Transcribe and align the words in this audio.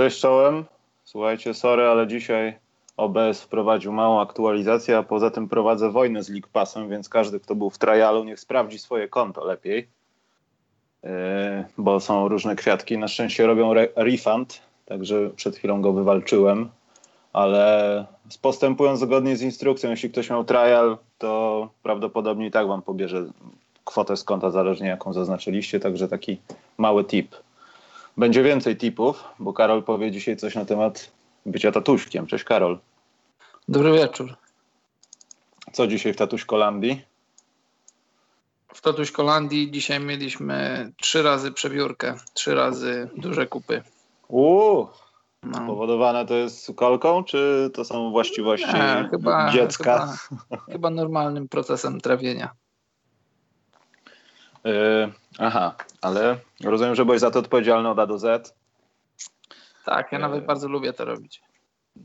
Cześć 0.00 0.20
czołem. 0.20 0.64
Słuchajcie, 1.04 1.54
sorry, 1.54 1.82
ale 1.82 2.06
dzisiaj 2.06 2.58
OBS 2.96 3.42
wprowadził 3.42 3.92
małą 3.92 4.20
aktualizację, 4.20 4.98
a 4.98 5.02
poza 5.02 5.30
tym 5.30 5.48
prowadzę 5.48 5.90
wojnę 5.90 6.22
z 6.22 6.28
League 6.28 6.48
Passem, 6.52 6.88
więc 6.88 7.08
każdy, 7.08 7.40
kto 7.40 7.54
był 7.54 7.70
w 7.70 7.78
trialu, 7.78 8.24
niech 8.24 8.40
sprawdzi 8.40 8.78
swoje 8.78 9.08
konto 9.08 9.44
lepiej, 9.44 9.88
yy, 11.02 11.10
bo 11.78 12.00
są 12.00 12.28
różne 12.28 12.56
kwiatki. 12.56 12.98
Na 12.98 13.08
szczęście 13.08 13.46
robią 13.46 13.70
re 13.70 13.88
refund, 13.96 14.62
także 14.86 15.30
przed 15.36 15.56
chwilą 15.56 15.82
go 15.82 15.92
wywalczyłem, 15.92 16.68
ale 17.32 18.06
postępując 18.42 19.00
zgodnie 19.00 19.36
z 19.36 19.42
instrukcją, 19.42 19.90
jeśli 19.90 20.10
ktoś 20.10 20.30
miał 20.30 20.44
trial, 20.44 20.98
to 21.18 21.68
prawdopodobnie 21.82 22.46
i 22.46 22.50
tak 22.50 22.68
wam 22.68 22.82
pobierze 22.82 23.24
kwotę 23.84 24.16
z 24.16 24.24
konta, 24.24 24.50
zależnie 24.50 24.88
jaką 24.88 25.12
zaznaczyliście, 25.12 25.80
także 25.80 26.08
taki 26.08 26.40
mały 26.78 27.04
tip. 27.04 27.36
Będzie 28.20 28.42
więcej 28.42 28.76
tipów, 28.76 29.24
bo 29.38 29.52
Karol 29.52 29.82
powie 29.82 30.10
dzisiaj 30.10 30.36
coś 30.36 30.54
na 30.54 30.64
temat 30.64 31.10
bycia 31.46 31.72
tatuśkiem. 31.72 32.26
Cześć 32.26 32.44
Karol. 32.44 32.78
Dobry 33.68 33.92
wieczór. 33.92 34.34
Co 35.72 35.86
dzisiaj 35.86 36.12
w 36.12 36.16
Tatuśkolandii? 36.16 37.04
W 38.74 38.80
Tatuśkolandii 38.80 39.70
dzisiaj 39.70 40.00
mieliśmy 40.00 40.90
trzy 40.96 41.22
razy 41.22 41.52
przebiórkę, 41.52 42.14
trzy 42.34 42.54
razy 42.54 43.08
duże 43.16 43.46
kupy. 43.46 43.82
Uuu, 44.28 44.88
no. 45.42 45.54
Spowodowane 45.54 46.26
to 46.26 46.34
jest 46.34 46.72
kolką, 46.76 47.24
czy 47.24 47.70
to 47.74 47.84
są 47.84 48.10
właściwości 48.10 48.74
Nie, 48.74 49.08
chyba, 49.10 49.50
dziecka? 49.52 50.16
Chyba, 50.28 50.62
chyba 50.72 50.90
normalnym 50.90 51.48
procesem 51.48 52.00
trawienia. 52.00 52.50
Yy, 54.64 55.12
aha, 55.38 55.74
ale 56.00 56.38
rozumiem, 56.64 56.94
że 56.94 57.04
byłeś 57.04 57.20
za 57.20 57.30
to 57.30 57.38
odpowiedzialny 57.38 57.88
od 57.88 57.98
A 57.98 58.06
do 58.06 58.18
Z. 58.18 58.54
Tak, 59.84 60.12
ja 60.12 60.18
yy, 60.18 60.22
nawet 60.22 60.44
bardzo 60.44 60.68
lubię 60.68 60.92
to 60.92 61.04
robić. 61.04 61.42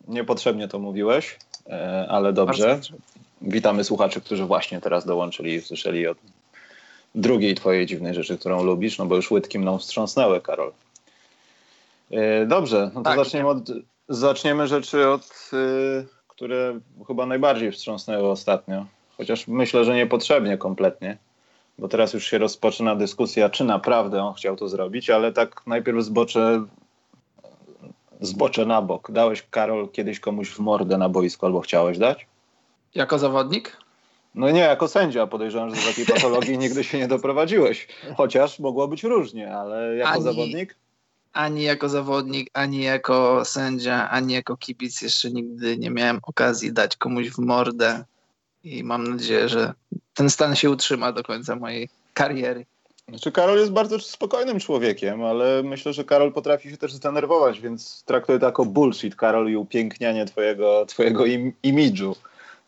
Niepotrzebnie 0.08 0.68
to 0.68 0.80
mówiłeś, 0.80 1.40
yy, 1.68 1.76
ale 2.10 2.34
dobrze. 2.34 2.80
Witamy 3.42 3.84
słuchaczy, 3.84 4.22
którzy 4.22 4.46
właśnie 4.46 4.82
teraz 4.82 5.06
dołączyli 5.06 5.54
i 5.54 5.62
słyszeli 5.62 6.08
o 6.08 6.16
drugiej 7.16 7.56
twojej 7.56 7.86
dziwnej 7.86 8.14
rzeczy, 8.14 8.38
którą 8.38 8.64
lubisz, 8.64 8.98
no 8.98 9.06
bo 9.06 9.16
już 9.16 9.32
łydki 9.32 9.60
mną 9.60 9.78
wstrząsnęły, 9.78 10.42
Karol. 10.42 10.72
Yy, 12.10 12.46
dobrze, 12.48 12.92
no 12.94 13.02
to 13.02 13.10
tak. 13.10 13.18
zaczniemy, 13.18 13.50
od, 13.50 13.70
zaczniemy 14.10 14.68
rzeczy, 14.68 15.10
od, 15.10 15.50
yy, 15.54 16.08
które 16.28 16.80
chyba 17.08 17.26
najbardziej 17.26 17.72
wstrząsnęły 17.72 18.30
ostatnio. 18.30 18.86
Chociaż 19.18 19.48
myślę, 19.48 19.86
że 19.86 19.96
niepotrzebnie 19.96 20.58
kompletnie 20.58 21.18
bo 21.80 21.88
teraz 21.88 22.14
już 22.14 22.28
się 22.28 22.38
rozpoczyna 22.38 22.96
dyskusja, 22.96 23.50
czy 23.50 23.64
naprawdę 23.64 24.24
on 24.24 24.34
chciał 24.34 24.56
to 24.56 24.68
zrobić, 24.68 25.10
ale 25.10 25.34
tak 25.34 25.62
najpierw 25.68 26.04
zboczę, 26.04 26.66
zboczę 28.22 28.66
na 28.66 28.82
bok. 28.82 29.12
Dałeś, 29.12 29.44
Karol, 29.50 29.90
kiedyś 29.90 30.20
komuś 30.20 30.50
w 30.50 30.60
mordę 30.60 30.98
na 30.98 31.10
boisku 31.10 31.46
albo 31.46 31.62
chciałeś 31.62 31.98
dać? 31.98 32.28
Jako 32.96 33.20
zawodnik? 33.20 33.78
No 34.36 34.52
nie, 34.52 34.60
jako 34.60 34.88
sędzia. 34.88 35.28
Podejrzewam, 35.28 35.70
że 35.70 35.82
do 35.82 35.88
takiej 35.88 36.06
patologii 36.06 36.58
nigdy 36.58 36.84
się 36.84 36.98
nie 36.98 37.08
doprowadziłeś. 37.08 37.88
Chociaż 38.18 38.60
mogło 38.60 38.88
być 38.88 39.04
różnie, 39.04 39.56
ale 39.56 39.96
jako 39.96 40.12
ani, 40.12 40.24
zawodnik? 40.24 40.76
Ani 41.34 41.64
jako 41.64 41.90
zawodnik, 41.90 42.50
ani 42.54 42.84
jako 42.84 43.46
sędzia, 43.46 44.10
ani 44.10 44.34
jako 44.34 44.58
kibic 44.58 45.02
jeszcze 45.02 45.32
nigdy 45.32 45.78
nie 45.78 45.90
miałem 45.90 46.20
okazji 46.24 46.74
dać 46.74 46.98
komuś 46.98 47.30
w 47.30 47.40
mordę. 47.40 48.06
I 48.66 48.84
mam 48.84 49.08
nadzieję, 49.08 49.50
że 49.50 49.74
ten 50.14 50.30
stan 50.30 50.56
się 50.56 50.70
utrzyma 50.70 51.12
do 51.12 51.24
końca 51.24 51.56
mojej 51.56 51.90
kariery. 52.14 52.66
Znaczy 53.10 53.32
Karol 53.32 53.58
jest 53.58 53.72
bardzo 53.72 54.00
spokojnym 54.00 54.60
człowiekiem, 54.60 55.24
ale 55.24 55.64
myślę, 55.64 55.94
że 55.94 56.04
Karol 56.04 56.34
potrafi 56.34 56.70
się 56.70 56.78
też 56.78 56.94
zdenerwować, 56.94 57.62
więc 57.62 58.04
traktuję 58.06 58.40
to 58.40 58.46
jako 58.46 58.66
bullshit, 58.66 59.16
Karol, 59.16 59.50
i 59.50 59.56
upięknianie 59.56 60.26
twojego, 60.26 60.86
twojego 60.86 61.26
im 61.26 61.54
imidżu. 61.64 62.16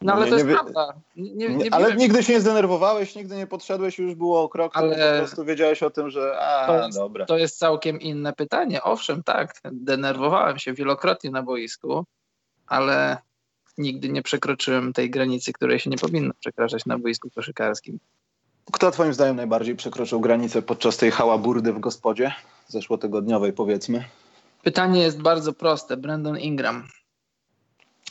No 0.01 0.13
ale 0.13 0.25
nie, 0.25 0.31
to 0.31 0.37
jest 0.37 0.47
nie, 0.47 0.53
prawda. 0.53 0.93
Nie, 1.15 1.49
nie, 1.49 1.73
ale 1.73 1.95
nigdy 1.95 2.23
się 2.23 2.33
nie 2.33 2.41
zdenerwowałeś, 2.41 3.15
nigdy 3.15 3.35
nie 3.35 3.47
podszedłeś, 3.47 3.99
już 3.99 4.15
było 4.15 4.43
o 4.43 4.49
krok, 4.49 4.71
ale 4.77 5.11
po 5.11 5.17
prostu 5.17 5.45
wiedziałeś 5.45 5.83
o 5.83 5.89
tym, 5.89 6.09
że 6.09 6.39
a, 6.39 6.67
to 6.67 6.85
jest, 6.85 6.97
dobra. 6.97 7.25
To 7.25 7.37
jest 7.37 7.57
całkiem 7.57 8.01
inne 8.01 8.33
pytanie. 8.33 8.83
Owszem, 8.83 9.23
tak, 9.23 9.53
denerwowałem 9.71 10.59
się 10.59 10.73
wielokrotnie 10.73 11.31
na 11.31 11.43
boisku, 11.43 12.05
ale 12.67 13.17
nigdy 13.77 14.09
nie 14.09 14.21
przekroczyłem 14.21 14.93
tej 14.93 15.09
granicy, 15.09 15.53
której 15.53 15.79
się 15.79 15.89
nie 15.89 15.97
powinno 15.97 16.33
przekraczać 16.39 16.85
na 16.85 16.99
boisku 16.99 17.29
koszykarskim. 17.29 17.99
Kto 18.71 18.91
twoim 18.91 19.13
zdaniem 19.13 19.35
najbardziej 19.35 19.75
przekroczył 19.75 20.19
granicę 20.19 20.61
podczas 20.61 20.97
tej 20.97 21.11
hałaburdy 21.11 21.73
w 21.73 21.79
gospodzie 21.79 22.31
zeszłotygodniowej 22.67 23.53
powiedzmy? 23.53 24.03
Pytanie 24.63 25.01
jest 25.01 25.21
bardzo 25.21 25.53
proste. 25.53 25.97
Brandon 25.97 26.39
Ingram. 26.39 26.87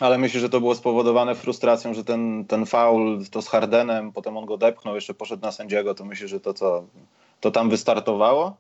Ale 0.01 0.19
myślisz, 0.19 0.43
że 0.43 0.49
to 0.49 0.61
było 0.61 0.75
spowodowane 0.75 1.35
frustracją, 1.35 1.95
że 1.95 2.05
ten, 2.05 2.45
ten 2.45 2.67
faul 2.67 3.25
to 3.31 3.43
z 3.43 3.49
Hardenem, 3.49 4.13
potem 4.13 4.37
on 4.37 4.47
go 4.47 4.59
depchnął, 4.59 4.95
jeszcze 4.95 5.15
poszedł 5.15 5.43
na 5.43 5.53
sędziego, 5.53 5.95
to 5.95 6.05
myślisz, 6.05 6.31
że 6.31 6.41
to 6.41 6.55
co, 6.55 6.85
to 7.41 7.51
tam 7.51 7.71
wystartowało? 7.71 8.57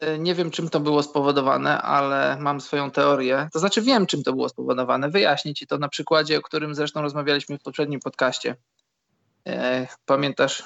E, 0.00 0.18
nie 0.18 0.34
wiem, 0.34 0.50
czym 0.50 0.68
to 0.68 0.80
było 0.80 1.02
spowodowane, 1.02 1.82
ale 1.82 2.36
mam 2.40 2.60
swoją 2.60 2.90
teorię. 2.90 3.48
To 3.52 3.58
znaczy, 3.58 3.82
wiem, 3.82 4.06
czym 4.06 4.22
to 4.22 4.32
było 4.32 4.48
spowodowane. 4.48 5.10
Wyjaśnię 5.10 5.54
ci 5.54 5.66
to 5.66 5.78
na 5.78 5.88
przykładzie, 5.88 6.38
o 6.38 6.42
którym 6.42 6.74
zresztą 6.74 7.02
rozmawialiśmy 7.02 7.58
w 7.58 7.62
poprzednim 7.62 8.00
podcaście. 8.00 8.56
E, 9.46 9.86
pamiętasz 10.06 10.64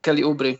Kelly 0.00 0.26
Ubry 0.26 0.58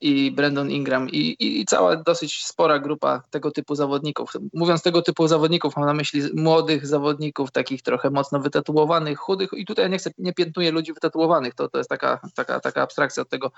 i 0.00 0.30
Brandon 0.30 0.70
Ingram 0.70 1.08
i, 1.08 1.16
i, 1.16 1.60
i, 1.60 1.64
cała 1.64 1.96
dosyć 1.96 2.44
spora 2.44 2.78
grupa 2.78 3.22
tego 3.30 3.50
typu 3.50 3.74
zawodników. 3.74 4.32
Mówiąc 4.52 4.82
tego 4.82 5.02
typu 5.02 5.28
zawodników, 5.28 5.76
mam 5.76 5.86
na 5.86 5.94
myśli 5.94 6.22
młodych 6.34 6.86
zawodników, 6.86 7.50
takich 7.50 7.82
trochę 7.82 8.10
mocno 8.10 8.40
wytatuowanych, 8.40 9.18
chudych 9.18 9.50
i 9.52 9.66
tutaj 9.66 9.90
nie 9.90 9.98
chcę, 9.98 10.10
nie 10.18 10.32
piętnuję 10.32 10.70
ludzi 10.70 10.92
wytatuowanych, 10.92 11.54
to, 11.54 11.68
to 11.68 11.78
jest 11.78 11.90
taka, 11.90 12.20
taka, 12.34 12.60
taka 12.60 12.82
abstrakcja 12.82 13.22
od 13.22 13.28
tego, 13.28 13.52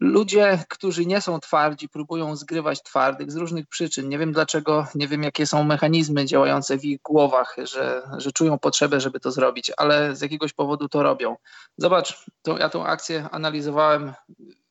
Ludzie, 0.00 0.64
którzy 0.68 1.06
nie 1.06 1.20
są 1.20 1.40
twardzi, 1.40 1.88
próbują 1.88 2.36
zgrywać 2.36 2.82
twardych 2.82 3.32
z 3.32 3.36
różnych 3.36 3.66
przyczyn. 3.66 4.08
Nie 4.08 4.18
wiem 4.18 4.32
dlaczego, 4.32 4.86
nie 4.94 5.08
wiem 5.08 5.22
jakie 5.22 5.46
są 5.46 5.64
mechanizmy 5.64 6.26
działające 6.26 6.78
w 6.78 6.84
ich 6.84 7.02
głowach, 7.02 7.56
że, 7.62 8.02
że 8.16 8.32
czują 8.32 8.58
potrzebę, 8.58 9.00
żeby 9.00 9.20
to 9.20 9.30
zrobić, 9.30 9.72
ale 9.76 10.16
z 10.16 10.20
jakiegoś 10.20 10.52
powodu 10.52 10.88
to 10.88 11.02
robią. 11.02 11.36
Zobacz, 11.78 12.24
ja 12.58 12.68
tą 12.68 12.86
akcję 12.86 13.28
analizowałem 13.30 14.12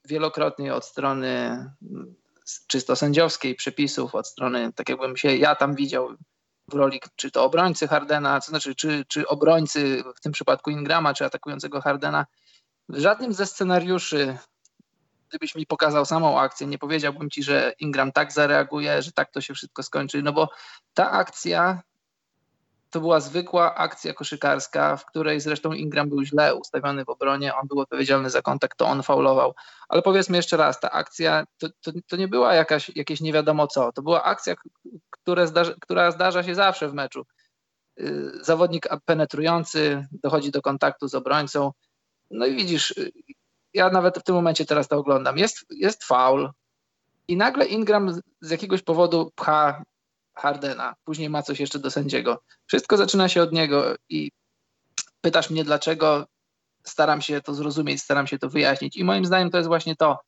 wielokrotnie 0.05 0.75
od 0.75 0.85
strony 0.85 1.65
czysto 2.67 2.95
sędziowskiej, 2.95 3.55
przepisów, 3.55 4.15
od 4.15 4.27
strony, 4.27 4.73
tak 4.75 4.89
jakbym 4.89 5.17
się 5.17 5.35
ja 5.35 5.55
tam 5.55 5.75
widział 5.75 6.09
w 6.71 6.73
roli, 6.73 6.99
czy 7.15 7.31
to 7.31 7.43
obrońcy 7.43 7.87
Hardena, 7.87 8.39
to 8.41 8.47
znaczy, 8.47 8.75
czy, 8.75 9.05
czy 9.07 9.27
obrońcy, 9.27 10.03
w 10.15 10.21
tym 10.21 10.31
przypadku 10.31 10.69
Ingrama, 10.69 11.13
czy 11.13 11.25
atakującego 11.25 11.81
Hardena. 11.81 12.25
W 12.89 12.99
żadnym 12.99 13.33
ze 13.33 13.45
scenariuszy 13.45 14.37
gdybyś 15.33 15.55
mi 15.55 15.65
pokazał 15.65 16.05
samą 16.05 16.39
akcję, 16.39 16.67
nie 16.67 16.77
powiedziałbym 16.77 17.29
ci, 17.29 17.43
że 17.43 17.73
Ingram 17.79 18.11
tak 18.11 18.31
zareaguje, 18.31 19.01
że 19.01 19.11
tak 19.11 19.31
to 19.31 19.41
się 19.41 19.53
wszystko 19.53 19.83
skończy, 19.83 20.23
no 20.23 20.33
bo 20.33 20.49
ta 20.93 21.11
akcja 21.11 21.81
to 22.89 22.99
była 22.99 23.19
zwykła 23.19 23.75
akcja 23.75 24.13
koszykarska, 24.13 24.97
w 24.97 25.05
której 25.05 25.39
zresztą 25.39 25.71
Ingram 25.71 26.09
był 26.09 26.23
źle 26.23 26.55
ustawiony 26.55 27.05
w 27.05 27.09
obronie, 27.09 27.55
on 27.55 27.67
był 27.67 27.79
odpowiedzialny 27.79 28.29
za 28.29 28.41
kontakt, 28.41 28.77
to 28.77 28.85
on 28.85 29.03
faulował. 29.03 29.55
Ale 29.89 30.01
powiedzmy 30.01 30.37
jeszcze 30.37 30.57
raz, 30.57 30.79
ta 30.79 30.91
akcja 30.91 31.45
to, 31.57 31.67
to, 31.81 31.91
to 32.07 32.15
nie 32.15 32.27
była 32.27 32.53
jakaś, 32.53 32.91
jakieś 32.95 33.21
nie 33.21 33.33
wiadomo 33.33 33.67
co, 33.67 33.91
to 33.91 34.01
była 34.01 34.23
akcja, 34.23 34.55
która 35.09 35.47
zdarza, 35.47 35.73
która 35.81 36.11
zdarza 36.11 36.43
się 36.43 36.55
zawsze 36.55 36.89
w 36.89 36.93
meczu. 36.93 37.25
Y, 37.99 38.31
zawodnik 38.41 38.87
penetrujący 39.05 40.07
dochodzi 40.11 40.51
do 40.51 40.61
kontaktu 40.61 41.07
z 41.07 41.15
obrońcą, 41.15 41.71
no 42.31 42.45
i 42.45 42.55
widzisz, 42.55 42.93
ja 43.73 43.89
nawet 43.89 44.19
w 44.19 44.23
tym 44.23 44.35
momencie 44.35 44.65
teraz 44.65 44.87
to 44.87 44.97
oglądam. 44.97 45.37
Jest, 45.37 45.65
jest 45.69 46.03
faul 46.03 46.51
i 47.27 47.37
nagle 47.37 47.65
Ingram 47.65 48.21
z 48.41 48.49
jakiegoś 48.49 48.81
powodu 48.81 49.31
pcha 49.35 49.83
Hardena. 50.33 50.95
Później 51.03 51.29
ma 51.29 51.43
coś 51.43 51.59
jeszcze 51.59 51.79
do 51.79 51.91
sędziego. 51.91 52.43
Wszystko 52.65 52.97
zaczyna 52.97 53.29
się 53.29 53.41
od 53.41 53.51
niego 53.51 53.95
i 54.09 54.31
pytasz 55.21 55.49
mnie 55.49 55.63
dlaczego. 55.63 56.25
staram 56.83 57.21
się 57.21 57.41
to 57.41 57.53
zrozumieć, 57.53 58.01
staram 58.01 58.27
się 58.27 58.39
to 58.39 58.49
wyjaśnić. 58.49 58.97
I 58.97 59.03
moim 59.03 59.25
zdaniem 59.25 59.49
to 59.49 59.57
jest 59.57 59.67
właśnie 59.67 59.95
to. 59.95 60.19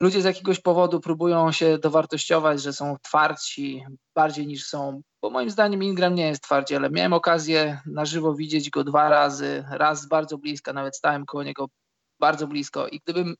Ludzie 0.00 0.22
z 0.22 0.24
jakiegoś 0.24 0.60
powodu 0.60 1.00
próbują 1.00 1.52
się 1.52 1.78
dowartościować, 1.78 2.62
że 2.62 2.72
są 2.72 2.96
twardsi 3.02 3.84
bardziej 4.14 4.46
niż 4.46 4.66
są, 4.66 5.02
bo 5.22 5.30
moim 5.30 5.50
zdaniem 5.50 5.82
Ingram 5.82 6.14
nie 6.14 6.26
jest 6.26 6.42
twardzi, 6.42 6.76
ale 6.76 6.90
miałem 6.90 7.12
okazję 7.12 7.80
na 7.86 8.04
żywo 8.04 8.34
widzieć 8.34 8.70
go 8.70 8.84
dwa 8.84 9.08
razy, 9.08 9.64
raz 9.70 10.08
bardzo 10.08 10.38
bliska, 10.38 10.72
nawet 10.72 10.96
stałem 10.96 11.26
koło 11.26 11.42
niego 11.42 11.68
bardzo 12.20 12.46
blisko 12.46 12.88
i 12.88 13.00
gdybym 13.00 13.34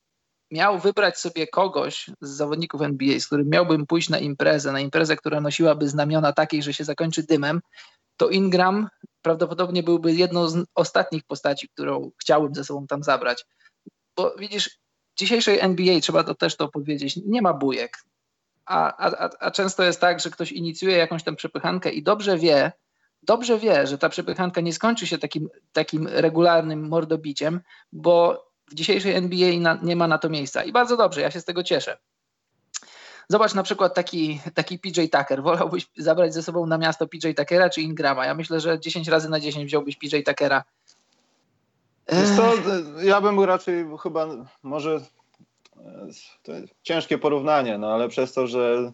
miał 0.51 0.79
wybrać 0.79 1.19
sobie 1.19 1.47
kogoś 1.47 2.11
z 2.21 2.31
zawodników 2.31 2.83
NBA, 2.83 3.21
z 3.21 3.27
którym 3.27 3.49
miałbym 3.49 3.87
pójść 3.87 4.09
na 4.09 4.19
imprezę, 4.19 4.73
na 4.73 4.81
imprezę, 4.81 5.17
która 5.17 5.41
nosiłaby 5.41 5.89
znamiona 5.89 6.33
takiej, 6.33 6.63
że 6.63 6.75
się 6.75 6.85
zakończy 6.85 7.23
dymem, 7.23 7.61
to 8.17 8.29
Ingram 8.29 8.89
prawdopodobnie 9.23 9.83
byłby 9.83 10.13
jedną 10.13 10.49
z 10.49 10.67
ostatnich 10.75 11.25
postaci, 11.25 11.69
którą 11.69 12.11
chciałbym 12.21 12.55
ze 12.55 12.65
sobą 12.65 12.87
tam 12.87 13.03
zabrać. 13.03 13.47
Bo 14.17 14.35
widzisz, 14.39 14.79
w 15.15 15.19
dzisiejszej 15.19 15.61
NBA, 15.61 16.01
trzeba 16.01 16.25
to 16.25 16.35
też 16.35 16.57
to 16.57 16.69
powiedzieć, 16.69 17.17
nie 17.27 17.43
ma 17.43 17.55
bujek. 17.55 17.99
A, 18.67 19.07
a, 19.07 19.31
a 19.41 19.51
często 19.51 19.83
jest 19.83 20.01
tak, 20.01 20.21
że 20.21 20.31
ktoś 20.31 20.53
inicjuje 20.53 20.97
jakąś 20.97 21.23
tam 21.23 21.37
przepychankę 21.37 21.91
i 21.91 22.03
dobrze 22.03 22.39
wie, 22.39 22.73
dobrze 23.23 23.59
wie, 23.59 23.87
że 23.87 23.99
ta 23.99 24.09
przepychanka 24.09 24.61
nie 24.61 24.73
skończy 24.73 25.07
się 25.07 25.19
takim, 25.19 25.49
takim 25.73 26.09
regularnym 26.09 26.89
mordobiciem, 26.89 27.61
bo 27.93 28.48
w 28.71 28.75
dzisiejszej 28.75 29.15
NBA 29.15 29.59
na, 29.61 29.79
nie 29.83 29.97
ma 29.97 30.09
na 30.09 30.19
to 30.19 30.29
miejsca. 30.29 30.65
I 30.65 30.73
bardzo 30.73 30.97
dobrze, 30.97 31.21
ja 31.21 31.31
się 31.31 31.41
z 31.41 31.45
tego 31.45 31.63
cieszę. 31.63 31.99
Zobacz 33.29 33.55
na 33.55 33.63
przykład 33.63 33.95
taki, 33.95 34.41
taki 34.55 34.79
PJ 34.79 35.01
Tucker. 35.01 35.43
Wolałbyś 35.43 35.87
zabrać 35.97 36.35
ze 36.35 36.43
sobą 36.43 36.67
na 36.67 36.79
miasto 36.79 37.07
PJ 37.07 37.29
Tuckera 37.37 37.71
czy 37.71 37.83
Ingrama? 37.83 38.27
Ja 38.27 38.35
myślę, 38.35 38.61
że 38.61 38.81
10 38.81 39.09
razy 39.09 39.29
na 39.29 39.41
10 39.41 39.67
wziąłbyś 39.67 39.97
PJ 39.97 40.17
Tuckera. 40.27 40.65
To, 42.37 42.55
ja 43.03 43.21
bym 43.21 43.41
raczej 43.41 43.87
chyba 44.03 44.27
może 44.63 45.01
to 46.43 46.53
ciężkie 46.83 47.19
porównanie, 47.19 47.79
no 47.79 47.95
ale 47.95 48.09
przez 48.09 48.33
to, 48.33 48.47
że 48.47 48.93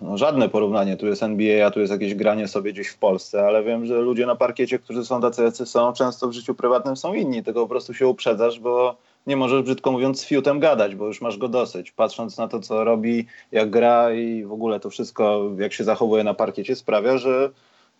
no, 0.00 0.18
żadne 0.18 0.48
porównanie, 0.48 0.96
tu 0.96 1.06
jest 1.06 1.22
NBA, 1.22 1.66
a 1.66 1.70
tu 1.70 1.80
jest 1.80 1.92
jakieś 1.92 2.14
granie 2.14 2.48
sobie 2.48 2.72
gdzieś 2.72 2.88
w 2.88 2.98
Polsce, 2.98 3.46
ale 3.46 3.64
wiem, 3.64 3.86
że 3.86 4.00
ludzie 4.00 4.26
na 4.26 4.36
parkiecie, 4.36 4.78
którzy 4.78 5.04
są 5.04 5.20
tacy, 5.20 5.42
jacy 5.42 5.66
są, 5.66 5.92
często 5.92 6.28
w 6.28 6.32
życiu 6.32 6.54
prywatnym 6.54 6.96
są 6.96 7.14
inni, 7.14 7.42
tego 7.42 7.62
po 7.62 7.68
prostu 7.68 7.94
się 7.94 8.06
uprzedzasz, 8.06 8.60
bo 8.60 8.96
nie 9.26 9.36
możesz, 9.36 9.62
brzydko 9.62 9.92
mówiąc, 9.92 10.20
z 10.20 10.24
fiutem 10.26 10.60
gadać, 10.60 10.94
bo 10.94 11.06
już 11.06 11.20
masz 11.20 11.36
go 11.38 11.48
dosyć. 11.48 11.90
Patrząc 11.90 12.38
na 12.38 12.48
to, 12.48 12.60
co 12.60 12.84
robi, 12.84 13.26
jak 13.52 13.70
gra 13.70 14.12
i 14.12 14.44
w 14.44 14.52
ogóle 14.52 14.80
to 14.80 14.90
wszystko, 14.90 15.50
jak 15.58 15.72
się 15.72 15.84
zachowuje 15.84 16.24
na 16.24 16.34
parkiecie, 16.34 16.76
sprawia, 16.76 17.18
że 17.18 17.50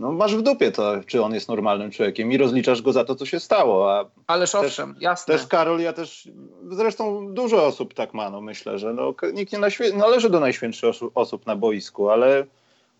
no, 0.03 0.13
masz 0.13 0.37
w 0.37 0.43
dupie 0.43 0.73
to, 0.73 0.93
czy 1.07 1.23
on 1.23 1.35
jest 1.35 1.49
normalnym 1.49 1.91
człowiekiem 1.91 2.33
i 2.33 2.37
rozliczasz 2.37 2.83
go 2.83 2.93
za 2.93 3.05
to, 3.05 3.15
co 3.15 3.27
się 3.27 3.41
stało. 3.41 3.99
A 3.99 4.05
Ależ 4.27 4.55
owszem, 4.55 4.95
jasne. 5.01 5.35
Też 5.35 5.47
Karol, 5.47 5.81
ja 5.81 5.93
też, 5.93 6.29
zresztą 6.71 7.35
dużo 7.35 7.67
osób 7.67 7.95
tak 7.95 8.15
ma, 8.15 8.31
no 8.31 8.41
myślę, 8.41 8.79
że 8.79 8.93
no, 8.93 9.15
nikt 9.35 9.53
nie 9.53 9.59
należy 9.95 10.31
do 10.31 10.41
najświętszych 10.41 10.95
osób 11.15 11.47
na 11.47 11.57
boisku, 11.57 12.11
ale 12.11 12.47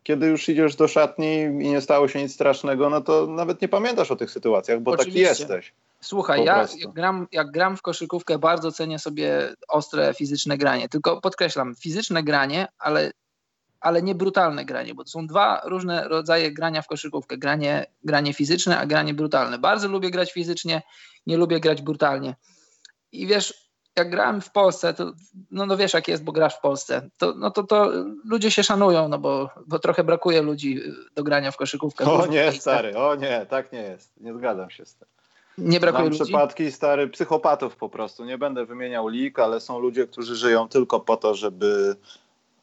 kiedy 0.03 0.27
już 0.27 0.49
idziesz 0.49 0.77
do 0.77 0.89
szatni 0.89 1.35
i 1.43 1.49
nie 1.51 1.81
stało 1.81 2.09
się 2.09 2.23
nic 2.23 2.35
strasznego, 2.35 2.91
no 2.91 3.01
to 3.01 3.27
nawet 3.27 3.63
nie 3.63 3.69
pamiętasz 3.69 4.11
o 4.11 4.17
tych 4.17 4.31
sytuacjach, 4.31 4.81
bo 4.81 4.91
Oczywiście. 4.91 5.29
taki 5.29 5.41
jesteś. 5.41 5.73
Słuchaj, 6.01 6.45
ja 6.45 6.67
jak 6.79 6.93
gram, 6.93 7.27
jak 7.33 7.51
gram 7.51 7.77
w 7.77 7.83
koszykówkę, 7.83 8.39
bardzo 8.39 8.73
cenię 8.73 8.99
sobie 8.99 9.55
ostre 9.69 10.15
fizyczne 10.15 10.59
granie. 10.59 10.89
Tylko 10.89 11.21
podkreślam, 11.21 11.75
fizyczne 11.75 12.23
granie, 12.23 12.69
ale, 12.79 13.11
ale 13.83 14.03
nie 14.03 14.15
brutalne 14.15 14.65
granie, 14.65 14.95
bo 14.95 15.05
to 15.05 15.11
są 15.11 15.27
dwa 15.27 15.61
różne 15.65 16.09
rodzaje 16.09 16.53
grania 16.53 16.83
w 16.83 16.87
koszykówkę. 16.87 17.39
Granie, 17.39 17.87
granie 18.05 18.35
fizyczne, 18.35 18.79
a 18.79 18.87
granie 18.87 19.15
brutalne. 19.15 19.59
Bardzo 19.59 19.89
lubię 19.89 20.11
grać 20.11 20.33
fizycznie, 20.33 20.83
nie 21.27 21.37
lubię 21.37 21.61
grać 21.61 21.83
brutalnie. 21.83 22.35
I 23.13 23.27
wiesz, 23.27 23.73
jak 23.97 24.11
grałem 24.11 24.41
w 24.41 24.51
Polsce, 24.51 24.95
to 24.95 25.13
no, 25.51 25.67
no 25.67 25.77
wiesz 25.77 25.95
jak 25.95 26.09
jest, 26.09 26.25
bo 26.25 26.33
grasz 26.33 26.57
w 26.57 26.61
Polsce, 26.61 27.09
to, 27.19 27.35
no 27.37 27.51
to, 27.51 27.63
to 27.63 27.93
ludzie 28.25 28.51
się 28.51 28.63
szanują, 28.63 29.09
no 29.09 29.19
bo, 29.19 29.51
bo 29.67 29.79
trochę 29.79 30.05
brakuje 30.05 30.43
ludzi 30.43 30.81
do 31.15 31.23
grania 31.25 31.51
w 31.51 31.57
koszykówkę. 31.57 32.05
O 32.05 32.27
nie, 32.27 32.53
stary, 32.53 32.97
o 32.97 33.15
nie, 33.15 33.47
tak 33.51 33.73
nie 33.73 33.83
jest. 33.83 34.13
Nie 34.21 34.35
zgadzam 34.35 34.71
się 34.71 34.87
z 34.87 34.95
tym. 34.95 35.09
Nie 35.59 35.81
brakuje 35.81 36.03
Znam 36.03 36.13
ludzi? 36.13 36.25
przypadki 36.25 36.73
stary 36.73 37.09
psychopatów 37.09 37.77
po 37.77 37.89
prostu. 37.89 38.25
Nie 38.25 38.39
będę 38.39 38.67
wymieniał 38.67 39.09
lig, 39.09 39.39
ale 39.39 39.61
są 39.61 39.79
ludzie, 39.79 40.07
którzy 40.07 40.37
żyją 40.37 40.69
tylko 40.69 41.01
po 41.01 41.17
to, 41.17 41.35
żeby, 41.35 41.97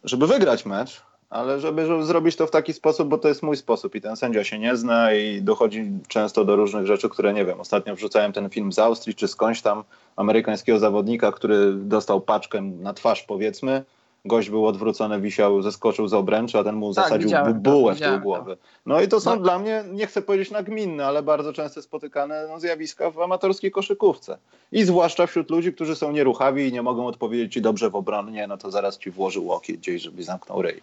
żeby 0.03 0.27
wygrać 0.27 0.65
mecz, 0.65 1.01
ale 1.29 1.59
żeby, 1.59 1.85
żeby 1.85 2.03
zrobić 2.03 2.35
to 2.35 2.47
w 2.47 2.51
taki 2.51 2.73
sposób, 2.73 3.07
bo 3.07 3.17
to 3.17 3.27
jest 3.27 3.43
mój 3.43 3.57
sposób 3.57 3.95
i 3.95 4.01
ten 4.01 4.15
sędzia 4.15 4.43
się 4.43 4.59
nie 4.59 4.77
zna 4.77 5.13
i 5.13 5.41
dochodzi 5.41 5.91
często 6.07 6.45
do 6.45 6.55
różnych 6.55 6.85
rzeczy, 6.85 7.09
które 7.09 7.33
nie 7.33 7.45
wiem. 7.45 7.59
Ostatnio 7.59 7.95
wrzucałem 7.95 8.33
ten 8.33 8.49
film 8.49 8.71
z 8.71 8.79
Austrii 8.79 9.15
czy 9.15 9.27
skądś 9.27 9.61
tam 9.61 9.83
amerykańskiego 10.15 10.79
zawodnika, 10.79 11.31
który 11.31 11.73
dostał 11.73 12.21
paczkę 12.21 12.61
na 12.61 12.93
twarz 12.93 13.23
powiedzmy 13.23 13.83
gość 14.25 14.49
był 14.49 14.67
odwrócony, 14.67 15.21
wisiał, 15.21 15.61
zeskoczył 15.61 16.07
z 16.07 16.13
obręczy, 16.13 16.59
a 16.59 16.63
ten 16.63 16.75
mu 16.75 16.93
tak, 16.93 17.03
zasadził 17.03 17.29
bułę 17.55 17.95
w 17.95 17.99
tył 17.99 18.19
głowy. 18.19 18.57
No 18.85 19.01
i 19.01 19.07
to 19.07 19.19
są 19.19 19.35
no. 19.35 19.41
dla 19.41 19.59
mnie, 19.59 19.83
nie 19.91 20.07
chcę 20.07 20.21
powiedzieć 20.21 20.51
nagminne, 20.51 21.05
ale 21.05 21.23
bardzo 21.23 21.53
często 21.53 21.81
spotykane 21.81 22.45
no, 22.49 22.59
zjawiska 22.59 23.11
w 23.11 23.19
amatorskiej 23.19 23.71
koszykówce. 23.71 24.37
I 24.71 24.83
zwłaszcza 24.83 25.27
wśród 25.27 25.49
ludzi, 25.49 25.73
którzy 25.73 25.95
są 25.95 26.11
nieruchawi 26.11 26.67
i 26.67 26.73
nie 26.73 26.81
mogą 26.81 27.07
odpowiedzieć 27.07 27.53
ci 27.53 27.61
dobrze 27.61 27.89
w 27.89 27.95
obronie, 27.95 28.47
no 28.47 28.57
to 28.57 28.71
zaraz 28.71 28.97
ci 28.97 29.11
włoży 29.11 29.39
łokieć 29.39 29.77
gdzieś, 29.77 30.01
żeby 30.01 30.23
zamknął 30.23 30.61
ryj. 30.61 30.81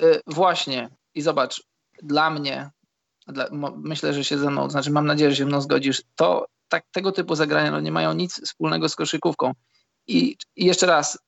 Yy, 0.00 0.20
właśnie. 0.26 0.90
I 1.14 1.22
zobacz, 1.22 1.62
dla 2.02 2.30
mnie, 2.30 2.70
dla, 3.26 3.48
myślę, 3.76 4.14
że 4.14 4.24
się 4.24 4.38
ze 4.38 4.50
mną, 4.50 4.70
znaczy 4.70 4.90
mam 4.90 5.06
nadzieję, 5.06 5.30
że 5.30 5.36
się 5.36 5.46
mną 5.46 5.60
zgodzisz, 5.60 6.02
to 6.14 6.46
tak, 6.68 6.84
tego 6.92 7.12
typu 7.12 7.34
zagrania 7.34 7.70
no, 7.70 7.80
nie 7.80 7.92
mają 7.92 8.12
nic 8.12 8.42
wspólnego 8.44 8.88
z 8.88 8.96
koszykówką. 8.96 9.52
I, 10.06 10.36
I 10.56 10.64
jeszcze 10.64 10.86
raz, 10.86 11.18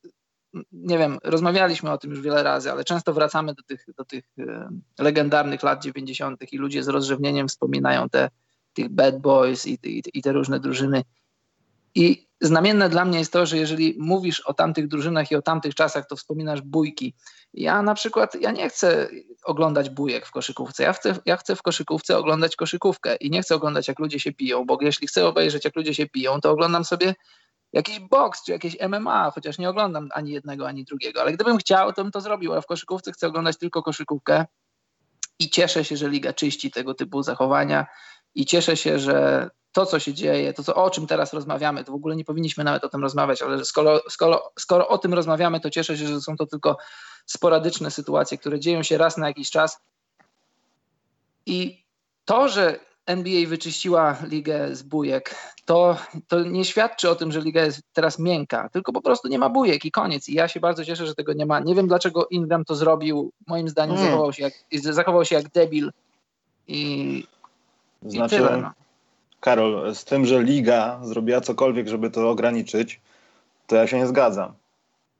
nie 0.71 0.97
wiem, 0.97 1.17
rozmawialiśmy 1.23 1.91
o 1.91 1.97
tym 1.97 2.11
już 2.11 2.21
wiele 2.21 2.43
razy, 2.43 2.71
ale 2.71 2.83
często 2.83 3.13
wracamy 3.13 3.53
do 3.53 3.63
tych, 3.63 3.85
do 3.97 4.05
tych 4.05 4.25
e, 4.39 4.69
legendarnych 4.99 5.63
lat 5.63 5.83
90. 5.83 6.53
i 6.53 6.57
ludzie 6.57 6.83
z 6.83 6.87
rozrzewnieniem 6.87 7.47
wspominają 7.47 8.09
te, 8.09 8.29
tych 8.73 8.89
bad 8.89 9.21
boys 9.21 9.67
i, 9.67 9.79
i, 9.83 10.03
i 10.13 10.21
te 10.21 10.31
różne 10.31 10.59
drużyny. 10.59 11.03
I 11.95 12.28
znamienne 12.41 12.89
dla 12.89 13.05
mnie 13.05 13.19
jest 13.19 13.33
to, 13.33 13.45
że 13.45 13.57
jeżeli 13.57 13.95
mówisz 13.99 14.39
o 14.39 14.53
tamtych 14.53 14.87
drużynach 14.87 15.31
i 15.31 15.35
o 15.35 15.41
tamtych 15.41 15.75
czasach, 15.75 16.07
to 16.07 16.15
wspominasz 16.15 16.61
bójki. 16.61 17.15
Ja 17.53 17.81
na 17.81 17.93
przykład, 17.93 18.35
ja 18.41 18.51
nie 18.51 18.69
chcę 18.69 19.09
oglądać 19.43 19.89
bójek 19.89 20.25
w 20.25 20.31
koszykówce. 20.31 20.83
Ja 20.83 20.93
chcę, 20.93 21.15
ja 21.25 21.37
chcę 21.37 21.55
w 21.55 21.61
koszykówce 21.61 22.17
oglądać 22.17 22.55
koszykówkę 22.55 23.15
i 23.15 23.29
nie 23.29 23.41
chcę 23.41 23.55
oglądać, 23.55 23.87
jak 23.87 23.99
ludzie 23.99 24.19
się 24.19 24.31
piją, 24.31 24.65
bo 24.65 24.77
jeśli 24.81 25.07
chcę 25.07 25.27
obejrzeć, 25.27 25.65
jak 25.65 25.75
ludzie 25.75 25.93
się 25.93 26.07
piją, 26.07 26.41
to 26.41 26.51
oglądam 26.51 26.85
sobie 26.85 27.15
jakiś 27.73 27.99
boks 27.99 28.43
czy 28.43 28.51
jakieś 28.51 28.77
MMA, 28.89 29.31
chociaż 29.31 29.57
nie 29.57 29.69
oglądam 29.69 30.09
ani 30.13 30.31
jednego, 30.31 30.67
ani 30.67 30.83
drugiego, 30.83 31.21
ale 31.21 31.33
gdybym 31.33 31.57
chciał, 31.57 31.93
to 31.93 32.03
bym 32.03 32.11
to 32.11 32.21
zrobił, 32.21 32.53
a 32.53 32.61
w 32.61 32.65
koszykówce 32.65 33.11
chcę 33.11 33.27
oglądać 33.27 33.57
tylko 33.57 33.83
koszykówkę 33.83 34.45
i 35.39 35.49
cieszę 35.49 35.85
się, 35.85 35.97
że 35.97 36.09
liga 36.09 36.33
czyści 36.33 36.71
tego 36.71 36.93
typu 36.93 37.23
zachowania 37.23 37.85
i 38.35 38.45
cieszę 38.45 38.77
się, 38.77 38.99
że 38.99 39.49
to, 39.71 39.85
co 39.85 39.99
się 39.99 40.13
dzieje, 40.13 40.53
to, 40.53 40.63
co, 40.63 40.75
o 40.75 40.89
czym 40.89 41.07
teraz 41.07 41.33
rozmawiamy, 41.33 41.83
to 41.83 41.91
w 41.91 41.95
ogóle 41.95 42.15
nie 42.15 42.25
powinniśmy 42.25 42.63
nawet 42.63 42.83
o 42.83 42.89
tym 42.89 43.01
rozmawiać, 43.01 43.41
ale 43.41 43.65
skoro, 43.65 44.01
skoro, 44.09 44.51
skoro 44.59 44.87
o 44.87 44.97
tym 44.97 45.13
rozmawiamy, 45.13 45.59
to 45.59 45.69
cieszę 45.69 45.97
się, 45.97 46.07
że 46.07 46.21
są 46.21 46.37
to 46.37 46.45
tylko 46.45 46.77
sporadyczne 47.25 47.91
sytuacje, 47.91 48.37
które 48.37 48.59
dzieją 48.59 48.83
się 48.83 48.97
raz 48.97 49.17
na 49.17 49.27
jakiś 49.27 49.49
czas. 49.51 49.81
I 51.45 51.83
to, 52.25 52.49
że 52.49 52.79
NBA 53.05 53.47
wyczyściła 53.47 54.17
ligę 54.23 54.75
z 54.75 54.83
bujek, 54.83 55.35
to, 55.65 55.97
to 56.27 56.43
nie 56.43 56.65
świadczy 56.65 57.09
o 57.09 57.15
tym, 57.15 57.31
że 57.31 57.41
liga 57.41 57.65
jest 57.65 57.81
teraz 57.93 58.19
miękka, 58.19 58.69
tylko 58.69 58.93
po 58.93 59.01
prostu 59.01 59.27
nie 59.27 59.39
ma 59.39 59.49
bujek 59.49 59.85
i 59.85 59.91
koniec. 59.91 60.29
I 60.29 60.33
ja 60.33 60.47
się 60.47 60.59
bardzo 60.59 60.85
cieszę, 60.85 61.05
że 61.05 61.15
tego 61.15 61.33
nie 61.33 61.45
ma. 61.45 61.59
Nie 61.59 61.75
wiem, 61.75 61.87
dlaczego 61.87 62.27
Ingram 62.27 62.65
to 62.65 62.75
zrobił. 62.75 63.31
Moim 63.47 63.69
zdaniem 63.69 63.95
mm. 63.95 64.07
zachował, 64.07 64.33
się 64.33 64.43
jak, 64.43 64.53
zachował 64.79 65.25
się 65.25 65.35
jak 65.35 65.49
debil 65.49 65.91
i, 66.67 67.27
znaczy, 68.01 68.35
tyle. 68.35 68.57
No. 68.57 68.71
Karol, 69.39 69.95
z 69.95 70.05
tym, 70.05 70.25
że 70.25 70.43
liga 70.43 70.99
zrobiła 71.03 71.41
cokolwiek, 71.41 71.87
żeby 71.87 72.11
to 72.11 72.29
ograniczyć, 72.29 73.01
to 73.67 73.75
ja 73.75 73.87
się 73.87 73.97
nie 73.97 74.07
zgadzam. 74.07 74.53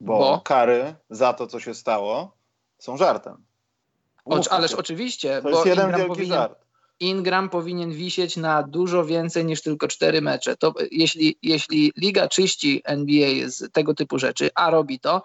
Bo, 0.02 0.20
bo? 0.20 0.42
kary 0.44 0.96
za 1.10 1.34
to, 1.34 1.48
co 1.48 1.60
się 1.60 1.74
stało, 1.74 2.32
są 2.78 2.98
żartem. 2.98 3.38
O, 4.26 4.42
ależ 4.50 4.74
oczywiście. 4.74 5.42
To 5.42 5.50
jest 5.50 5.66
jeden 5.66 5.86
Ingram 5.86 6.00
wielki 6.02 6.16
powinien... 6.16 6.38
żart 6.38 6.60
Ingram 7.00 7.50
powinien 7.50 7.92
wisieć 7.92 8.38
na 8.38 8.64
dużo 8.64 9.06
więcej 9.06 9.46
niż 9.46 9.62
tylko 9.62 9.88
cztery 9.88 10.22
mecze. 10.22 10.58
To 10.58 10.74
jeśli, 10.92 11.38
jeśli 11.44 11.92
liga 11.98 12.28
czyści 12.28 12.82
NBA 12.86 13.50
z 13.50 13.72
tego 13.72 13.94
typu 13.94 14.20
rzeczy, 14.20 14.50
a 14.56 14.70
robi 14.70 15.00
to, 15.00 15.22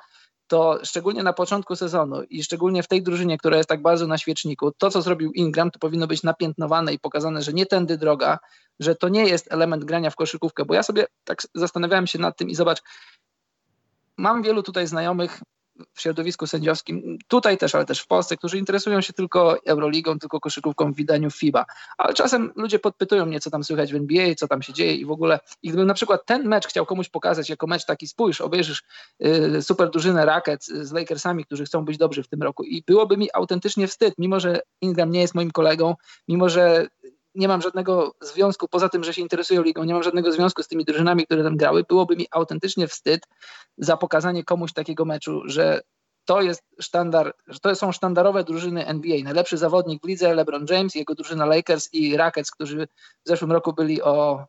to 0.54 0.78
szczególnie 0.84 1.23
na 1.23 1.32
początku 1.32 1.76
sezonu 1.76 2.23
i 2.23 2.44
szczególnie 2.44 2.82
w 2.82 2.88
tej 2.88 3.02
drużynie, 3.02 3.38
która 3.38 3.56
jest 3.56 3.68
tak 3.68 3.82
bardzo 3.82 4.06
na 4.06 4.18
świeczniku, 4.18 4.73
to 4.78 4.90
co 4.90 5.02
zrobił 5.02 5.32
Ingram, 5.32 5.70
to 5.70 5.78
powinno 5.78 6.06
być 6.06 6.23
napiętnowane 6.23 6.92
i 6.92 6.99
pokazane, 6.99 7.42
że 7.42 7.52
nie 7.52 7.66
tędy 7.66 7.99
droga, 7.99 8.38
że 8.80 8.94
to 8.94 9.08
nie 9.08 9.25
jest 9.25 9.52
element 9.52 9.84
grania 9.84 10.11
w 10.11 10.16
koszykówkę, 10.16 10.64
bo 10.64 10.75
ja 10.75 10.82
sobie 10.82 11.06
tak 11.25 11.42
zastanawiałem 11.54 12.06
się 12.06 12.18
nad 12.18 12.37
tym 12.37 12.49
i 12.50 12.54
zobacz, 12.54 12.82
mam 14.16 14.42
wielu 14.42 14.62
tutaj 14.62 14.87
znajomych 14.87 15.40
w 15.95 16.00
środowisku 16.00 16.47
sędziowskim, 16.47 17.19
tutaj 17.28 17.59
też, 17.59 17.75
ale 17.75 17.85
też 17.85 18.00
w 18.00 18.07
Polsce, 18.07 18.37
którzy 18.37 18.59
interesują 18.59 19.00
się 19.00 19.12
tylko 19.12 19.57
Euroligą, 19.66 20.19
tylko 20.19 20.40
koszykówką 20.40 20.93
w 20.93 20.97
wydaniu 20.97 21.31
FIBA. 21.31 21.64
Ale 21.99 22.14
czasem 22.14 22.52
ludzie 22.57 22.78
podpytują 22.78 23.26
mnie, 23.26 23.40
co 23.40 23.50
tam 23.50 23.64
słychać 23.64 23.93
w 23.93 23.97
NBA, 23.97 24.35
co 24.35 24.49
tam 24.49 24.62
się 24.62 24.73
dzieje 24.73 24.95
i 24.95 25.04
w 25.04 25.11
ogóle. 25.11 25.40
I 25.62 25.69
gdybym 25.69 25.87
na 25.87 25.95
przykład 25.95 26.26
ten 26.26 26.49
mecz 26.49 26.66
chciał 26.66 26.87
komuś 26.87 27.09
pokazać 27.09 27.50
jako 27.50 27.66
mecz 27.66 27.85
taki, 27.85 28.07
spójrz, 28.07 28.40
obejrzysz 28.40 28.83
y, 29.26 29.62
super 29.62 29.90
drużynę 29.90 30.25
Racket 30.25 30.64
z 30.64 30.93
Lakersami, 30.93 31.45
którzy 31.45 31.64
chcą 31.64 31.85
być 31.85 31.99
dobrzy 31.99 32.23
w 32.23 32.28
tym 32.28 32.43
roku 32.43 32.64
i 32.64 32.83
byłoby 32.83 33.16
mi 33.16 33.28
autentycznie 33.35 33.87
wstyd, 33.87 34.14
mimo 34.19 34.40
że 34.40 34.61
Ingram 34.81 35.11
nie 35.11 35.21
jest 35.21 35.35
moim 35.35 35.50
kolegą, 35.50 35.95
mimo 36.28 36.49
że 36.49 36.87
nie 37.35 37.49
mam 37.49 37.62
żadnego 37.62 38.14
związku, 38.21 38.69
poza 38.69 38.88
tym, 38.88 39.05
że 39.05 39.14
się 39.14 39.23
interesuję 39.23 39.62
ligą, 39.62 39.85
nie 39.85 39.95
mam 39.95 40.03
żadnego 40.03 40.33
związku 40.33 40.62
z 40.62 40.69
tymi 40.69 40.85
drużynami, 40.85 41.25
które 41.26 41.45
tam 41.45 41.57
grały, 41.57 41.85
byłoby 41.88 42.17
mi 42.17 42.26
autentycznie 42.31 42.88
wstyd 42.88 43.26
za 43.79 43.97
pokazanie 43.97 44.45
komuś 44.45 44.73
takiego 44.73 45.05
meczu, 45.05 45.43
że 45.45 45.81
to 46.25 46.43
jest 46.43 46.62
sztandar, 46.81 47.35
że 47.47 47.61
to 47.61 47.75
są 47.75 47.93
sztandarowe 47.93 48.45
drużyny 48.45 48.87
NBA. 48.87 49.25
Najlepszy 49.25 49.59
zawodnik 49.59 50.03
w 50.03 50.09
lidze 50.09 50.35
LeBron 50.35 50.67
James, 50.71 50.95
jego 50.95 51.14
drużyna 51.14 51.47
Lakers 51.47 51.88
i 51.93 52.17
Rockets, 52.17 52.50
którzy 52.50 52.87
w 53.25 53.29
zeszłym 53.29 53.53
roku 53.53 53.73
byli 53.73 54.03
o, 54.03 54.47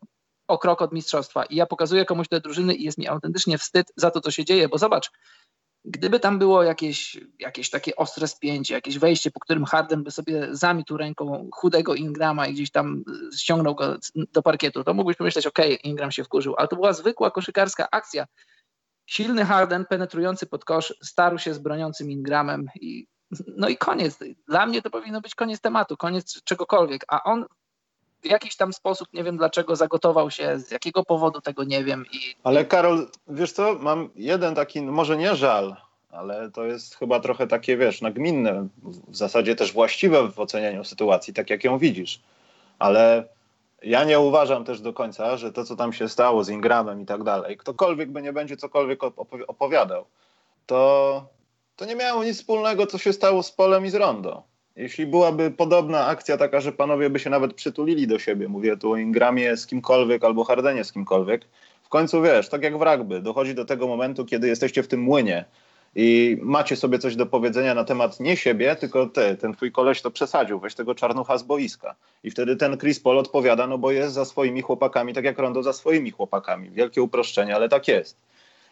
o 0.48 0.58
krok 0.58 0.82
od 0.82 0.94
mistrzostwa. 0.94 1.46
I 1.46 1.56
ja 1.56 1.66
pokazuję 1.66 2.06
komuś 2.06 2.28
te 2.28 2.42
drużyny 2.42 2.76
i 2.76 2.84
jest 2.84 2.98
mi 2.98 3.08
autentycznie 3.08 3.58
wstyd 3.58 3.92
za 3.96 4.12
to, 4.12 4.22
co 4.22 4.32
się 4.32 4.46
dzieje, 4.46 4.70
bo 4.70 4.78
zobacz, 4.78 5.12
Gdyby 5.88 6.20
tam 6.20 6.40
było 6.40 6.64
jakieś, 6.64 7.18
jakieś 7.40 7.70
takie 7.70 7.96
ostre 7.96 8.28
spięcie, 8.28 8.74
jakieś 8.76 9.00
wejście, 9.00 9.32
po 9.32 9.40
którym 9.40 9.66
Harden 9.66 10.04
by 10.04 10.12
sobie 10.12 10.48
zamitu 10.52 10.98
ręką 10.98 11.50
chudego 11.54 11.96
Ingrama 11.96 12.48
i 12.48 12.54
gdzieś 12.54 12.72
tam 12.72 13.04
ściągnął 13.38 13.76
go 13.76 13.98
do 14.16 14.42
parkietu, 14.42 14.84
to 14.84 14.94
mógłbyś 14.94 15.18
pomyśleć, 15.18 15.48
ok, 15.48 15.60
Ingram 15.84 16.12
się 16.12 16.24
wkurzył, 16.24 16.56
ale 16.58 16.68
to 16.68 16.76
była 16.76 16.94
zwykła 16.94 17.32
koszykarska 17.32 17.88
akcja. 17.92 18.26
Silny 19.06 19.46
Harden, 19.46 19.86
penetrujący 19.86 20.46
pod 20.46 20.66
kosz, 20.66 20.94
starł 21.04 21.38
się 21.38 21.54
z 21.54 21.60
broniącym 21.60 22.12
Ingramem 22.12 22.68
i 22.82 23.08
no 23.58 23.70
i 23.70 23.78
koniec. 23.78 24.20
Dla 24.48 24.66
mnie 24.66 24.82
to 24.82 24.90
powinno 24.90 25.22
być 25.22 25.36
koniec 25.36 25.62
tematu, 25.62 25.98
koniec 25.98 26.44
czegokolwiek, 26.44 27.06
a 27.08 27.24
on 27.24 27.46
w 28.28 28.32
jakiś 28.32 28.56
tam 28.56 28.74
sposób, 28.74 29.14
nie 29.14 29.24
wiem 29.24 29.38
dlaczego, 29.38 29.76
zagotował 29.76 30.32
się, 30.32 30.60
z 30.60 30.72
jakiego 30.72 31.04
powodu 31.04 31.42
tego 31.42 31.64
nie 31.64 31.84
wiem. 31.84 32.06
I... 32.12 32.36
Ale 32.44 32.66
Karol, 32.66 33.08
wiesz 33.28 33.52
co, 33.52 33.76
mam 33.80 34.10
jeden 34.16 34.56
taki, 34.56 34.82
no 34.82 34.92
może 34.92 35.18
nie 35.18 35.36
żal, 35.36 35.76
ale 36.12 36.52
to 36.52 36.66
jest 36.66 36.96
chyba 36.96 37.20
trochę 37.20 37.48
takie, 37.48 37.78
wiesz, 37.78 38.02
nagminne, 38.02 38.68
w 39.08 39.16
zasadzie 39.16 39.56
też 39.56 39.74
właściwe 39.74 40.32
w 40.32 40.40
ocenianiu 40.40 40.84
sytuacji, 40.84 41.34
tak 41.34 41.50
jak 41.50 41.64
ją 41.64 41.78
widzisz. 41.78 42.22
Ale 42.80 43.28
ja 43.84 44.04
nie 44.04 44.20
uważam 44.20 44.64
też 44.64 44.82
do 44.82 44.94
końca, 44.94 45.38
że 45.38 45.52
to, 45.52 45.64
co 45.64 45.76
tam 45.76 45.94
się 45.94 46.10
stało 46.10 46.44
z 46.44 46.50
Ingramem 46.50 47.02
i 47.02 47.06
tak 47.06 47.24
dalej, 47.24 47.58
ktokolwiek 47.58 48.12
by 48.12 48.22
nie 48.22 48.34
będzie 48.34 48.58
cokolwiek 48.58 49.00
opowiadał, 49.48 50.06
to, 50.66 51.26
to 51.76 51.86
nie 51.86 51.96
miało 51.96 52.24
nic 52.24 52.38
wspólnego, 52.38 52.88
co 52.88 52.98
się 52.98 53.14
stało 53.14 53.44
z 53.44 53.52
Polem 53.52 53.86
i 53.86 53.90
z 53.90 53.96
Rondo. 53.96 54.44
Jeśli 54.76 55.08
byłaby 55.08 55.52
podobna 55.52 56.06
akcja 56.06 56.38
taka, 56.38 56.62
że 56.62 56.72
panowie 56.72 57.10
by 57.10 57.20
się 57.20 57.30
nawet 57.30 57.54
przytulili 57.54 58.08
do 58.08 58.20
siebie, 58.20 58.48
mówię 58.48 58.78
tu 58.78 58.92
o 58.92 58.98
Ingramie 58.98 59.58
z 59.58 59.68
kimkolwiek 59.68 60.24
albo 60.24 60.44
Hardenie 60.44 60.84
z 60.84 60.92
kimkolwiek, 60.92 61.48
w 61.84 61.90
końcu 61.90 62.22
wiesz, 62.22 62.50
tak 62.50 62.64
jak 62.64 62.78
w 62.78 62.82
rugby, 62.82 63.22
dochodzi 63.22 63.56
do 63.56 63.66
tego 63.66 63.88
momentu, 63.88 64.26
kiedy 64.26 64.48
jesteście 64.48 64.84
w 64.84 64.88
tym 64.88 65.02
młynie 65.02 65.46
i 65.96 66.38
macie 66.42 66.76
sobie 66.76 67.00
coś 67.00 67.16
do 67.16 67.26
powiedzenia 67.26 67.74
na 67.74 67.84
temat 67.84 68.20
nie 68.20 68.38
siebie, 68.38 68.76
tylko 68.76 69.06
ty, 69.06 69.36
ten 69.36 69.54
twój 69.54 69.72
koleś 69.72 70.02
to 70.02 70.12
przesadził, 70.12 70.60
weź 70.60 70.76
tego 70.76 70.96
czarnucha 70.96 71.38
z 71.38 71.44
boiska. 71.44 71.96
I 72.24 72.32
wtedy 72.32 72.56
ten 72.56 72.78
Chris 72.78 73.00
Paul 73.00 73.18
odpowiada, 73.18 73.68
no 73.68 73.78
bo 73.78 73.92
jest 73.92 74.14
za 74.14 74.26
swoimi 74.26 74.62
chłopakami, 74.62 75.14
tak 75.14 75.26
jak 75.26 75.40
Rondo 75.40 75.64
za 75.64 75.74
swoimi 75.74 76.12
chłopakami. 76.12 76.70
Wielkie 76.70 77.02
uproszczenie, 77.02 77.56
ale 77.56 77.70
tak 77.70 77.88
jest. 77.88 78.18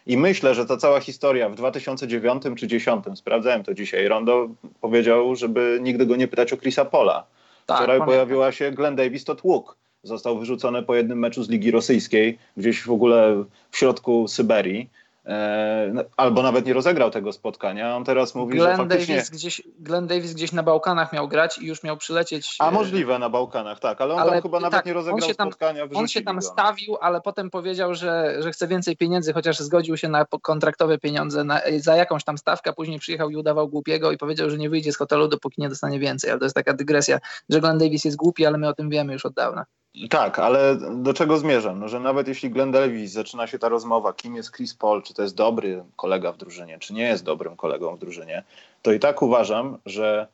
I 0.06 0.16
myślę, 0.16 0.54
że 0.54 0.66
ta 0.66 0.76
cała 0.76 1.00
historia 1.00 1.48
w 1.48 1.54
2009 1.54 2.42
czy 2.42 2.48
2010, 2.50 3.04
sprawdzałem 3.18 3.62
to 3.62 3.74
dzisiaj, 3.74 4.08
Rondo 4.08 4.48
powiedział, 4.80 5.36
żeby 5.36 5.78
nigdy 5.82 6.06
go 6.06 6.16
nie 6.16 6.28
pytać 6.28 6.52
o 6.52 6.56
Chrisa 6.56 6.84
Pola. 6.84 7.26
Tak, 7.66 7.76
Wczoraj 7.76 7.98
pamiętam. 7.98 8.06
pojawiła 8.06 8.52
się 8.52 8.70
Glenn 8.70 8.96
Davis 8.96 9.24
to 9.24 9.34
tłuk. 9.34 9.76
Został 10.02 10.38
wyrzucony 10.38 10.82
po 10.82 10.94
jednym 10.94 11.18
meczu 11.18 11.42
z 11.42 11.48
Ligi 11.48 11.70
Rosyjskiej, 11.70 12.38
gdzieś 12.56 12.82
w 12.82 12.90
ogóle 12.90 13.44
w 13.70 13.78
środku 13.78 14.28
Syberii. 14.28 14.90
E, 15.26 15.90
no, 15.92 16.02
albo 16.16 16.42
nawet 16.42 16.66
nie 16.66 16.72
rozegrał 16.72 17.10
tego 17.10 17.32
spotkania. 17.32 17.96
On 17.96 18.04
teraz 18.04 18.34
mówi, 18.34 18.54
Glenn 18.54 18.70
że 18.70 18.76
faktycznie... 18.76 19.14
Davis 19.14 19.30
gdzieś, 19.30 19.62
Glenn 19.78 20.06
Davis 20.06 20.34
gdzieś 20.34 20.52
na 20.52 20.62
Bałkanach 20.62 21.12
miał 21.12 21.28
grać 21.28 21.58
i 21.58 21.66
już 21.66 21.82
miał 21.82 21.96
przylecieć... 21.96 22.56
A 22.58 22.68
e, 22.68 22.72
możliwe 22.72 23.18
na 23.18 23.30
Bałkanach, 23.30 23.80
tak, 23.80 24.00
ale 24.00 24.14
on 24.14 24.20
ale, 24.20 24.32
tam 24.32 24.42
chyba 24.42 24.60
nawet 24.60 24.72
tak, 24.72 24.86
nie 24.86 24.92
rozegrał 24.92 25.28
on 25.28 25.34
tam, 25.34 25.48
spotkania. 25.48 25.84
On 25.94 26.08
się 26.08 26.22
tam 26.22 26.36
go. 26.36 26.42
stawił, 26.42 26.96
ale 27.00 27.20
potem 27.20 27.50
powiedział, 27.50 27.94
że, 27.94 28.42
że 28.42 28.52
chce 28.52 28.68
więcej 28.68 28.96
pieniędzy, 28.96 29.32
chociaż 29.32 29.58
zgodził 29.58 29.96
się 29.96 30.08
na 30.08 30.24
kontraktowe 30.42 30.98
pieniądze 30.98 31.44
na, 31.44 31.60
za 31.76 31.96
jakąś 31.96 32.24
tam 32.24 32.38
stawkę, 32.38 32.72
później 32.72 32.98
przyjechał 32.98 33.30
i 33.30 33.36
udawał 33.36 33.68
głupiego 33.68 34.12
i 34.12 34.16
powiedział, 34.16 34.50
że 34.50 34.58
nie 34.58 34.70
wyjdzie 34.70 34.92
z 34.92 34.96
hotelu, 34.96 35.28
dopóki 35.28 35.60
nie 35.60 35.68
dostanie 35.68 35.98
więcej. 35.98 36.30
Ale 36.30 36.38
to 36.38 36.44
jest 36.44 36.56
taka 36.56 36.72
dygresja, 36.72 37.18
że 37.48 37.60
Glenn 37.60 37.78
Davis 37.78 38.04
jest 38.04 38.16
głupi, 38.16 38.46
ale 38.46 38.58
my 38.58 38.68
o 38.68 38.74
tym 38.74 38.90
wiemy 38.90 39.12
już 39.12 39.26
od 39.26 39.34
dawna. 39.34 39.64
Tak, 40.10 40.38
ale 40.38 40.76
do 40.96 41.14
czego 41.14 41.38
zmierzam? 41.38 41.80
No, 41.80 41.88
że 41.88 42.00
nawet 42.00 42.28
jeśli 42.28 42.50
Glenn 42.50 42.72
Davis 42.72 43.12
zaczyna 43.12 43.46
się 43.46 43.58
ta 43.58 43.68
rozmowa, 43.68 44.12
kim 44.12 44.36
jest 44.36 44.56
Chris 44.56 44.74
Paul, 44.74 45.02
czy 45.02 45.14
to 45.14 45.22
jest 45.22 45.34
dobry 45.34 45.84
kolega 45.96 46.32
w 46.32 46.36
drużynie, 46.36 46.78
czy 46.78 46.94
nie 46.94 47.02
jest 47.02 47.24
dobrym 47.24 47.56
kolegą 47.56 47.96
w 47.96 47.98
drużynie, 47.98 48.44
to 48.82 48.92
i 48.92 48.98
tak 48.98 49.22
uważam, 49.22 49.78
że 49.86 50.26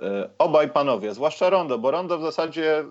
y, 0.00 0.04
obaj 0.38 0.70
panowie, 0.70 1.14
zwłaszcza 1.14 1.50
Rondo, 1.50 1.78
bo 1.78 1.90
Rondo 1.90 2.18
w 2.18 2.22
zasadzie 2.22 2.84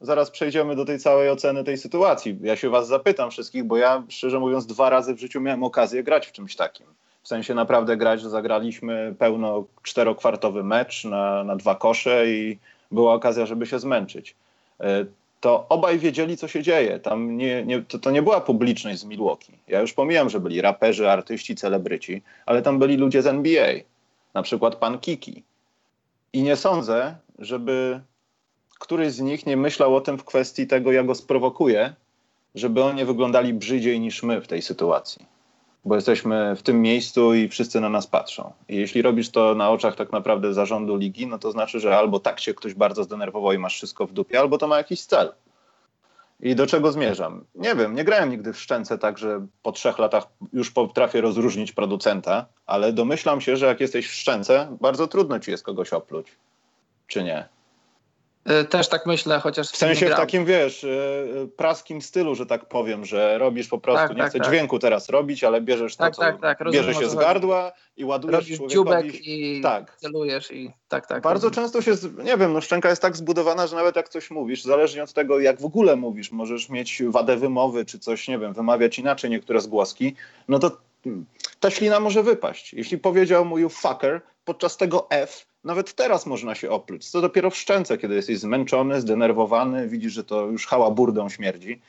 zaraz 0.00 0.30
przejdziemy 0.30 0.76
do 0.76 0.84
tej 0.84 0.98
całej 0.98 1.30
oceny 1.30 1.64
tej 1.64 1.78
sytuacji. 1.78 2.38
Ja 2.42 2.56
się 2.56 2.70
was 2.70 2.88
zapytam 2.88 3.30
wszystkich, 3.30 3.64
bo 3.64 3.76
ja 3.76 4.02
szczerze 4.08 4.40
mówiąc 4.40 4.66
dwa 4.66 4.90
razy 4.90 5.14
w 5.14 5.20
życiu 5.20 5.40
miałem 5.40 5.64
okazję 5.64 6.02
grać 6.02 6.26
w 6.26 6.32
czymś 6.32 6.56
takim. 6.56 6.86
W 7.22 7.28
sensie 7.28 7.54
naprawdę 7.54 7.96
grać, 7.96 8.20
że 8.20 8.30
zagraliśmy 8.30 9.14
pełno 9.18 9.64
czterokwartowy 9.82 10.64
mecz 10.64 11.04
na, 11.04 11.44
na 11.44 11.56
dwa 11.56 11.74
kosze 11.74 12.30
i 12.30 12.58
była 12.90 13.14
okazja, 13.14 13.46
żeby 13.46 13.66
się 13.66 13.78
zmęczyć. 13.78 14.34
E, 14.80 15.04
to 15.40 15.66
obaj 15.68 15.98
wiedzieli, 15.98 16.36
co 16.36 16.48
się 16.48 16.62
dzieje. 16.62 17.00
Tam 17.00 17.36
nie, 17.36 17.64
nie, 17.64 17.82
to, 17.82 17.98
to 17.98 18.10
nie 18.10 18.22
była 18.22 18.40
publiczność 18.40 18.98
z 18.98 19.04
Milwaukee. 19.04 19.52
Ja 19.68 19.80
już 19.80 19.92
pomijam, 19.92 20.30
że 20.30 20.40
byli 20.40 20.60
raperzy, 20.60 21.10
artyści, 21.10 21.54
celebryci, 21.54 22.22
ale 22.46 22.62
tam 22.62 22.78
byli 22.78 22.96
ludzie 22.96 23.22
z 23.22 23.26
NBA, 23.26 23.74
na 24.34 24.42
przykład 24.42 24.76
pan 24.76 24.98
Kiki. 24.98 25.42
I 26.32 26.42
nie 26.42 26.56
sądzę, 26.56 27.16
żeby 27.38 28.00
któryś 28.78 29.12
z 29.12 29.20
nich 29.20 29.46
nie 29.46 29.56
myślał 29.56 29.96
o 29.96 30.00
tym 30.00 30.18
w 30.18 30.24
kwestii 30.24 30.66
tego, 30.66 30.92
jak 30.92 31.06
go 31.06 31.14
sprowokuje, 31.14 31.94
żeby 32.54 32.82
oni 32.82 33.04
wyglądali 33.04 33.54
brzydziej 33.54 34.00
niż 34.00 34.22
my 34.22 34.40
w 34.40 34.48
tej 34.48 34.62
sytuacji 34.62 35.35
bo 35.86 35.94
jesteśmy 35.94 36.56
w 36.56 36.62
tym 36.62 36.82
miejscu 36.82 37.34
i 37.34 37.48
wszyscy 37.48 37.80
na 37.80 37.88
nas 37.88 38.06
patrzą. 38.06 38.52
I 38.68 38.76
jeśli 38.76 39.02
robisz 39.02 39.30
to 39.30 39.54
na 39.54 39.70
oczach 39.70 39.96
tak 39.96 40.12
naprawdę 40.12 40.54
zarządu 40.54 40.96
ligi, 40.96 41.26
no 41.26 41.38
to 41.38 41.52
znaczy, 41.52 41.80
że 41.80 41.98
albo 41.98 42.20
tak 42.20 42.40
się 42.40 42.54
ktoś 42.54 42.74
bardzo 42.74 43.04
zdenerwował 43.04 43.52
i 43.52 43.58
masz 43.58 43.74
wszystko 43.74 44.06
w 44.06 44.12
dupie, 44.12 44.40
albo 44.40 44.58
to 44.58 44.68
ma 44.68 44.76
jakiś 44.76 45.04
cel. 45.04 45.32
I 46.40 46.54
do 46.54 46.66
czego 46.66 46.92
zmierzam? 46.92 47.44
Nie 47.54 47.74
wiem, 47.74 47.94
nie 47.94 48.04
grałem 48.04 48.30
nigdy 48.30 48.52
w 48.52 48.60
szczęce 48.60 48.98
tak, 48.98 49.18
że 49.18 49.46
po 49.62 49.72
trzech 49.72 49.98
latach 49.98 50.26
już 50.52 50.70
potrafię 50.70 51.20
rozróżnić 51.20 51.72
producenta, 51.72 52.46
ale 52.66 52.92
domyślam 52.92 53.40
się, 53.40 53.56
że 53.56 53.66
jak 53.66 53.80
jesteś 53.80 54.08
w 54.08 54.14
szczęce, 54.14 54.76
bardzo 54.80 55.06
trudno 55.06 55.40
ci 55.40 55.50
jest 55.50 55.64
kogoś 55.64 55.92
opluć. 55.92 56.26
Czy 57.06 57.24
nie? 57.24 57.48
E, 58.46 58.64
też 58.64 58.88
tak 58.88 59.06
myślę, 59.06 59.40
chociaż. 59.40 59.68
W 59.68 59.76
sensie 59.76 60.06
w 60.06 60.14
takim 60.14 60.44
wiesz, 60.44 60.84
e, 60.84 60.88
praskim 61.56 62.02
stylu, 62.02 62.34
że 62.34 62.46
tak 62.46 62.68
powiem, 62.68 63.04
że 63.04 63.38
robisz 63.38 63.68
po 63.68 63.78
prostu, 63.78 64.08
tak, 64.08 64.16
nie 64.16 64.22
tak, 64.22 64.30
chcę 64.30 64.38
tak. 64.38 64.48
dźwięku 64.48 64.78
teraz 64.78 65.08
robić, 65.08 65.44
ale 65.44 65.60
bierzesz 65.60 65.96
to, 65.96 66.04
tak, 66.04 66.14
co 66.14 66.22
tak, 66.22 66.40
tak. 66.40 66.70
bierze 66.72 66.94
się 66.94 67.08
z 67.08 67.14
gardła 67.14 67.72
i 67.96 68.04
ładujesz 68.04 68.50
Robisz 68.50 68.72
dziubek 68.72 69.06
i 69.26 69.60
tak. 69.62 69.96
celujesz 69.96 70.52
i 70.52 70.72
tak, 70.88 71.06
tak. 71.06 71.22
Bardzo 71.22 71.48
rozumiem. 71.48 71.70
często 71.70 71.82
się, 71.82 72.08
nie 72.24 72.36
wiem, 72.36 72.52
no 72.52 72.60
szczęka 72.60 72.88
jest 72.88 73.02
tak 73.02 73.16
zbudowana, 73.16 73.66
że 73.66 73.76
nawet 73.76 73.96
jak 73.96 74.08
coś 74.08 74.30
mówisz, 74.30 74.62
zależnie 74.62 75.02
od 75.02 75.12
tego, 75.12 75.40
jak 75.40 75.60
w 75.60 75.64
ogóle 75.64 75.96
mówisz, 75.96 76.32
możesz 76.32 76.68
mieć 76.68 77.02
wadę 77.08 77.36
wymowy, 77.36 77.84
czy 77.84 77.98
coś, 77.98 78.28
nie 78.28 78.38
wiem, 78.38 78.52
wymawiać 78.52 78.98
inaczej 78.98 79.30
niektóre 79.30 79.60
zgłoski, 79.60 80.14
no 80.48 80.58
to 80.58 80.76
ta 81.60 81.70
ślina 81.70 82.00
może 82.00 82.22
wypaść. 82.22 82.74
Jeśli 82.74 82.98
powiedział 82.98 83.44
mój 83.44 83.70
fucker 83.70 84.20
podczas 84.46 84.76
tego 84.76 85.06
F, 85.10 85.46
nawet 85.64 85.94
teraz 85.94 86.26
można 86.26 86.54
się 86.54 86.70
opluć. 86.70 87.10
Co 87.10 87.20
dopiero 87.20 87.50
w 87.50 87.56
szczęce, 87.56 87.98
kiedy 87.98 88.14
jesteś 88.14 88.38
zmęczony, 88.38 89.00
zdenerwowany, 89.00 89.88
widzisz, 89.88 90.12
że 90.12 90.24
to 90.24 90.46
już 90.46 90.66
hała 90.66 90.90
burdą 90.90 91.28
śmierdzi. 91.28 91.80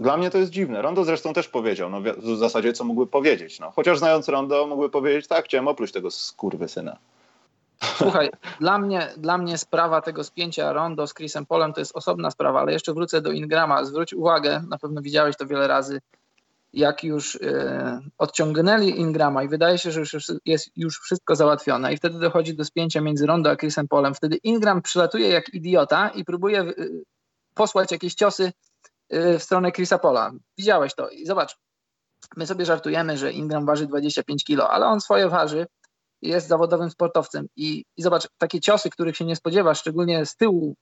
Dla 0.00 0.16
mnie 0.16 0.30
to 0.30 0.38
jest 0.38 0.50
dziwne. 0.50 0.82
Rondo 0.82 1.04
zresztą 1.04 1.32
też 1.32 1.48
powiedział, 1.48 1.90
no 1.90 2.00
w 2.18 2.36
zasadzie 2.36 2.72
co 2.72 2.84
mógłby 2.84 3.06
powiedzieć. 3.06 3.60
No, 3.60 3.70
chociaż 3.70 3.98
znając 3.98 4.28
Rondo, 4.28 4.66
mógłby 4.66 4.90
powiedzieć, 4.90 5.26
tak, 5.26 5.44
chciałem 5.44 5.68
opluć 5.68 5.92
tego 5.92 6.08
syna. 6.66 6.96
Słuchaj, 7.96 8.30
dla 8.60 8.78
mnie, 8.78 9.08
dla 9.16 9.38
mnie 9.38 9.58
sprawa 9.58 10.00
tego 10.00 10.24
spięcia 10.24 10.72
Rondo 10.72 11.06
z 11.06 11.14
Chrisem 11.14 11.46
Polem 11.46 11.72
to 11.72 11.80
jest 11.80 11.96
osobna 11.96 12.30
sprawa, 12.30 12.60
ale 12.60 12.72
jeszcze 12.72 12.94
wrócę 12.94 13.20
do 13.20 13.32
Ingrama. 13.32 13.84
Zwróć 13.84 14.14
uwagę, 14.14 14.62
na 14.68 14.78
pewno 14.78 15.02
widziałeś 15.02 15.36
to 15.36 15.46
wiele 15.46 15.68
razy, 15.68 16.00
jak 16.72 17.04
już 17.04 17.36
e, 17.36 18.00
odciągnęli 18.18 19.00
Ingrama 19.00 19.42
i 19.42 19.48
wydaje 19.48 19.78
się, 19.78 19.90
że 19.90 20.00
już 20.00 20.32
jest 20.44 20.68
już 20.76 21.00
wszystko 21.00 21.36
załatwione. 21.36 21.92
I 21.92 21.96
wtedy 21.96 22.18
dochodzi 22.18 22.56
do 22.56 22.64
spięcia 22.64 23.00
między 23.00 23.26
Rondo 23.26 23.50
a 23.50 23.56
Chrisem 23.56 23.88
Polem, 23.88 24.14
wtedy 24.14 24.36
Ingram 24.36 24.82
przylatuje 24.82 25.28
jak 25.28 25.54
idiota 25.54 26.08
i 26.08 26.24
próbuje 26.24 26.60
e, 26.60 26.74
posłać 27.54 27.92
jakieś 27.92 28.14
ciosy 28.14 28.52
e, 29.08 29.38
w 29.38 29.42
stronę 29.42 29.72
Chrisa 29.72 29.98
Pola. 29.98 30.32
Widziałeś 30.58 30.94
to 30.94 31.08
i 31.08 31.26
zobacz, 31.26 31.56
My 32.36 32.46
sobie 32.46 32.64
żartujemy, 32.64 33.18
że 33.18 33.32
Ingram 33.32 33.66
waży 33.66 33.86
25 33.86 34.44
kilo, 34.44 34.70
ale 34.70 34.86
on 34.86 35.00
swoje 35.00 35.28
waży, 35.28 35.66
jest 36.22 36.48
zawodowym 36.48 36.90
sportowcem. 36.90 37.46
I, 37.56 37.84
i 37.96 38.02
zobacz, 38.02 38.28
takie 38.38 38.60
ciosy, 38.60 38.90
których 38.90 39.16
się 39.16 39.24
nie 39.24 39.36
spodziewasz, 39.36 39.80
szczególnie 39.80 40.26
z 40.26 40.36
tyłu 40.36 40.74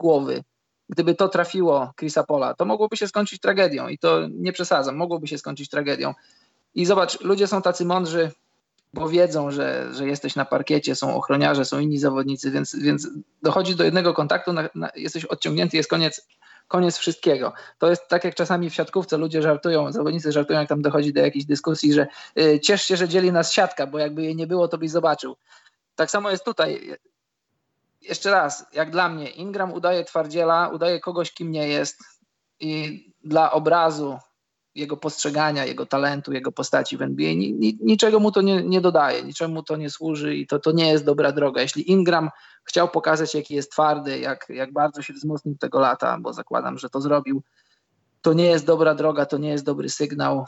głowy, 0.00 0.42
gdyby 0.88 1.14
to 1.14 1.28
trafiło 1.28 1.92
Chrisa 1.98 2.24
Pola, 2.24 2.54
to 2.54 2.64
mogłoby 2.64 2.96
się 2.96 3.08
skończyć 3.08 3.40
tragedią 3.40 3.88
i 3.88 3.98
to 3.98 4.28
nie 4.30 4.52
przesadzam, 4.52 4.96
mogłoby 4.96 5.26
się 5.26 5.38
skończyć 5.38 5.68
tragedią. 5.68 6.14
I 6.74 6.86
zobacz, 6.86 7.20
ludzie 7.20 7.46
są 7.46 7.62
tacy 7.62 7.84
mądrzy, 7.84 8.30
bo 8.94 9.08
wiedzą, 9.08 9.50
że, 9.50 9.94
że 9.94 10.06
jesteś 10.06 10.36
na 10.36 10.44
parkiecie, 10.44 10.94
są 10.94 11.16
ochroniarze, 11.16 11.64
są 11.64 11.78
inni 11.78 11.98
zawodnicy, 11.98 12.50
więc, 12.50 12.76
więc 12.76 13.08
dochodzi 13.42 13.76
do 13.76 13.84
jednego 13.84 14.14
kontaktu, 14.14 14.52
na, 14.52 14.68
na, 14.74 14.90
jesteś 14.96 15.24
odciągnięty, 15.24 15.76
jest 15.76 15.90
koniec, 15.90 16.26
koniec 16.68 16.96
wszystkiego. 16.96 17.52
To 17.78 17.90
jest 17.90 18.08
tak 18.08 18.24
jak 18.24 18.34
czasami 18.34 18.70
w 18.70 18.74
siatkówce 18.74 19.16
ludzie 19.16 19.42
żartują, 19.42 19.92
zawodnicy 19.92 20.32
żartują, 20.32 20.60
jak 20.60 20.68
tam 20.68 20.82
dochodzi 20.82 21.12
do 21.12 21.20
jakiejś 21.20 21.44
dyskusji, 21.44 21.92
że 21.92 22.06
y, 22.40 22.60
ciesz 22.60 22.82
się, 22.82 22.96
że 22.96 23.08
dzieli 23.08 23.32
nas 23.32 23.52
siatka, 23.52 23.86
bo 23.86 23.98
jakby 23.98 24.22
jej 24.22 24.36
nie 24.36 24.46
było, 24.46 24.68
to 24.68 24.78
byś 24.78 24.90
zobaczył. 24.90 25.36
Tak 25.94 26.10
samo 26.10 26.30
jest 26.30 26.44
tutaj. 26.44 26.96
Jeszcze 28.08 28.30
raz, 28.30 28.66
jak 28.72 28.90
dla 28.90 29.08
mnie, 29.08 29.28
Ingram 29.30 29.72
udaje 29.72 30.04
twardziela, 30.04 30.68
udaje 30.68 31.00
kogoś, 31.00 31.32
kim 31.32 31.50
nie 31.50 31.68
jest 31.68 31.98
i 32.60 33.04
dla 33.24 33.52
obrazu 33.52 34.18
jego 34.74 34.96
postrzegania, 34.96 35.64
jego 35.64 35.86
talentu, 35.86 36.32
jego 36.32 36.52
postaci 36.52 36.96
w 36.96 37.02
NBA. 37.02 37.34
Ni, 37.34 37.52
ni, 37.52 37.78
niczego 37.80 38.20
mu 38.20 38.32
to 38.32 38.42
nie, 38.42 38.62
nie 38.62 38.80
dodaje, 38.80 39.22
niczemu 39.22 39.62
to 39.62 39.76
nie 39.76 39.90
służy 39.90 40.36
i 40.36 40.46
to, 40.46 40.58
to 40.58 40.72
nie 40.72 40.88
jest 40.88 41.04
dobra 41.04 41.32
droga. 41.32 41.62
Jeśli 41.62 41.90
Ingram 41.90 42.30
chciał 42.64 42.88
pokazać, 42.88 43.34
jaki 43.34 43.54
jest 43.54 43.72
twardy, 43.72 44.18
jak, 44.18 44.46
jak 44.48 44.72
bardzo 44.72 45.02
się 45.02 45.12
wzmocnił 45.12 45.56
tego 45.58 45.80
lata, 45.80 46.18
bo 46.20 46.32
zakładam, 46.32 46.78
że 46.78 46.90
to 46.90 47.00
zrobił, 47.00 47.42
to 48.22 48.32
nie 48.32 48.46
jest 48.46 48.66
dobra 48.66 48.94
droga, 48.94 49.26
to 49.26 49.38
nie 49.38 49.48
jest 49.48 49.64
dobry 49.64 49.88
sygnał. 49.88 50.44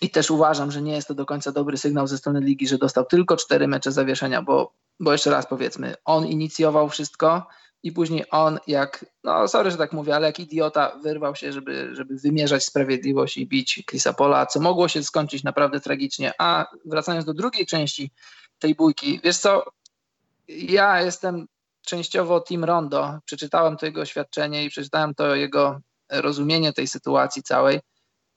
I 0.00 0.10
też 0.10 0.30
uważam, 0.30 0.70
że 0.70 0.82
nie 0.82 0.92
jest 0.92 1.08
to 1.08 1.14
do 1.14 1.26
końca 1.26 1.52
dobry 1.52 1.76
sygnał 1.76 2.06
ze 2.06 2.18
strony 2.18 2.40
ligi, 2.40 2.68
że 2.68 2.78
dostał 2.78 3.04
tylko 3.04 3.36
cztery 3.36 3.68
mecze 3.68 3.92
zawieszenia, 3.92 4.42
bo, 4.42 4.72
bo 5.00 5.12
jeszcze 5.12 5.30
raz 5.30 5.46
powiedzmy, 5.46 5.94
on 6.04 6.26
inicjował 6.26 6.88
wszystko, 6.88 7.46
i 7.86 7.92
później 7.92 8.24
on 8.30 8.58
jak, 8.66 9.06
no 9.24 9.48
sorry, 9.48 9.70
że 9.70 9.76
tak 9.76 9.92
mówię, 9.92 10.16
ale 10.16 10.26
jak 10.26 10.40
idiota 10.40 10.98
wyrwał 11.02 11.36
się, 11.36 11.52
żeby, 11.52 11.90
żeby 11.92 12.16
wymierzać 12.16 12.64
sprawiedliwość 12.64 13.36
i 13.36 13.46
bić 13.46 13.84
Chrisa 13.90 14.12
Pola, 14.12 14.46
co 14.46 14.60
mogło 14.60 14.88
się 14.88 15.02
skończyć 15.02 15.44
naprawdę 15.44 15.80
tragicznie. 15.80 16.32
A 16.38 16.66
wracając 16.84 17.24
do 17.24 17.34
drugiej 17.34 17.66
części 17.66 18.10
tej 18.58 18.74
bójki, 18.74 19.20
wiesz 19.24 19.38
co, 19.38 19.64
ja 20.48 21.02
jestem 21.02 21.46
częściowo 21.82 22.40
Team 22.40 22.64
Rondo, 22.64 23.18
przeczytałem 23.24 23.76
to 23.76 23.86
jego 23.86 24.00
oświadczenie 24.00 24.64
i 24.64 24.70
przeczytałem 24.70 25.14
to 25.14 25.34
jego 25.34 25.80
rozumienie 26.10 26.72
tej 26.72 26.86
sytuacji 26.86 27.42
całej 27.42 27.80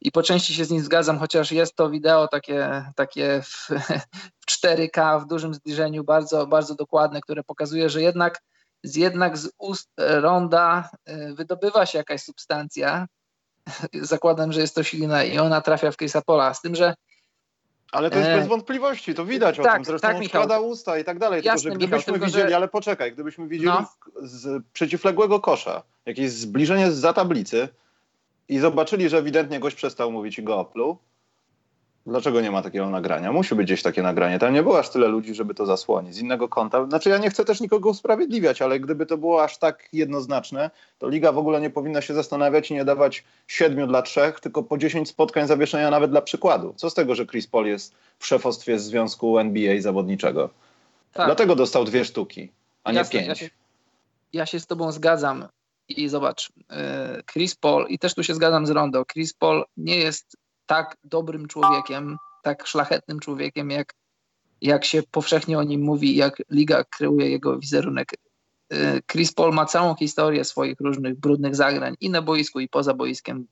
i 0.02 0.12
po 0.12 0.24
części 0.24 0.54
się 0.54 0.66
z 0.66 0.72
nim 0.72 0.82
zgadzam, 0.82 1.20
chociaż 1.20 1.52
jest 1.52 1.76
to 1.76 1.90
wideo 1.90 2.28
takie, 2.28 2.86
takie 2.96 3.42
w, 3.42 3.70
w 4.40 4.52
4K, 4.52 5.22
w 5.22 5.28
dużym 5.28 5.54
zbliżeniu, 5.54 6.04
bardzo, 6.04 6.48
bardzo 6.48 6.76
dokładne, 6.76 7.22
które 7.22 7.44
pokazuje, 7.44 7.90
że 7.90 8.02
jednak 8.02 8.42
z 8.84 8.96
jednak 8.96 9.38
z 9.38 9.52
ust 9.58 9.90
ronda 9.98 10.90
e, 11.06 11.34
wydobywa 11.34 11.86
się 11.86 11.98
jakaś 11.98 12.22
substancja. 12.22 13.08
Zakładam, 13.94 14.54
że 14.54 14.62
jest 14.62 14.76
to 14.76 14.84
ślina 14.84 15.24
i 15.24 15.38
ona 15.38 15.62
trafia 15.62 15.92
w 15.92 15.98
Chrisa 15.98 16.22
Pola. 16.22 16.54
Z 16.54 16.62
tym, 16.62 16.76
że 16.76 16.94
ale 17.92 18.10
to 18.10 18.18
jest 18.18 18.30
e, 18.30 18.38
bez 18.38 18.48
wątpliwości, 18.48 19.16
to 19.16 19.26
widać 19.26 19.60
o 19.60 19.64
tak, 19.64 19.76
tym. 19.76 19.86
Zresztą 19.86 20.08
tak, 20.08 20.26
składa 20.26 20.60
usta 20.60 20.98
i 20.98 21.04
tak 21.04 21.20
dalej. 21.20 21.42
Jasne, 21.44 21.62
tylko, 21.62 21.74
że 21.74 21.88
gdybyśmy 21.88 22.14
Michał, 22.14 22.28
widzieli, 22.28 22.50
że... 22.50 22.56
ale 22.56 22.68
poczekaj, 22.68 23.14
gdybyśmy 23.14 23.48
widzieli 23.48 23.72
no. 23.72 23.90
z 24.22 24.64
przeciwległego 24.74 25.40
kosza 25.40 25.84
jakieś 26.06 26.32
zbliżenie 26.32 26.92
z 26.92 26.96
za 26.96 27.14
tablicy 27.14 27.70
i 28.50 28.60
zobaczyli, 28.60 29.10
że 29.10 29.18
ewidentnie 29.18 29.60
gość 29.60 29.76
przestał 29.76 30.12
mówić 30.12 30.40
i 30.40 30.44
go 30.44 30.60
opluł, 30.60 30.98
Dlaczego 32.10 32.42
nie 32.42 32.52
ma 32.52 32.62
takiego 32.62 32.90
nagrania? 32.90 33.32
Musi 33.32 33.56
być 33.56 33.66
gdzieś 33.66 33.84
takie 33.84 34.04
nagranie. 34.04 34.40
Tam 34.40 34.54
nie 34.54 34.64
było 34.64 34.80
aż 34.80 34.90
tyle 34.90 35.08
ludzi, 35.08 35.36
żeby 35.36 35.54
to 35.54 35.66
zasłonić. 35.66 36.16
Z 36.16 36.20
innego 36.20 36.50
kąta. 36.50 36.86
Znaczy, 36.86 37.10
ja 37.10 37.18
nie 37.18 37.30
chcę 37.30 37.46
też 37.46 37.62
nikogo 37.62 37.90
usprawiedliwiać, 37.90 38.62
ale 38.62 38.80
gdyby 38.80 39.06
to 39.06 39.18
było 39.18 39.44
aż 39.44 39.58
tak 39.58 39.90
jednoznaczne, 39.94 40.72
to 41.00 41.10
liga 41.10 41.32
w 41.32 41.38
ogóle 41.38 41.62
nie 41.62 41.70
powinna 41.70 42.02
się 42.02 42.14
zastanawiać 42.14 42.72
i 42.72 42.74
nie 42.74 42.86
dawać 42.86 43.24
siedmiu 43.48 43.88
dla 43.88 44.02
trzech, 44.02 44.40
tylko 44.40 44.64
po 44.64 44.78
dziesięć 44.78 45.10
spotkań 45.10 45.48
zawieszenia 45.48 45.90
nawet 45.90 46.12
dla 46.12 46.22
przykładu. 46.22 46.74
Co 46.78 46.90
z 46.90 46.94
tego, 46.94 47.16
że 47.16 47.26
Chris 47.26 47.48
Paul 47.48 47.66
jest 47.66 47.96
w 48.20 48.26
szefostwie 48.26 48.80
Związku 48.80 49.40
NBA 49.40 49.82
zawodniczego? 49.82 50.50
Tak. 51.14 51.26
Dlatego 51.26 51.56
dostał 51.56 51.86
dwie 51.86 52.06
sztuki, 52.06 52.52
a 52.84 52.92
Jasne, 52.92 53.20
nie 53.20 53.26
pięć. 53.26 53.42
Ja 53.42 53.48
się, 53.48 53.54
ja 54.34 54.46
się 54.46 54.60
z 54.60 54.68
tobą 54.68 54.92
zgadzam. 54.92 55.48
I 55.90 56.10
zobacz, 56.10 56.50
e, 56.70 57.24
Chris 57.32 57.56
Paul, 57.56 57.86
i 57.88 58.00
też 58.00 58.16
tu 58.16 58.24
się 58.24 58.36
zgadzam 58.36 58.66
z 58.66 58.70
Rondo, 58.70 59.06
Chris 59.06 59.34
Paul 59.34 59.66
nie 59.78 59.98
jest 59.98 60.38
tak 60.66 60.98
dobrym 61.04 61.48
człowiekiem, 61.48 62.18
tak 62.44 62.68
szlachetnym 62.68 63.20
człowiekiem, 63.20 63.70
jak, 63.70 63.94
jak 64.62 64.86
się 64.86 65.04
powszechnie 65.12 65.58
o 65.58 65.64
nim 65.64 65.82
mówi, 65.82 66.16
jak 66.16 66.42
liga 66.50 66.84
kreuje 66.84 67.30
jego 67.30 67.60
wizerunek. 67.60 68.14
Y, 68.74 69.02
Chris 69.12 69.34
Paul 69.34 69.54
ma 69.54 69.66
całą 69.66 69.96
historię 69.96 70.46
swoich 70.46 70.80
różnych 70.80 71.20
brudnych 71.20 71.56
zagrań 71.56 71.96
i 72.00 72.10
na 72.10 72.22
boisku, 72.22 72.60
i 72.60 72.70
poza 72.70 72.94
boiskiem. 72.94 73.48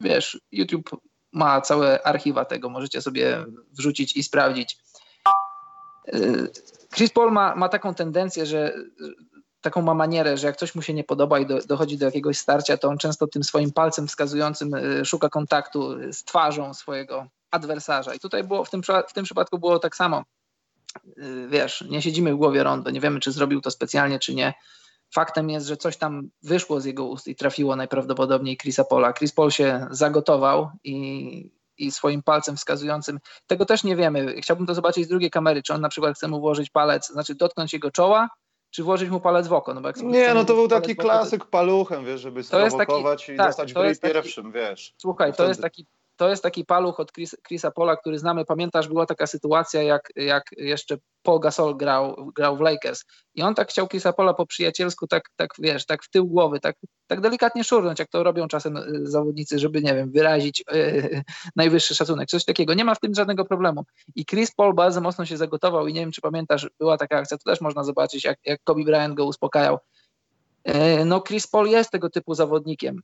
Wiesz, 0.00 0.40
YouTube 0.52 0.90
ma 1.32 1.60
całe 1.60 2.06
archiwa 2.06 2.44
tego, 2.44 2.68
możecie 2.68 3.02
sobie 3.02 3.44
wrzucić 3.72 4.16
i 4.16 4.22
sprawdzić. 4.22 4.78
Y, 6.14 6.50
Chris 6.94 7.10
Paul 7.10 7.32
ma, 7.32 7.54
ma 7.54 7.68
taką 7.68 7.94
tendencję, 7.94 8.46
że 8.46 8.74
taką 9.60 9.82
ma 9.82 9.94
manierę, 9.94 10.36
że 10.36 10.46
jak 10.46 10.56
coś 10.56 10.74
mu 10.74 10.82
się 10.82 10.94
nie 10.94 11.04
podoba 11.04 11.38
i 11.38 11.46
do, 11.46 11.58
dochodzi 11.58 11.98
do 11.98 12.06
jakiegoś 12.06 12.38
starcia, 12.38 12.76
to 12.76 12.88
on 12.88 12.98
często 12.98 13.26
tym 13.26 13.44
swoim 13.44 13.72
palcem 13.72 14.06
wskazującym 14.06 14.74
y, 14.74 15.04
szuka 15.04 15.28
kontaktu 15.28 16.12
z 16.12 16.24
twarzą 16.24 16.74
swojego 16.74 17.26
adwersarza. 17.50 18.14
I 18.14 18.18
tutaj 18.18 18.44
było 18.44 18.64
w 18.64 18.70
tym, 18.70 18.82
w 19.08 19.12
tym 19.12 19.24
przypadku 19.24 19.58
było 19.58 19.78
tak 19.78 19.96
samo. 19.96 20.24
Y, 21.18 21.48
wiesz, 21.48 21.84
nie 21.88 22.02
siedzimy 22.02 22.34
w 22.34 22.36
głowie 22.36 22.62
rondo, 22.62 22.90
nie 22.90 23.00
wiemy, 23.00 23.20
czy 23.20 23.32
zrobił 23.32 23.60
to 23.60 23.70
specjalnie, 23.70 24.18
czy 24.18 24.34
nie. 24.34 24.54
Faktem 25.14 25.50
jest, 25.50 25.66
że 25.66 25.76
coś 25.76 25.96
tam 25.96 26.30
wyszło 26.42 26.80
z 26.80 26.84
jego 26.84 27.04
ust 27.04 27.28
i 27.28 27.36
trafiło 27.36 27.76
najprawdopodobniej 27.76 28.56
Chrisa 28.56 28.84
Pola. 28.84 29.12
Chris 29.12 29.32
Paul 29.32 29.50
się 29.50 29.86
zagotował 29.90 30.70
i, 30.84 31.52
i 31.78 31.92
swoim 31.92 32.22
palcem 32.22 32.56
wskazującym. 32.56 33.18
Tego 33.46 33.64
też 33.64 33.84
nie 33.84 33.96
wiemy. 33.96 34.40
Chciałbym 34.42 34.66
to 34.66 34.74
zobaczyć 34.74 35.04
z 35.04 35.08
drugiej 35.08 35.30
kamery, 35.30 35.62
czy 35.62 35.74
on 35.74 35.80
na 35.80 35.88
przykład 35.88 36.16
chce 36.16 36.28
mu 36.28 36.40
włożyć 36.40 36.70
palec, 36.70 37.08
znaczy 37.08 37.34
dotknąć 37.34 37.72
jego 37.72 37.90
czoła, 37.90 38.28
czy 38.70 38.82
włożyć 38.82 39.10
mu 39.10 39.20
palec 39.20 39.48
w 39.48 39.52
oko. 39.52 39.74
No 39.74 39.80
bo 39.80 39.88
jak 39.88 39.96
nie, 40.02 40.34
no 40.34 40.44
to 40.44 40.54
był 40.54 40.68
taki 40.68 40.96
klasyk 40.96 41.44
paluchem, 41.44 42.04
wiesz, 42.04 42.20
żeby 42.20 42.42
sprowokować 42.44 43.28
i 43.28 43.36
tak, 43.36 43.46
dostać 43.46 43.72
w 43.72 43.76
ryj 43.76 43.96
pierwszym, 43.98 44.52
wiesz. 44.52 44.94
Słuchaj, 44.96 45.32
to 45.32 45.48
jest 45.48 45.62
taki 45.62 45.86
to 46.18 46.28
jest 46.28 46.42
taki 46.42 46.64
paluch 46.64 47.00
od 47.00 47.12
Chris, 47.12 47.36
Chrisa 47.46 47.70
Pola, 47.70 47.96
który 47.96 48.18
znamy. 48.18 48.44
Pamiętasz, 48.44 48.88
była 48.88 49.06
taka 49.06 49.26
sytuacja, 49.26 49.82
jak, 49.82 50.08
jak 50.16 50.44
jeszcze 50.56 50.96
Paul 51.22 51.40
Gasol 51.40 51.76
grał, 51.76 52.30
grał 52.34 52.56
w 52.56 52.60
Lakers 52.60 53.04
i 53.34 53.42
on 53.42 53.54
tak 53.54 53.70
chciał 53.70 53.88
Chrisa 53.88 54.12
Pola 54.12 54.34
po 54.34 54.46
przyjacielsku, 54.46 55.06
tak, 55.06 55.22
tak 55.36 55.50
wiesz, 55.58 55.86
tak 55.86 56.04
w 56.04 56.10
tył 56.10 56.26
głowy, 56.26 56.60
tak, 56.60 56.76
tak 57.06 57.20
delikatnie 57.20 57.64
szurnąć, 57.64 57.98
jak 57.98 58.08
to 58.08 58.22
robią 58.22 58.48
czasem 58.48 58.76
y, 58.76 58.82
zawodnicy, 59.02 59.58
żeby, 59.58 59.82
nie 59.82 59.94
wiem, 59.94 60.10
wyrazić 60.12 60.64
yy, 60.72 61.22
najwyższy 61.56 61.94
szacunek, 61.94 62.28
coś 62.28 62.44
takiego. 62.44 62.74
Nie 62.74 62.84
ma 62.84 62.94
w 62.94 63.00
tym 63.00 63.14
żadnego 63.14 63.44
problemu. 63.44 63.84
I 64.14 64.26
Chris 64.26 64.54
Paul 64.54 64.74
bardzo 64.74 65.00
mocno 65.00 65.26
się 65.26 65.36
zagotował 65.36 65.86
i 65.86 65.92
nie 65.92 66.00
wiem, 66.00 66.12
czy 66.12 66.20
pamiętasz, 66.20 66.70
była 66.78 66.96
taka 66.96 67.16
akcja, 67.16 67.38
to 67.38 67.50
też 67.50 67.60
można 67.60 67.84
zobaczyć, 67.84 68.24
jak, 68.24 68.38
jak 68.44 68.60
Kobe 68.64 68.84
Bryant 68.84 69.14
go 69.14 69.24
uspokajał. 69.24 69.78
Yy, 70.64 71.04
no 71.04 71.20
Chris 71.20 71.46
Paul 71.46 71.68
jest 71.68 71.90
tego 71.90 72.10
typu 72.10 72.34
zawodnikiem 72.34 73.02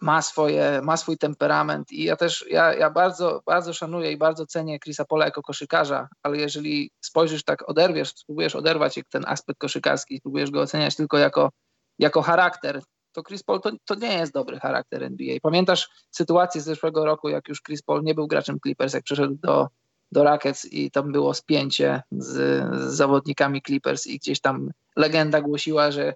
ma, 0.00 0.22
swoje, 0.22 0.80
ma 0.82 0.96
swój 0.96 1.18
temperament 1.18 1.92
i 1.92 2.04
ja 2.04 2.16
też, 2.16 2.44
ja, 2.50 2.74
ja 2.74 2.90
bardzo, 2.90 3.42
bardzo 3.46 3.72
szanuję 3.72 4.12
i 4.12 4.16
bardzo 4.16 4.46
cenię 4.46 4.78
Chrisa 4.78 5.04
Pola 5.04 5.24
jako 5.24 5.42
koszykarza, 5.42 6.08
ale 6.22 6.36
jeżeli 6.36 6.90
spojrzysz 7.00 7.44
tak, 7.44 7.68
oderwiesz, 7.68 8.08
spróbujesz 8.16 8.56
oderwać 8.56 9.00
ten 9.10 9.24
aspekt 9.26 9.58
koszykarski, 9.58 10.18
spróbujesz 10.18 10.50
go 10.50 10.60
oceniać 10.60 10.96
tylko 10.96 11.18
jako, 11.18 11.50
jako 11.98 12.22
charakter, 12.22 12.82
to 13.12 13.22
Chris 13.22 13.42
Paul 13.42 13.60
to, 13.60 13.70
to 13.84 13.94
nie 13.94 14.14
jest 14.14 14.32
dobry 14.32 14.60
charakter 14.60 15.02
NBA. 15.02 15.36
Pamiętasz 15.42 15.88
sytuację 16.10 16.60
z 16.60 16.64
zeszłego 16.64 17.04
roku, 17.04 17.28
jak 17.28 17.48
już 17.48 17.62
Chris 17.62 17.82
Paul 17.82 18.02
nie 18.02 18.14
był 18.14 18.26
graczem 18.26 18.58
Clippers, 18.60 18.94
jak 18.94 19.04
przeszedł 19.04 19.34
do, 19.34 19.68
do 20.12 20.24
Rockets 20.24 20.64
i 20.64 20.90
tam 20.90 21.12
było 21.12 21.34
spięcie 21.34 22.02
z, 22.10 22.34
z 22.80 22.94
zawodnikami 22.94 23.62
Clippers 23.62 24.06
i 24.06 24.18
gdzieś 24.18 24.40
tam 24.40 24.70
legenda 24.96 25.40
głosiła, 25.40 25.90
że 25.90 26.14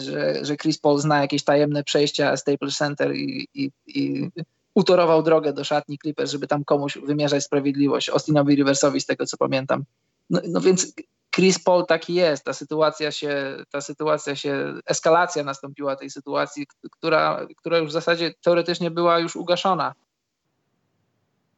że, 0.00 0.44
że 0.44 0.56
Chris 0.56 0.78
Paul 0.78 0.98
zna 0.98 1.20
jakieś 1.20 1.44
tajemne 1.44 1.84
przejścia 1.84 2.36
Staples 2.36 2.76
Center 2.76 3.14
i, 3.14 3.48
i, 3.54 3.70
i 3.86 4.30
utorował 4.74 5.22
drogę 5.22 5.52
do 5.52 5.64
szatni 5.64 5.98
Clippers, 5.98 6.30
żeby 6.30 6.46
tam 6.46 6.64
komuś 6.64 6.98
wymierzać 6.98 7.44
sprawiedliwość. 7.44 8.08
Austinowi 8.08 8.54
Riversowi 8.54 9.00
z 9.00 9.06
tego 9.06 9.26
co 9.26 9.36
pamiętam. 9.36 9.84
No, 10.30 10.40
no, 10.48 10.60
więc 10.60 10.92
Chris 11.34 11.58
Paul 11.64 11.86
taki 11.86 12.14
jest. 12.14 12.44
Ta 12.44 12.52
sytuacja 12.52 13.12
się, 13.12 13.56
ta 13.70 13.80
sytuacja 13.80 14.36
się, 14.36 14.74
eskalacja 14.86 15.44
nastąpiła 15.44 15.96
tej 15.96 16.10
sytuacji, 16.10 16.66
która, 16.90 17.46
która 17.56 17.78
już 17.78 17.88
w 17.88 17.92
zasadzie 17.92 18.34
teoretycznie 18.42 18.90
była 18.90 19.18
już 19.18 19.36
ugaszona. 19.36 19.94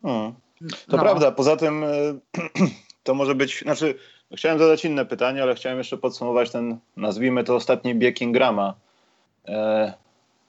Hmm. 0.03 0.35
To 0.87 0.97
no. 0.97 1.03
prawda. 1.03 1.33
Poza 1.33 1.57
tym 1.57 1.85
to 3.03 3.15
może 3.15 3.35
być, 3.35 3.61
znaczy 3.63 3.95
Chciałem 4.37 4.59
zadać 4.59 4.85
inne 4.85 5.05
pytanie, 5.07 5.43
ale 5.43 5.55
chciałem 5.55 5.79
jeszcze 5.79 5.97
podsumować 5.97 6.51
ten, 6.51 6.79
nazwijmy 6.97 7.45
to 7.45 7.55
ostatni 7.55 7.95
bieg 7.95 8.21
Ingrama. 8.21 8.75
E, 9.49 9.93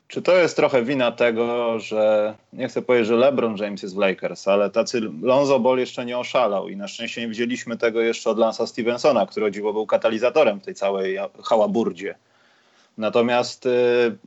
Czy 0.08 0.22
to 0.22 0.36
jest 0.38 0.56
trochę 0.56 0.84
wina 0.84 1.12
tego, 1.12 1.80
że 1.80 2.34
nie 2.54 2.67
chcę 2.67 2.82
powiedzieć, 2.82 3.08
że 3.08 3.15
LeBron 3.15 3.58
James 3.58 3.84
jest 3.84 3.96
w 3.96 3.98
Lakers, 3.98 4.48
ale 4.48 4.70
tacy 4.70 5.02
Lonzo 5.22 5.60
Ball 5.60 5.78
jeszcze 5.78 6.06
nie 6.06 6.17
oszalał 6.17 6.70
i 6.70 6.78
na 6.78 6.88
szczęście 6.88 7.22
nie 7.22 7.28
widzieliśmy 7.28 7.78
tego 7.78 8.02
jeszcze 8.02 8.30
od 8.30 8.38
Lansa 8.38 8.67
Stevensona, 8.67 9.26
który 9.26 9.46
o 9.46 9.50
dziwo 9.52 9.74
był 9.74 9.86
katalizatorem 9.86 10.60
tej 10.60 10.76
całej 10.76 11.17
hałaburdzie. 11.44 12.15
Natomiast 12.98 13.65
y, 13.65 14.17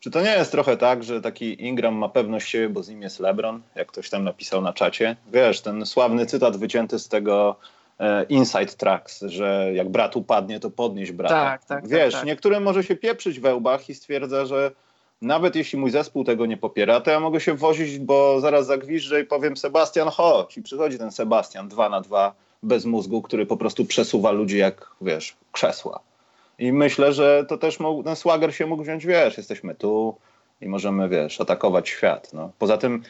czy 0.00 0.10
to 0.10 0.22
nie 0.22 0.30
jest 0.30 0.50
trochę 0.52 0.76
tak, 0.76 1.04
że 1.04 1.20
taki 1.20 1.62
Ingram 1.66 1.94
ma 1.94 2.08
pewność 2.08 2.48
siebie, 2.48 2.68
bo 2.68 2.82
z 2.82 2.88
nim 2.88 3.02
jest 3.02 3.20
LeBron, 3.20 3.62
jak 3.74 3.88
ktoś 3.88 4.10
tam 4.10 4.24
napisał 4.24 4.62
na 4.62 4.72
czacie? 4.72 5.16
Wiesz, 5.32 5.60
ten 5.60 5.86
sławny 5.86 6.26
cytat 6.26 6.56
wycięty 6.56 6.98
z 6.98 7.08
tego 7.08 7.56
e, 7.60 7.83
Inside 8.28 8.66
Tracks, 8.66 9.20
że 9.22 9.70
jak 9.74 9.88
brat 9.88 10.16
upadnie, 10.16 10.60
to 10.60 10.70
podnieść 10.70 11.12
brata. 11.12 11.34
Tak, 11.34 11.64
tak. 11.64 11.88
Wiesz, 11.88 12.12
tak, 12.12 12.20
tak. 12.20 12.26
niektórym 12.26 12.62
może 12.62 12.84
się 12.84 12.96
pieprzyć 12.96 13.40
we 13.40 13.54
łbach 13.54 13.88
i 13.88 13.94
stwierdza, 13.94 14.46
że 14.46 14.70
nawet 15.22 15.56
jeśli 15.56 15.78
mój 15.78 15.90
zespół 15.90 16.24
tego 16.24 16.46
nie 16.46 16.56
popiera, 16.56 17.00
to 17.00 17.10
ja 17.10 17.20
mogę 17.20 17.40
się 17.40 17.54
wozić, 17.54 17.98
bo 17.98 18.40
zaraz 18.40 18.66
zagwiżdżę 18.66 19.20
i 19.20 19.24
powiem 19.24 19.56
Sebastian, 19.56 20.08
chodź. 20.08 20.58
I 20.58 20.62
przychodzi 20.62 20.98
ten 20.98 21.10
Sebastian 21.12 21.68
dwa 21.68 21.88
na 21.88 22.00
dwa 22.00 22.34
bez 22.62 22.84
mózgu, 22.84 23.22
który 23.22 23.46
po 23.46 23.56
prostu 23.56 23.84
przesuwa 23.84 24.30
ludzi 24.30 24.58
jak, 24.58 24.90
wiesz, 25.00 25.36
krzesła. 25.52 26.00
I 26.58 26.72
myślę, 26.72 27.12
że 27.12 27.44
to 27.48 27.58
też 27.58 27.80
mógł, 27.80 28.02
ten 28.02 28.16
Swagger 28.16 28.54
się 28.54 28.66
mógł 28.66 28.82
wziąć, 28.82 29.06
wiesz, 29.06 29.36
jesteśmy 29.36 29.74
tu 29.74 30.16
i 30.60 30.68
możemy, 30.68 31.08
wiesz, 31.08 31.40
atakować 31.40 31.88
świat. 31.88 32.32
No. 32.32 32.50
Poza 32.58 32.78
tym 32.78 33.02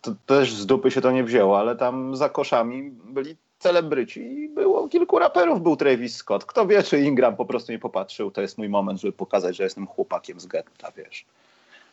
to 0.00 0.14
też 0.26 0.54
z 0.54 0.66
dupy 0.66 0.90
się 0.90 1.00
to 1.00 1.10
nie 1.10 1.24
wzięło, 1.24 1.58
ale 1.58 1.76
tam 1.76 2.16
za 2.16 2.28
koszami 2.28 2.90
byli 3.04 3.36
celebryci 3.64 4.20
i 4.20 4.48
było 4.48 4.88
kilku 4.88 5.18
raperów, 5.18 5.62
był 5.62 5.76
Travis 5.76 6.16
Scott. 6.16 6.44
Kto 6.44 6.66
wie, 6.66 6.82
czy 6.82 7.00
Ingram 7.00 7.36
po 7.36 7.44
prostu 7.44 7.72
nie 7.72 7.78
popatrzył, 7.78 8.30
to 8.30 8.40
jest 8.40 8.58
mój 8.58 8.68
moment, 8.68 9.00
żeby 9.00 9.12
pokazać, 9.12 9.56
że 9.56 9.64
jestem 9.64 9.86
chłopakiem 9.86 10.40
z 10.40 10.46
getta, 10.46 10.92
wiesz. 10.96 11.24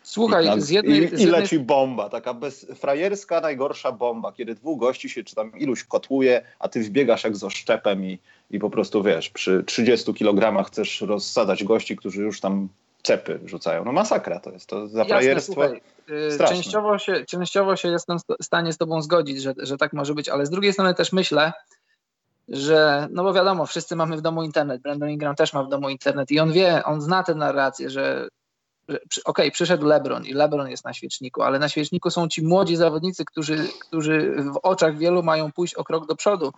Słuchaj, 0.04 0.46
I, 0.46 0.48
na, 0.48 0.60
z 0.60 0.70
jednej, 0.70 1.04
i, 1.04 1.08
z 1.08 1.12
i 1.12 1.24
jednej... 1.24 1.42
leci 1.42 1.60
bomba, 1.60 2.10
taka 2.10 2.34
bezfrajerska, 2.34 3.42
najgorsza 3.42 3.92
bomba, 3.92 4.32
kiedy 4.32 4.56
dwóch 4.56 4.80
gości 4.80 5.10
się 5.10 5.24
czy 5.24 5.36
tam 5.36 5.60
iluś 5.60 5.84
kotłuje, 5.84 6.42
a 6.60 6.68
ty 6.68 6.84
wbiegasz 6.84 7.24
jak 7.24 7.36
z 7.38 7.44
oszczepem 7.44 8.06
i, 8.06 8.20
i 8.52 8.60
po 8.60 8.70
prostu 8.70 9.04
wiesz, 9.04 9.30
przy 9.30 9.64
30 9.64 10.14
kilogramach 10.14 10.68
chcesz 10.68 11.02
rozsadzać 11.02 11.64
gości, 11.64 11.98
którzy 11.98 12.22
już 12.22 12.40
tam 12.40 12.68
cepy 13.04 13.40
rzucają. 13.46 13.86
No 13.86 13.92
masakra 13.92 14.40
to 14.40 14.52
jest, 14.52 14.70
to 14.70 14.88
za 14.88 15.04
Jasne, 15.04 15.42
słuchaj, 15.42 15.82
y, 16.10 16.38
częściowo 16.48 17.00
się, 17.00 17.26
częściowo 17.26 17.76
się 17.76 17.88
jestem 17.88 18.18
w 18.20 18.46
stanie 18.46 18.74
z 18.74 18.78
tobą 18.78 19.02
zgodzić, 19.02 19.42
że, 19.42 19.54
że 19.58 19.78
tak 19.78 19.94
może 19.94 20.14
być, 20.14 20.30
ale 20.30 20.46
z 20.46 20.50
drugiej 20.50 20.74
strony 20.74 20.94
też 20.94 21.14
myślę, 21.14 21.54
że, 22.48 23.08
no 23.12 23.24
bo 23.24 23.34
wiadomo, 23.34 23.66
wszyscy 23.66 23.96
mamy 23.96 24.18
w 24.18 24.22
domu 24.22 24.44
internet, 24.44 24.82
Brandon 24.82 25.10
Ingram 25.10 25.36
też 25.36 25.54
ma 25.54 25.64
w 25.64 25.70
domu 25.70 25.90
internet 25.90 26.32
i 26.32 26.40
on 26.40 26.52
wie, 26.52 26.84
on 26.84 27.02
zna 27.02 27.24
tę 27.24 27.36
narrację, 27.36 27.90
że, 27.90 28.28
że 28.90 28.98
okej, 28.98 29.22
okay, 29.26 29.52
przyszedł 29.52 29.86
LeBron 29.86 30.26
i 30.26 30.34
LeBron 30.34 30.70
jest 30.70 30.86
na 30.86 30.94
świeczniku, 30.94 31.42
ale 31.42 31.60
na 31.60 31.70
świeczniku 31.70 32.10
są 32.10 32.28
ci 32.28 32.44
młodzi 32.44 32.76
zawodnicy, 32.76 33.26
którzy, 33.26 33.68
którzy 33.80 34.36
w 34.54 34.60
oczach 34.64 34.98
wielu 34.98 35.24
mają 35.24 35.52
pójść 35.52 35.74
o 35.76 35.84
krok 35.84 36.08
do 36.08 36.16
przodu. 36.16 36.52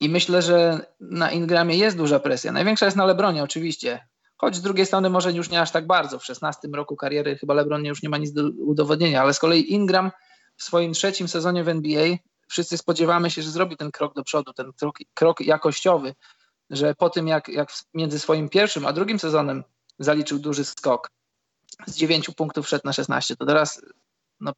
I 0.00 0.08
myślę, 0.08 0.42
że 0.42 0.80
na 1.00 1.30
Ingramie 1.30 1.76
jest 1.76 1.96
duża 1.96 2.20
presja. 2.20 2.52
Największa 2.52 2.84
jest 2.84 2.96
na 2.96 3.06
LeBronie 3.06 3.42
oczywiście, 3.42 4.06
choć 4.38 4.56
z 4.56 4.62
drugiej 4.62 4.86
strony 4.86 5.10
może 5.10 5.32
już 5.32 5.50
nie 5.50 5.60
aż 5.60 5.70
tak 5.70 5.86
bardzo. 5.86 6.18
W 6.18 6.24
16 6.24 6.68
roku 6.72 6.96
kariery 6.96 7.36
chyba 7.36 7.54
LeBron 7.54 7.84
już 7.84 8.02
nie 8.02 8.08
ma 8.08 8.18
nic 8.18 8.32
do 8.32 8.42
udowodnienia, 8.58 9.22
ale 9.22 9.34
z 9.34 9.38
kolei 9.38 9.72
Ingram 9.72 10.10
w 10.56 10.62
swoim 10.62 10.92
trzecim 10.92 11.28
sezonie 11.28 11.64
w 11.64 11.68
NBA 11.68 12.16
wszyscy 12.48 12.78
spodziewamy 12.78 13.30
się, 13.30 13.42
że 13.42 13.50
zrobi 13.50 13.76
ten 13.76 13.90
krok 13.90 14.14
do 14.14 14.24
przodu, 14.24 14.52
ten 14.52 14.72
krok, 14.72 14.98
krok 15.14 15.40
jakościowy, 15.40 16.14
że 16.70 16.94
po 16.94 17.10
tym 17.10 17.28
jak, 17.28 17.48
jak 17.48 17.72
między 17.94 18.18
swoim 18.18 18.48
pierwszym 18.48 18.86
a 18.86 18.92
drugim 18.92 19.18
sezonem 19.18 19.64
zaliczył 19.98 20.38
duży 20.38 20.64
skok, 20.64 21.10
z 21.86 21.96
9 21.96 22.30
punktów 22.36 22.68
szedł 22.68 22.82
na 22.84 22.92
16, 22.92 23.36
to 23.36 23.46
teraz 23.46 23.82
no, 24.40 24.52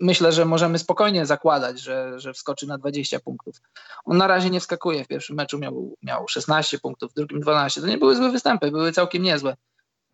myślę, 0.00 0.32
że 0.32 0.44
możemy 0.44 0.78
spokojnie 0.78 1.26
zakładać, 1.26 1.80
że, 1.80 2.20
że 2.20 2.32
wskoczy 2.32 2.66
na 2.66 2.78
20 2.78 3.20
punktów. 3.20 3.56
On 4.04 4.16
na 4.16 4.26
razie 4.26 4.50
nie 4.50 4.60
wskakuje, 4.60 5.04
w 5.04 5.08
pierwszym 5.08 5.36
meczu 5.36 5.58
miał, 5.58 5.94
miał 6.02 6.28
16 6.28 6.78
punktów, 6.78 7.10
w 7.10 7.14
drugim 7.14 7.40
12, 7.40 7.80
to 7.80 7.86
nie 7.86 7.98
były 7.98 8.16
złe 8.16 8.30
występy, 8.30 8.70
były 8.70 8.92
całkiem 8.92 9.22
niezłe 9.22 9.56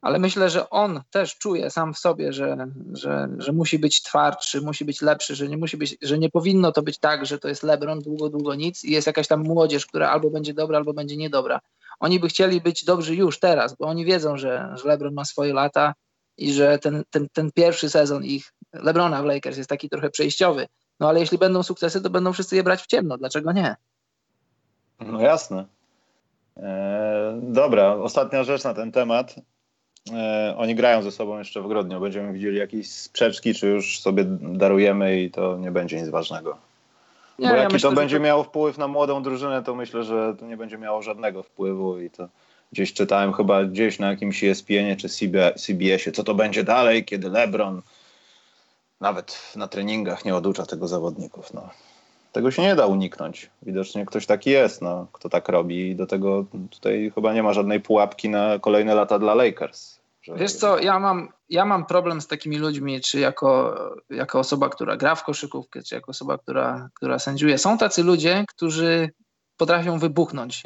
ale 0.00 0.18
myślę, 0.18 0.50
że 0.50 0.70
on 0.70 1.02
też 1.10 1.38
czuje 1.38 1.70
sam 1.70 1.94
w 1.94 1.98
sobie, 1.98 2.32
że, 2.32 2.66
że, 2.92 3.28
że 3.38 3.52
musi 3.52 3.78
być 3.78 4.02
twardszy, 4.02 4.60
musi 4.60 4.84
być 4.84 5.02
lepszy, 5.02 5.34
że 5.34 5.48
nie 5.48 5.56
musi 5.56 5.76
być, 5.76 5.96
że 6.02 6.18
nie 6.18 6.30
powinno 6.30 6.72
to 6.72 6.82
być 6.82 6.98
tak, 6.98 7.26
że 7.26 7.38
to 7.38 7.48
jest 7.48 7.62
LeBron 7.62 8.00
długo, 8.00 8.28
długo 8.28 8.54
nic 8.54 8.84
i 8.84 8.90
jest 8.90 9.06
jakaś 9.06 9.28
tam 9.28 9.42
młodzież, 9.42 9.86
która 9.86 10.10
albo 10.10 10.30
będzie 10.30 10.54
dobra, 10.54 10.78
albo 10.78 10.92
będzie 10.92 11.16
niedobra. 11.16 11.60
Oni 12.00 12.20
by 12.20 12.28
chcieli 12.28 12.60
być 12.60 12.84
dobrzy 12.84 13.16
już 13.16 13.38
teraz, 13.38 13.76
bo 13.76 13.86
oni 13.86 14.04
wiedzą, 14.04 14.36
że, 14.36 14.74
że 14.74 14.88
LeBron 14.88 15.14
ma 15.14 15.24
swoje 15.24 15.52
lata 15.52 15.94
i 16.36 16.52
że 16.52 16.78
ten, 16.78 17.02
ten, 17.10 17.28
ten 17.32 17.50
pierwszy 17.52 17.90
sezon 17.90 18.24
ich 18.24 18.52
LeBrona 18.72 19.22
w 19.22 19.24
Lakers 19.24 19.56
jest 19.56 19.70
taki 19.70 19.88
trochę 19.88 20.10
przejściowy. 20.10 20.66
No 21.00 21.08
ale 21.08 21.20
jeśli 21.20 21.38
będą 21.38 21.62
sukcesy, 21.62 22.00
to 22.00 22.10
będą 22.10 22.32
wszyscy 22.32 22.56
je 22.56 22.62
brać 22.62 22.82
w 22.82 22.86
ciemno. 22.86 23.18
Dlaczego 23.18 23.52
nie? 23.52 23.76
No 25.00 25.20
jasne. 25.20 25.64
Eee, 26.56 27.40
dobra, 27.42 27.94
ostatnia 27.94 28.44
rzecz 28.44 28.64
na 28.64 28.74
ten 28.74 28.92
temat. 28.92 29.34
E, 30.12 30.54
oni 30.56 30.74
grają 30.74 31.02
ze 31.02 31.10
sobą 31.10 31.38
jeszcze 31.38 31.62
w 31.62 31.68
grudniu. 31.68 32.00
Będziemy 32.00 32.32
widzieli 32.32 32.58
jakieś 32.58 32.90
sprzeczki, 32.90 33.54
czy 33.54 33.66
już 33.66 34.00
sobie 34.00 34.24
darujemy 34.40 35.20
i 35.20 35.30
to 35.30 35.56
nie 35.58 35.70
będzie 35.70 36.00
nic 36.00 36.08
ważnego. 36.08 36.58
Nie, 37.38 37.48
Bo 37.48 37.54
jaki 37.54 37.62
ja 37.62 37.68
myślę, 37.68 37.90
to 37.90 37.96
będzie 37.96 38.16
to... 38.16 38.22
miało 38.22 38.44
wpływ 38.44 38.78
na 38.78 38.88
młodą 38.88 39.22
drużynę, 39.22 39.62
to 39.62 39.74
myślę, 39.74 40.04
że 40.04 40.34
to 40.38 40.46
nie 40.46 40.56
będzie 40.56 40.78
miało 40.78 41.02
żadnego 41.02 41.42
wpływu 41.42 42.00
i 42.00 42.10
to 42.10 42.28
gdzieś 42.72 42.92
czytałem 42.92 43.32
chyba 43.32 43.64
gdzieś 43.64 43.98
na 43.98 44.10
jakimś 44.10 44.44
ESPN-ie 44.44 44.96
czy 44.96 45.08
CBS-ie, 45.56 46.12
co 46.12 46.24
to 46.24 46.34
będzie 46.34 46.64
dalej, 46.64 47.04
kiedy 47.04 47.28
LeBron 47.28 47.82
nawet 49.00 49.52
na 49.56 49.68
treningach 49.68 50.24
nie 50.24 50.36
oducza 50.36 50.66
tego 50.66 50.88
zawodników. 50.88 51.54
No. 51.54 51.70
Tego 52.32 52.50
się 52.50 52.62
nie 52.62 52.74
da 52.74 52.86
uniknąć. 52.86 53.50
Widocznie 53.62 54.06
ktoś 54.06 54.26
taki 54.26 54.50
jest, 54.50 54.82
no, 54.82 55.06
kto 55.12 55.28
tak 55.28 55.48
robi 55.48 55.90
i 55.90 55.96
do 55.96 56.06
tego 56.06 56.44
tutaj 56.70 57.12
chyba 57.14 57.32
nie 57.32 57.42
ma 57.42 57.52
żadnej 57.52 57.80
pułapki 57.80 58.28
na 58.28 58.58
kolejne 58.58 58.94
lata 58.94 59.18
dla 59.18 59.34
Lakers. 59.34 60.00
Że... 60.22 60.34
Wiesz 60.36 60.52
co, 60.52 60.78
ja 60.78 60.98
mam, 60.98 61.28
ja 61.48 61.64
mam 61.64 61.86
problem 61.86 62.20
z 62.20 62.26
takimi 62.26 62.58
ludźmi, 62.58 63.00
czy 63.00 63.20
jako, 63.20 63.78
jako 64.10 64.38
osoba, 64.38 64.68
która 64.68 64.96
gra 64.96 65.14
w 65.14 65.24
koszykówkę, 65.24 65.82
czy 65.82 65.94
jako 65.94 66.10
osoba, 66.10 66.38
która, 66.38 66.88
która 66.94 67.18
sędziuje. 67.18 67.58
Są 67.58 67.78
tacy 67.78 68.02
ludzie, 68.02 68.44
którzy 68.48 69.10
potrafią 69.56 69.98
wybuchnąć 69.98 70.62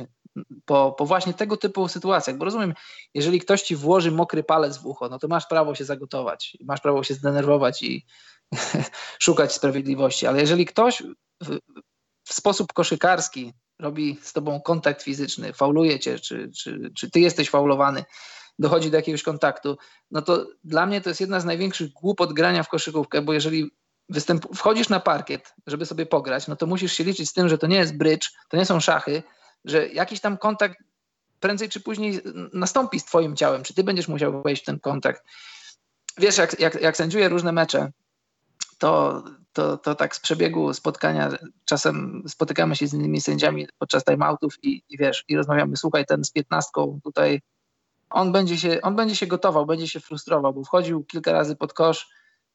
po, 0.64 0.92
po 0.92 1.07
właśnie 1.07 1.35
tego 1.35 1.57
typu 1.57 1.88
sytuacjach, 1.88 2.37
bo 2.37 2.44
rozumiem, 2.44 2.75
jeżeli 3.14 3.40
ktoś 3.40 3.62
ci 3.62 3.77
włoży 3.77 4.11
mokry 4.11 4.44
palec 4.44 4.79
w 4.79 4.87
ucho, 4.87 5.09
no 5.09 5.18
to 5.18 5.29
masz 5.29 5.47
prawo 5.47 5.75
się 5.75 5.85
zagotować, 5.85 6.57
masz 6.64 6.81
prawo 6.81 7.03
się 7.03 7.14
zdenerwować 7.14 7.83
i 7.83 8.07
szukać 9.25 9.53
sprawiedliwości, 9.53 10.27
ale 10.27 10.40
jeżeli 10.40 10.66
ktoś 10.66 11.03
w, 11.42 11.59
w 12.25 12.35
sposób 12.35 12.73
koszykarski 12.73 13.53
robi 13.79 14.18
z 14.23 14.33
tobą 14.33 14.61
kontakt 14.61 15.03
fizyczny, 15.03 15.53
fauluje 15.53 16.01
cię, 16.01 16.18
czy, 16.18 16.51
czy, 16.57 16.90
czy 16.97 17.11
ty 17.11 17.20
jesteś 17.20 17.51
faulowany, 17.51 18.05
dochodzi 18.59 18.90
do 18.90 18.97
jakiegoś 18.97 19.23
kontaktu, 19.23 19.79
no 20.11 20.23
to 20.23 20.47
dla 20.64 20.87
mnie 20.87 21.01
to 21.01 21.11
jest 21.11 21.20
jedna 21.20 21.40
z 21.40 21.44
największych 21.44 21.92
głupot 21.92 22.33
grania 22.33 22.62
w 22.62 22.68
koszykówkę, 22.68 23.23
bo 23.23 23.33
jeżeli 23.33 23.70
wchodzisz 24.55 24.88
na 24.88 25.01
parkiet, 25.01 25.55
żeby 25.66 25.87
sobie 25.87 26.07
pograć, 26.07 26.49
no 26.49 26.57
to 26.57 26.66
musisz 26.66 26.92
się 26.92 27.05
liczyć 27.05 27.29
z 27.29 27.33
tym, 27.33 27.49
że 27.49 27.59
to 27.59 27.66
nie 27.66 27.77
jest 27.77 27.97
brycz, 27.97 28.33
to 28.49 28.57
nie 28.57 28.64
są 28.64 28.81
szachy, 28.81 29.23
że 29.64 29.88
jakiś 29.88 30.20
tam 30.20 30.38
kontakt 30.38 30.79
prędzej 31.40 31.68
czy 31.68 31.81
później 31.81 32.20
nastąpi 32.53 33.00
z 33.00 33.05
twoim 33.05 33.37
ciałem, 33.37 33.62
czy 33.62 33.74
ty 33.74 33.85
będziesz 33.85 34.09
musiał 34.09 34.42
wejść 34.42 34.62
w 34.62 34.66
ten 34.66 34.81
kontakt. 34.81 35.22
Wiesz, 36.18 36.38
jak, 36.38 36.61
jak, 36.61 36.83
jak 36.83 36.96
sędziuję 36.96 37.29
różne 37.29 37.53
mecze, 37.53 37.92
to, 38.79 39.22
to, 39.53 39.77
to 39.77 39.94
tak 39.94 40.16
z 40.16 40.20
przebiegu 40.20 40.74
spotkania 40.74 41.31
czasem 41.64 42.22
spotykamy 42.29 42.77
się 42.77 42.87
z 42.87 42.94
innymi 42.94 43.20
sędziami 43.20 43.66
podczas 43.79 44.05
timeoutów 44.05 44.55
i, 44.62 44.83
i 44.88 44.98
wiesz, 44.98 45.24
i 45.29 45.37
rozmawiamy, 45.37 45.77
słuchaj, 45.77 46.07
ten 46.07 46.24
z 46.24 46.31
piętnastką 46.31 47.00
tutaj 47.05 47.40
on 48.11 48.33
będzie, 48.33 48.59
się, 48.59 48.81
on 48.83 48.96
będzie 48.96 49.16
się 49.16 49.27
gotował, 49.27 49.66
będzie 49.66 49.88
się 49.88 50.00
frustrował, 50.00 50.55
bo 50.55 50.64
wchodził 50.64 51.05
kilka 51.05 51.33
razy 51.33 51.57
pod 51.57 51.72
kosz, 51.72 52.09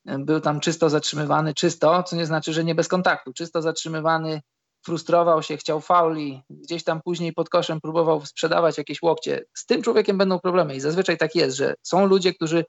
był 0.05 0.39
tam 0.39 0.59
czysto 0.59 0.89
zatrzymywany, 0.89 1.53
czysto, 1.53 2.03
co 2.03 2.15
nie 2.15 2.25
znaczy, 2.25 2.53
że 2.53 2.63
nie 2.63 2.75
bez 2.75 2.87
kontaktu, 2.87 3.33
czysto 3.33 3.61
zatrzymywany, 3.61 4.41
frustrował 4.89 5.43
się, 5.43 5.57
chciał 5.57 5.81
fauli, 5.81 6.43
gdzieś 6.49 6.83
tam 6.83 7.01
później 7.01 7.33
pod 7.33 7.49
koszem 7.49 7.81
próbował 7.81 8.25
sprzedawać 8.25 8.77
jakieś 8.77 9.01
łokcie. 9.01 9.45
Z 9.53 9.65
tym 9.65 9.81
człowiekiem 9.81 10.17
będą 10.17 10.39
problemy 10.39 10.75
i 10.75 10.79
zazwyczaj 10.79 11.17
tak 11.17 11.35
jest, 11.35 11.57
że 11.57 11.73
są 11.81 12.05
ludzie, 12.05 12.33
którzy 12.33 12.65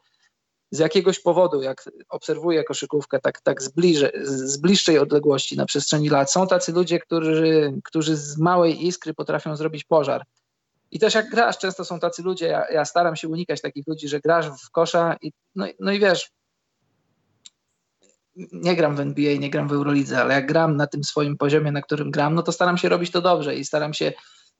z 0.70 0.78
jakiegoś 0.78 1.20
powodu, 1.20 1.62
jak 1.62 1.85
obserwuję 2.09 2.64
koszykówkę 2.64 3.20
tak, 3.20 3.40
tak 3.40 3.62
z, 3.62 3.68
bliżej, 3.68 4.11
z 4.24 4.56
bliższej 4.56 4.98
odległości 4.98 5.56
na 5.56 5.66
przestrzeni 5.66 6.09
lat, 6.09 6.33
są 6.33 6.46
tacy 6.46 6.72
ludzie, 6.72 6.98
którzy, 6.98 7.72
którzy 7.85 8.16
z 8.16 8.38
małej 8.38 8.87
iskry 8.87 9.14
potrafią 9.14 9.56
zrobić 9.56 9.85
pożar. 9.85 10.24
I 10.90 10.98
też 10.98 11.14
jak 11.14 11.30
grasz, 11.30 11.59
często 11.59 11.85
są 11.85 12.00
tacy 12.00 12.22
ludzie, 12.22 12.46
ja, 12.46 12.70
ja 12.70 12.85
staram 12.85 13.16
się 13.16 13.28
unikać 13.28 13.61
takich 13.61 13.87
ludzi, 13.87 14.09
że 14.09 14.20
grasz 14.20 14.46
w 14.46 14.70
kosza 14.70 15.16
i 15.22 15.33
no, 15.54 15.66
no 15.80 15.92
i 15.92 16.00
wiesz, 16.00 16.30
nie 18.53 18.76
gram 18.76 18.96
w 18.96 19.00
NBA, 19.00 19.37
nie 19.37 19.50
gram 19.50 19.68
w 19.68 19.72
Eurolidze, 19.72 20.20
ale 20.20 20.35
jak 20.35 20.46
gram 20.46 20.76
na 20.76 20.87
tym 20.87 21.05
swoim 21.05 21.37
poziomie, 21.37 21.72
na 21.72 21.83
którym 21.83 22.11
gram, 22.11 22.35
no 22.35 22.42
to 22.42 22.53
staram 22.53 22.79
się 22.79 22.88
robić 22.88 23.11
to 23.11 23.20
dobrze 23.20 23.57
i 23.57 23.64
staram 23.64 23.94
się 23.94 24.12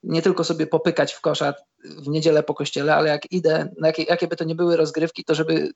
nie 0.03 0.23
tylko 0.23 0.45
sobie 0.45 0.67
popykać 0.67 1.13
w 1.13 1.21
kosza 1.21 1.55
w 1.85 2.09
niedzielę 2.09 2.43
po 2.43 2.55
kościele, 2.55 2.95
ale 2.95 3.09
jak 3.09 3.33
idę, 3.33 3.69
no 3.79 3.87
jakie, 3.87 4.03
jakie 4.03 4.29
by 4.29 4.37
to 4.37 4.45
nie 4.45 4.55
były 4.55 4.77
rozgrywki, 4.77 5.25
to 5.25 5.35
żeby 5.35 5.73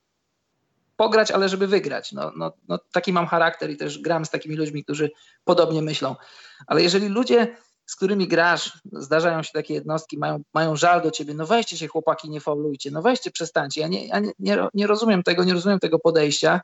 pograć, 0.95 1.31
ale 1.31 1.49
żeby 1.49 1.67
wygrać. 1.67 2.11
No, 2.11 2.31
no, 2.37 2.53
no, 2.67 2.79
taki 2.91 3.13
mam 3.13 3.27
charakter 3.27 3.69
i 3.69 3.77
też 3.77 3.99
gram 3.99 4.25
z 4.25 4.29
takimi 4.29 4.55
ludźmi, 4.55 4.83
którzy 4.83 5.11
podobnie 5.43 5.81
myślą. 5.81 6.15
Ale 6.67 6.81
jeżeli 6.81 7.07
ludzie, 7.07 7.57
z 7.85 7.95
którymi 7.95 8.27
grasz, 8.27 8.79
zdarzają 8.91 9.43
się 9.43 9.51
takie 9.53 9.73
jednostki, 9.73 10.17
mają, 10.17 10.41
mają 10.53 10.75
żal 10.75 11.01
do 11.01 11.11
ciebie, 11.11 11.33
no 11.33 11.45
weźcie 11.45 11.77
się 11.77 11.87
chłopaki, 11.87 12.29
nie 12.29 12.41
faulujcie, 12.41 12.91
no 12.91 13.01
weźcie, 13.01 13.31
przestańcie. 13.31 13.81
Ja 13.81 13.87
nie, 13.87 14.07
ja 14.07 14.19
nie, 14.19 14.31
nie, 14.39 14.67
nie 14.73 14.87
rozumiem 14.87 15.23
tego, 15.23 15.43
nie 15.43 15.53
rozumiem 15.53 15.79
tego 15.79 15.99
podejścia, 15.99 16.61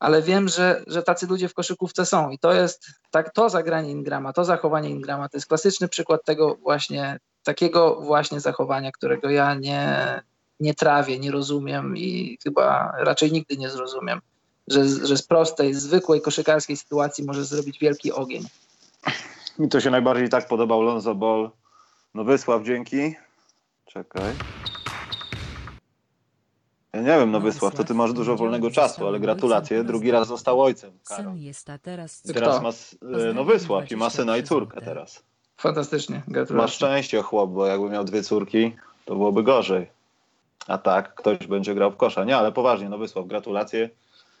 ale 0.00 0.22
wiem, 0.22 0.48
że, 0.48 0.82
że 0.86 1.02
tacy 1.02 1.26
ludzie 1.26 1.48
w 1.48 1.54
koszykówce 1.54 2.06
są 2.06 2.30
i 2.30 2.38
to 2.38 2.52
jest 2.52 2.86
tak, 3.10 3.32
to 3.32 3.50
zagranie 3.50 3.90
Ingrama, 3.90 4.32
to 4.32 4.44
zachowanie 4.44 4.90
Ingrama, 4.90 5.28
to 5.28 5.36
jest 5.36 5.46
klasyczny 5.46 5.88
przykład 5.88 6.24
tego 6.24 6.54
właśnie, 6.54 7.18
takiego 7.42 8.00
właśnie 8.00 8.40
zachowania, 8.40 8.92
którego 8.92 9.30
ja 9.30 9.54
nie, 9.54 10.22
nie 10.60 10.74
trawię, 10.74 11.18
nie 11.18 11.30
rozumiem 11.30 11.96
i 11.96 12.38
chyba 12.42 12.92
raczej 12.98 13.32
nigdy 13.32 13.56
nie 13.56 13.70
zrozumiem, 13.70 14.20
że, 14.68 14.84
że 14.84 15.16
z 15.16 15.22
prostej, 15.22 15.74
zwykłej 15.74 16.20
koszykarskiej 16.20 16.76
sytuacji 16.76 17.24
może 17.24 17.44
zrobić 17.44 17.78
wielki 17.78 18.12
ogień. 18.12 18.44
Mi 19.58 19.68
to 19.68 19.80
się 19.80 19.90
najbardziej 19.90 20.28
tak 20.28 20.48
podobał 20.48 20.82
Lonzo 20.82 21.14
Ball. 21.14 21.50
No 22.14 22.24
Wysław, 22.24 22.62
dzięki. 22.62 23.14
Czekaj. 23.86 24.32
Ja 26.92 27.00
nie 27.00 27.06
wiem, 27.06 27.30
no 27.30 27.40
Wysław, 27.40 27.74
to 27.74 27.84
ty 27.84 27.94
masz 27.94 28.12
dużo 28.12 28.36
wolnego 28.36 28.70
czasu, 28.70 29.06
ale 29.06 29.20
gratulacje. 29.20 29.84
Drugi 29.84 30.10
raz 30.10 30.28
został 30.28 30.62
ojcem. 30.62 30.90
Karol. 31.08 31.36
jest, 31.36 31.70
a 31.70 31.78
teraz... 31.78 32.22
Teraz 32.22 32.62
ma, 32.62 32.70
no 33.34 33.44
Wysław 33.44 33.92
i 33.92 33.96
ma 33.96 34.10
syna 34.10 34.36
i 34.36 34.42
córkę 34.42 34.80
teraz. 34.80 35.22
Fantastycznie, 35.56 36.22
gratulacje. 36.28 36.56
Masz 36.56 36.74
szczęście, 36.74 37.22
chłop, 37.22 37.50
bo 37.50 37.66
jakby 37.66 37.90
miał 37.90 38.04
dwie 38.04 38.22
córki, 38.22 38.76
to 39.04 39.14
byłoby 39.14 39.42
gorzej. 39.42 39.86
A 40.66 40.78
tak, 40.78 41.14
ktoś 41.14 41.46
będzie 41.46 41.74
grał 41.74 41.90
w 41.90 41.96
kosza. 41.96 42.24
Nie, 42.24 42.36
ale 42.36 42.52
poważnie, 42.52 42.88
no 42.88 42.98
Wysław, 42.98 43.26
gratulacje. 43.26 43.90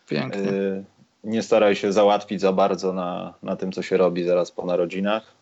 Pięknie. 0.08 0.50
Y, 0.50 0.84
nie 1.24 1.42
staraj 1.42 1.76
się 1.76 1.92
załatwić 1.92 2.40
za 2.40 2.52
bardzo 2.52 2.92
na, 2.92 3.34
na 3.42 3.56
tym, 3.56 3.72
co 3.72 3.82
się 3.82 3.96
robi 3.96 4.24
zaraz 4.24 4.52
po 4.52 4.66
narodzinach. 4.66 5.39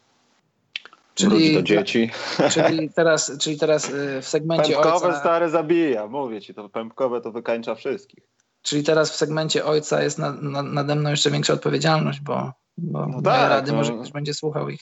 Czyli 1.18 1.54
do 1.54 1.62
dzieci. 1.62 2.10
Czyli 2.54 2.90
teraz, 2.90 3.32
czyli 3.38 3.58
teraz 3.58 3.90
y, 3.90 4.22
w 4.22 4.28
segmencie 4.28 4.72
pępkowe 4.72 5.06
ojca... 5.06 5.20
stare 5.20 5.50
zabija, 5.50 6.06
mówię 6.06 6.40
ci, 6.40 6.54
to 6.54 6.68
pępkowe 6.68 7.20
to 7.20 7.32
wykańcza 7.32 7.74
wszystkich. 7.74 8.24
Czyli 8.62 8.82
teraz 8.82 9.10
w 9.10 9.16
segmencie 9.16 9.64
ojca 9.64 10.02
jest 10.02 10.18
na, 10.18 10.32
na, 10.32 10.62
nade 10.62 10.94
mną 10.94 11.10
jeszcze 11.10 11.30
większa 11.30 11.52
odpowiedzialność, 11.52 12.20
bo, 12.20 12.52
bo 12.78 13.06
no 13.06 13.22
tak, 13.22 13.50
rady 13.50 13.72
no, 13.72 13.78
może 13.78 13.92
ktoś 13.92 14.12
będzie 14.12 14.34
słuchał 14.34 14.68
ich. 14.68 14.80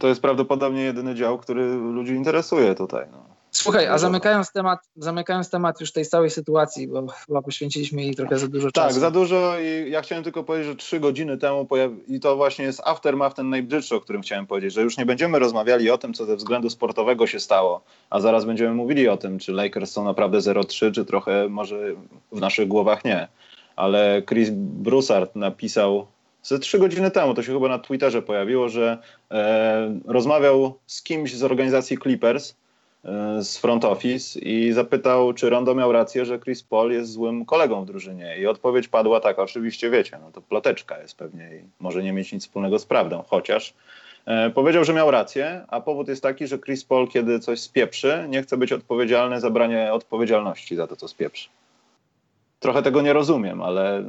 To 0.00 0.08
jest 0.08 0.22
prawdopodobnie 0.22 0.82
jedyny 0.82 1.14
dział, 1.14 1.38
który 1.38 1.74
ludzi 1.74 2.12
interesuje 2.12 2.74
tutaj. 2.74 3.06
No. 3.12 3.39
Słuchaj, 3.52 3.86
a 3.86 3.98
zamykając 3.98 4.52
temat, 4.52 4.80
zamykając 4.96 5.50
temat 5.50 5.80
już 5.80 5.92
tej 5.92 6.06
całej 6.06 6.30
sytuacji, 6.30 6.88
bo 6.88 7.06
chyba 7.06 7.42
poświęciliśmy 7.42 8.02
jej 8.02 8.14
trochę 8.14 8.38
za 8.38 8.48
dużo 8.48 8.66
tak, 8.66 8.74
czasu. 8.74 8.88
Tak, 8.88 9.00
za 9.00 9.10
dużo 9.10 9.58
i 9.58 9.90
ja 9.90 10.02
chciałem 10.02 10.24
tylko 10.24 10.44
powiedzieć, 10.44 10.68
że 10.68 10.76
trzy 10.76 11.00
godziny 11.00 11.38
temu 11.38 11.64
pojawi... 11.64 11.96
i 12.08 12.20
to 12.20 12.36
właśnie 12.36 12.64
jest 12.64 12.80
aftermath 12.84 13.36
ten 13.36 13.50
najbrzydszy, 13.50 13.96
o 13.96 14.00
którym 14.00 14.22
chciałem 14.22 14.46
powiedzieć, 14.46 14.72
że 14.72 14.82
już 14.82 14.98
nie 14.98 15.06
będziemy 15.06 15.38
rozmawiali 15.38 15.90
o 15.90 15.98
tym, 15.98 16.14
co 16.14 16.24
ze 16.24 16.36
względu 16.36 16.70
sportowego 16.70 17.26
się 17.26 17.40
stało, 17.40 17.80
a 18.10 18.20
zaraz 18.20 18.44
będziemy 18.44 18.74
mówili 18.74 19.08
o 19.08 19.16
tym, 19.16 19.38
czy 19.38 19.52
Lakers 19.52 19.90
są 19.90 20.04
naprawdę 20.04 20.38
0-3, 20.38 20.92
czy 20.92 21.04
trochę 21.04 21.48
może 21.48 21.76
w 22.32 22.40
naszych 22.40 22.68
głowach 22.68 23.04
nie. 23.04 23.28
Ale 23.76 24.22
Chris 24.28 24.50
Broussard 24.52 25.36
napisał 25.36 26.06
ze 26.42 26.58
trzy 26.58 26.78
godziny 26.78 27.10
temu, 27.10 27.34
to 27.34 27.42
się 27.42 27.52
chyba 27.52 27.68
na 27.68 27.78
Twitterze 27.78 28.22
pojawiło, 28.22 28.68
że 28.68 28.98
e, 29.30 30.00
rozmawiał 30.04 30.78
z 30.86 31.02
kimś 31.02 31.34
z 31.34 31.42
organizacji 31.42 31.98
Clippers, 31.98 32.54
z 33.40 33.56
front 33.56 33.84
office 33.84 34.38
i 34.38 34.72
zapytał, 34.72 35.32
czy 35.32 35.50
Rondo 35.50 35.74
miał 35.74 35.92
rację, 35.92 36.24
że 36.24 36.38
Chris 36.38 36.62
Paul 36.62 36.92
jest 36.92 37.12
złym 37.12 37.44
kolegą 37.44 37.82
w 37.82 37.86
drużynie. 37.86 38.36
I 38.38 38.46
odpowiedź 38.46 38.88
padła 38.88 39.20
tak, 39.20 39.38
oczywiście 39.38 39.90
wiecie, 39.90 40.18
no 40.22 40.32
to 40.32 40.40
ploteczka 40.40 40.98
jest 40.98 41.16
pewnie 41.16 41.44
i 41.44 41.64
może 41.80 42.02
nie 42.02 42.12
mieć 42.12 42.32
nic 42.32 42.42
wspólnego 42.42 42.78
z 42.78 42.86
prawdą, 42.86 43.24
chociaż 43.28 43.74
e, 44.26 44.50
powiedział, 44.50 44.84
że 44.84 44.92
miał 44.92 45.10
rację, 45.10 45.64
a 45.68 45.80
powód 45.80 46.08
jest 46.08 46.22
taki, 46.22 46.46
że 46.46 46.58
Chris 46.58 46.84
Paul, 46.84 47.08
kiedy 47.08 47.40
coś 47.40 47.60
spieprzy, 47.60 48.26
nie 48.28 48.42
chce 48.42 48.56
być 48.56 48.72
odpowiedzialny 48.72 49.40
za 49.40 49.50
branie 49.50 49.92
odpowiedzialności 49.92 50.76
za 50.76 50.86
to, 50.86 50.96
co 50.96 51.08
spieprzy. 51.08 51.48
Trochę 52.60 52.82
tego 52.82 53.02
nie 53.02 53.12
rozumiem, 53.12 53.62
ale 53.62 54.04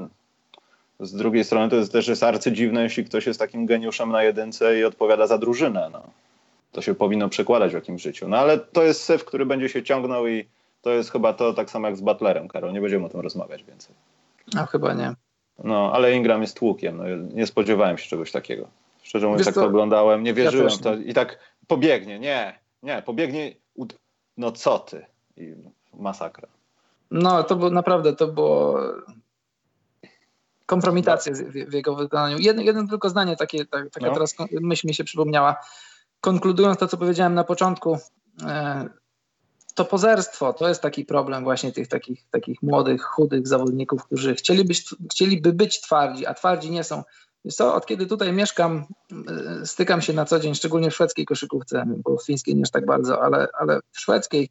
z 1.00 1.14
drugiej 1.14 1.44
strony 1.44 1.70
to 1.70 1.76
jest 1.76 1.92
też 1.92 2.08
jest 2.08 2.24
arcydziwne, 2.24 2.84
jeśli 2.84 3.06
ktoś 3.06 3.26
jest 3.26 3.40
takim 3.40 3.66
geniuszem 3.66 4.12
na 4.12 4.24
jedynce 4.24 4.80
i 4.80 4.84
odpowiada 4.84 5.28
za 5.28 5.38
drużynę. 5.38 5.90
No 5.92 6.02
to 6.72 6.82
się 6.82 6.96
powinno 6.96 7.30
przekładać 7.30 7.72
w 7.72 7.76
jakimś 7.76 8.02
życiu. 8.02 8.28
No 8.28 8.38
ale 8.38 8.58
to 8.58 8.84
jest 8.84 9.04
syf, 9.04 9.26
który 9.26 9.46
będzie 9.46 9.70
się 9.70 9.84
ciągnął 9.84 10.28
i 10.28 10.48
to 10.82 10.90
jest 10.90 11.12
chyba 11.12 11.34
to 11.34 11.54
tak 11.54 11.70
samo 11.70 11.88
jak 11.88 11.98
z 11.98 12.02
Butlerem, 12.02 12.48
Karol. 12.48 12.74
Nie 12.74 12.82
będziemy 12.82 13.06
o 13.06 13.10
tym 13.10 13.20
rozmawiać 13.20 13.64
więcej. 13.64 13.96
No 14.54 14.66
chyba 14.66 14.94
nie. 14.94 15.14
No, 15.64 15.92
ale 15.94 16.14
Ingram 16.14 16.42
jest 16.42 16.58
tłukiem. 16.58 16.98
No, 16.98 17.04
nie 17.34 17.48
spodziewałem 17.48 17.98
się 17.98 18.10
czegoś 18.10 18.32
takiego. 18.32 18.68
Szczerze 19.04 19.28
mówiąc, 19.28 19.46
jak 19.46 19.56
to, 19.56 19.62
to 19.62 19.68
oglądałem, 19.68 20.24
nie 20.24 20.34
wierzyłem 20.34 20.70
ja 20.70 20.78
to 20.78 20.96
i 20.96 21.14
tak 21.14 21.40
pobiegnie. 21.68 22.20
Nie, 22.20 22.60
nie, 22.84 23.02
pobiegnie. 23.02 23.56
No 24.38 24.52
co 24.52 24.80
ty? 24.80 25.06
I 25.38 25.54
masakra. 25.94 26.48
No, 27.12 27.44
to 27.44 27.56
było 27.56 27.70
naprawdę, 27.70 28.16
to 28.16 28.28
było 28.28 28.80
kompromitacja 30.66 31.34
w, 31.34 31.70
w 31.70 31.74
jego 31.74 31.96
wykonaniu. 31.96 32.38
Jedno, 32.40 32.62
jedno 32.62 32.88
tylko 32.88 33.10
zdanie, 33.10 33.36
takie, 33.36 33.66
tak, 33.66 33.90
taka 33.90 34.08
no. 34.08 34.14
teraz 34.14 34.36
myśl 34.62 34.88
mi 34.88 34.94
się 34.94 35.04
przypomniała 35.04 35.56
konkludując 36.22 36.80
to, 36.80 36.88
co 36.88 36.98
powiedziałem 36.98 37.34
na 37.34 37.44
początku, 37.44 37.98
e, 38.44 38.90
to 39.76 39.86
pozerstwo 39.86 40.54
to 40.54 40.70
jest 40.70 40.82
taki 40.82 41.06
problem 41.06 41.44
właśnie 41.44 41.72
tych 41.72 41.88
takich, 41.88 42.26
takich 42.32 42.62
młodych, 42.62 43.04
chudych 43.04 43.48
zawodników, 43.48 44.04
którzy 44.04 44.36
chcieli 44.36 44.66
być, 44.66 44.96
chcieliby 45.12 45.54
być 45.54 45.82
twardzi, 45.82 46.26
a 46.26 46.34
twardzi 46.34 46.72
nie 46.72 46.84
są. 46.84 47.04
Wiesz 47.46 47.56
co, 47.56 47.76
od 47.76 47.86
kiedy 47.86 48.06
tutaj 48.06 48.34
mieszkam, 48.34 48.86
e, 49.62 49.66
stykam 49.66 50.02
się 50.02 50.14
na 50.14 50.26
co 50.26 50.40
dzień, 50.40 50.56
szczególnie 50.56 50.92
w 50.92 50.96
szwedzkiej 50.96 51.26
koszykówce, 51.26 51.86
bo 52.04 52.18
w 52.18 52.26
fińskiej 52.26 52.56
nie 52.56 52.64
aż 52.64 52.72
tak 52.72 52.86
bardzo, 52.86 53.24
ale, 53.24 53.48
ale 53.60 53.80
w 53.92 54.00
szwedzkiej 54.00 54.50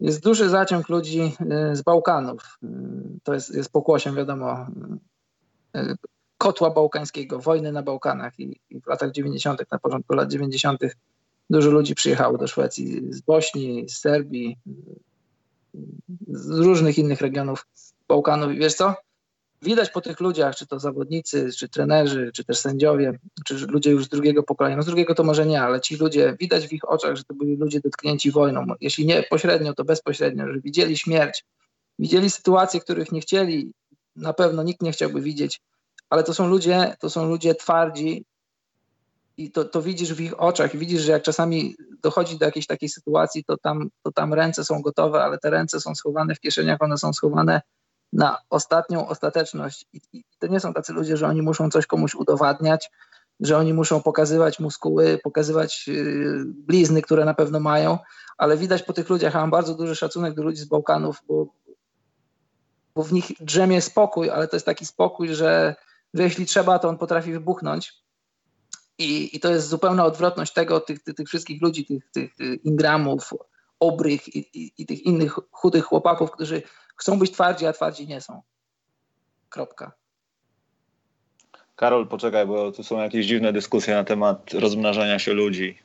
jest 0.00 0.22
duży 0.22 0.48
zaciąg 0.48 0.88
ludzi 0.88 1.36
e, 1.50 1.76
z 1.76 1.82
Bałkanów. 1.82 2.58
To 3.22 3.34
jest, 3.34 3.54
jest 3.54 3.72
pokłosiem, 3.72 4.14
wiadomo, 4.14 4.66
kotła 6.40 6.70
bałkańskiego, 6.70 7.38
wojny 7.38 7.72
na 7.72 7.82
Bałkanach 7.82 8.40
i, 8.40 8.60
i 8.70 8.80
w 8.80 8.86
latach 8.86 9.10
90., 9.10 9.62
na 9.72 9.78
początku 9.78 10.14
lat 10.14 10.30
90. 10.30 10.80
dużo 11.50 11.70
ludzi 11.70 11.94
przyjechało 11.94 12.38
do 12.38 12.46
Szwecji 12.46 13.12
z 13.14 13.20
Bośni, 13.20 13.88
z 13.88 13.98
Serbii, 13.98 14.56
z 16.28 16.58
różnych 16.58 16.98
innych 16.98 17.20
regionów 17.20 17.66
Bałkanów. 18.08 18.52
I 18.52 18.58
wiesz 18.58 18.74
co? 18.74 18.94
Widać 19.62 19.90
po 19.90 20.00
tych 20.00 20.20
ludziach, 20.20 20.56
czy 20.56 20.66
to 20.66 20.78
zawodnicy, 20.78 21.50
czy 21.58 21.68
trenerzy, 21.68 22.30
czy 22.34 22.44
też 22.44 22.58
sędziowie, 22.58 23.18
czy 23.46 23.54
ludzie 23.54 23.90
już 23.90 24.04
z 24.04 24.08
drugiego 24.08 24.42
pokolenia, 24.42 24.76
no 24.76 24.82
z 24.82 24.86
drugiego 24.86 25.14
to 25.14 25.24
może 25.24 25.46
nie, 25.46 25.62
ale 25.62 25.80
ci 25.80 25.96
ludzie, 25.96 26.36
widać 26.40 26.68
w 26.68 26.72
ich 26.72 26.88
oczach, 26.88 27.16
że 27.16 27.24
to 27.24 27.34
byli 27.34 27.56
ludzie 27.56 27.80
dotknięci 27.80 28.30
wojną. 28.30 28.66
Jeśli 28.80 29.06
nie 29.06 29.22
pośrednio, 29.22 29.74
to 29.74 29.84
bezpośrednio, 29.84 30.48
że 30.48 30.60
widzieli 30.60 30.96
śmierć, 30.96 31.44
widzieli 31.98 32.30
sytuacje, 32.30 32.80
których 32.80 33.12
nie 33.12 33.20
chcieli, 33.20 33.72
na 34.16 34.32
pewno 34.32 34.62
nikt 34.62 34.82
nie 34.82 34.92
chciałby 34.92 35.20
widzieć 35.20 35.60
ale 36.10 36.24
to 36.24 36.34
są 36.34 36.48
ludzie, 36.48 36.96
to 37.00 37.10
są 37.10 37.28
ludzie 37.28 37.54
twardzi 37.54 38.24
i 39.36 39.50
to, 39.50 39.64
to 39.64 39.82
widzisz 39.82 40.14
w 40.14 40.20
ich 40.20 40.40
oczach, 40.40 40.76
widzisz, 40.76 41.02
że 41.02 41.12
jak 41.12 41.22
czasami 41.22 41.76
dochodzi 42.02 42.38
do 42.38 42.44
jakiejś 42.44 42.66
takiej 42.66 42.88
sytuacji, 42.88 43.44
to 43.44 43.56
tam, 43.56 43.88
to 44.02 44.12
tam 44.12 44.34
ręce 44.34 44.64
są 44.64 44.82
gotowe, 44.82 45.24
ale 45.24 45.38
te 45.38 45.50
ręce 45.50 45.80
są 45.80 45.94
schowane 45.94 46.34
w 46.34 46.40
kieszeniach, 46.40 46.78
one 46.80 46.98
są 46.98 47.12
schowane 47.12 47.62
na 48.12 48.38
ostatnią 48.50 49.08
ostateczność. 49.08 49.86
I, 49.92 50.00
I, 50.12 50.24
to 50.38 50.46
nie 50.46 50.60
są 50.60 50.74
tacy 50.74 50.92
ludzie, 50.92 51.16
że 51.16 51.26
oni 51.26 51.42
muszą 51.42 51.70
coś 51.70 51.86
komuś 51.86 52.14
udowadniać, 52.14 52.90
że 53.40 53.58
oni 53.58 53.74
muszą 53.74 54.02
pokazywać 54.02 54.60
muskuły, 54.60 55.18
pokazywać 55.24 55.88
yy, 55.88 56.44
blizny, 56.46 57.02
które 57.02 57.24
na 57.24 57.34
pewno 57.34 57.60
mają, 57.60 57.98
ale 58.38 58.56
widać 58.56 58.82
po 58.82 58.92
tych 58.92 59.08
ludziach, 59.08 59.34
ja 59.34 59.40
mam 59.40 59.50
bardzo 59.50 59.74
duży 59.74 59.96
szacunek 59.96 60.34
do 60.34 60.42
ludzi 60.42 60.60
z 60.60 60.68
Bałkanów, 60.68 61.22
bo, 61.28 61.46
bo 62.94 63.02
w 63.02 63.12
nich 63.12 63.32
drzemie 63.40 63.80
spokój, 63.80 64.30
ale 64.30 64.48
to 64.48 64.56
jest 64.56 64.66
taki 64.66 64.86
spokój, 64.86 65.34
że 65.34 65.76
że 66.14 66.22
jeśli 66.22 66.46
trzeba, 66.46 66.78
to 66.78 66.88
on 66.88 66.98
potrafi 66.98 67.32
wybuchnąć. 67.32 67.92
I, 68.98 69.36
i 69.36 69.40
to 69.40 69.50
jest 69.50 69.68
zupełna 69.68 70.04
odwrotność 70.04 70.52
tego, 70.52 70.80
tych, 70.80 71.02
tych, 71.02 71.14
tych 71.14 71.28
wszystkich 71.28 71.62
ludzi, 71.62 71.86
tych, 71.86 72.10
tych 72.10 72.34
Ingramów, 72.64 73.30
Obrych 73.80 74.36
i, 74.36 74.38
i, 74.38 74.72
i, 74.78 74.86
tych 74.86 75.02
innych 75.02 75.38
chudych 75.50 75.84
chłopaków, 75.84 76.30
którzy 76.30 76.62
chcą 76.96 77.18
być 77.18 77.30
twardzi, 77.30 77.66
a 77.66 77.72
twardzi 77.72 78.06
nie 78.06 78.20
są. 78.20 78.42
Kropka. 79.48 79.92
Karol, 81.76 82.08
poczekaj, 82.08 82.46
bo 82.46 82.72
tu 82.72 82.82
są 82.82 82.98
jakieś 82.98 83.26
dziwne 83.26 83.52
dyskusje 83.52 83.94
na 83.94 84.04
temat 84.04 84.54
rozmnażania 84.54 85.18
się 85.18 85.32
ludzi. 85.32 85.78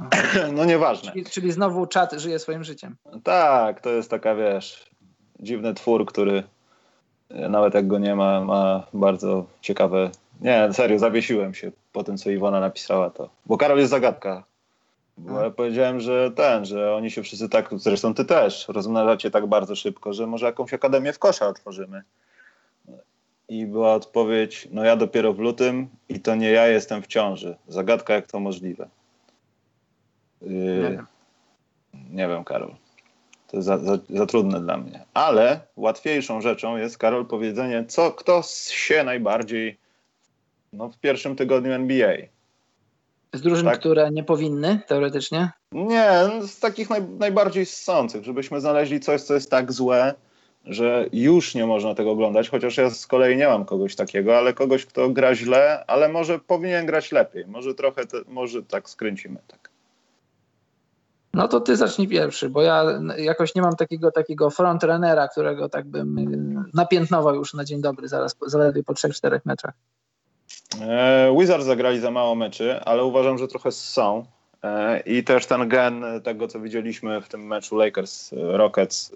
No 0.56 0.64
nieważne. 0.64 1.12
Czyli, 1.12 1.24
czyli 1.24 1.52
znowu 1.52 1.86
czat 1.86 2.12
żyje 2.12 2.38
swoim 2.38 2.64
życiem. 2.64 2.96
Tak, 3.24 3.80
to 3.80 3.90
jest 3.90 4.10
taka, 4.10 4.34
wiesz, 4.34 4.90
dziwny 5.40 5.74
twór, 5.74 6.06
który 6.06 6.42
nawet 7.30 7.74
jak 7.74 7.86
go 7.86 7.98
nie 7.98 8.14
ma, 8.14 8.40
ma 8.40 8.86
bardzo 8.94 9.46
ciekawe. 9.60 10.10
Nie, 10.40 10.68
serio, 10.72 10.98
zawiesiłem 10.98 11.54
się 11.54 11.72
po 11.92 12.04
tym, 12.04 12.16
co 12.16 12.30
Iwona 12.30 12.60
napisała 12.60 13.10
to. 13.10 13.30
Bo 13.46 13.56
Karol 13.56 13.78
jest 13.78 13.90
zagadka. 13.90 14.44
Bo 15.18 15.40
ja 15.40 15.50
powiedziałem, 15.50 16.00
że 16.00 16.30
ten, 16.30 16.64
że 16.64 16.94
oni 16.94 17.10
się 17.10 17.22
wszyscy 17.22 17.48
tak, 17.48 17.68
zresztą 17.76 18.14
ty 18.14 18.24
też, 18.24 18.68
rozmnażacie 18.68 19.30
tak 19.30 19.46
bardzo 19.46 19.76
szybko, 19.76 20.12
że 20.12 20.26
może 20.26 20.46
jakąś 20.46 20.74
akademię 20.74 21.12
w 21.12 21.18
kosza 21.18 21.48
otworzymy. 21.48 22.02
I 23.48 23.66
była 23.66 23.94
odpowiedź, 23.94 24.68
no 24.72 24.84
ja 24.84 24.96
dopiero 24.96 25.32
w 25.32 25.38
lutym 25.38 25.88
i 26.08 26.20
to 26.20 26.34
nie 26.34 26.50
ja 26.50 26.66
jestem 26.66 27.02
w 27.02 27.06
ciąży. 27.06 27.56
Zagadka, 27.68 28.14
jak 28.14 28.26
to 28.26 28.40
możliwe. 28.40 28.88
Yy, 30.42 30.50
nie, 30.52 30.90
wiem. 30.90 31.06
nie 32.10 32.28
wiem, 32.28 32.44
Karol. 32.44 32.74
To 33.50 33.56
jest 33.56 33.66
za, 33.66 33.78
za, 33.78 33.98
za, 34.10 34.26
trudne 34.26 34.60
dla 34.60 34.76
mnie. 34.76 35.04
Ale 35.14 35.60
łatwiejszą 35.76 36.40
rzeczą 36.40 36.76
jest, 36.76 36.98
Karol, 36.98 37.26
powiedzenie, 37.26 37.84
co, 37.88 38.10
kto 38.10 38.42
się 38.70 39.04
najbardziej 39.04 39.78
no, 40.72 40.88
w 40.88 40.98
pierwszym 40.98 41.36
tygodniu 41.36 41.72
NBA. 41.72 42.16
Z 43.32 43.40
drużyn, 43.40 43.66
tak? 43.66 43.78
które 43.78 44.10
nie 44.10 44.24
powinny 44.24 44.80
teoretycznie? 44.86 45.50
Nie, 45.72 46.12
z 46.40 46.58
takich 46.58 46.90
naj, 46.90 47.02
najbardziej 47.18 47.66
ssących, 47.66 48.24
żebyśmy 48.24 48.60
znaleźli 48.60 49.00
coś, 49.00 49.22
co 49.22 49.34
jest 49.34 49.50
tak 49.50 49.72
złe, 49.72 50.14
że 50.64 51.06
już 51.12 51.54
nie 51.54 51.66
można 51.66 51.94
tego 51.94 52.10
oglądać, 52.10 52.48
chociaż 52.48 52.76
ja 52.76 52.90
z 52.90 53.06
kolei 53.06 53.36
nie 53.36 53.46
mam 53.46 53.64
kogoś 53.64 53.96
takiego, 53.96 54.38
ale 54.38 54.54
kogoś, 54.54 54.86
kto 54.86 55.10
gra 55.10 55.34
źle, 55.34 55.84
ale 55.86 56.08
może 56.08 56.38
powinien 56.38 56.86
grać 56.86 57.12
lepiej. 57.12 57.46
Może 57.46 57.74
trochę, 57.74 58.06
te, 58.06 58.16
może 58.28 58.62
tak 58.62 58.90
skręcimy. 58.90 59.40
Tak. 59.46 59.69
No 61.34 61.48
to 61.48 61.60
ty 61.60 61.76
zacznij 61.76 62.08
pierwszy, 62.08 62.48
bo 62.48 62.62
ja 62.62 62.84
jakoś 63.18 63.54
nie 63.54 63.62
mam 63.62 63.76
takiego 63.76 64.12
takiego 64.12 64.50
frontrunnera, 64.50 65.28
którego 65.28 65.68
tak 65.68 65.86
bym 65.86 66.18
y, 66.18 66.64
napiętnował 66.74 67.34
już 67.34 67.54
na 67.54 67.64
dzień 67.64 67.80
dobry, 67.80 68.08
zaraz 68.08 68.36
zaledwie 68.46 68.82
po 68.82 68.92
3-4 68.92 69.40
meczach. 69.44 69.72
E, 70.80 71.34
Wizards 71.38 71.66
zagrali 71.66 72.00
za 72.00 72.10
mało 72.10 72.34
meczy, 72.34 72.80
ale 72.80 73.04
uważam, 73.04 73.38
że 73.38 73.48
trochę 73.48 73.72
są. 73.72 74.24
E, 74.62 75.00
I 75.00 75.24
też 75.24 75.46
ten 75.46 75.68
gen 75.68 76.04
tego, 76.24 76.48
co 76.48 76.60
widzieliśmy 76.60 77.20
w 77.20 77.28
tym 77.28 77.46
meczu 77.46 77.76
Lakers 77.76 78.32
e, 78.32 78.36
Rockets 78.36 79.14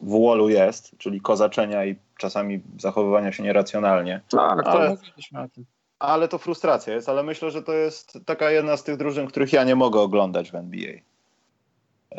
w 0.00 0.10
wallu 0.10 0.48
jest, 0.48 0.98
czyli 0.98 1.20
kozaczenia 1.20 1.84
i 1.84 1.96
czasami 2.18 2.60
zachowywania 2.78 3.32
się 3.32 3.42
nieracjonalnie. 3.42 4.20
Tak, 4.30 4.62
to 4.62 4.70
ale, 4.70 4.90
mówiliśmy 4.90 5.40
o 5.40 5.48
tym. 5.48 5.64
Ale 5.98 6.28
to 6.28 6.38
frustracja 6.38 6.94
jest, 6.94 7.08
ale 7.08 7.22
myślę, 7.22 7.50
że 7.50 7.62
to 7.62 7.72
jest 7.72 8.18
taka 8.26 8.50
jedna 8.50 8.76
z 8.76 8.84
tych 8.84 8.96
drużyn, 8.96 9.26
których 9.26 9.52
ja 9.52 9.64
nie 9.64 9.76
mogę 9.76 10.00
oglądać 10.00 10.50
w 10.50 10.54
NBA. 10.54 10.92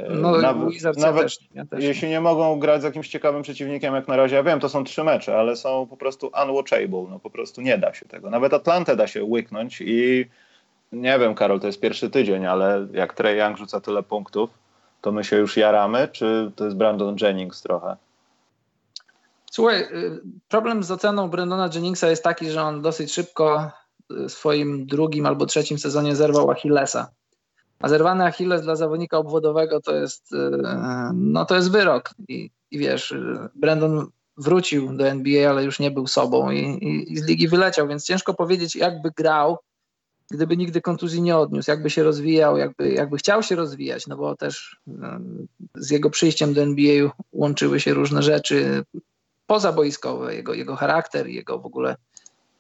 No, 0.10 0.38
nawet, 0.38 0.97
nawet 0.97 1.23
też, 1.23 1.39
ja 1.54 1.65
też 1.65 1.84
jeśli 1.84 2.10
nie 2.10 2.21
mogą 2.21 2.60
grać 2.60 2.82
z 2.82 2.84
jakimś 2.84 3.10
ciekawym 3.10 3.41
przeciwnikiem, 3.41 3.95
jak 3.95 4.08
na 4.08 4.15
razie, 4.15 4.36
ja 4.36 4.43
wiem, 4.43 4.60
to 4.60 4.69
są 4.69 4.84
trzy 4.84 5.04
mecze, 5.04 5.38
ale 5.38 5.56
są 5.56 5.88
po 5.88 5.97
prostu 5.97 6.32
unwatchable, 6.43 7.06
no 7.10 7.19
po 7.19 7.30
prostu 7.30 7.62
nie 7.62 7.78
da 7.78 7.93
się 7.93 8.06
tego. 8.06 8.30
Nawet 8.30 8.54
Atlantę 8.54 8.95
da 8.95 9.08
się 9.08 9.23
łyknąć 9.23 9.82
i 9.82 10.25
nie 10.91 11.19
wiem, 11.19 11.36
Karol, 11.36 11.60
to 11.60 11.67
jest 11.67 11.80
pierwszy 11.80 12.10
tydzień, 12.10 12.45
ale 12.45 12.88
jak 12.93 13.13
Trey 13.13 13.39
Young 13.39 13.58
rzuca 13.58 13.82
tyle 13.82 14.04
punktów, 14.04 14.49
to 15.02 15.12
my 15.12 15.23
się 15.23 15.38
już 15.38 15.58
jaramy, 15.58 16.08
czy 16.12 16.52
to 16.56 16.65
jest 16.65 16.78
Brandon 16.78 17.15
Jennings 17.21 17.62
trochę? 17.62 17.95
Słuchaj, 19.52 19.82
y, 19.82 20.21
problem 20.49 20.84
z 20.84 20.91
oceną 20.91 21.30
Brandona 21.30 21.69
Jenningsa 21.73 22.10
jest 22.10 22.23
taki, 22.23 22.49
że 22.49 22.62
on 22.62 22.82
dosyć 22.82 23.13
szybko 23.13 23.71
w 24.10 24.30
swoim 24.30 24.86
drugim 24.86 25.25
albo 25.25 25.45
trzecim 25.45 25.80
sezonie 25.80 26.15
zerwał 26.15 26.52
Achillesa. 26.52 27.10
A 27.80 27.89
zerwany 27.89 28.26
Achilles 28.26 28.62
dla 28.62 28.76
zawodnika 28.76 29.18
obwodowego 29.18 29.82
to 29.82 29.96
jest, 29.96 30.34
y, 30.34 30.38
no 31.13 31.46
to 31.46 31.56
jest 31.56 31.72
wyrok. 31.72 32.10
I, 32.28 32.52
i 32.72 32.78
wiesz, 32.78 33.12
y, 33.12 33.50
Brandon 33.56 34.08
wrócił 34.38 34.98
do 34.98 35.08
NBA, 35.08 35.50
ale 35.50 35.63
już 35.63 35.80
nie 35.80 35.92
był 35.92 36.08
sobą 36.08 36.52
i, 36.52 36.60
i, 36.60 37.13
i 37.13 37.18
z 37.18 37.26
ligi 37.26 37.48
wyleciał, 37.48 37.88
więc 37.88 38.06
ciężko 38.06 38.34
powiedzieć, 38.34 38.76
jakby 38.76 39.12
grał, 39.12 39.58
gdyby 40.32 40.58
nigdy 40.58 40.82
kontuzji 40.82 41.22
nie 41.22 41.38
odniósł, 41.38 41.72
jakby 41.72 41.89
się 41.89 42.04
rozwijał, 42.04 42.58
jakby, 42.58 42.92
jakby 42.92 43.18
chciał 43.18 43.44
się 43.44 43.56
rozwijać, 43.56 44.08
no 44.08 44.18
bo 44.18 44.36
też 44.36 44.80
z 45.76 45.89
jego 45.89 46.10
przyjściem 46.10 46.54
do 46.54 46.62
NBA 46.62 47.12
łączyły 47.32 47.80
się 47.80 47.94
różne 47.94 48.24
rzeczy 48.24 48.84
pozaboiskowe, 49.48 50.36
jego, 50.36 50.54
jego 50.54 50.76
charakter, 50.76 51.28
jego 51.28 51.60
w 51.60 51.65
ogóle 51.65 51.96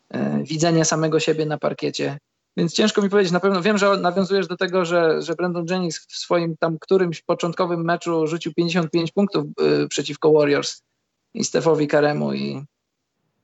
e, 0.09 0.43
widzenie 0.43 0.85
samego 0.85 1.19
siebie 1.19 1.45
na 1.45 1.57
parkiecie. 1.57 2.17
Więc 2.59 2.73
ciężko 2.73 3.01
mi 3.01 3.09
powiedzieć, 3.09 3.31
na 3.31 3.39
pewno 3.39 3.61
wiem, 3.61 3.77
że 3.77 3.97
nawiązujesz 3.97 4.47
do 4.47 4.57
tego, 4.57 4.85
że, 4.85 5.21
że 5.21 5.35
Brandon 5.35 5.65
Jennings 5.69 6.07
w 6.07 6.15
swoim 6.15 6.57
tam 6.57 6.79
którymś 6.79 7.21
początkowym 7.21 7.85
meczu 7.85 8.27
rzucił 8.27 8.53
55 8.53 9.11
punktów 9.11 9.45
y, 9.83 9.87
przeciwko 9.87 10.31
Warriors 10.31 10.81
i 11.33 11.43
Stefowi 11.43 11.87
Karemu 11.87 12.33
i, 12.33 12.63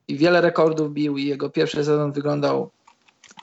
i 0.07 0.17
wiele 0.17 0.41
rekordów 0.41 0.93
bił 0.93 1.17
i 1.17 1.25
jego 1.25 1.49
pierwszy 1.49 1.77
sezon 1.77 2.11
wyglądał 2.11 2.71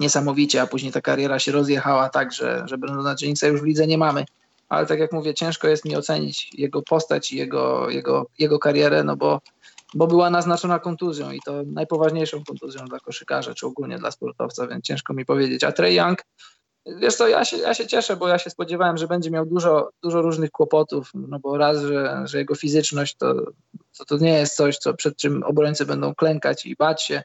niesamowicie, 0.01 0.63
a 0.63 0.67
później 0.67 0.93
ta 0.93 1.01
kariera 1.01 1.39
się 1.39 1.53
rozjechała 1.53 2.09
tak, 2.09 2.33
że, 2.33 2.65
że 2.67 2.79
Brandona 2.79 3.15
Jenningsa 3.21 3.47
już 3.47 3.61
w 3.61 3.65
lidze 3.65 3.87
nie 3.87 3.99
mamy. 3.99 4.25
Ale 4.69 4.87
tak 4.87 4.99
jak 4.99 5.13
mówię, 5.13 5.35
ciężko 5.35 5.69
jest 5.69 5.85
mi 5.85 5.97
ocenić 5.97 6.51
jego 6.55 6.83
postać 6.83 7.33
i 7.33 7.37
jego, 7.37 7.91
jego, 7.91 8.27
jego 8.39 8.59
karierę, 8.59 9.05
no 9.05 9.17
bo, 9.17 9.41
bo 9.95 10.07
była 10.07 10.31
naznaczona 10.31 10.79
kontuzją 10.79 11.31
i 11.31 11.41
to 11.45 11.63
najpoważniejszą 11.67 12.45
kontuzją 12.45 12.85
dla 12.85 12.99
koszykarza, 12.99 13.55
czy 13.55 13.67
ogólnie 13.67 13.99
dla 13.99 14.11
sportowca, 14.11 14.67
więc 14.67 14.85
ciężko 14.85 15.15
mi 15.15 15.25
powiedzieć. 15.25 15.65
A 15.65 15.73
Trey 15.73 15.95
Young, 15.95 16.19
wiesz 16.87 17.17
co, 17.17 17.29
ja 17.29 17.45
się, 17.45 17.57
ja 17.57 17.75
się 17.75 17.87
cieszę, 17.87 18.17
bo 18.17 18.29
ja 18.29 18.39
się 18.39 18.51
spodziewałem, 18.51 18.97
że 18.97 19.07
będzie 19.07 19.31
miał 19.31 19.47
dużo, 19.47 19.91
dużo 20.03 20.23
różnych 20.23 20.51
kłopotów, 20.51 21.11
no 21.15 21.39
bo 21.39 21.57
raz, 21.57 21.81
że, 21.81 22.23
że 22.25 22.39
jego 22.39 22.55
fizyczność 22.55 23.17
to, 23.17 23.35
to, 23.99 24.05
to 24.05 24.17
nie 24.19 24.39
jest 24.39 24.57
coś, 24.57 24.79
co, 24.79 24.95
przed 24.95 25.17
czym 25.17 25.43
obrońcy 25.43 25.87
będą 25.87 26.15
klękać 26.15 26.67
i 26.67 26.77
bać 26.77 27.03
się, 27.03 27.23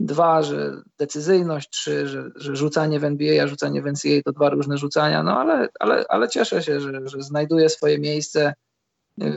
Dwa, 0.00 0.42
że 0.42 0.82
decyzyjność, 0.98 1.70
trzy, 1.70 2.08
że, 2.08 2.30
że 2.36 2.56
rzucanie 2.56 3.00
w 3.00 3.04
NBA, 3.04 3.44
a 3.44 3.46
rzucanie 3.46 3.82
w 3.82 3.86
NCAA 3.86 4.22
to 4.24 4.32
dwa 4.32 4.50
różne 4.50 4.78
rzucania, 4.78 5.22
no 5.22 5.40
ale, 5.40 5.68
ale, 5.80 6.04
ale 6.08 6.28
cieszę 6.28 6.62
się, 6.62 6.80
że, 6.80 6.92
że 7.04 7.22
znajduje 7.22 7.68
swoje 7.68 7.98
miejsce 7.98 8.54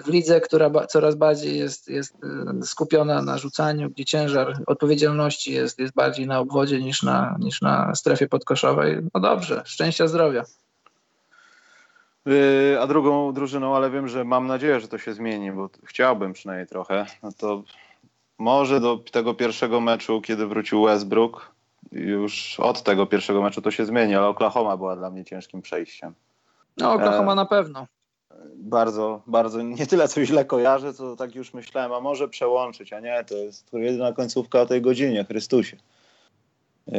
w 0.04 0.08
lidze, 0.08 0.42
która 0.42 0.88
coraz 0.88 1.16
bardziej 1.16 1.60
jest, 1.60 1.88
jest 1.88 2.16
y, 2.64 2.66
skupiona 2.66 3.22
na 3.22 3.38
rzucaniu, 3.38 3.90
gdzie 3.90 4.06
ciężar 4.06 4.54
odpowiedzialności 4.68 5.54
jest, 5.54 5.80
jest 5.80 5.94
bardziej 5.94 6.28
na 6.28 6.40
obwodzie 6.40 6.82
niż 6.82 7.04
na, 7.04 7.36
niż 7.40 7.62
na 7.62 7.96
strefie 7.96 8.28
podkoszowej. 8.28 8.98
No 9.14 9.20
dobrze, 9.20 9.62
szczęścia, 9.66 10.08
zdrowia. 10.08 10.44
Y, 12.28 12.78
a 12.82 12.88
drugą 12.88 13.34
drużyną, 13.34 13.76
ale 13.76 13.90
wiem, 13.92 14.08
że 14.08 14.24
mam 14.24 14.48
nadzieję, 14.48 14.80
że 14.80 14.88
to 14.88 14.98
się 14.98 15.14
zmieni, 15.14 15.52
bo 15.52 15.70
chciałbym 15.84 16.34
przynajmniej 16.34 16.68
trochę, 16.68 17.06
no 17.24 17.32
to 17.38 17.64
może 18.38 18.80
do 18.80 18.98
tego 18.98 19.34
pierwszego 19.34 19.82
meczu, 19.82 20.22
kiedy 20.22 20.48
wrócił 20.48 20.84
Westbrook, 20.84 21.52
już 21.92 22.60
od 22.60 22.84
tego 22.84 23.06
pierwszego 23.06 23.42
meczu 23.42 23.62
to 23.62 23.72
się 23.72 23.86
zmieni, 23.86 24.16
ale 24.16 24.28
Oklahoma 24.28 24.78
była 24.78 24.96
dla 24.96 25.10
mnie 25.10 25.26
ciężkim 25.26 25.62
przejściem. 25.62 26.14
No, 26.78 26.94
Oklahoma 26.94 27.32
e, 27.32 27.36
na 27.36 27.46
pewno. 27.46 27.88
Bardzo, 28.64 29.22
bardzo 29.28 29.62
nie 29.62 29.88
tyle 29.88 30.08
co 30.08 30.26
źle 30.26 30.46
kojarzę, 30.46 30.94
co 30.94 31.16
tak 31.16 31.36
już 31.36 31.54
myślałem, 31.54 31.94
a 31.94 32.00
może 32.00 32.30
przełączyć, 32.30 32.94
a 32.94 33.00
nie, 33.00 33.24
to 33.28 33.36
jest 33.38 33.74
jedyna 33.74 34.14
końcówka 34.14 34.62
o 34.62 34.66
tej 34.66 34.82
godzinie, 34.82 35.26
Chrystusie. 35.26 35.78
Yy, 36.88 36.94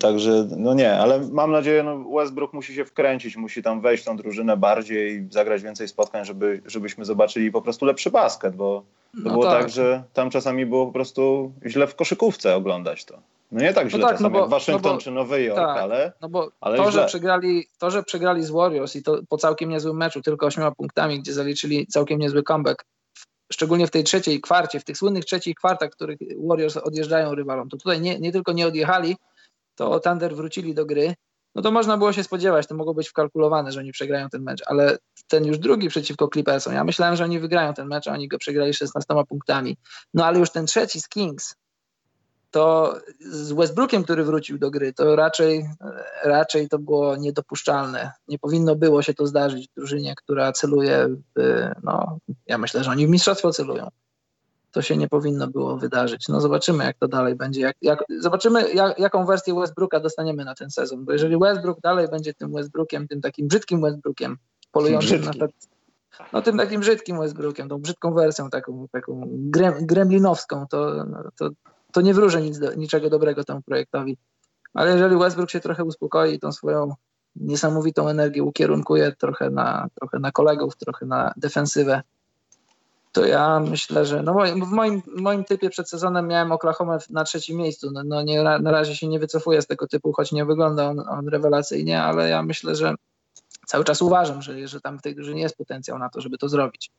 także, 0.00 0.48
no 0.56 0.74
nie, 0.74 0.98
ale 0.98 1.20
mam 1.32 1.52
nadzieję, 1.52 1.82
no 1.82 2.04
Westbrook 2.16 2.52
musi 2.52 2.74
się 2.74 2.84
wkręcić, 2.84 3.36
musi 3.36 3.62
tam 3.62 3.80
wejść 3.80 4.02
w 4.02 4.06
tą 4.06 4.16
drużynę 4.16 4.56
bardziej 4.56 5.16
i 5.16 5.32
zagrać 5.32 5.62
więcej 5.62 5.88
spotkań, 5.88 6.24
żeby, 6.24 6.62
żebyśmy 6.66 7.04
zobaczyli 7.04 7.52
po 7.52 7.62
prostu 7.62 7.84
lepszy 7.84 8.10
basket, 8.10 8.56
bo 8.56 8.82
to 9.14 9.20
no 9.24 9.30
było 9.30 9.44
tak. 9.44 9.60
tak. 9.60 9.70
że 9.70 10.02
tam 10.12 10.30
czasami 10.30 10.66
było 10.66 10.86
po 10.86 10.92
prostu 10.92 11.52
źle 11.66 11.86
w 11.86 11.94
koszykówce 11.94 12.56
oglądać 12.56 13.04
to. 13.04 13.18
No 13.52 13.60
nie 13.60 13.72
tak 13.72 13.84
no 13.84 13.90
źle 13.90 13.98
no 13.98 14.06
tak, 14.06 14.16
czasami 14.16 14.32
no 14.32 14.38
bo, 14.38 14.40
jak 14.40 14.50
Waszyngton 14.50 14.92
no 14.92 14.96
bo, 14.96 15.02
czy 15.02 15.10
Nowy 15.10 15.42
Jork, 15.42 15.58
tak, 15.58 15.78
ale, 15.78 16.12
no 16.20 16.28
bo 16.28 16.50
ale 16.60 16.76
to, 16.76 16.90
że 16.90 17.06
przegrali, 17.06 17.66
to, 17.78 17.90
że 17.90 18.02
przegrali 18.02 18.42
z 18.42 18.50
Warriors 18.50 18.96
i 18.96 19.02
to 19.02 19.20
po 19.28 19.38
całkiem 19.38 19.70
niezłym 19.70 19.96
meczu, 19.96 20.22
tylko 20.22 20.46
ośmioma 20.46 20.70
punktami, 20.70 21.20
gdzie 21.20 21.32
zaliczyli 21.32 21.86
całkiem 21.86 22.18
niezły 22.18 22.42
comeback, 22.42 22.84
szczególnie 23.52 23.86
w 23.86 23.90
tej 23.90 24.04
trzeciej 24.04 24.40
kwarcie, 24.40 24.80
w 24.80 24.84
tych 24.84 24.98
słynnych 24.98 25.24
trzecich 25.24 25.54
kwartach, 25.54 25.90
w 25.90 25.92
których 25.92 26.18
Warriors 26.48 26.76
odjeżdżają 26.76 27.34
rywalom, 27.34 27.68
to 27.68 27.76
tutaj 27.76 28.00
nie, 28.00 28.20
nie 28.20 28.32
tylko 28.32 28.52
nie 28.52 28.66
odjechali, 28.66 29.16
to 29.74 30.00
Thunder 30.00 30.36
wrócili 30.36 30.74
do 30.74 30.86
gry, 30.86 31.14
no 31.54 31.62
to 31.62 31.70
można 31.70 31.96
było 31.96 32.12
się 32.12 32.24
spodziewać, 32.24 32.66
to 32.66 32.74
mogło 32.74 32.94
być 32.94 33.08
wkalkulowane, 33.08 33.72
że 33.72 33.80
oni 33.80 33.92
przegrają 33.92 34.28
ten 34.28 34.42
mecz, 34.42 34.62
ale 34.66 34.98
ten 35.28 35.44
już 35.44 35.58
drugi 35.58 35.88
przeciwko 35.88 36.28
Clippersom, 36.28 36.74
ja 36.74 36.84
myślałem, 36.84 37.16
że 37.16 37.24
oni 37.24 37.40
wygrają 37.40 37.74
ten 37.74 37.88
mecz, 37.88 38.08
a 38.08 38.12
oni 38.12 38.28
go 38.28 38.38
przegrali 38.38 38.74
16 38.74 39.14
punktami. 39.28 39.76
No 40.14 40.26
ale 40.26 40.38
już 40.38 40.50
ten 40.50 40.66
trzeci 40.66 41.00
z 41.00 41.08
Kings, 41.08 41.54
to 42.54 42.94
z 43.20 43.52
Westbrookiem, 43.52 44.04
który 44.04 44.24
wrócił 44.24 44.58
do 44.58 44.70
gry, 44.70 44.92
to 44.92 45.16
raczej, 45.16 45.66
raczej 46.24 46.68
to 46.68 46.78
było 46.78 47.16
niedopuszczalne. 47.16 48.12
Nie 48.28 48.38
powinno 48.38 48.76
było 48.76 49.02
się 49.02 49.14
to 49.14 49.26
zdarzyć 49.26 49.68
w 49.68 49.74
drużynie, 49.74 50.14
która 50.16 50.52
celuje 50.52 51.08
w, 51.36 51.68
no 51.82 52.18
ja 52.46 52.58
myślę, 52.58 52.84
że 52.84 52.90
oni 52.90 53.06
w 53.06 53.10
mistrzostwo 53.10 53.52
celują 53.52 53.88
to 54.70 54.82
się 54.82 54.96
nie 54.96 55.08
powinno 55.08 55.46
było 55.46 55.76
wydarzyć. 55.76 56.28
No 56.28 56.40
zobaczymy, 56.40 56.84
jak 56.84 56.96
to 56.98 57.08
dalej 57.08 57.34
będzie. 57.34 57.60
Jak, 57.60 57.76
jak, 57.82 58.04
zobaczymy, 58.20 58.72
jak, 58.72 58.98
jaką 58.98 59.26
wersję 59.26 59.54
Westbrooka 59.54 60.00
dostaniemy 60.00 60.44
na 60.44 60.54
ten 60.54 60.70
sezon, 60.70 61.04
bo 61.04 61.12
jeżeli 61.12 61.38
Westbrook 61.38 61.80
dalej 61.80 62.08
będzie 62.08 62.34
tym 62.34 62.52
Westbrookiem, 62.52 63.08
tym 63.08 63.20
takim 63.20 63.48
brzydkim 63.48 63.80
Westbrookiem, 63.80 64.36
polującym 64.72 65.20
Brzydki. 65.20 65.38
na 65.38 65.48
no 66.32 66.42
tym 66.42 66.56
takim 66.56 66.80
brzydkim 66.80 67.18
Westbrookiem, 67.18 67.68
tą 67.68 67.78
brzydką 67.78 68.14
wersją 68.14 68.50
taką, 68.50 68.86
taką 68.92 69.28
gremlinowską, 69.80 70.66
to, 70.70 71.04
to, 71.38 71.50
to 71.94 72.00
nie 72.00 72.14
wróży 72.14 72.42
nic 72.42 72.60
niczego 72.76 73.10
dobrego 73.10 73.44
temu 73.44 73.62
projektowi. 73.62 74.16
Ale 74.74 74.92
jeżeli 74.92 75.16
Westbrook 75.18 75.50
się 75.50 75.60
trochę 75.60 75.84
uspokoi 75.84 76.38
tą 76.38 76.52
swoją 76.52 76.94
niesamowitą 77.36 78.08
energię 78.08 78.42
ukierunkuje 78.42 79.12
trochę 79.12 79.50
na, 79.50 79.88
trochę 79.94 80.18
na 80.18 80.32
kolegów, 80.32 80.76
trochę 80.76 81.06
na 81.06 81.32
defensywę, 81.36 82.02
to 83.12 83.26
ja 83.26 83.60
myślę, 83.60 84.06
że 84.06 84.22
no 84.22 84.34
w 84.66 84.70
moim, 84.70 85.02
moim 85.16 85.44
typie 85.44 85.70
przed 85.70 85.90
sezonem 85.90 86.28
miałem 86.28 86.52
Oklahoma 86.52 86.98
na 87.10 87.24
trzecim 87.24 87.56
miejscu. 87.56 87.90
No, 87.90 88.02
no 88.04 88.22
nie, 88.22 88.42
na 88.42 88.70
razie 88.70 88.96
się 88.96 89.08
nie 89.08 89.18
wycofuję 89.18 89.62
z 89.62 89.66
tego 89.66 89.86
typu, 89.86 90.12
choć 90.12 90.32
nie 90.32 90.44
wygląda 90.44 90.88
on, 90.88 91.00
on 91.08 91.28
rewelacyjnie, 91.28 92.02
ale 92.02 92.28
ja 92.28 92.42
myślę, 92.42 92.74
że 92.74 92.94
cały 93.66 93.84
czas 93.84 94.02
uważam, 94.02 94.42
że, 94.42 94.68
że 94.68 94.80
tam 94.80 94.98
w 94.98 95.02
tej 95.02 95.14
grze 95.14 95.34
nie 95.34 95.42
jest 95.42 95.56
potencjał 95.56 95.98
na 95.98 96.08
to, 96.08 96.20
żeby 96.20 96.38
to 96.38 96.48
zrobić. 96.48 96.90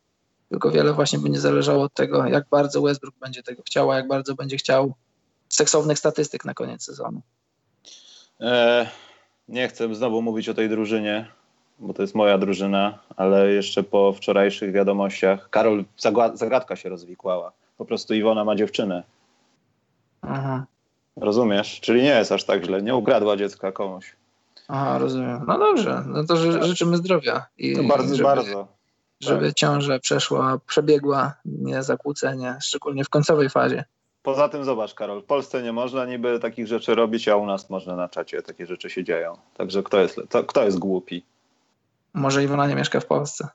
Tylko 0.50 0.72
wiele 0.72 0.94
właśnie 0.94 1.20
będzie 1.20 1.40
zależało 1.40 1.84
od 1.84 1.94
tego, 1.94 2.26
jak 2.26 2.46
bardzo 2.50 2.82
Westbrook 2.82 3.16
będzie 3.22 3.44
tego 3.44 3.64
chciał, 3.66 3.92
a 3.92 3.96
jak 3.96 4.08
bardzo 4.08 4.36
będzie 4.36 4.58
chciał 4.58 4.94
seksownych 5.50 6.00
statystyk 6.00 6.46
na 6.46 6.54
koniec 6.54 6.84
sezonu. 6.84 7.22
E, 8.42 8.88
nie 9.48 9.68
chcę 9.68 9.96
znowu 9.96 10.22
mówić 10.22 10.50
o 10.50 10.54
tej 10.54 10.70
drużynie, 10.70 11.32
bo 11.80 11.94
to 11.94 12.02
jest 12.02 12.16
moja 12.16 12.38
drużyna, 12.38 13.00
ale 13.16 13.52
jeszcze 13.52 13.84
po 13.84 14.14
wczorajszych 14.14 14.72
wiadomościach 14.72 15.50
Karol, 15.50 15.86
zagadka 16.34 16.76
się 16.76 16.90
rozwikłała. 16.90 17.52
Po 17.78 17.86
prostu 17.86 18.14
Iwona 18.14 18.44
ma 18.46 18.56
dziewczynę. 18.56 19.04
Aha. 20.22 20.66
Rozumiesz? 21.16 21.80
Czyli 21.82 22.04
nie 22.04 22.10
jest 22.10 22.32
aż 22.32 22.44
tak 22.44 22.66
źle. 22.66 22.82
Nie 22.82 22.96
ukradła 22.96 23.38
dziecka 23.38 23.72
komuś. 23.72 24.16
Aha, 24.68 24.98
rozumiem. 24.98 25.42
No 25.48 25.58
dobrze, 25.58 26.04
no 26.08 26.24
to 26.24 26.38
ży 26.38 26.64
życzymy 26.64 26.98
zdrowia. 26.98 27.46
I, 27.58 27.74
no 27.78 27.84
bardzo, 27.84 28.16
żeby, 28.16 28.24
bardzo. 28.24 28.68
Żeby 29.20 29.48
tak. 29.48 29.56
ciąża 29.56 30.00
przeszła, 30.00 30.60
przebiegła, 30.68 31.34
nie 31.46 31.84
zakłócenie, 31.84 32.58
szczególnie 32.62 33.04
w 33.04 33.10
końcowej 33.10 33.50
fazie. 33.50 33.84
Poza 34.24 34.50
tym 34.50 34.64
zobacz, 34.64 34.94
Karol, 34.94 35.22
w 35.22 35.26
Polsce 35.26 35.64
nie 35.64 35.74
można 35.74 36.06
niby 36.06 36.40
takich 36.40 36.68
rzeczy 36.68 36.96
robić, 36.96 37.28
a 37.28 37.36
u 37.36 37.46
nas 37.46 37.70
można 37.70 37.96
na 37.96 38.10
czacie 38.10 38.42
takie 38.42 38.66
rzeczy 38.66 38.90
się 38.90 39.04
dzieją. 39.04 39.38
Także 39.58 39.84
kto 39.84 40.00
jest, 40.00 40.22
to, 40.30 40.44
kto 40.44 40.64
jest 40.64 40.80
głupi? 40.80 41.24
Może 42.14 42.44
Iwona 42.44 42.68
nie 42.68 42.76
mieszka 42.76 43.00
w 43.00 43.06
Polsce. 43.06 43.48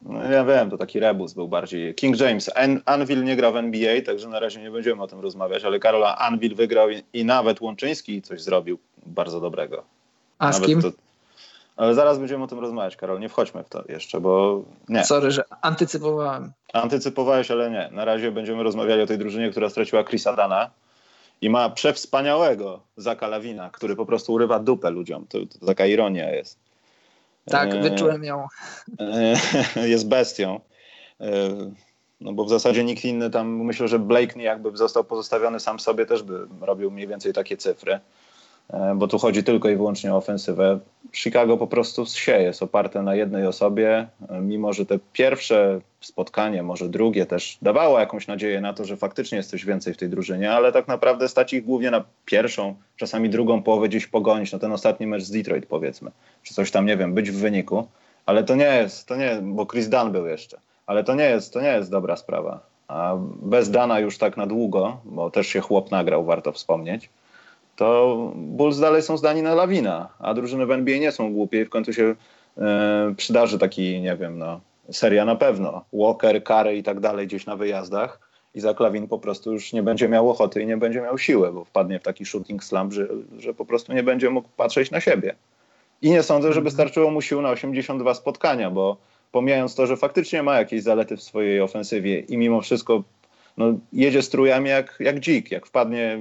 No, 0.00 0.22
ja 0.22 0.44
wiem, 0.44 0.70
to 0.70 0.78
taki 0.78 1.00
rebus 1.00 1.32
był 1.32 1.48
bardziej. 1.48 1.94
King 1.94 2.20
James, 2.20 2.50
An 2.56 2.80
Anvil 2.84 3.24
nie 3.24 3.36
gra 3.36 3.50
w 3.50 3.56
NBA, 3.56 4.02
także 4.02 4.28
na 4.28 4.40
razie 4.40 4.62
nie 4.62 4.70
będziemy 4.70 5.02
o 5.02 5.06
tym 5.06 5.20
rozmawiać, 5.20 5.64
ale 5.64 5.78
Karola 5.78 6.18
Anvil 6.18 6.54
wygrał 6.54 6.90
i, 6.90 7.02
i 7.12 7.24
nawet 7.24 7.60
Łączyński 7.60 8.22
coś 8.22 8.42
zrobił 8.42 8.78
bardzo 9.06 9.40
dobrego. 9.40 9.84
A 10.38 10.44
nawet 10.44 10.62
z 10.62 10.66
kim? 10.66 10.82
To, 10.82 10.90
ale 11.76 11.94
zaraz 11.94 12.18
będziemy 12.18 12.44
o 12.44 12.46
tym 12.46 12.58
rozmawiać, 12.58 12.96
Karol. 12.96 13.20
Nie 13.20 13.28
wchodźmy 13.28 13.64
w 13.64 13.68
to 13.68 13.84
jeszcze, 13.88 14.20
bo 14.20 14.62
nie. 14.88 15.04
Sorry, 15.04 15.30
że 15.30 15.44
antycypowałem. 15.60 16.52
Antycypowałeś, 16.72 17.50
ale 17.50 17.70
nie. 17.70 17.88
Na 17.92 18.04
razie 18.04 18.32
będziemy 18.32 18.62
rozmawiali 18.62 19.02
o 19.02 19.06
tej 19.06 19.18
drużynie, 19.18 19.50
która 19.50 19.70
straciła 19.70 20.04
Chrisa 20.04 20.36
Dana 20.36 20.70
i 21.40 21.50
ma 21.50 21.70
przewspaniałego 21.70 22.80
Zaka 22.96 23.26
Lawina, 23.26 23.70
który 23.70 23.96
po 23.96 24.06
prostu 24.06 24.32
urywa 24.32 24.58
dupę 24.58 24.90
ludziom. 24.90 25.26
To, 25.26 25.38
to 25.60 25.66
taka 25.66 25.86
ironia 25.86 26.30
jest. 26.30 26.58
Tak, 27.44 27.74
e, 27.74 27.80
wyczułem 27.80 28.24
ją. 28.24 28.46
E, 29.00 29.86
jest 29.94 30.08
bestią. 30.08 30.60
E, 31.20 31.26
no 32.20 32.32
bo 32.32 32.44
w 32.44 32.48
zasadzie 32.48 32.84
nikt 32.84 33.04
inny 33.04 33.30
tam, 33.30 33.64
myślę, 33.64 33.88
że 33.88 33.98
Blakeney 33.98 34.44
jakby 34.44 34.76
został 34.76 35.04
pozostawiony 35.04 35.60
sam 35.60 35.80
sobie, 35.80 36.06
też 36.06 36.22
by 36.22 36.46
robił 36.60 36.90
mniej 36.90 37.06
więcej 37.06 37.32
takie 37.32 37.56
cyfry. 37.56 38.00
E, 38.70 38.94
bo 38.94 39.08
tu 39.08 39.18
chodzi 39.18 39.44
tylko 39.44 39.68
i 39.68 39.76
wyłącznie 39.76 40.14
o 40.14 40.16
ofensywę. 40.16 40.78
Chicago 41.12 41.56
po 41.56 41.66
prostu 41.66 42.06
się 42.06 42.42
jest 42.42 42.62
oparte 42.62 43.02
na 43.02 43.14
jednej 43.14 43.46
osobie, 43.46 44.08
e, 44.28 44.40
mimo 44.40 44.72
że 44.72 44.86
te 44.86 44.98
pierwsze 45.12 45.80
spotkanie, 46.00 46.62
może 46.62 46.88
drugie 46.88 47.26
też 47.26 47.58
dawało 47.62 48.00
jakąś 48.00 48.26
nadzieję 48.26 48.60
na 48.60 48.72
to, 48.72 48.84
że 48.84 48.96
faktycznie 48.96 49.38
jest 49.38 49.50
coś 49.50 49.64
więcej 49.64 49.94
w 49.94 49.96
tej 49.96 50.08
drużynie, 50.08 50.52
ale 50.52 50.72
tak 50.72 50.88
naprawdę 50.88 51.28
stać 51.28 51.52
ich 51.52 51.64
głównie 51.64 51.90
na 51.90 52.04
pierwszą, 52.24 52.74
czasami 52.96 53.30
drugą 53.30 53.62
połowę 53.62 53.88
gdzieś 53.88 54.06
pogonić, 54.06 54.52
no 54.52 54.58
ten 54.58 54.72
ostatni 54.72 55.06
mecz 55.06 55.22
z 55.22 55.30
Detroit 55.30 55.66
powiedzmy, 55.66 56.10
czy 56.42 56.54
coś 56.54 56.70
tam, 56.70 56.86
nie 56.86 56.96
wiem, 56.96 57.14
być 57.14 57.30
w 57.30 57.38
wyniku, 57.38 57.86
ale 58.26 58.44
to 58.44 58.54
nie 58.54 58.64
jest, 58.64 59.08
to 59.08 59.16
nie, 59.16 59.38
bo 59.42 59.66
Chris 59.66 59.88
Dunn 59.88 60.12
był 60.12 60.26
jeszcze, 60.26 60.58
ale 60.86 61.04
to 61.04 61.14
nie 61.14 61.24
jest, 61.24 61.52
to 61.52 61.60
nie 61.60 61.68
jest 61.68 61.90
dobra 61.90 62.16
sprawa. 62.16 62.60
A 62.88 63.16
bez 63.42 63.70
Dana 63.70 64.00
już 64.00 64.18
tak 64.18 64.36
na 64.36 64.46
długo, 64.46 65.00
bo 65.04 65.30
też 65.30 65.46
się 65.46 65.60
chłop 65.60 65.90
nagrał, 65.90 66.24
warto 66.24 66.52
wspomnieć, 66.52 67.08
to 67.76 68.16
Bulls 68.34 68.78
dalej 68.78 69.02
są 69.02 69.16
zdani 69.16 69.42
na 69.42 69.54
lawina, 69.54 70.08
a 70.18 70.34
drużyny 70.34 70.66
w 70.66 70.70
NBA 70.70 70.98
nie 70.98 71.12
są 71.12 71.32
głupie 71.32 71.60
i 71.60 71.64
w 71.64 71.68
końcu 71.68 71.92
się 71.92 72.14
e, 72.58 73.14
przydarzy 73.16 73.58
taki, 73.58 74.00
nie 74.00 74.16
wiem, 74.16 74.38
no, 74.38 74.60
seria 74.90 75.24
na 75.24 75.36
pewno. 75.36 75.84
Walker, 75.92 76.44
Kary 76.44 76.76
i 76.76 76.82
tak 76.82 77.00
dalej 77.00 77.26
gdzieś 77.26 77.46
na 77.46 77.56
wyjazdach 77.56 78.20
i 78.54 78.60
za 78.60 78.74
Klawin 78.74 79.08
po 79.08 79.18
prostu 79.18 79.52
już 79.52 79.72
nie 79.72 79.82
będzie 79.82 80.08
miał 80.08 80.30
ochoty 80.30 80.62
i 80.62 80.66
nie 80.66 80.76
będzie 80.76 81.00
miał 81.00 81.18
siły, 81.18 81.52
bo 81.52 81.64
wpadnie 81.64 81.98
w 81.98 82.02
taki 82.02 82.24
shooting 82.24 82.64
slump, 82.64 82.92
że, 82.92 83.08
że 83.38 83.54
po 83.54 83.64
prostu 83.64 83.92
nie 83.92 84.02
będzie 84.02 84.30
mógł 84.30 84.48
patrzeć 84.56 84.90
na 84.90 85.00
siebie. 85.00 85.34
I 86.02 86.10
nie 86.10 86.22
sądzę, 86.22 86.48
żeby 86.48 86.68
mhm. 86.68 86.74
starczyło 86.74 87.10
mu 87.10 87.20
sił 87.20 87.42
na 87.42 87.50
82 87.50 88.14
spotkania, 88.14 88.70
bo 88.70 88.96
pomijając 89.32 89.74
to, 89.74 89.86
że 89.86 89.96
faktycznie 89.96 90.42
ma 90.42 90.58
jakieś 90.58 90.82
zalety 90.82 91.16
w 91.16 91.22
swojej 91.22 91.60
ofensywie 91.60 92.20
i 92.20 92.36
mimo 92.36 92.60
wszystko 92.60 93.02
no, 93.56 93.66
jedzie 93.92 94.22
strujami 94.22 94.70
jak, 94.70 94.96
jak 95.00 95.20
dzik, 95.20 95.50
jak 95.50 95.66
wpadnie 95.66 96.18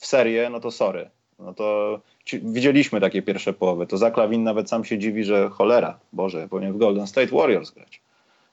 w 0.00 0.06
serię, 0.06 0.50
no 0.50 0.60
to 0.60 0.70
sorry. 0.70 1.10
No 1.38 1.54
to 1.54 2.00
ci, 2.24 2.40
widzieliśmy 2.40 3.00
takie 3.00 3.22
pierwsze 3.22 3.52
połowy. 3.52 3.86
To 3.86 3.98
Zaklawin 3.98 4.42
nawet 4.42 4.68
sam 4.68 4.84
się 4.84 4.98
dziwi, 4.98 5.24
że 5.24 5.48
cholera, 5.48 5.98
Boże, 6.12 6.48
powinien 6.48 6.72
w 6.72 6.78
Golden 6.78 7.06
State 7.06 7.36
Warriors 7.36 7.70
grać. 7.70 8.00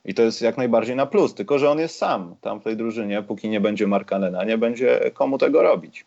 I 0.06 0.14
to 0.14 0.22
jest 0.22 0.42
jak 0.42 0.58
najbardziej 0.58 0.96
na 0.96 1.06
plus, 1.06 1.34
tylko 1.34 1.60
że 1.60 1.70
on 1.70 1.80
jest 1.80 1.98
sam 1.98 2.36
tam 2.42 2.60
w 2.60 2.64
tej 2.64 2.78
drużynie, 2.78 3.24
póki 3.24 3.50
nie 3.50 3.62
będzie 3.62 3.88
Markanena, 3.88 4.44
nie 4.44 4.58
będzie 4.58 5.12
komu 5.14 5.38
tego 5.38 5.62
robić. 5.62 6.06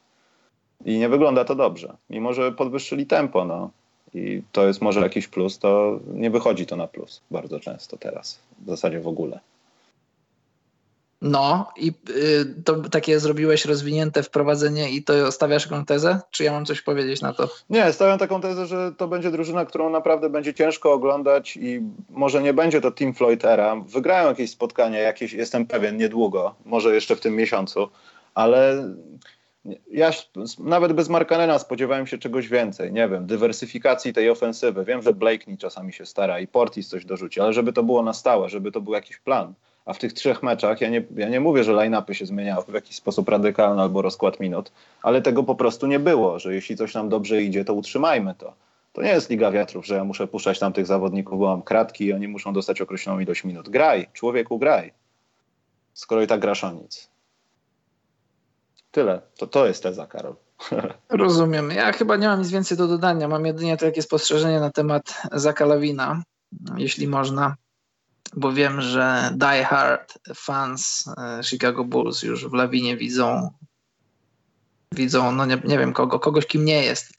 I 0.84 0.98
nie 0.98 1.08
wygląda 1.08 1.44
to 1.44 1.54
dobrze. 1.54 1.96
Mimo, 2.10 2.32
że 2.32 2.52
podwyższyli 2.52 3.06
tempo, 3.06 3.44
no. 3.44 3.70
I 4.14 4.42
to 4.52 4.66
jest 4.66 4.82
może 4.82 5.00
jakiś 5.00 5.28
plus, 5.28 5.58
to 5.58 6.00
nie 6.14 6.30
wychodzi 6.30 6.66
to 6.66 6.76
na 6.76 6.86
plus 6.86 7.20
bardzo 7.30 7.60
często 7.60 7.96
teraz. 7.96 8.38
W 8.58 8.68
zasadzie 8.70 9.00
w 9.00 9.08
ogóle. 9.08 9.40
No 11.22 11.70
i 11.76 11.92
y, 12.10 12.62
to 12.64 12.74
takie 12.76 13.20
zrobiłeś 13.20 13.64
rozwinięte 13.64 14.22
wprowadzenie 14.22 14.90
i 14.90 15.02
to 15.02 15.32
stawiasz 15.32 15.64
taką 15.64 15.84
tezę? 15.84 16.20
Czy 16.30 16.44
ja 16.44 16.52
mam 16.52 16.66
coś 16.66 16.82
powiedzieć 16.82 17.20
na 17.20 17.32
to? 17.32 17.48
Nie, 17.70 17.92
stawiam 17.92 18.18
taką 18.18 18.40
tezę, 18.40 18.66
że 18.66 18.92
to 18.96 19.08
będzie 19.08 19.30
drużyna, 19.30 19.64
którą 19.64 19.90
naprawdę 19.90 20.30
będzie 20.30 20.54
ciężko 20.54 20.92
oglądać 20.92 21.56
i 21.56 21.82
może 22.10 22.42
nie 22.42 22.54
będzie 22.54 22.80
to 22.80 22.90
Team 22.90 23.14
Floydera. 23.14 23.76
Wygrają 23.76 24.28
jakieś 24.28 24.50
spotkanie, 24.50 24.98
jakieś, 24.98 25.32
jestem 25.32 25.66
pewien, 25.66 25.96
niedługo, 25.96 26.54
może 26.64 26.94
jeszcze 26.94 27.16
w 27.16 27.20
tym 27.20 27.36
miesiącu, 27.36 27.88
ale 28.34 28.88
ja 29.90 30.10
nawet 30.58 30.92
bez 30.92 31.08
Markanena 31.08 31.58
spodziewałem 31.58 32.06
się 32.06 32.18
czegoś 32.18 32.48
więcej, 32.48 32.92
nie 32.92 33.08
wiem, 33.08 33.26
dywersyfikacji 33.26 34.12
tej 34.12 34.30
ofensywy. 34.30 34.84
Wiem, 34.84 35.02
że 35.02 35.12
Blakeney 35.12 35.58
czasami 35.58 35.92
się 35.92 36.06
stara 36.06 36.40
i 36.40 36.46
Portis 36.46 36.88
coś 36.88 37.04
dorzuci, 37.04 37.40
ale 37.40 37.52
żeby 37.52 37.72
to 37.72 37.82
było 37.82 38.02
na 38.02 38.12
stałe, 38.12 38.48
żeby 38.48 38.72
to 38.72 38.80
był 38.80 38.92
jakiś 38.92 39.18
plan 39.18 39.54
a 39.84 39.92
w 39.92 39.98
tych 39.98 40.12
trzech 40.12 40.42
meczach, 40.42 40.80
ja 40.80 40.88
nie, 40.88 41.04
ja 41.16 41.28
nie 41.28 41.40
mówię, 41.40 41.64
że 41.64 41.72
line-upy 41.72 42.12
się 42.12 42.26
zmieniały 42.26 42.64
w 42.68 42.74
jakiś 42.74 42.96
sposób 42.96 43.28
radykalny 43.28 43.82
albo 43.82 44.02
rozkład 44.02 44.40
minut, 44.40 44.72
ale 45.02 45.22
tego 45.22 45.42
po 45.42 45.54
prostu 45.54 45.86
nie 45.86 45.98
było, 45.98 46.38
że 46.38 46.54
jeśli 46.54 46.76
coś 46.76 46.94
nam 46.94 47.08
dobrze 47.08 47.42
idzie, 47.42 47.64
to 47.64 47.74
utrzymajmy 47.74 48.34
to. 48.34 48.54
To 48.92 49.02
nie 49.02 49.08
jest 49.08 49.30
Liga 49.30 49.50
Wiatrów, 49.50 49.86
że 49.86 49.94
ja 49.94 50.04
muszę 50.04 50.26
puszczać 50.26 50.58
tam 50.58 50.72
tych 50.72 50.86
zawodników, 50.86 51.38
bo 51.38 51.46
mam 51.46 51.62
kratki 51.62 52.04
i 52.04 52.12
oni 52.12 52.28
muszą 52.28 52.52
dostać 52.52 52.80
określoną 52.80 53.20
ilość 53.20 53.44
minut. 53.44 53.68
Graj, 53.68 54.06
człowieku, 54.12 54.58
graj. 54.58 54.92
Skoro 55.94 56.22
i 56.22 56.26
tak 56.26 56.40
grasz 56.40 56.64
o 56.64 56.72
nic. 56.72 57.10
Tyle. 58.90 59.20
To, 59.38 59.46
to 59.46 59.66
jest 59.66 59.82
teza, 59.82 60.06
Karol. 60.06 60.34
Rozumiem. 61.08 61.70
Ja 61.70 61.92
chyba 61.92 62.16
nie 62.16 62.28
mam 62.28 62.40
nic 62.40 62.50
więcej 62.50 62.76
do 62.76 62.88
dodania. 62.88 63.28
Mam 63.28 63.46
jedynie 63.46 63.76
takie 63.76 64.02
spostrzeżenie 64.02 64.60
na 64.60 64.70
temat 64.70 65.22
Zakalawina, 65.32 66.22
jeśli 66.76 67.08
można 67.08 67.56
bo 68.36 68.52
wiem, 68.52 68.80
że 68.80 69.30
die 69.34 69.64
hard 69.64 70.18
fans 70.34 71.04
e, 71.18 71.42
Chicago 71.42 71.84
Bulls 71.84 72.22
już 72.22 72.48
w 72.48 72.52
lawinie 72.52 72.96
widzą 72.96 73.50
widzą, 74.94 75.32
no 75.32 75.46
nie, 75.46 75.62
nie 75.64 75.78
wiem 75.78 75.92
kogo, 75.92 76.18
kogoś 76.18 76.46
kim 76.46 76.64
nie 76.64 76.84
jest. 76.84 77.12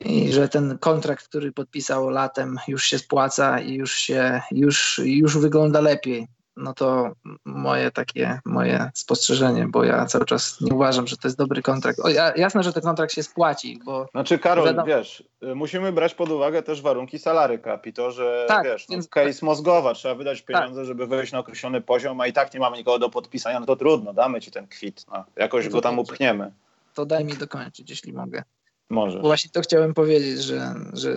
I 0.00 0.32
że 0.32 0.48
ten 0.48 0.78
kontrakt, 0.78 1.28
który 1.28 1.52
podpisał 1.52 2.10
latem 2.10 2.58
już 2.68 2.84
się 2.84 2.98
spłaca 2.98 3.60
i 3.60 3.74
już 3.74 3.94
się, 3.94 4.40
już, 4.50 5.00
już 5.04 5.38
wygląda 5.38 5.80
lepiej 5.80 6.28
no 6.56 6.74
to 6.74 7.12
moje 7.44 7.90
takie, 7.90 8.40
moje 8.44 8.90
spostrzeżenie, 8.94 9.66
bo 9.68 9.84
ja 9.84 10.06
cały 10.06 10.24
czas 10.24 10.60
nie 10.60 10.74
uważam, 10.74 11.06
że 11.06 11.16
to 11.16 11.28
jest 11.28 11.38
dobry 11.38 11.62
kontrakt. 11.62 12.00
O, 12.00 12.08
jasne, 12.36 12.62
że 12.62 12.72
ten 12.72 12.82
kontrakt 12.82 13.12
się 13.14 13.22
spłaci, 13.22 13.80
bo... 13.84 14.06
Znaczy 14.10 14.38
Karol, 14.38 14.66
wiadomo... 14.66 14.86
wiesz, 14.86 15.24
musimy 15.54 15.92
brać 15.92 16.14
pod 16.14 16.30
uwagę 16.30 16.62
też 16.62 16.82
warunki 16.82 17.18
salary 17.18 17.58
cap 17.58 17.86
i 17.86 17.92
to, 17.92 18.10
że 18.10 18.44
tak, 18.48 18.64
wiesz, 18.64 18.88
no, 18.88 18.92
więc... 18.92 19.08
case 19.08 19.46
mózgowa, 19.46 19.94
trzeba 19.94 20.14
wydać 20.14 20.38
tak. 20.38 20.46
pieniądze, 20.46 20.80
tak. 20.80 20.86
żeby 20.86 21.06
wejść 21.06 21.32
na 21.32 21.38
określony 21.38 21.80
poziom, 21.80 22.20
a 22.20 22.26
i 22.26 22.32
tak 22.32 22.54
nie 22.54 22.60
mamy 22.60 22.76
nikogo 22.76 22.98
do 22.98 23.10
podpisania, 23.10 23.60
no 23.60 23.66
to 23.66 23.76
trudno, 23.76 24.12
damy 24.12 24.40
ci 24.40 24.50
ten 24.50 24.66
kwit, 24.66 25.06
no, 25.12 25.24
jakoś 25.36 25.68
go 25.68 25.80
tam 25.80 25.98
upchniemy. 25.98 26.52
To 26.94 27.06
daj 27.06 27.24
mi 27.24 27.32
dokończyć, 27.32 27.90
jeśli 27.90 28.12
mogę. 28.12 28.42
Może. 28.90 29.20
Właśnie 29.20 29.50
to 29.50 29.60
chciałem 29.60 29.94
powiedzieć, 29.94 30.42
że, 30.42 30.74
że 30.92 31.16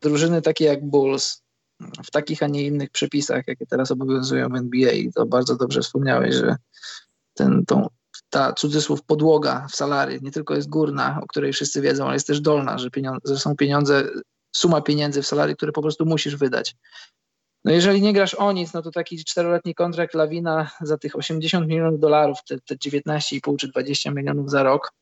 drużyny 0.00 0.42
takie 0.42 0.64
jak 0.64 0.84
Bulls, 0.84 1.42
w 1.80 2.10
takich, 2.10 2.42
a 2.42 2.46
nie 2.46 2.62
innych 2.62 2.90
przepisach, 2.90 3.44
jakie 3.46 3.66
teraz 3.66 3.90
obowiązują 3.90 4.48
w 4.48 4.54
NBA. 4.54 4.92
I 4.92 5.12
to 5.12 5.26
bardzo 5.26 5.56
dobrze 5.56 5.80
wspomniałeś, 5.80 6.34
że 6.34 6.56
ten, 7.34 7.64
tą, 7.66 7.86
ta 8.30 8.52
cudzysłów 8.52 9.02
podłoga 9.02 9.66
w 9.70 9.76
salary 9.76 10.18
nie 10.22 10.30
tylko 10.30 10.54
jest 10.54 10.68
górna, 10.68 11.20
o 11.22 11.26
której 11.26 11.52
wszyscy 11.52 11.80
wiedzą, 11.80 12.04
ale 12.04 12.14
jest 12.14 12.26
też 12.26 12.40
dolna, 12.40 12.78
że, 12.78 12.90
pieniądze, 12.90 13.34
że 13.34 13.38
są 13.38 13.56
pieniądze 13.56 14.08
suma 14.52 14.80
pieniędzy 14.80 15.22
w 15.22 15.26
salary, 15.26 15.56
które 15.56 15.72
po 15.72 15.82
prostu 15.82 16.06
musisz 16.06 16.36
wydać. 16.36 16.76
No 17.64 17.72
jeżeli 17.72 18.02
nie 18.02 18.12
grasz 18.12 18.34
o 18.34 18.52
nic, 18.52 18.72
no 18.72 18.82
to 18.82 18.90
taki 18.90 19.24
czteroletni 19.24 19.74
kontrakt 19.74 20.14
Lawina 20.14 20.70
za 20.80 20.98
tych 20.98 21.16
80 21.16 21.68
milionów 21.68 22.00
dolarów, 22.00 22.38
te, 22.48 22.60
te 22.60 22.74
19,5 22.76 23.56
czy 23.56 23.68
20 23.68 24.10
milionów 24.10 24.50
za 24.50 24.62
rok, 24.62 24.92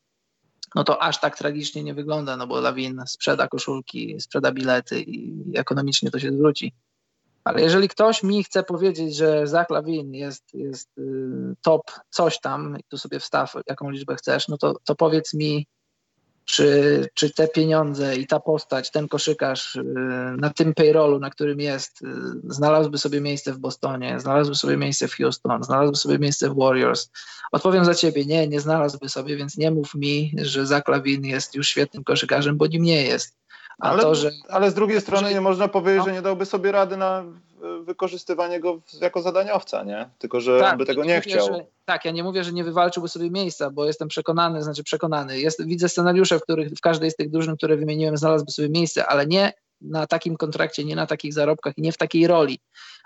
no 0.75 0.83
to 0.83 1.03
aż 1.03 1.19
tak 1.19 1.37
tragicznie 1.37 1.83
nie 1.83 1.93
wygląda, 1.93 2.37
no 2.37 2.47
bo 2.47 2.61
Lawin 2.61 3.01
sprzeda 3.07 3.47
koszulki, 3.47 4.21
sprzeda 4.21 4.51
bilety 4.51 5.01
i 5.01 5.43
ekonomicznie 5.55 6.11
to 6.11 6.19
się 6.19 6.31
zwróci. 6.31 6.73
Ale 7.43 7.61
jeżeli 7.61 7.89
ktoś 7.89 8.23
mi 8.23 8.43
chce 8.43 8.63
powiedzieć, 8.63 9.15
że 9.15 9.47
Zach 9.47 9.69
Lawin 9.69 10.13
jest, 10.13 10.53
jest 10.53 10.97
y, 10.97 11.55
top 11.61 11.81
coś 12.09 12.39
tam 12.39 12.79
i 12.79 12.83
tu 12.83 12.97
sobie 12.97 13.19
wstaw 13.19 13.53
jaką 13.67 13.89
liczbę 13.89 14.15
chcesz, 14.15 14.47
no 14.47 14.57
to, 14.57 14.75
to 14.83 14.95
powiedz 14.95 15.33
mi, 15.33 15.67
czy, 16.45 17.09
czy 17.13 17.33
te 17.33 17.47
pieniądze 17.47 18.15
i 18.15 18.27
ta 18.27 18.39
postać, 18.39 18.91
ten 18.91 19.07
koszykarz 19.07 19.75
y, 19.75 19.83
na 20.37 20.49
tym 20.49 20.73
payrollu, 20.73 21.19
na 21.19 21.29
którym 21.29 21.59
jest, 21.59 22.01
y, 22.01 22.07
znalazłby 22.43 22.97
sobie 22.97 23.21
miejsce 23.21 23.53
w 23.53 23.57
Bostonie, 23.57 24.19
znalazłby 24.19 24.55
sobie 24.55 24.77
miejsce 24.77 25.07
w 25.07 25.13
Houston, 25.15 25.63
znalazłby 25.63 25.97
sobie 25.97 26.19
miejsce 26.19 26.49
w 26.49 26.55
Warriors. 26.55 27.09
Odpowiem 27.51 27.85
za 27.85 27.95
ciebie, 27.95 28.25
nie, 28.25 28.47
nie 28.47 28.59
znalazłby 28.59 29.09
sobie, 29.09 29.37
więc 29.37 29.57
nie 29.57 29.71
mów 29.71 29.95
mi, 29.95 30.33
że 30.41 30.65
Zach 30.65 30.87
Lawin 30.87 31.25
jest 31.25 31.55
już 31.55 31.67
świetnym 31.67 32.03
koszykarzem, 32.03 32.57
bo 32.57 32.67
nim 32.67 32.83
nie 32.83 33.03
jest. 33.03 33.35
Ale, 33.79 34.01
to, 34.01 34.15
że... 34.15 34.31
ale 34.49 34.71
z 34.71 34.73
drugiej 34.73 35.01
strony 35.01 35.33
nie 35.33 35.41
można 35.41 35.67
powiedzieć, 35.67 35.99
no. 35.99 36.05
że 36.05 36.13
nie 36.13 36.21
dałby 36.21 36.45
sobie 36.45 36.71
rady 36.71 36.97
na 36.97 37.23
wykorzystywanie 37.83 38.59
go 38.59 38.81
jako 39.01 39.21
zadaniowca, 39.21 39.83
nie? 39.83 40.09
Tylko, 40.19 40.41
że 40.41 40.59
tak, 40.59 40.71
on 40.71 40.77
by 40.77 40.85
tego 40.85 41.03
nie, 41.03 41.07
nie 41.07 41.15
mówię, 41.15 41.31
chciał. 41.31 41.47
Że, 41.47 41.65
tak, 41.85 42.05
ja 42.05 42.11
nie 42.11 42.23
mówię, 42.23 42.43
że 42.43 42.51
nie 42.51 42.63
wywalczyłby 42.63 43.09
sobie 43.09 43.31
miejsca, 43.31 43.69
bo 43.69 43.85
jestem 43.85 44.07
przekonany, 44.07 44.63
znaczy 44.63 44.83
przekonany. 44.83 45.39
Jest, 45.39 45.65
widzę 45.65 45.89
scenariusze, 45.89 46.39
w 46.39 46.41
których 46.41 46.69
w 46.69 46.81
każdej 46.81 47.11
z 47.11 47.15
tych 47.15 47.29
drużyn, 47.29 47.57
które 47.57 47.77
wymieniłem, 47.77 48.17
znalazłby 48.17 48.51
sobie 48.51 48.69
miejsce, 48.69 49.07
ale 49.07 49.27
nie 49.27 49.53
na 49.81 50.07
takim 50.07 50.37
kontrakcie, 50.37 50.85
nie 50.85 50.95
na 50.95 51.07
takich 51.07 51.33
zarobkach 51.33 51.77
i 51.77 51.81
nie 51.81 51.91
w 51.91 51.97
takiej 51.97 52.27
roli. 52.27 52.59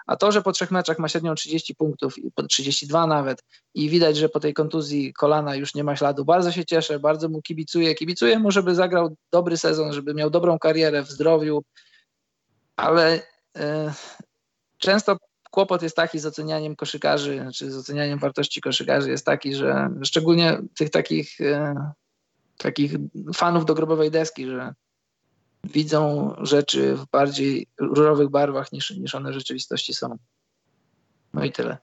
A 0.07 0.15
to, 0.15 0.31
że 0.31 0.41
po 0.41 0.51
trzech 0.51 0.71
meczach 0.71 0.99
ma 0.99 1.07
średnią 1.07 1.35
30 1.35 1.75
punktów, 1.75 2.15
po 2.35 2.43
32 2.43 3.07
nawet 3.07 3.43
i 3.73 3.89
widać, 3.89 4.17
że 4.17 4.29
po 4.29 4.39
tej 4.39 4.53
kontuzji 4.53 5.13
kolana 5.13 5.55
już 5.55 5.75
nie 5.75 5.83
ma 5.83 5.95
śladu, 5.95 6.25
bardzo 6.25 6.51
się 6.51 6.65
cieszę, 6.65 6.99
bardzo 6.99 7.29
mu 7.29 7.41
kibicuję. 7.41 7.95
Kibicuję 7.95 8.39
mu, 8.39 8.51
żeby 8.51 8.75
zagrał 8.75 9.15
dobry 9.31 9.57
sezon, 9.57 9.93
żeby 9.93 10.13
miał 10.13 10.29
dobrą 10.29 10.59
karierę 10.59 11.03
w 11.03 11.09
zdrowiu, 11.09 11.63
ale 12.75 13.21
yy, 13.55 13.61
często 14.79 15.17
kłopot 15.51 15.81
jest 15.81 15.95
taki 15.95 16.19
z 16.19 16.25
ocenianiem 16.25 16.75
koszykarzy, 16.75 17.35
czy 17.37 17.41
znaczy 17.41 17.71
z 17.71 17.77
ocenianiem 17.77 18.19
wartości 18.19 18.61
koszykarzy 18.61 19.09
jest 19.09 19.25
taki, 19.25 19.55
że 19.55 19.89
szczególnie 20.03 20.57
tych 20.77 20.89
takich, 20.89 21.39
yy, 21.39 21.75
takich 22.57 22.91
fanów 23.35 23.65
do 23.65 23.73
grobowej 23.73 24.11
deski, 24.11 24.47
że 24.47 24.73
widzą 25.63 26.33
rzeczy 26.37 26.95
w 26.95 27.05
bardziej 27.11 27.67
różowych 27.79 28.29
barwach 28.29 28.71
niż, 28.71 28.91
niż 28.91 29.15
one 29.15 29.31
w 29.31 29.33
rzeczywistości 29.33 29.93
są. 29.93 30.17
No 31.33 31.45
i 31.45 31.51
tyle. 31.51 31.77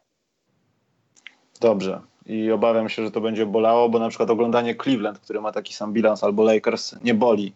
Dobrze. 1.60 2.00
I 2.26 2.50
obawiam 2.50 2.88
się, 2.88 3.04
że 3.04 3.10
to 3.10 3.20
będzie 3.20 3.46
bolało, 3.46 3.88
bo 3.88 3.98
na 3.98 4.08
przykład 4.08 4.30
oglądanie 4.30 4.76
Cleveland, 4.76 5.18
który 5.18 5.40
ma 5.40 5.52
taki 5.52 5.74
sam 5.74 5.92
bilans, 5.92 6.24
albo 6.24 6.44
Lakers, 6.44 6.94
nie 7.02 7.14
boli. 7.14 7.52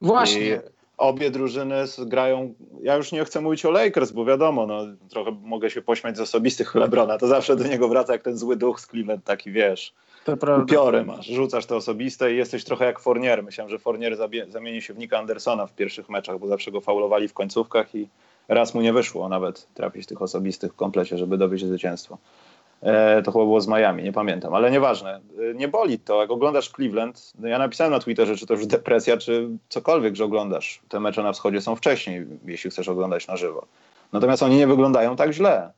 Właśnie. 0.00 0.62
Obie 1.00 1.30
drużyny 1.30 1.84
grają. 1.98 2.54
Ja 2.82 2.96
już 2.96 3.12
nie 3.12 3.24
chcę 3.24 3.40
mówić 3.40 3.66
o 3.66 3.70
Lakers, 3.70 4.12
bo 4.12 4.24
wiadomo, 4.24 4.66
no, 4.66 4.82
trochę 5.10 5.30
mogę 5.42 5.70
się 5.70 5.82
pośmiać 5.82 6.16
z 6.16 6.20
osobistych 6.20 6.74
Lebrona. 6.74 7.18
To 7.18 7.26
zawsze 7.26 7.56
do 7.56 7.64
niego 7.64 7.88
wraca 7.88 8.12
jak 8.12 8.22
ten 8.22 8.38
zły 8.38 8.56
duch 8.56 8.80
z 8.80 8.86
Cleveland, 8.86 9.24
taki 9.24 9.52
wiesz. 9.52 9.94
To 10.24 10.36
prawda. 10.36 10.64
Upiory 10.64 11.04
masz, 11.04 11.26
rzucasz 11.26 11.66
to 11.66 11.76
osobiste 11.76 12.32
i 12.32 12.36
jesteś 12.36 12.64
trochę 12.64 12.84
jak 12.84 13.00
Fournier. 13.00 13.42
Myślałem, 13.42 13.70
że 13.70 13.78
Fournier 13.78 14.16
zamieni 14.48 14.82
się 14.82 14.94
w 14.94 14.98
Nika 14.98 15.18
Andersona 15.18 15.66
w 15.66 15.74
pierwszych 15.74 16.08
meczach, 16.08 16.38
bo 16.38 16.46
zawsze 16.46 16.70
go 16.70 16.80
faulowali 16.80 17.28
w 17.28 17.34
końcówkach 17.34 17.94
i 17.94 18.08
raz 18.48 18.74
mu 18.74 18.80
nie 18.80 18.92
wyszło 18.92 19.28
nawet 19.28 19.68
trafić 19.74 20.06
tych 20.06 20.22
osobistych 20.22 20.72
w 20.72 20.76
komplecie, 20.76 21.18
żeby 21.18 21.38
dowieść 21.38 21.64
zwycięstwo. 21.64 22.18
E, 22.82 23.22
to 23.22 23.32
chyba 23.32 23.44
było 23.44 23.60
z 23.60 23.68
Miami, 23.68 24.02
nie 24.02 24.12
pamiętam, 24.12 24.54
ale 24.54 24.70
nieważne. 24.70 25.20
E, 25.50 25.54
nie 25.54 25.68
boli 25.68 25.98
to, 25.98 26.20
jak 26.20 26.30
oglądasz 26.30 26.68
Cleveland, 26.68 27.32
no 27.38 27.48
ja 27.48 27.58
napisałem 27.58 27.92
na 27.92 28.00
Twitterze, 28.00 28.36
czy 28.36 28.46
to 28.46 28.54
już 28.54 28.66
depresja, 28.66 29.16
czy 29.16 29.48
cokolwiek, 29.68 30.16
że 30.16 30.24
oglądasz. 30.24 30.80
Te 30.88 31.00
mecze 31.00 31.22
na 31.22 31.32
wschodzie 31.32 31.60
są 31.60 31.76
wcześniej, 31.76 32.26
jeśli 32.44 32.70
chcesz 32.70 32.88
oglądać 32.88 33.26
na 33.26 33.36
żywo. 33.36 33.66
Natomiast 34.12 34.42
oni 34.42 34.56
nie 34.56 34.66
wyglądają 34.66 35.16
tak 35.16 35.32
źle 35.32 35.72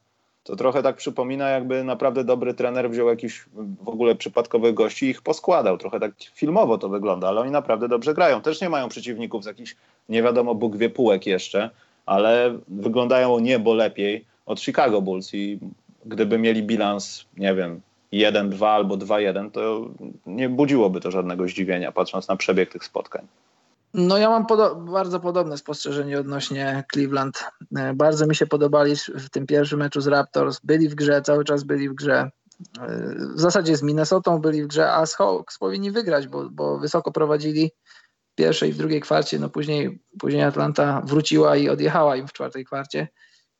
to 0.44 0.57
trochę 0.57 0.82
tak 0.82 0.96
przypomina, 0.96 1.48
jakby 1.48 1.84
naprawdę 1.84 2.24
dobry 2.24 2.55
trener 2.55 2.90
wziął 2.90 3.09
jakiś 3.09 3.44
w 3.82 3.88
ogóle 3.88 4.14
przypadkowych 4.14 4.74
gości 4.74 5.07
i 5.07 5.09
ich 5.09 5.22
poskładał. 5.22 5.78
Trochę 5.78 6.00
tak 6.00 6.12
filmowo 6.34 6.78
to 6.78 6.88
wygląda, 6.88 7.28
ale 7.28 7.40
oni 7.40 7.50
naprawdę 7.50 7.88
dobrze 7.88 8.14
grają. 8.14 8.40
Też 8.40 8.61
nie 8.61 8.68
mają 8.68 8.88
przeciwników 8.88 9.44
z 9.44 9.46
jakichś 9.46 9.76
nie 10.09 10.22
wiadomo 10.22 10.55
Bóg 10.55 10.76
wie 10.76 10.90
półek 10.90 11.26
jeszcze, 11.26 11.70
ale 12.07 12.59
wyglądają 12.68 13.38
niebo 13.38 13.74
lepiej 13.74 14.24
od 14.46 14.61
Chicago 14.61 15.03
Bulls 15.03 15.34
i 15.34 15.59
gdyby 16.07 16.38
mieli 16.38 16.62
bilans, 16.62 17.24
nie 17.36 17.55
wiem, 17.55 17.80
1-2 18.12 18.66
albo 18.66 18.96
2-1, 18.96 19.50
to 19.50 19.90
nie 20.26 20.48
budziłoby 20.48 21.00
to 21.00 21.11
żadnego 21.11 21.48
zdziwienia, 21.48 21.92
patrząc 21.92 22.28
na 22.28 22.36
przebieg 22.36 22.72
tych 22.72 22.84
spotkań. 22.84 23.26
No 23.94 24.18
ja 24.18 24.30
mam 24.30 24.46
podo 24.46 24.74
bardzo 24.74 25.20
podobne 25.20 25.59
spostrzeżenie 25.59 26.20
odnośnie 26.20 26.84
Cleveland. 26.92 27.44
E, 27.76 27.94
bardzo 27.94 28.26
mi 28.26 28.34
się 28.34 28.46
podobali 28.46 28.96
w 28.96 29.30
tym 29.30 29.46
pierwszym 29.46 29.78
meczu 29.78 30.00
z 30.00 30.07
Raptors. 30.07 30.61
Byli 30.64 30.88
w 30.88 30.94
grze, 30.94 31.22
cały 31.22 31.44
czas 31.44 31.64
byli 31.64 31.88
w 31.88 31.94
grze. 31.94 32.30
E, 32.80 33.14
w 33.36 33.40
zasadzie 33.40 33.76
z 33.76 33.82
Minnesotą 33.82 34.38
byli 34.38 34.64
w 34.64 34.66
grze, 34.66 34.92
a 34.92 35.07
z 35.07 35.14
Hawks 35.14 35.59
powinni 35.59 35.90
wygrać, 35.90 36.28
bo, 36.28 36.50
bo 36.50 36.78
wysoko 36.78 37.12
prowadzili 37.12 37.70
w 38.32 38.34
pierwszej 38.34 38.70
i 38.70 38.72
w 38.72 38.76
drugiej 38.76 39.00
kwarcie. 39.00 39.38
No 39.38 39.48
później, 39.48 40.03
później 40.20 40.42
Atlanta 40.42 41.03
wróciła 41.05 41.57
i 41.57 41.68
odjechała 41.68 42.16
im 42.16 42.28
w 42.28 42.32
czwartej 42.32 42.64
kwarcie. 42.64 43.09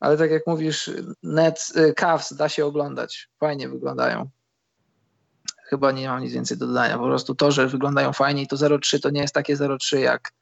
Ale 0.03 0.17
tak 0.17 0.31
jak 0.31 0.47
mówisz, 0.47 0.91
Nets, 1.23 1.77
e, 1.77 1.93
Cavs 1.93 2.33
da 2.33 2.49
się 2.49 2.67
oglądać. 2.67 3.29
Fajnie 3.41 3.69
wyglądają 3.69 4.31
chyba 5.73 5.93
nie 5.93 6.09
mam 6.09 6.23
nic 6.23 6.33
więcej 6.33 6.59
do 6.59 6.67
dodania. 6.67 6.99
Po 6.99 7.05
prostu 7.05 7.35
to, 7.35 7.51
że 7.51 7.67
wyglądają 7.67 8.13
fajnie 8.13 8.43
i 8.43 8.47
to 8.47 8.57
0,3 8.57 9.01
to 9.01 9.11
nie 9.11 9.21
jest 9.21 9.35
takie 9.35 9.57
0,3 9.57 9.99
jak, 9.99 10.33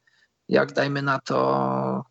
jak 0.48 0.72
dajmy 0.72 1.02
na 1.02 1.18
to 1.18 2.04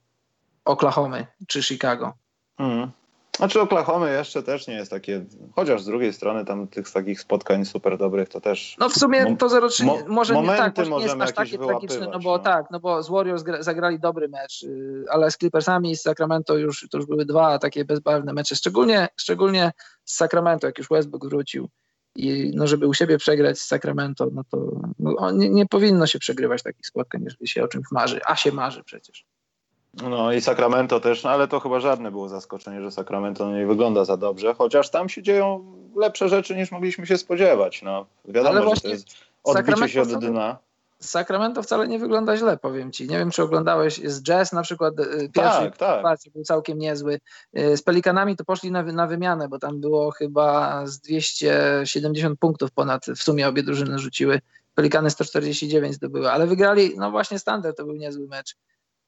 Oklahomy 0.66 1.28
czy 1.48 1.64
Chicago. 1.64 2.14
Mm. 2.60 2.92
Znaczy 3.40 3.62
Oklahomy 3.62 4.12
jeszcze 4.12 4.44
też 4.44 4.68
nie 4.68 4.74
jest 4.74 4.92
takie, 4.92 5.26
chociaż 5.56 5.82
z 5.82 5.86
drugiej 5.86 6.14
strony 6.14 6.46
tam 6.46 6.68
tych 6.68 6.92
takich 6.92 7.22
spotkań 7.22 7.66
super 7.66 7.98
dobrych 7.98 8.30
to 8.30 8.42
też... 8.42 8.76
No 8.80 8.90
w 8.90 8.94
sumie 8.94 9.36
to 9.38 9.48
0-3 9.48 9.86
mo 9.86 9.98
może 10.08 10.42
nie 10.42 10.48
tak, 10.48 10.78
może 10.78 10.92
nie 10.92 11.04
jest 11.04 11.22
aż 11.22 11.32
takie 11.32 11.58
tragiczne, 11.58 12.08
no 12.12 12.20
bo 12.20 12.38
no. 12.38 12.40
tak, 12.40 12.66
no 12.72 12.80
bo 12.80 13.04
z 13.04 13.10
Warriors 13.10 13.44
zagrali 13.60 14.00
dobry 14.00 14.30
mecz, 14.30 14.64
y, 14.64 15.04
ale 15.10 15.32
z 15.32 15.38
Clippersami 15.38 15.92
i 15.92 15.96
z 15.96 16.02
Sacramento 16.02 16.58
już, 16.58 16.88
to 16.92 16.98
już 16.98 17.08
były 17.08 17.26
dwa 17.26 17.60
takie 17.60 17.86
bezbarwne 17.86 18.34
mecze, 18.34 18.56
szczególnie, 18.56 19.08
szczególnie 19.18 19.72
z 20.06 20.16
Sacramento, 20.16 20.68
jak 20.68 20.78
już 20.78 20.90
Westbrook 20.90 21.30
wrócił 21.30 21.70
i 22.16 22.52
no, 22.56 22.68
żeby 22.68 22.88
u 22.88 22.94
siebie 22.94 23.18
przegrać 23.18 23.60
z 23.60 23.66
Sacramento, 23.66 24.28
no 24.34 24.44
to 24.52 24.82
no, 25.00 25.32
nie, 25.32 25.50
nie, 25.50 25.66
powinno 25.66 26.08
się 26.08 26.20
przegrywać 26.20 26.64
takich 26.64 26.88
spotkań, 26.88 27.22
jeżeli 27.24 27.48
się 27.48 27.64
o 27.64 27.68
czymś 27.68 27.86
marzy, 27.92 28.20
a 28.26 28.36
się 28.36 28.52
marzy 28.52 28.84
przecież. 28.84 29.26
No 29.94 30.34
i 30.34 30.42
Sacramento 30.42 31.00
też, 31.00 31.24
no 31.24 31.30
ale 31.30 31.48
to 31.48 31.60
chyba 31.60 31.80
żadne 31.80 32.12
było 32.12 32.30
zaskoczenie, 32.30 32.82
że 32.82 32.92
Sacramento 32.92 33.52
nie 33.52 33.68
wygląda 33.68 34.06
za 34.06 34.18
dobrze, 34.18 34.54
chociaż 34.54 34.90
tam 34.90 35.10
się 35.10 35.22
dzieją 35.22 35.66
lepsze 35.96 36.30
rzeczy 36.30 36.56
niż 36.56 36.72
mogliśmy 36.72 37.08
się 37.08 37.18
spodziewać. 37.18 37.82
No, 37.82 38.06
wiadomo, 38.26 38.60
ale 38.60 38.76
że 38.76 38.82
to 38.82 38.88
jest 38.88 39.08
odbicie 39.44 39.90
się 39.90 40.02
od 40.02 40.14
dna. 40.14 40.58
Sacramento 41.00 41.64
wcale 41.64 41.88
nie 41.88 42.00
wygląda 42.00 42.38
źle, 42.38 42.58
powiem 42.58 42.92
ci. 42.92 43.08
Nie 43.08 43.18
wiem, 43.18 43.32
czy 43.32 43.44
oglądałeś 43.44 44.02
z 44.06 44.24
Jazz 44.24 44.54
na 44.54 44.62
przykład 44.62 45.00
y, 45.00 45.30
pierwszy 45.34 45.72
tak, 45.72 45.78
tak. 45.78 46.18
był 46.34 46.44
całkiem 46.44 46.80
niezły. 46.80 47.20
Y, 47.58 47.78
z 47.78 47.82
Pelikanami 47.82 48.36
to 48.36 48.46
poszli 48.46 48.72
na, 48.72 48.84
na 48.84 49.08
wymianę, 49.08 49.50
bo 49.50 49.60
tam 49.60 49.82
było 49.82 50.12
chyba 50.12 50.82
z 50.88 51.00
270 51.00 52.40
punktów 52.40 52.72
ponad 52.72 53.06
w 53.06 53.24
sumie 53.24 53.48
obie 53.48 53.64
drużyny 53.64 54.00
rzuciły. 54.00 54.42
Pelikany 54.76 55.10
149 55.10 55.96
zdobyły, 55.96 56.32
ale 56.32 56.48
wygrali, 56.48 56.94
no 56.98 57.12
właśnie 57.12 57.40
standard 57.40 57.78
to 57.78 57.86
był 57.86 57.96
niezły 57.96 58.28
mecz. 58.28 58.56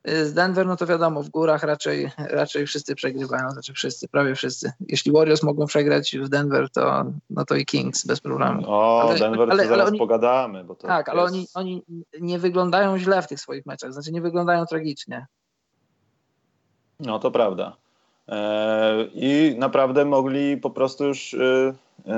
Y, 0.09 0.25
z 0.25 0.33
Denver, 0.33 0.67
no 0.67 0.75
to 0.75 0.85
wiadomo, 0.85 1.23
w 1.23 1.29
górach 1.29 1.63
raczej, 1.63 2.11
raczej 2.17 2.67
wszyscy 2.67 2.95
przegrywają, 2.95 3.49
znaczy 3.49 3.73
wszyscy, 3.73 4.07
prawie 4.07 4.35
wszyscy. 4.35 4.71
Jeśli 4.87 5.11
Warriors 5.11 5.43
mogą 5.43 5.65
przegrać 5.65 6.17
w 6.17 6.29
Denver, 6.29 6.69
to, 6.69 7.05
no 7.29 7.45
to 7.45 7.55
i 7.55 7.65
Kings 7.65 8.05
bez 8.05 8.19
problemu. 8.19 8.63
O, 8.67 9.01
ale, 9.01 9.19
Denver 9.19 9.51
ale, 9.51 9.63
to 9.63 9.69
zaraz 9.69 9.87
oni, 9.87 9.99
pogadamy. 9.99 10.63
Bo 10.63 10.75
to 10.75 10.87
tak, 10.87 11.09
ale 11.09 11.23
oni, 11.23 11.47
oni 11.53 11.83
nie 12.21 12.39
wyglądają 12.39 12.97
źle 12.97 13.21
w 13.21 13.27
tych 13.27 13.39
swoich 13.39 13.65
meczach, 13.65 13.93
znaczy 13.93 14.11
nie 14.11 14.21
wyglądają 14.21 14.65
tragicznie. 14.65 15.27
No 16.99 17.19
to 17.19 17.31
prawda. 17.31 17.75
Eee, 18.27 19.11
I 19.13 19.55
naprawdę 19.59 20.05
mogli 20.05 20.57
po 20.57 20.69
prostu 20.69 21.05
już 21.05 21.33
yy, 21.33 21.73
yy, 22.05 22.13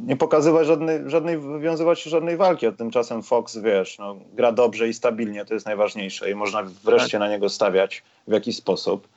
nie 0.00 0.16
pokazywać 0.16 0.66
żadnej, 0.66 1.00
żadnej, 1.06 1.38
wywiązywać 1.38 2.00
się 2.00 2.10
żadnej 2.10 2.36
walki, 2.36 2.66
a 2.66 2.72
tymczasem 2.72 3.22
Fox, 3.22 3.56
wiesz, 3.56 3.98
no, 3.98 4.16
gra 4.32 4.52
dobrze 4.52 4.88
i 4.88 4.94
stabilnie, 4.94 5.44
to 5.44 5.54
jest 5.54 5.66
najważniejsze 5.66 6.30
i 6.30 6.34
można 6.34 6.62
wreszcie 6.84 7.10
tak. 7.10 7.20
na 7.20 7.28
niego 7.28 7.48
stawiać 7.48 8.02
w 8.28 8.32
jakiś 8.32 8.56
sposób. 8.56 9.08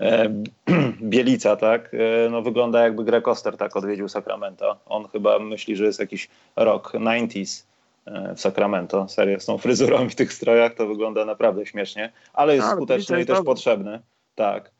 E, 0.00 0.28
Bielica, 1.02 1.56
tak, 1.56 1.94
e, 1.94 2.30
no 2.30 2.42
wygląda 2.42 2.82
jakby 2.82 3.04
Greg 3.04 3.28
Oster 3.28 3.56
tak 3.56 3.76
odwiedził 3.76 4.08
Sacramento. 4.08 4.76
On 4.86 5.08
chyba 5.08 5.38
myśli, 5.38 5.76
że 5.76 5.84
jest 5.84 6.00
jakiś 6.00 6.28
rok 6.56 6.92
90s 6.94 7.64
e, 8.06 8.34
w 8.34 8.40
Sacramento. 8.40 9.08
Serio, 9.08 9.40
z 9.40 9.46
tą 9.46 9.58
fryzurą 9.58 10.06
i 10.06 10.10
tych 10.10 10.32
strojach 10.32 10.74
to 10.74 10.86
wygląda 10.86 11.24
naprawdę 11.24 11.66
śmiesznie, 11.66 12.12
ale 12.32 12.54
jest 12.54 12.68
no, 12.68 12.76
skuteczny 12.76 13.22
i 13.22 13.26
też 13.26 13.38
potrzebny. 13.44 14.00
Tak. 14.34 14.77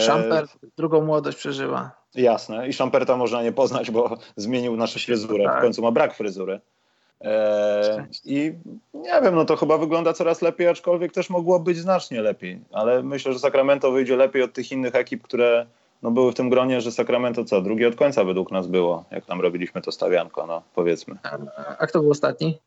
Szamper 0.00 0.46
drugą 0.76 1.00
młodość 1.00 1.38
przeżywa. 1.38 1.90
Jasne. 2.14 2.68
I 2.68 2.72
Szamperta 2.72 3.16
można 3.16 3.42
nie 3.42 3.52
poznać, 3.52 3.90
bo 3.90 4.16
zmienił 4.36 4.76
naszą 4.76 5.00
fryzurę. 5.00 5.44
Tak. 5.44 5.58
W 5.58 5.60
końcu 5.60 5.82
ma 5.82 5.90
brak 5.90 6.14
fryzury. 6.14 6.60
E, 7.20 8.06
I 8.24 8.52
nie 8.94 9.20
wiem, 9.22 9.34
no 9.34 9.44
to 9.44 9.56
chyba 9.56 9.78
wygląda 9.78 10.12
coraz 10.12 10.42
lepiej, 10.42 10.68
aczkolwiek 10.68 11.12
też 11.12 11.30
mogło 11.30 11.60
być 11.60 11.78
znacznie 11.78 12.22
lepiej. 12.22 12.60
Ale 12.72 13.02
myślę, 13.02 13.32
że 13.32 13.38
Sacramento 13.38 13.90
wyjdzie 13.90 14.16
lepiej 14.16 14.42
od 14.42 14.52
tych 14.52 14.72
innych 14.72 14.94
ekip, 14.94 15.22
które 15.22 15.66
no, 16.02 16.10
były 16.10 16.32
w 16.32 16.34
tym 16.34 16.50
gronie, 16.50 16.80
że 16.80 16.92
Sacramento 16.92 17.44
co? 17.44 17.62
Drugie 17.62 17.88
od 17.88 17.94
końca 17.94 18.24
według 18.24 18.50
nas 18.50 18.66
było, 18.66 19.04
jak 19.10 19.26
tam 19.26 19.40
robiliśmy 19.40 19.82
to 19.82 19.92
stawianko, 19.92 20.46
no 20.46 20.62
powiedzmy. 20.74 21.16
A, 21.22 21.38
a 21.78 21.86
kto 21.86 22.00
był 22.00 22.10
ostatni? 22.10 22.58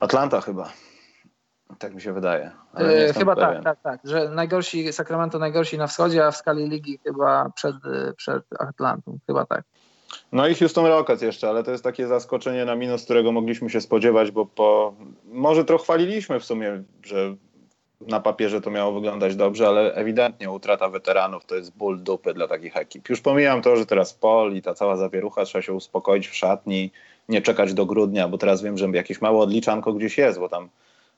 Atlanta 0.00 0.40
chyba. 0.40 0.72
Tak 1.78 1.94
mi 1.94 2.00
się 2.00 2.12
wydaje. 2.12 2.50
E, 2.76 3.12
chyba 3.12 3.36
tak, 3.36 3.48
pewien. 3.48 3.62
tak, 3.62 3.80
tak, 3.82 4.00
tak. 4.02 4.10
Że 4.10 4.28
najgorsi, 4.28 4.92
Sacramento 4.92 5.38
najgorsi 5.38 5.78
na 5.78 5.86
wschodzie, 5.86 6.26
a 6.26 6.30
w 6.30 6.36
skali 6.36 6.68
ligi 6.68 6.98
chyba 7.04 7.50
przed, 7.54 7.76
przed 8.16 8.44
Atlantą. 8.58 9.18
Chyba 9.26 9.46
tak. 9.46 9.64
No 10.32 10.48
i 10.48 10.54
Houston 10.54 10.86
Rockets 10.86 11.22
jeszcze, 11.22 11.48
ale 11.48 11.62
to 11.62 11.70
jest 11.70 11.84
takie 11.84 12.06
zaskoczenie 12.06 12.64
na 12.64 12.74
minus, 12.76 13.04
którego 13.04 13.32
mogliśmy 13.32 13.70
się 13.70 13.80
spodziewać, 13.80 14.30
bo 14.30 14.46
po... 14.46 14.94
może 15.24 15.64
trochę 15.64 15.84
chwaliliśmy 15.84 16.40
w 16.40 16.44
sumie, 16.44 16.82
że 17.02 17.34
na 18.00 18.20
papierze 18.20 18.60
to 18.60 18.70
miało 18.70 18.92
wyglądać 18.92 19.36
dobrze, 19.36 19.68
ale 19.68 19.94
ewidentnie 19.94 20.50
utrata 20.50 20.88
weteranów 20.88 21.46
to 21.46 21.54
jest 21.54 21.76
ból 21.76 22.02
dupy 22.02 22.34
dla 22.34 22.48
takich 22.48 22.76
ekip. 22.76 23.08
Już 23.08 23.20
pomijam 23.20 23.62
to, 23.62 23.76
że 23.76 23.86
teraz 23.86 24.14
Pol 24.14 24.54
i 24.54 24.62
ta 24.62 24.74
cała 24.74 24.96
zawierucha 24.96 25.44
trzeba 25.44 25.62
się 25.62 25.72
uspokoić 25.72 26.28
w 26.28 26.34
szatni, 26.34 26.90
nie 27.28 27.42
czekać 27.42 27.74
do 27.74 27.86
grudnia, 27.86 28.28
bo 28.28 28.38
teraz 28.38 28.62
wiem, 28.62 28.78
że 28.78 28.86
jakieś 28.86 29.20
małe 29.20 29.38
odliczanko 29.38 29.92
gdzieś 29.92 30.18
jest, 30.18 30.38
bo 30.38 30.48
tam 30.48 30.68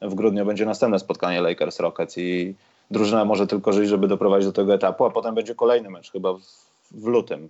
w 0.03 0.15
grudniu 0.15 0.47
będzie 0.47 0.67
następne 0.67 0.99
spotkanie 0.99 1.41
Lakers 1.41 1.81
Rockets 1.81 2.19
i 2.19 2.55
drużyna 2.91 3.25
może 3.25 3.47
tylko 3.47 3.73
żyć, 3.73 3.89
żeby 3.89 4.09
doprowadzić 4.09 4.47
do 4.47 4.53
tego 4.53 4.75
etapu, 4.75 5.05
a 5.05 5.11
potem 5.11 5.35
będzie 5.35 5.55
kolejny 5.55 5.91
mecz 5.91 6.13
chyba 6.13 6.33
w, 6.33 6.41
w 6.91 7.07
lutym. 7.07 7.49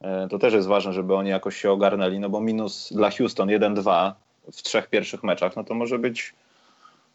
E, 0.00 0.28
to 0.28 0.38
też 0.38 0.54
jest 0.54 0.68
ważne, 0.68 0.92
żeby 0.92 1.14
oni 1.14 1.30
jakoś 1.30 1.56
się 1.56 1.70
ogarnęli, 1.70 2.18
no 2.18 2.28
bo 2.28 2.40
minus 2.40 2.92
dla 2.92 3.10
Houston 3.10 3.48
1-2 3.48 4.12
w 4.52 4.62
trzech 4.62 4.86
pierwszych 4.86 5.22
meczach, 5.22 5.56
no 5.56 5.64
to 5.64 5.74
może 5.74 5.98
być 5.98 6.34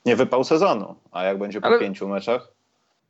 nie 0.06 0.16
wypał 0.16 0.44
sezonu. 0.44 0.96
A 1.12 1.24
jak 1.24 1.40
będzie 1.40 1.62
po 1.62 1.68
Ale... 1.68 1.80
pięciu 1.80 2.08
meczach? 2.08 2.52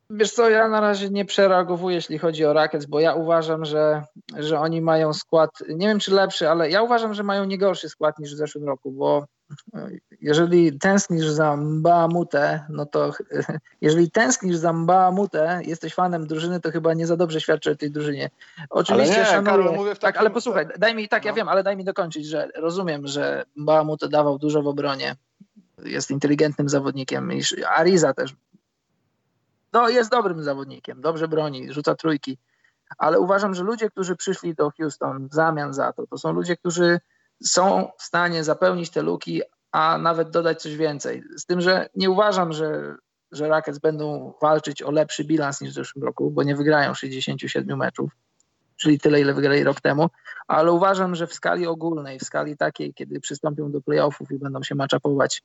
Wiesz 0.09 0.31
co, 0.31 0.49
ja 0.49 0.67
na 0.67 0.81
razie 0.81 1.09
nie 1.09 1.25
przereagowuję, 1.25 1.95
jeśli 1.95 2.17
chodzi 2.17 2.45
o 2.45 2.53
Rockets, 2.53 2.85
bo 2.85 2.99
ja 2.99 3.13
uważam, 3.13 3.65
że, 3.65 4.03
że 4.37 4.59
oni 4.59 4.81
mają 4.81 5.13
skład, 5.13 5.49
nie 5.69 5.87
wiem 5.87 5.99
czy 5.99 6.13
lepszy, 6.13 6.49
ale 6.49 6.69
ja 6.69 6.81
uważam, 6.81 7.13
że 7.13 7.23
mają 7.23 7.45
nie 7.45 7.57
gorszy 7.57 7.89
skład 7.89 8.19
niż 8.19 8.33
w 8.33 8.37
zeszłym 8.37 8.63
roku, 8.63 8.91
bo 8.91 9.25
jeżeli 10.21 10.79
tęsknisz 10.79 11.25
za 11.25 11.57
Mbaamute, 11.57 12.65
no 12.69 12.85
to 12.85 13.11
jeżeli 13.81 14.11
tęsknisz 14.11 14.55
za 14.55 14.73
Mbaamute, 14.73 15.61
jesteś 15.65 15.93
fanem 15.93 16.27
drużyny, 16.27 16.59
to 16.59 16.71
chyba 16.71 16.93
nie 16.93 17.07
za 17.07 17.17
dobrze 17.17 17.41
świadczy 17.41 17.71
o 17.71 17.75
tej 17.75 17.91
drużynie. 17.91 18.29
Oczywiście 18.69 19.19
nie, 19.19 19.25
szanuję. 19.25 19.45
Karol, 19.45 19.75
mówię 19.75 19.95
w 19.95 19.99
takim... 19.99 20.13
Tak, 20.13 20.17
ale 20.17 20.29
posłuchaj, 20.29 20.67
daj 20.77 20.95
mi, 20.95 21.09
tak, 21.09 21.23
no. 21.23 21.27
ja 21.27 21.33
wiem, 21.33 21.49
ale 21.49 21.63
daj 21.63 21.77
mi 21.77 21.83
dokończyć, 21.83 22.25
że 22.25 22.49
rozumiem, 22.55 23.07
że 23.07 23.45
Mbaamute 23.55 24.09
dawał 24.09 24.39
dużo 24.39 24.61
w 24.61 24.67
obronie, 24.67 25.15
jest 25.83 26.11
inteligentnym 26.11 26.69
zawodnikiem, 26.69 27.31
Ariza 27.67 28.13
też 28.13 28.35
no, 29.73 29.89
jest 29.89 30.11
dobrym 30.11 30.43
zawodnikiem, 30.43 31.01
dobrze 31.01 31.27
broni, 31.27 31.73
rzuca 31.73 31.95
trójki, 31.95 32.37
ale 32.97 33.19
uważam, 33.19 33.53
że 33.53 33.63
ludzie, 33.63 33.89
którzy 33.89 34.15
przyszli 34.15 34.55
do 34.55 34.71
Houston 34.77 35.27
w 35.27 35.33
zamian 35.33 35.73
za 35.73 35.93
to, 35.93 36.07
to 36.07 36.17
są 36.17 36.33
ludzie, 36.33 36.57
którzy 36.57 36.99
są 37.43 37.91
w 37.99 38.03
stanie 38.03 38.43
zapełnić 38.43 38.89
te 38.89 39.01
luki, 39.01 39.41
a 39.71 39.97
nawet 39.97 40.29
dodać 40.29 40.61
coś 40.61 40.75
więcej. 40.75 41.23
Z 41.37 41.45
tym, 41.45 41.61
że 41.61 41.89
nie 41.95 42.09
uważam, 42.09 42.53
że, 42.53 42.95
że 43.31 43.47
Rockets 43.47 43.79
będą 43.79 44.33
walczyć 44.41 44.83
o 44.83 44.91
lepszy 44.91 45.23
bilans 45.23 45.61
niż 45.61 45.71
w 45.71 45.75
zeszłym 45.75 46.03
roku, 46.03 46.31
bo 46.31 46.43
nie 46.43 46.55
wygrają 46.55 46.93
67 46.93 47.77
meczów, 47.77 48.11
czyli 48.77 48.99
tyle, 48.99 49.21
ile 49.21 49.33
wygrali 49.33 49.63
rok 49.63 49.81
temu, 49.81 50.09
ale 50.47 50.71
uważam, 50.71 51.15
że 51.15 51.27
w 51.27 51.33
skali 51.33 51.67
ogólnej, 51.67 52.19
w 52.19 52.23
skali 52.23 52.57
takiej, 52.57 52.93
kiedy 52.93 53.19
przystąpią 53.19 53.71
do 53.71 53.81
playoffów 53.81 54.31
i 54.31 54.39
będą 54.39 54.63
się 54.63 54.75
maczapować 54.75 55.43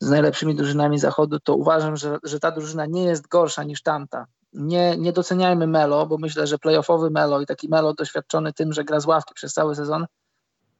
z 0.00 0.10
najlepszymi 0.10 0.54
drużynami 0.54 0.98
zachodu, 0.98 1.40
to 1.40 1.54
uważam, 1.54 1.96
że, 1.96 2.18
że 2.22 2.40
ta 2.40 2.50
drużyna 2.50 2.86
nie 2.86 3.04
jest 3.04 3.28
gorsza 3.28 3.62
niż 3.62 3.82
tamta. 3.82 4.26
Nie, 4.52 4.96
nie 4.96 5.12
doceniajmy 5.12 5.66
Melo, 5.66 6.06
bo 6.06 6.18
myślę, 6.18 6.46
że 6.46 6.58
playoffowy 6.58 7.10
Melo 7.10 7.40
i 7.40 7.46
taki 7.46 7.68
Melo 7.68 7.94
doświadczony 7.94 8.52
tym, 8.52 8.72
że 8.72 8.84
gra 8.84 9.00
z 9.00 9.06
ławki 9.06 9.34
przez 9.34 9.52
cały 9.52 9.74
sezon, 9.74 10.06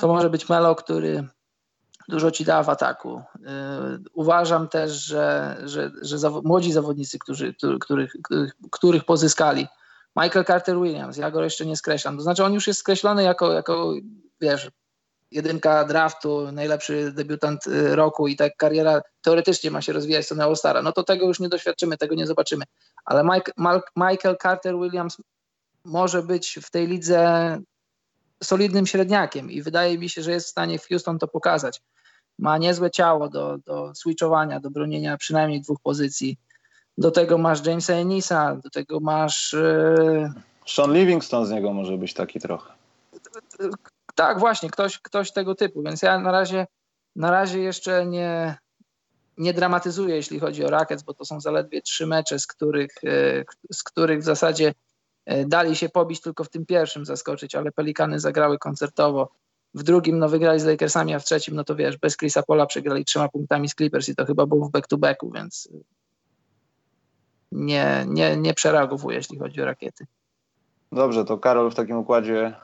to 0.03 0.09
może 0.09 0.31
być 0.31 0.49
Melo, 0.49 0.75
który 0.75 1.29
dużo 2.09 2.31
ci 2.31 2.45
da 2.45 2.63
w 2.63 2.69
ataku. 2.69 3.23
Yy, 3.41 3.49
uważam 4.13 4.69
też, 4.69 4.93
że, 4.93 5.57
że, 5.65 5.91
że 6.03 6.31
młodzi 6.45 6.73
zawodnicy, 6.73 7.19
którzy, 7.19 7.55
których, 7.81 8.13
których, 8.23 8.53
których 8.71 9.05
pozyskali, 9.05 9.67
Michael 10.17 10.45
Carter 10.45 10.77
Williams, 10.81 11.17
ja 11.17 11.31
go 11.31 11.45
jeszcze 11.45 11.67
nie 11.67 11.77
skreślam. 11.77 12.17
To 12.17 12.23
znaczy 12.23 12.45
on 12.45 12.53
już 12.53 12.67
jest 12.67 12.81
skreślony 12.81 13.23
jako, 13.23 13.53
jako 13.53 13.95
wiesz, 14.41 14.71
jedynka 15.31 15.85
draftu, 15.85 16.53
najlepszy 16.53 17.13
debiutant 17.13 17.67
y, 17.67 17.97
roku 17.97 18.29
i 18.29 18.37
tak 18.37 18.57
kariera 18.57 19.03
teoretycznie 19.21 19.71
ma 19.71 19.83
się 19.83 19.93
rozwijać 19.93 20.27
co 20.27 20.35
na 20.35 20.55
stara, 20.55 20.83
no 20.83 20.93
to 20.93 21.03
tego 21.03 21.27
już 21.27 21.41
nie 21.41 21.49
doświadczymy, 21.49 21.97
tego 21.97 22.15
nie 22.15 22.27
zobaczymy. 22.27 22.65
Ale 23.05 23.25
Mike, 23.25 23.53
Michael 23.97 24.37
Carter 24.43 24.75
Williams 24.79 25.17
może 25.85 26.23
być 26.23 26.59
w 26.63 26.71
tej 26.71 26.87
lidze 26.87 27.59
solidnym 28.43 28.87
średniakiem 28.87 29.51
i 29.51 29.63
wydaje 29.63 29.99
mi 29.99 30.09
się, 30.09 30.23
że 30.23 30.31
jest 30.31 30.47
w 30.47 30.51
stanie 30.51 30.79
w 30.79 30.89
Houston 30.89 31.19
to 31.19 31.29
pokazać. 31.29 31.83
Ma 32.39 32.59
niezłe 32.59 32.91
ciało 32.91 33.29
do, 33.29 33.59
do 33.59 33.95
switchowania, 33.95 34.61
do 34.61 34.71
bronienia 34.71 35.17
przynajmniej 35.17 35.61
dwóch 35.61 35.81
pozycji. 35.83 36.39
Do 36.99 37.11
tego 37.11 37.39
masz 37.39 37.67
Jamesa 37.67 37.93
Enisa, 37.93 38.57
do 38.57 38.71
tego 38.71 39.01
masz... 39.01 39.53
Yy... 39.53 40.33
Sean 40.67 40.93
Livingston 40.93 41.47
z 41.47 41.51
niego 41.51 41.73
może 41.73 41.99
być 41.99 42.15
taki 42.15 42.41
trochę. 42.41 42.73
Tak, 44.15 44.39
właśnie, 44.39 44.71
ktoś, 44.71 44.99
ktoś 44.99 45.33
tego 45.33 45.55
typu, 45.55 45.83
więc 45.83 46.03
ja 46.03 46.19
na 46.19 46.33
razie, 46.33 46.67
na 47.17 47.31
razie 47.31 47.61
jeszcze 47.61 48.07
nie, 48.07 48.57
nie 49.39 49.55
dramatyzuję, 49.55 50.17
jeśli 50.17 50.41
chodzi 50.41 50.65
o 50.65 50.71
Rackets, 50.71 51.03
bo 51.03 51.15
to 51.15 51.25
są 51.25 51.41
zaledwie 51.41 51.83
trzy 51.83 52.07
mecze, 52.07 52.39
z 52.39 52.47
których, 52.47 52.95
e, 53.05 53.45
z 53.73 53.83
których 53.83 54.21
w 54.21 54.25
zasadzie 54.25 54.75
dali 55.47 55.77
się 55.77 55.89
pobić 55.89 56.21
tylko 56.21 56.45
w 56.45 56.49
tym 56.49 56.67
pierwszym 56.67 57.05
zaskoczyć, 57.05 57.55
ale 57.55 57.73
Pelikany 57.73 58.21
zagrały 58.21 58.59
koncertowo. 58.59 59.29
W 59.75 59.83
drugim 59.83 60.19
no, 60.19 60.29
wygrali 60.29 60.61
z 60.61 60.65
Lakersami, 60.65 61.15
a 61.15 61.19
w 61.19 61.25
trzecim, 61.25 61.55
no 61.55 61.65
to 61.65 61.77
wiesz, 61.77 61.97
bez 61.97 62.17
Chrisa 62.17 62.43
Pola 62.43 62.67
przegrali 62.67 63.05
trzema 63.05 63.29
punktami 63.29 63.69
z 63.69 63.75
Clippers 63.75 64.09
i 64.09 64.15
to 64.15 64.25
chyba 64.25 64.47
było 64.47 64.69
w 64.69 64.71
back-to-backu, 64.71 65.33
więc 65.35 65.69
nie, 67.53 68.05
nie, 68.09 68.37
nie 68.37 68.55
przereagowuję, 68.55 69.17
jeśli 69.17 69.39
chodzi 69.39 69.63
o 69.63 69.65
rakiety. 69.65 70.07
Dobrze, 70.93 71.25
to 71.25 71.39
Karol 71.39 71.71
w 71.71 71.75
takim 71.75 71.97
układzie 71.97 72.55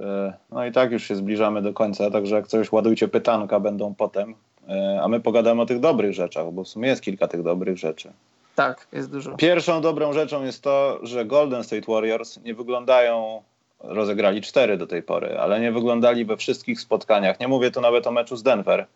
E, 0.00 0.32
no 0.50 0.66
i 0.66 0.72
tak 0.72 0.92
już 0.92 1.02
się 1.02 1.16
zbliżamy 1.16 1.62
do 1.62 1.72
końca, 1.72 2.10
także 2.10 2.36
jak 2.36 2.46
coś 2.46 2.72
ładujcie 2.72 3.08
pytanka, 3.08 3.60
będą 3.60 3.94
potem. 3.94 4.34
E, 4.68 5.00
a 5.02 5.08
my 5.08 5.20
pogadamy 5.20 5.62
o 5.62 5.66
tych 5.66 5.80
dobrych 5.80 6.12
rzeczach, 6.12 6.52
bo 6.52 6.64
w 6.64 6.68
sumie 6.68 6.88
jest 6.88 7.02
kilka 7.02 7.28
tych 7.28 7.42
dobrych 7.42 7.78
rzeczy. 7.78 8.12
Tak, 8.56 8.86
jest 8.92 9.10
dużo. 9.10 9.36
Pierwszą 9.36 9.80
dobrą 9.80 10.12
rzeczą 10.12 10.44
jest 10.44 10.62
to, 10.62 10.98
że 11.02 11.24
Golden 11.24 11.64
State 11.64 11.92
Warriors 11.92 12.38
nie 12.44 12.54
wyglądają, 12.54 13.42
rozegrali 13.80 14.42
cztery 14.42 14.76
do 14.76 14.86
tej 14.86 15.02
pory, 15.02 15.38
ale 15.38 15.60
nie 15.60 15.72
wyglądali 15.72 16.24
we 16.24 16.36
wszystkich 16.36 16.80
spotkaniach. 16.80 17.40
Nie 17.40 17.48
mówię 17.48 17.70
tu 17.70 17.80
nawet 17.80 18.06
o 18.06 18.10
meczu 18.10 18.36
z 18.36 18.42
Denver, 18.42 18.86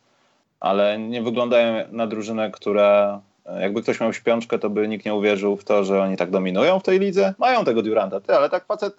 ale 0.61 0.99
nie 0.99 1.23
wyglądają 1.23 1.85
na 1.93 2.07
drużynę, 2.07 2.51
która 2.51 3.21
jakby 3.61 3.83
ktoś 3.83 4.01
miał 4.01 4.13
śpiączkę, 4.13 4.59
to 4.59 4.71
by 4.71 4.89
nikt 4.89 5.07
nie 5.07 5.15
uwierzył 5.15 5.57
w 5.57 5.65
to, 5.65 5.85
że 5.85 6.03
oni 6.03 6.17
tak 6.17 6.31
dominują 6.31 6.81
w 6.81 6.83
tej 6.83 6.99
lidze. 6.99 7.35
Mają 7.39 7.65
tego 7.65 7.83
Duranta, 7.83 8.21
ty, 8.21 8.35
ale 8.35 8.51
tak 8.51 8.67
facet 8.67 8.95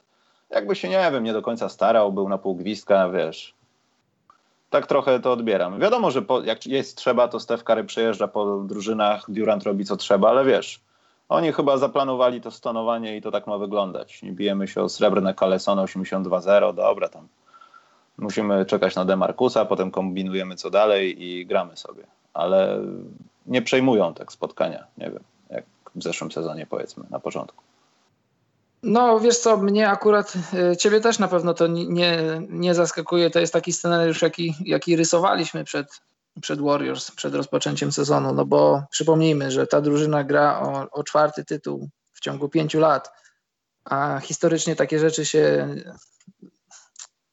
jakby 0.49 0.75
się, 0.75 0.89
nie 0.89 1.09
wiem, 1.11 1.23
nie 1.23 1.33
do 1.33 1.41
końca 1.41 1.69
starał, 1.69 2.13
był 2.13 2.29
na 2.29 2.37
pół 2.37 2.55
gwizdka, 2.55 3.09
wiesz. 3.09 3.53
Tak 4.71 4.87
trochę 4.87 5.19
to 5.19 5.31
odbieram. 5.31 5.79
Wiadomo, 5.79 6.11
że 6.11 6.21
po, 6.21 6.41
jak 6.41 6.67
jest 6.67 6.97
trzeba, 6.97 7.27
to 7.27 7.39
Steph 7.39 7.63
Curry 7.63 7.83
przyjeżdża 7.83 8.27
po 8.27 8.57
drużynach, 8.57 9.25
Durant 9.27 9.63
robi 9.63 9.85
co 9.85 9.97
trzeba, 9.97 10.29
ale 10.29 10.45
wiesz, 10.45 10.81
oni 11.29 11.51
chyba 11.53 11.77
zaplanowali 11.77 12.41
to 12.41 12.51
stonowanie 12.51 13.17
i 13.17 13.21
to 13.21 13.31
tak 13.31 13.47
ma 13.47 13.57
wyglądać. 13.57 14.21
Nie 14.21 14.31
bijemy 14.31 14.67
się 14.67 14.81
o 14.81 14.89
srebrne 14.89 15.33
Kalesone 15.33 15.81
82-0, 15.81 16.75
dobra 16.75 17.09
tam. 17.09 17.27
Musimy 18.17 18.65
czekać 18.65 18.95
na 18.95 19.05
Demarcusa, 19.05 19.65
potem 19.65 19.91
kombinujemy 19.91 20.55
co 20.55 20.69
dalej 20.69 21.23
i 21.23 21.45
gramy 21.45 21.77
sobie. 21.77 22.03
Ale 22.33 22.79
nie 23.45 23.61
przejmują 23.61 24.13
tak 24.13 24.31
spotkania, 24.31 24.83
nie 24.97 25.11
wiem, 25.11 25.23
jak 25.49 25.63
w 25.95 26.03
zeszłym 26.03 26.31
sezonie 26.31 26.65
powiedzmy, 26.65 27.03
na 27.09 27.19
początku. 27.19 27.63
No 28.83 29.19
wiesz 29.19 29.37
co, 29.37 29.57
mnie 29.57 29.89
akurat, 29.89 30.33
e, 30.53 30.77
ciebie 30.77 31.01
też 31.01 31.19
na 31.19 31.27
pewno 31.27 31.53
to 31.53 31.67
nie, 31.67 32.41
nie 32.49 32.73
zaskakuje. 32.75 33.29
To 33.29 33.39
jest 33.39 33.53
taki 33.53 33.73
scenariusz, 33.73 34.21
jaki, 34.21 34.55
jaki 34.65 34.95
rysowaliśmy 34.95 35.63
przed, 35.63 35.87
przed 36.41 36.61
Warriors, 36.61 37.11
przed 37.11 37.35
rozpoczęciem 37.35 37.91
sezonu. 37.91 38.33
No 38.33 38.45
bo 38.45 38.83
przypomnijmy, 38.89 39.51
że 39.51 39.67
ta 39.67 39.81
drużyna 39.81 40.23
gra 40.23 40.59
o, 40.59 40.89
o 40.91 41.03
czwarty 41.03 41.45
tytuł 41.45 41.89
w 42.13 42.19
ciągu 42.19 42.49
pięciu 42.49 42.79
lat, 42.79 43.11
a 43.85 44.19
historycznie 44.19 44.75
takie 44.75 44.99
rzeczy 44.99 45.25
się 45.25 45.75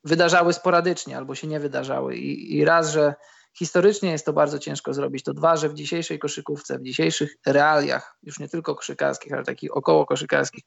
wydarzały 0.05 0.53
sporadycznie 0.53 1.16
albo 1.16 1.34
się 1.34 1.46
nie 1.46 1.61
wydarzały. 1.61 2.16
I, 2.16 2.57
i 2.57 2.64
raz, 2.64 2.92
że 2.92 3.14
historycznie 3.59 4.11
jest 4.11 4.26
to 4.26 4.32
bardzo 4.32 4.59
ciężko 4.59 4.94
zrobić. 4.94 5.24
To 5.24 5.34
dwa, 5.34 5.57
że 5.57 5.68
w 5.68 5.74
dzisiejszej 5.74 6.18
koszykówce, 6.18 6.78
w 6.78 6.82
dzisiejszych 6.82 7.36
realiach, 7.46 8.18
już 8.22 8.38
nie 8.38 8.49
tylko 8.49 8.74
koszykarskich, 8.74 9.32
ale 9.32 9.44
takich 9.44 9.76
około 9.76 10.07
koszykarskich, 10.07 10.64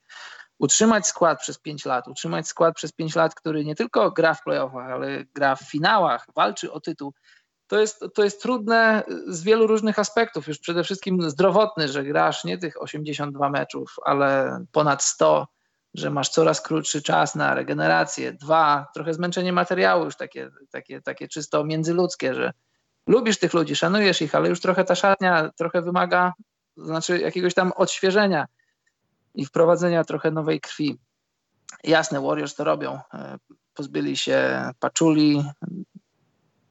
utrzymać 0.62 1.07
skład 1.07 1.39
przez 1.39 1.59
5 1.59 1.86
lat, 1.86 2.07
utrzymać 2.07 2.47
skład 2.47 2.76
przez 2.76 2.91
5 2.91 3.16
lat, 3.16 3.36
który 3.36 3.66
nie 3.66 3.76
tylko 3.76 4.12
gra 4.12 4.34
w 4.34 4.43
playoffach, 4.43 4.89
ale 4.89 5.26
gra 5.36 5.55
w 5.55 5.62
finałach, 5.62 6.28
walczy 6.36 6.72
o 6.72 6.80
tytuł, 6.80 7.14
to 7.68 7.80
jest, 7.80 8.03
to 8.14 8.24
jest 8.24 8.41
trudne 8.41 9.03
z 9.28 9.43
wielu 9.43 9.68
różnych 9.68 9.99
aspektów. 9.99 10.47
Już 10.47 10.59
przede 10.59 10.84
wszystkim 10.84 11.30
zdrowotny, 11.30 11.88
że 11.88 12.03
grasz 12.03 12.43
nie 12.43 12.57
tych 12.57 12.82
82 12.82 13.49
meczów, 13.49 13.95
ale 14.05 14.59
ponad 14.72 15.03
100, 15.03 15.47
że 15.93 16.09
masz 16.09 16.30
coraz 16.30 16.62
krótszy 16.62 17.01
czas 17.01 17.36
na 17.36 17.53
regenerację. 17.53 18.34
Dwa, 18.34 18.88
trochę 18.93 19.14
zmęczenie 19.14 19.53
materiału, 19.53 20.05
już 20.05 20.16
takie, 20.16 20.49
takie, 20.72 21.01
takie 21.01 21.28
czysto 21.28 21.64
międzyludzkie, 21.64 22.34
że 22.34 22.53
lubisz 23.07 23.39
tych 23.39 23.53
ludzi, 23.53 23.76
szanujesz 23.76 24.22
ich, 24.22 24.36
ale 24.36 24.49
już 24.49 24.62
trochę 24.62 24.84
ta 24.84 24.95
szatnia 24.95 25.49
trochę 25.57 25.82
wymaga, 25.82 26.34
znaczy 26.78 27.20
jakiegoś 27.20 27.53
tam 27.53 27.72
odświeżenia 27.76 28.45
i 29.36 29.45
wprowadzenia 29.45 30.03
trochę 30.03 30.32
nowej 30.32 30.61
krwi. 30.61 30.97
Jasne, 31.84 32.21
Warriors 32.21 32.55
to 32.55 32.63
robią. 32.63 32.99
E, 33.13 33.38
pozbyli 33.73 34.17
się 34.17 34.69
Paczuli, 34.79 35.43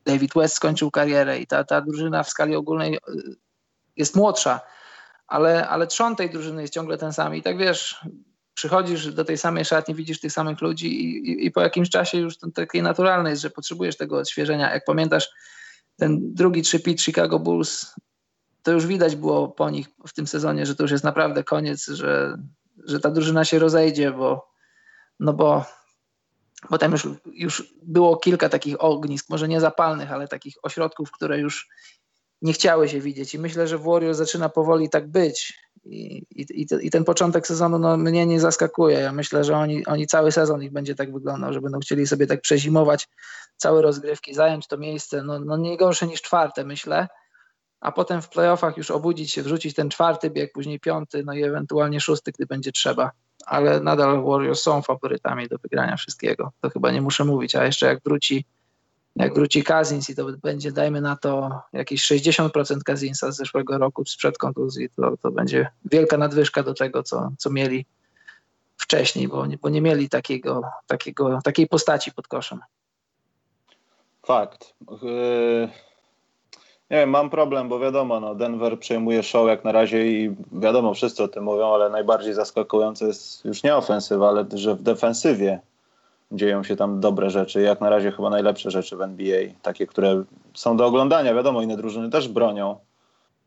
David 0.04 0.34
West 0.34 0.54
skończył 0.54 0.90
karierę 0.90 1.38
i 1.38 1.46
ta, 1.46 1.64
ta 1.64 1.80
drużyna 1.80 2.22
w 2.22 2.30
skali 2.30 2.56
ogólnej 2.56 2.94
e, 2.94 3.00
jest 3.96 4.16
młodsza, 4.16 4.61
ale, 5.26 5.68
ale 5.68 5.86
trzon 5.86 6.16
tej 6.16 6.30
drużyny 6.30 6.62
jest 6.62 6.74
ciągle 6.74 6.98
ten 6.98 7.12
sam. 7.12 7.34
I 7.34 7.42
tak 7.42 7.58
wiesz, 7.58 8.00
przychodzisz 8.54 9.14
do 9.14 9.24
tej 9.24 9.38
samej 9.38 9.64
szatni, 9.64 9.94
widzisz 9.94 10.20
tych 10.20 10.32
samych 10.32 10.61
ludzi 10.61 11.04
i, 11.04 11.30
i, 11.30 11.46
i 11.46 11.50
po 11.50 11.61
jakimś 11.61 11.90
czasie 11.90 12.18
już 12.18 12.38
to 12.38 12.50
takie 12.50 12.82
naturalne 12.82 13.30
jest, 13.30 13.42
że 13.42 13.50
potrzebujesz 13.50 13.96
tego 13.96 14.18
odświeżenia. 14.18 14.74
Jak 14.74 14.84
pamiętasz, 14.84 15.28
ten 15.96 16.34
drugi 16.34 16.62
trzypit 16.62 17.02
Chicago 17.02 17.38
Bulls, 17.38 17.94
to 18.62 18.72
już 18.72 18.86
widać 18.86 19.16
było 19.16 19.48
po 19.48 19.70
nich 19.70 19.88
w 20.06 20.12
tym 20.12 20.26
sezonie, 20.26 20.66
że 20.66 20.74
to 20.74 20.84
już 20.84 20.92
jest 20.92 21.04
naprawdę 21.04 21.44
koniec, 21.44 21.86
że, 21.86 22.38
że 22.84 23.00
ta 23.00 23.11
drużyna 23.11 23.44
się 23.44 23.58
rozejdzie, 23.58 24.12
bo 24.12 24.50
no 25.20 25.32
bo, 25.32 25.64
bo 26.70 26.78
tam 26.78 26.92
już, 26.92 27.08
już 27.32 27.74
było 27.82 28.16
kilka 28.16 28.48
takich 28.48 28.84
ognisk, 28.84 29.30
może 29.30 29.48
nie 29.48 29.61
zapalnych, 29.61 30.12
ale 30.12 30.28
takich 30.28 30.54
ośrodków, 30.62 31.11
które 31.11 31.38
już 31.38 31.68
nie 32.42 32.52
chciały 32.52 32.88
się 32.88 33.00
widzieć. 33.00 33.34
I 33.34 33.38
myślę, 33.38 33.68
że 33.68 33.78
w 33.78 33.82
Warriors 33.82 34.18
zaczyna 34.18 34.48
powoli 34.48 34.90
tak 34.90 35.11
być. 35.11 35.58
I, 35.84 36.26
i, 36.30 36.66
i, 36.80 36.90
ten 36.90 37.04
początek 37.04 37.46
sezonu 37.46 37.78
no, 37.78 37.96
mnie 37.96 38.26
nie 38.26 38.40
zaskakuje. 38.40 38.98
Ja 38.98 39.12
myślę, 39.12 39.44
że 39.44 39.56
oni, 39.56 39.86
oni 39.86 40.06
cały 40.06 40.32
sezon 40.32 40.62
ich 40.62 40.72
będzie 40.72 40.94
tak 40.94 41.12
wyglądał, 41.12 41.52
że 41.52 41.61
będą 41.61 41.78
chcieli 41.80 42.06
sobie 42.06 42.26
tak 42.26 42.40
przezimować 42.40 43.08
całe 43.56 43.82
rozgrywki, 43.82 44.34
zająć 44.34 44.66
to 44.66 44.78
miejsce, 44.78 45.22
no, 45.22 45.40
no 45.40 45.56
nie 45.56 45.76
gorsze 45.76 46.06
niż 46.06 46.22
czwarte 46.22 46.64
myślę, 46.64 47.08
a 47.81 47.93
potem 47.93 48.22
w 48.22 48.28
playoffach 48.28 48.76
już 48.76 48.91
obudzić 48.91 49.33
się, 49.33 49.43
wrzucić 49.43 49.74
ten 49.74 49.91
czwarty 49.91 50.31
bieg, 50.31 50.53
później 50.53 50.81
piąty, 50.81 51.22
no 51.24 51.33
i 51.33 51.43
ewentualnie 51.43 52.01
szósty, 52.01 52.33
gdy 52.33 52.47
będzie 52.47 52.72
trzeba. 52.72 53.11
Ale 53.47 53.81
nadal 53.81 54.24
Warriors 54.24 54.62
są 54.62 54.83
faworytami 54.83 55.49
do 55.49 55.59
wygrania 55.59 55.97
wszystkiego. 55.97 56.53
To 56.61 56.70
chyba 56.70 56.91
nie 56.91 57.03
muszę 57.03 57.24
mówić, 57.24 57.55
a 57.55 57.64
jeszcze 57.64 57.87
jak 57.87 58.03
wróci 58.05 58.45
jak 59.16 59.35
wróci 59.35 59.64
Kazins 59.64 60.11
i 60.11 60.14
to 60.14 60.26
będzie, 60.43 60.72
dajmy 60.72 61.01
na 61.01 61.16
to, 61.16 61.61
jakieś 61.72 62.07
60% 62.07 62.83
Kazinsa 62.85 63.33
z 63.33 63.37
zeszłego 63.37 63.78
roku 63.78 64.05
sprzed 64.05 64.39
kontuzji, 64.39 64.89
to, 64.97 65.16
to 65.16 65.31
będzie 65.31 65.70
wielka 65.85 66.16
nadwyżka 66.16 66.62
do 66.62 66.74
tego, 66.74 67.03
co, 67.03 67.31
co 67.39 67.51
mieli 67.51 67.87
wcześniej, 68.76 69.28
bo 69.28 69.47
nie, 69.47 69.59
bo 69.59 69.68
nie 69.68 69.81
mieli 69.81 70.09
takiego, 70.09 70.62
takiego, 70.87 71.39
takiej 71.45 71.68
postaci 71.68 72.12
pod 72.12 72.28
koszem. 72.28 72.61
Fakt. 74.26 74.74
Yy, 75.03 75.68
nie 76.91 76.97
wiem, 76.97 77.11
mam 77.11 77.30
problem, 77.30 77.68
bo 77.68 77.78
wiadomo, 77.78 78.20
no, 78.20 78.34
Denver 78.34 78.78
przejmuje 78.78 79.22
show 79.22 79.49
jak 79.49 79.64
na 79.64 79.72
razie 79.72 80.07
i 80.07 80.34
wiadomo, 80.53 80.95
wszyscy 80.95 81.22
o 81.22 81.28
tym 81.28 81.45
mówią, 81.45 81.74
ale 81.74 81.91
najbardziej 81.91 82.34
zaskakujące 82.34 83.07
jest 83.07 83.45
już 83.45 83.62
nie 83.62 83.76
ofensywa, 83.76 84.28
ale 84.28 84.45
że 84.55 84.74
w 84.74 84.82
defensywie 84.82 85.61
dzieją 86.32 86.62
się 86.62 86.76
tam 86.76 87.01
dobre 87.01 87.30
rzeczy, 87.30 87.61
jak 87.61 87.80
na 87.80 87.91
razie 87.91 88.12
chyba 88.12 88.30
najlepsze 88.30 88.70
rzeczy 88.70 88.97
w 88.97 89.03
NBA, 89.03 89.41
takie, 89.62 89.86
które 89.86 90.22
są 90.55 90.76
do 90.76 90.86
oglądania. 90.86 91.34
Wiadomo, 91.34 91.62
inne 91.62 91.76
drużyny 91.76 92.11
też 92.11 92.28
bronią, 92.28 92.76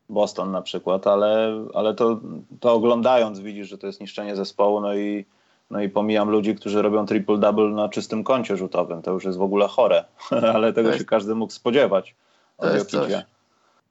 Boston 0.09 0.51
na 0.51 0.61
przykład, 0.61 1.07
ale, 1.07 1.63
ale 1.73 1.93
to, 1.93 2.19
to 2.59 2.73
oglądając 2.73 3.39
widzisz, 3.39 3.67
że 3.67 3.77
to 3.77 3.87
jest 3.87 4.01
niszczenie 4.01 4.35
zespołu, 4.35 4.81
no 4.81 4.95
i, 4.95 5.25
no 5.71 5.81
i 5.81 5.89
pomijam 5.89 6.29
ludzi, 6.29 6.55
którzy 6.55 6.81
robią 6.81 7.05
triple-double 7.05 7.73
na 7.73 7.89
czystym 7.89 8.23
koncie 8.23 8.57
rzutowym, 8.57 9.01
to 9.01 9.11
już 9.11 9.25
jest 9.25 9.37
w 9.37 9.41
ogóle 9.41 9.67
chore, 9.67 10.03
ale 10.53 10.73
tego 10.73 10.97
się 10.97 11.05
każdy 11.05 11.35
mógł 11.35 11.53
spodziewać. 11.53 12.15
To 12.57 12.73
jest 12.73 12.89
coś. 12.89 13.13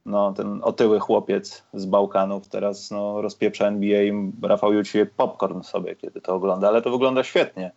No, 0.07 0.33
ten 0.33 0.61
otyły 0.63 1.01
chłopiec 1.01 1.65
z 1.75 1.87
Bałkanów 1.87 2.49
teraz 2.49 2.91
no, 2.91 3.23
rozpieprza 3.23 3.67
NBA 3.67 4.03
i 4.03 4.33
Rafał 4.43 4.73
Juci 4.73 4.99
popcorn 5.17 5.63
sobie, 5.63 5.97
kiedy 5.97 6.21
to 6.21 6.35
ogląda, 6.35 6.69
ale 6.69 6.83
to 6.83 6.91
wygląda 6.91 7.25
świetnie 7.25 7.73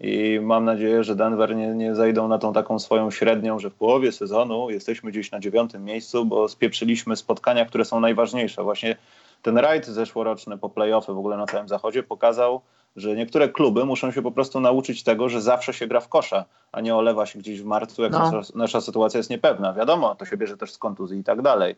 i 0.00 0.40
mam 0.42 0.64
nadzieję, 0.64 1.04
że 1.04 1.16
Denver 1.16 1.56
nie, 1.56 1.66
nie 1.66 1.94
zajdą 1.94 2.28
na 2.28 2.38
tą 2.38 2.52
taką 2.52 2.78
swoją 2.78 3.10
średnią, 3.10 3.58
że 3.58 3.70
w 3.70 3.74
połowie 3.74 4.12
sezonu 4.12 4.70
jesteśmy 4.70 5.10
gdzieś 5.10 5.30
na 5.30 5.40
dziewiątym 5.40 5.84
miejscu, 5.84 6.24
bo 6.24 6.48
spieprzyliśmy 6.48 7.16
spotkania, 7.16 7.64
które 7.64 7.84
są 7.84 8.00
najważniejsze. 8.00 8.62
Właśnie 8.62 8.96
ten 9.42 9.58
rajd 9.58 9.86
zeszłoroczny 9.86 10.58
po 10.58 10.70
playoffy 10.70 11.12
w 11.12 11.18
ogóle 11.18 11.36
na 11.36 11.46
całym 11.46 11.68
zachodzie 11.68 12.02
pokazał, 12.02 12.60
że 12.96 13.16
niektóre 13.16 13.48
kluby 13.48 13.84
muszą 13.84 14.10
się 14.10 14.22
po 14.22 14.32
prostu 14.32 14.60
nauczyć 14.60 15.02
tego, 15.02 15.28
że 15.28 15.40
zawsze 15.40 15.74
się 15.74 15.86
gra 15.86 16.00
w 16.00 16.08
kosza, 16.08 16.44
a 16.72 16.80
nie 16.80 16.94
olewa 16.94 17.26
się 17.26 17.38
gdzieś 17.38 17.62
w 17.62 17.64
marcu, 17.64 18.02
jak 18.02 18.12
no. 18.12 18.18
nasza, 18.18 18.52
nasza, 18.54 18.80
sytuacja 18.80 19.18
jest 19.18 19.30
niepewna. 19.30 19.72
Wiadomo, 19.72 20.14
to 20.14 20.24
się 20.24 20.36
bierze 20.36 20.56
też 20.56 20.72
z 20.72 20.78
kontuzji 20.78 21.18
i 21.18 21.24
tak 21.24 21.42
dalej, 21.42 21.76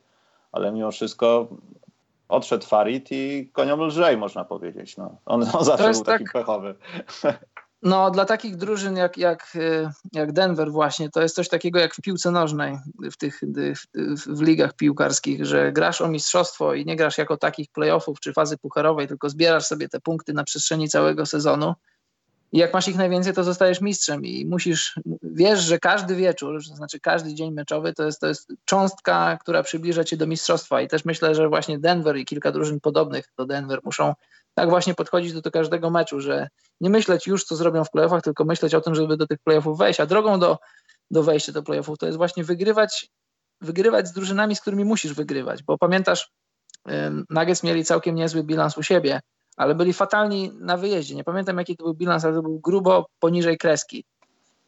ale 0.52 0.72
mimo 0.72 0.90
wszystko 0.90 1.48
odszedł 2.28 2.66
Farid 2.66 3.08
i 3.11 3.50
koniom 3.52 3.80
lżej, 3.80 4.16
można 4.16 4.44
powiedzieć. 4.44 4.96
No. 4.96 5.16
On, 5.26 5.46
on 5.52 5.64
zawsze 5.64 5.90
był 5.90 6.04
taki 6.04 6.24
tak... 6.24 6.32
pechowy. 6.32 6.74
No, 7.83 8.11
dla 8.11 8.24
takich 8.24 8.57
drużyn 8.57 8.97
jak, 8.97 9.18
jak, 9.18 9.53
y, 9.55 9.89
jak 10.12 10.33
Denver 10.33 10.72
właśnie, 10.72 11.11
to 11.11 11.22
jest 11.22 11.35
coś 11.35 11.49
takiego 11.49 11.78
jak 11.78 11.95
w 11.95 12.01
piłce 12.01 12.31
nożnej, 12.31 12.78
w 13.12 13.16
tych 13.16 13.41
w, 13.55 14.37
w, 14.37 14.43
ligach 14.43 14.76
piłkarskich, 14.76 15.45
że 15.45 15.72
grasz 15.72 16.01
o 16.01 16.09
mistrzostwo 16.09 16.74
i 16.74 16.85
nie 16.85 16.97
grasz 16.97 17.18
jako 17.18 17.37
takich 17.37 17.70
playoffów 17.72 18.20
czy 18.20 18.33
fazy 18.33 18.59
pucharowej, 18.59 19.09
tylko 19.09 19.28
zbierasz 19.28 19.66
sobie 19.66 19.89
te 19.89 20.01
punkty 20.01 20.33
na 20.33 20.45
przestrzeni 20.45 20.89
całego 20.89 21.26
sezonu 21.26 21.74
i 22.53 22.59
jak 22.59 22.74
masz 22.74 22.88
ich 22.88 22.96
najwięcej, 22.96 23.32
to 23.32 23.44
zostajesz 23.44 23.80
mistrzem 23.80 24.24
i 24.24 24.46
musisz, 24.46 25.01
wiesz, 25.22 25.61
że 25.61 25.78
każdy 25.78 26.16
wieczór, 26.16 26.61
to 26.68 26.76
znaczy 26.76 27.01
każdy 27.01 27.34
dzień 27.34 27.53
meczowy 27.53 27.92
to 27.92 28.05
jest, 28.05 28.20
to 28.20 28.26
jest 28.26 28.53
cząstka, 28.64 29.38
która 29.40 29.62
przybliża 29.62 30.05
cię 30.05 30.16
do 30.16 30.26
mistrzostwa 30.26 30.82
i 30.82 30.88
też 30.88 31.05
myślę, 31.05 31.34
że 31.34 31.48
właśnie 31.48 31.78
Denver 31.78 32.16
i 32.16 32.24
kilka 32.24 32.53
drużyn 32.53 32.80
podobnych 32.80 33.32
do 33.36 33.46
Denver 33.46 33.80
muszą 33.84 34.14
tak 34.55 34.70
właśnie 34.70 34.94
podchodzić 34.94 35.32
do, 35.32 35.40
do 35.40 35.51
każdego 35.51 35.90
meczu, 35.90 36.20
że 36.20 36.48
nie 36.80 36.90
myśleć 36.90 37.26
już, 37.26 37.44
co 37.44 37.57
zrobią 37.57 37.84
w 37.84 37.90
playoffach, 37.90 38.22
tylko 38.22 38.44
myśleć 38.44 38.74
o 38.74 38.80
tym, 38.80 38.94
żeby 38.94 39.16
do 39.16 39.26
tych 39.26 39.38
playoffów 39.38 39.78
wejść. 39.78 40.01
A 40.01 40.07
drogą 40.07 40.40
do, 40.40 40.59
do 41.11 41.22
wejścia 41.22 41.53
do 41.53 41.62
playoffów 41.62 41.98
to 41.98 42.07
jest 42.07 42.18
właśnie 42.18 42.44
wygrywać, 42.44 43.11
wygrywać 43.61 44.09
z 44.09 44.12
drużynami, 44.12 44.57
z 44.57 44.61
którymi 44.61 44.84
musisz 44.84 45.14
wygrywać. 45.14 45.62
Bo 45.62 45.78
pamiętasz, 45.78 46.30
Nuggets 47.30 47.62
mieli 47.62 47.84
całkiem 47.84 48.14
niezły 48.14 48.42
bilans 48.42 48.78
u 48.78 48.82
siebie, 48.82 49.20
ale 49.57 49.74
byli 49.74 49.92
fatalni 49.92 50.53
na 50.61 50.76
wyjeździe. 50.76 51.14
Nie 51.14 51.24
pamiętam, 51.24 51.59
jaki 51.59 51.76
to 51.76 51.84
był 51.84 51.94
bilans, 51.94 52.24
ale 52.24 52.34
to 52.34 52.42
był 52.42 52.61
grubo 52.61 53.07
poniżej 53.18 53.59
kreski. 53.59 54.05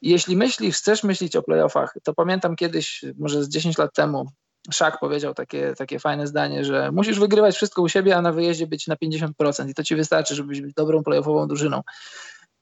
jeśli 0.03 0.37
myślisz, 0.37 0.77
chcesz 0.77 1.05
myśleć 1.05 1.37
o 1.37 1.43
playoffach, 1.43 1.95
to 2.05 2.15
pamiętam 2.15 2.57
kiedyś, 2.57 3.05
może 3.19 3.45
z 3.45 3.49
10 3.49 3.79
lat 3.79 3.95
temu, 3.95 4.27
Szak 4.71 5.01
powiedział 5.01 5.35
takie, 5.35 5.75
takie 5.75 5.99
fajne 5.99 6.27
zdanie, 6.27 6.65
że 6.65 6.93
musisz 6.93 7.19
wygrywać 7.19 7.55
wszystko 7.55 7.83
u 7.83 7.89
siebie, 7.89 8.17
a 8.17 8.23
na 8.23 8.33
wyjeździe 8.33 8.67
być 8.67 8.87
na 8.87 8.95
50% 8.95 9.69
i 9.69 9.75
to 9.75 9.85
ci 9.85 9.97
wystarczy, 9.97 10.35
żeby 10.35 10.49
być 10.49 10.75
dobrą 10.75 11.03
playoffową 11.03 11.47
drużyną. 11.47 11.83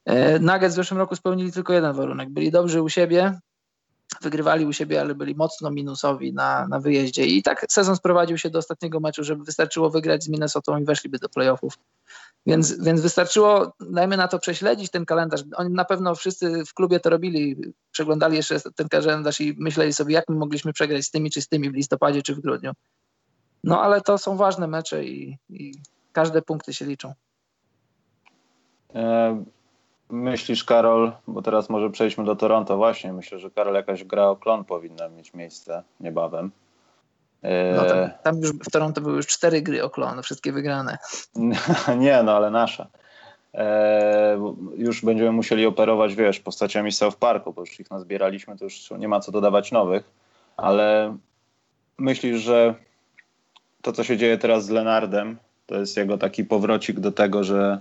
E, 0.04 0.38
Nuggets 0.38 0.74
w 0.74 0.76
zeszłym 0.76 0.98
roku 0.98 1.16
spełnili 1.16 1.52
tylko 1.52 1.72
jeden 1.72 1.92
warunek. 1.92 2.30
Byli 2.30 2.50
dobrzy 2.50 2.82
u 2.82 2.88
siebie, 2.88 3.38
wygrywali 4.22 4.66
u 4.66 4.72
siebie, 4.72 5.00
ale 5.00 5.14
byli 5.14 5.34
mocno 5.34 5.70
minusowi 5.70 6.32
na, 6.32 6.68
na 6.68 6.80
wyjeździe. 6.80 7.26
I 7.26 7.42
tak 7.42 7.66
sezon 7.68 7.96
sprowadził 7.96 8.38
się 8.38 8.50
do 8.50 8.58
ostatniego 8.58 9.00
meczu, 9.00 9.24
żeby 9.24 9.44
wystarczyło 9.44 9.90
wygrać 9.90 10.24
z 10.24 10.28
Minnesotą 10.28 10.78
i 10.78 10.84
weszliby 10.84 11.18
do 11.18 11.28
playoffów. 11.28 11.78
Więc, 12.46 12.84
więc 12.84 13.00
wystarczyło, 13.00 13.72
dajmy 13.80 14.16
na 14.16 14.28
to, 14.28 14.38
prześledzić 14.38 14.90
ten 14.90 15.04
kalendarz. 15.04 15.44
Oni 15.56 15.74
na 15.74 15.84
pewno 15.84 16.14
wszyscy 16.14 16.64
w 16.64 16.74
klubie 16.74 17.00
to 17.00 17.10
robili, 17.10 17.56
przeglądali 17.90 18.36
jeszcze 18.36 18.60
ten 18.60 18.88
kalendarz 18.88 19.40
i 19.40 19.56
myśleli 19.58 19.92
sobie, 19.92 20.14
jak 20.14 20.28
my 20.28 20.36
mogliśmy 20.36 20.72
przegrać 20.72 21.04
z 21.04 21.10
tymi 21.10 21.30
czy 21.30 21.42
z 21.42 21.48
tymi 21.48 21.70
w 21.70 21.74
listopadzie 21.74 22.22
czy 22.22 22.34
w 22.34 22.40
grudniu. 22.40 22.72
No 23.64 23.82
ale 23.82 24.00
to 24.00 24.18
są 24.18 24.36
ważne 24.36 24.66
mecze 24.66 25.04
i, 25.04 25.38
i 25.48 25.72
każde 26.12 26.42
punkty 26.42 26.74
się 26.74 26.84
liczą. 26.84 27.14
E, 28.94 29.44
myślisz, 30.10 30.64
Karol, 30.64 31.12
bo 31.26 31.42
teraz 31.42 31.68
może 31.68 31.90
przejdźmy 31.90 32.24
do 32.24 32.36
Toronto 32.36 32.76
właśnie. 32.76 33.12
Myślę, 33.12 33.38
że 33.38 33.50
Karol 33.50 33.74
jakaś 33.74 34.04
gra 34.04 34.28
o 34.28 34.36
klon 34.36 34.64
powinna 34.64 35.08
mieć 35.08 35.34
miejsce 35.34 35.82
niebawem. 36.00 36.50
No 37.76 37.84
tam, 37.84 37.98
e, 37.98 38.18
tam, 38.22 38.38
już 38.38 38.52
w 38.52 38.70
Toronto 38.70 39.00
były 39.00 39.16
już 39.16 39.26
cztery 39.26 39.62
gry 39.62 39.82
o 39.82 39.90
klon, 39.90 40.22
wszystkie 40.22 40.52
wygrane. 40.52 40.98
Nie, 41.98 42.22
no 42.22 42.36
ale 42.36 42.50
nasza. 42.50 42.86
E, 43.54 44.52
już 44.76 45.04
będziemy 45.04 45.32
musieli 45.32 45.66
operować, 45.66 46.14
wiesz, 46.14 46.40
postaciami 46.40 46.92
South 46.92 47.16
Parku, 47.16 47.52
bo 47.52 47.60
już 47.60 47.80
ich 47.80 47.90
nazbieraliśmy, 47.90 48.58
to 48.58 48.64
już 48.64 48.90
nie 48.98 49.08
ma 49.08 49.20
co 49.20 49.32
dodawać 49.32 49.72
nowych, 49.72 50.10
ale 50.56 51.16
myślisz, 51.98 52.40
że 52.40 52.74
to, 53.82 53.92
co 53.92 54.04
się 54.04 54.16
dzieje 54.16 54.38
teraz 54.38 54.64
z 54.64 54.70
Lenardem, 54.70 55.38
to 55.66 55.76
jest 55.76 55.96
jego 55.96 56.18
taki 56.18 56.44
powrocik 56.44 57.00
do 57.00 57.12
tego, 57.12 57.44
że, 57.44 57.78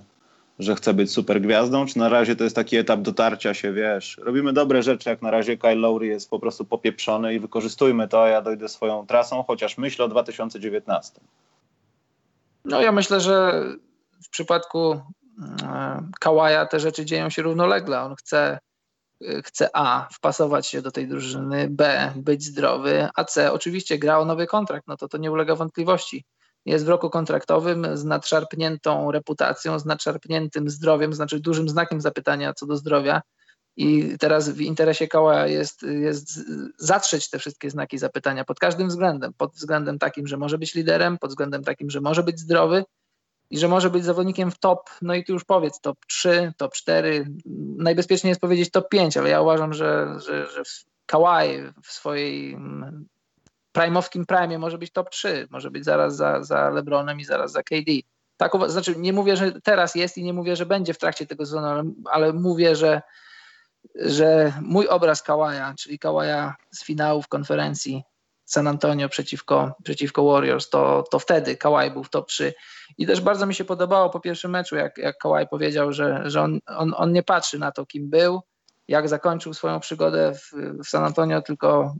że 0.59 0.75
chce 0.75 0.93
być 0.93 1.11
super 1.11 1.41
gwiazdą, 1.41 1.85
czy 1.85 1.97
na 1.97 2.09
razie 2.09 2.35
to 2.35 2.43
jest 2.43 2.55
taki 2.55 2.77
etap 2.77 3.01
dotarcia 3.01 3.53
się, 3.53 3.73
wiesz, 3.73 4.17
robimy 4.17 4.53
dobre 4.53 4.83
rzeczy, 4.83 5.09
jak 5.09 5.21
na 5.21 5.31
razie 5.31 5.57
Kyle 5.57 5.75
Lowry 5.75 6.07
jest 6.07 6.29
po 6.29 6.39
prostu 6.39 6.65
popieprzony 6.65 7.33
i 7.33 7.39
wykorzystujmy 7.39 8.07
to, 8.07 8.23
a 8.23 8.29
ja 8.29 8.41
dojdę 8.41 8.69
swoją 8.69 9.07
trasą, 9.07 9.43
chociaż 9.43 9.77
myślę 9.77 10.05
o 10.05 10.07
2019. 10.07 11.19
No 12.65 12.81
ja 12.81 12.91
myślę, 12.91 13.21
że 13.21 13.63
w 14.23 14.29
przypadku 14.29 15.01
e, 15.63 16.09
Kałaja 16.19 16.65
te 16.65 16.79
rzeczy 16.79 17.05
dzieją 17.05 17.29
się 17.29 17.41
równolegle. 17.41 18.01
On 18.01 18.15
chce, 18.15 18.59
e, 19.27 19.41
chce 19.41 19.69
A, 19.73 20.07
wpasować 20.13 20.67
się 20.67 20.81
do 20.81 20.91
tej 20.91 21.07
drużyny, 21.07 21.67
B, 21.69 22.11
być 22.15 22.43
zdrowy, 22.43 23.07
a 23.15 23.23
C, 23.23 23.51
oczywiście 23.51 23.97
gra 23.97 24.19
o 24.19 24.25
nowy 24.25 24.47
kontrakt, 24.47 24.87
no 24.87 24.97
to 24.97 25.07
to 25.07 25.17
nie 25.17 25.31
ulega 25.31 25.55
wątpliwości. 25.55 26.25
Jest 26.65 26.85
w 26.85 26.89
roku 26.89 27.09
kontraktowym 27.09 27.97
z 27.97 28.03
nadszarpniętą 28.03 29.11
reputacją, 29.11 29.79
z 29.79 29.85
nadszarpniętym 29.85 30.69
zdrowiem, 30.69 31.13
znaczy 31.13 31.39
dużym 31.39 31.69
znakiem 31.69 32.01
zapytania 32.01 32.53
co 32.53 32.65
do 32.65 32.75
zdrowia. 32.75 33.21
I 33.77 34.17
teraz 34.19 34.49
w 34.49 34.61
interesie 34.61 35.07
Kałaja 35.07 35.47
jest, 35.47 35.83
jest 35.83 36.39
zatrzeć 36.77 37.29
te 37.29 37.39
wszystkie 37.39 37.69
znaki 37.69 37.97
zapytania 37.97 38.45
pod 38.45 38.59
każdym 38.59 38.87
względem. 38.87 39.33
Pod 39.37 39.53
względem 39.53 39.99
takim, 39.99 40.27
że 40.27 40.37
może 40.37 40.57
być 40.57 40.75
liderem, 40.75 41.17
pod 41.17 41.29
względem 41.29 41.63
takim, 41.63 41.89
że 41.89 42.01
może 42.01 42.23
być 42.23 42.39
zdrowy 42.39 42.83
i 43.49 43.57
że 43.57 43.67
może 43.67 43.89
być 43.89 44.05
zawodnikiem 44.05 44.51
w 44.51 44.59
top, 44.59 44.89
no 45.01 45.15
i 45.15 45.23
tu 45.23 45.33
już 45.33 45.43
powiedz, 45.43 45.81
top 45.81 45.97
3, 46.07 46.53
top 46.57 46.73
4. 46.73 47.27
Najbezpieczniej 47.77 48.29
jest 48.29 48.41
powiedzieć 48.41 48.71
top 48.71 48.89
5, 48.89 49.17
ale 49.17 49.29
ja 49.29 49.41
uważam, 49.41 49.73
że, 49.73 50.15
że, 50.17 50.47
że 50.47 50.63
Kawhi 51.05 51.63
w 51.83 51.91
swojej 51.91 52.57
prime'owskim 53.79 54.25
prime 54.25 54.59
może 54.59 54.77
być 54.77 54.91
top 54.91 55.09
3, 55.09 55.47
może 55.49 55.71
być 55.71 55.85
zaraz 55.85 56.15
za, 56.15 56.43
za 56.43 56.69
LeBronem 56.69 57.19
i 57.19 57.25
zaraz 57.25 57.51
za 57.51 57.63
KD. 57.63 57.91
Tak, 58.37 58.51
znaczy 58.67 58.95
nie 58.97 59.13
mówię, 59.13 59.37
że 59.37 59.61
teraz 59.61 59.95
jest 59.95 60.17
i 60.17 60.23
nie 60.23 60.33
mówię, 60.33 60.55
że 60.55 60.65
będzie 60.65 60.93
w 60.93 60.97
trakcie 60.97 61.25
tego 61.25 61.45
sezonu, 61.45 61.67
ale, 61.67 61.83
ale 62.11 62.33
mówię, 62.33 62.75
że 62.75 63.01
że 63.95 64.53
mój 64.61 64.87
obraz 64.87 65.23
Kałaja, 65.23 65.73
czyli 65.77 65.99
Kałaja 65.99 66.55
z 66.71 66.83
finałów 66.83 67.27
konferencji 67.27 68.03
San 68.45 68.67
Antonio 68.67 69.09
przeciwko, 69.09 69.75
przeciwko 69.83 70.23
Warriors, 70.23 70.69
to, 70.69 71.03
to 71.11 71.19
wtedy 71.19 71.57
Kałaj 71.57 71.91
był 71.91 72.03
w 72.03 72.09
top 72.09 72.27
3. 72.27 72.53
I 72.97 73.07
też 73.07 73.21
bardzo 73.21 73.45
mi 73.45 73.55
się 73.55 73.65
podobało 73.65 74.09
po 74.09 74.19
pierwszym 74.19 74.51
meczu, 74.51 74.75
jak, 74.75 74.97
jak 74.97 75.17
Kałaj 75.17 75.47
powiedział, 75.47 75.93
że, 75.93 76.21
że 76.25 76.41
on, 76.41 76.59
on, 76.67 76.93
on 76.97 77.13
nie 77.13 77.23
patrzy 77.23 77.59
na 77.59 77.71
to, 77.71 77.85
kim 77.85 78.09
był, 78.09 78.41
jak 78.87 79.09
zakończył 79.09 79.53
swoją 79.53 79.79
przygodę 79.79 80.33
w, 80.35 80.51
w 80.83 80.87
San 80.87 81.03
Antonio, 81.03 81.41
tylko 81.41 81.95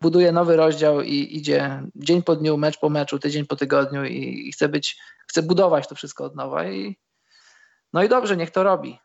buduje 0.00 0.32
nowy 0.32 0.56
rozdział 0.56 1.02
i 1.02 1.36
idzie 1.36 1.82
dzień 1.96 2.22
po 2.22 2.36
dniu, 2.36 2.56
mecz 2.56 2.78
po 2.78 2.88
meczu, 2.88 3.18
tydzień 3.18 3.46
po 3.46 3.56
tygodniu 3.56 4.04
i, 4.04 4.48
i 4.48 4.52
chce 4.52 4.68
być, 4.68 4.98
chce 5.26 5.42
budować 5.42 5.88
to 5.88 5.94
wszystko 5.94 6.24
od 6.24 6.36
nowa. 6.36 6.68
I, 6.68 6.96
no 7.92 8.02
i 8.02 8.08
dobrze, 8.08 8.36
niech 8.36 8.50
to 8.50 8.62
robi. 8.62 8.98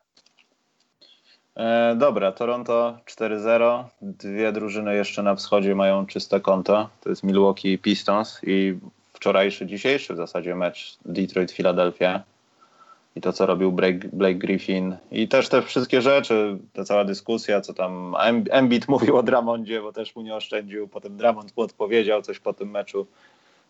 E, 1.56 1.94
dobra, 1.98 2.32
Toronto 2.32 2.98
4-0. 3.06 3.84
Dwie 4.02 4.52
drużyny 4.52 4.94
jeszcze 4.94 5.22
na 5.22 5.34
wschodzie 5.34 5.74
mają 5.74 6.06
czyste 6.06 6.40
konto. 6.40 6.88
To 7.00 7.10
jest 7.10 7.22
Milwaukee 7.22 7.78
Pistons 7.78 8.40
i 8.42 8.78
wczorajszy, 9.12 9.66
dzisiejszy 9.66 10.14
w 10.14 10.16
zasadzie 10.16 10.54
mecz 10.54 10.98
Detroit-Philadelphia 11.06 12.20
i 13.16 13.20
to, 13.20 13.32
co 13.32 13.46
robił 13.46 13.72
Blake, 13.72 14.08
Blake, 14.12 14.34
Griffin 14.34 14.96
i 15.10 15.28
też 15.28 15.48
te 15.48 15.62
wszystkie 15.62 16.02
rzeczy, 16.02 16.58
ta 16.72 16.84
cała 16.84 17.04
dyskusja, 17.04 17.60
co 17.60 17.74
tam 17.74 18.14
Embiid 18.50 18.88
mówił 18.88 19.16
o 19.16 19.22
Dramondzie, 19.22 19.82
bo 19.82 19.92
też 19.92 20.16
mu 20.16 20.22
nie 20.22 20.34
oszczędził, 20.34 20.88
potem 20.88 21.16
Dramond 21.16 21.56
mu 21.56 21.62
odpowiedział 21.62 22.22
coś 22.22 22.38
po 22.38 22.52
tym 22.52 22.70
meczu. 22.70 23.06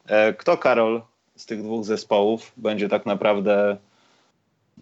E, 0.07 0.33
kto, 0.33 0.57
Karol, 0.57 1.03
z 1.37 1.47
tych 1.47 1.63
dwóch 1.63 1.85
zespołów 1.85 2.53
będzie 2.57 2.89
tak 2.89 3.07
naprawdę 3.07 3.77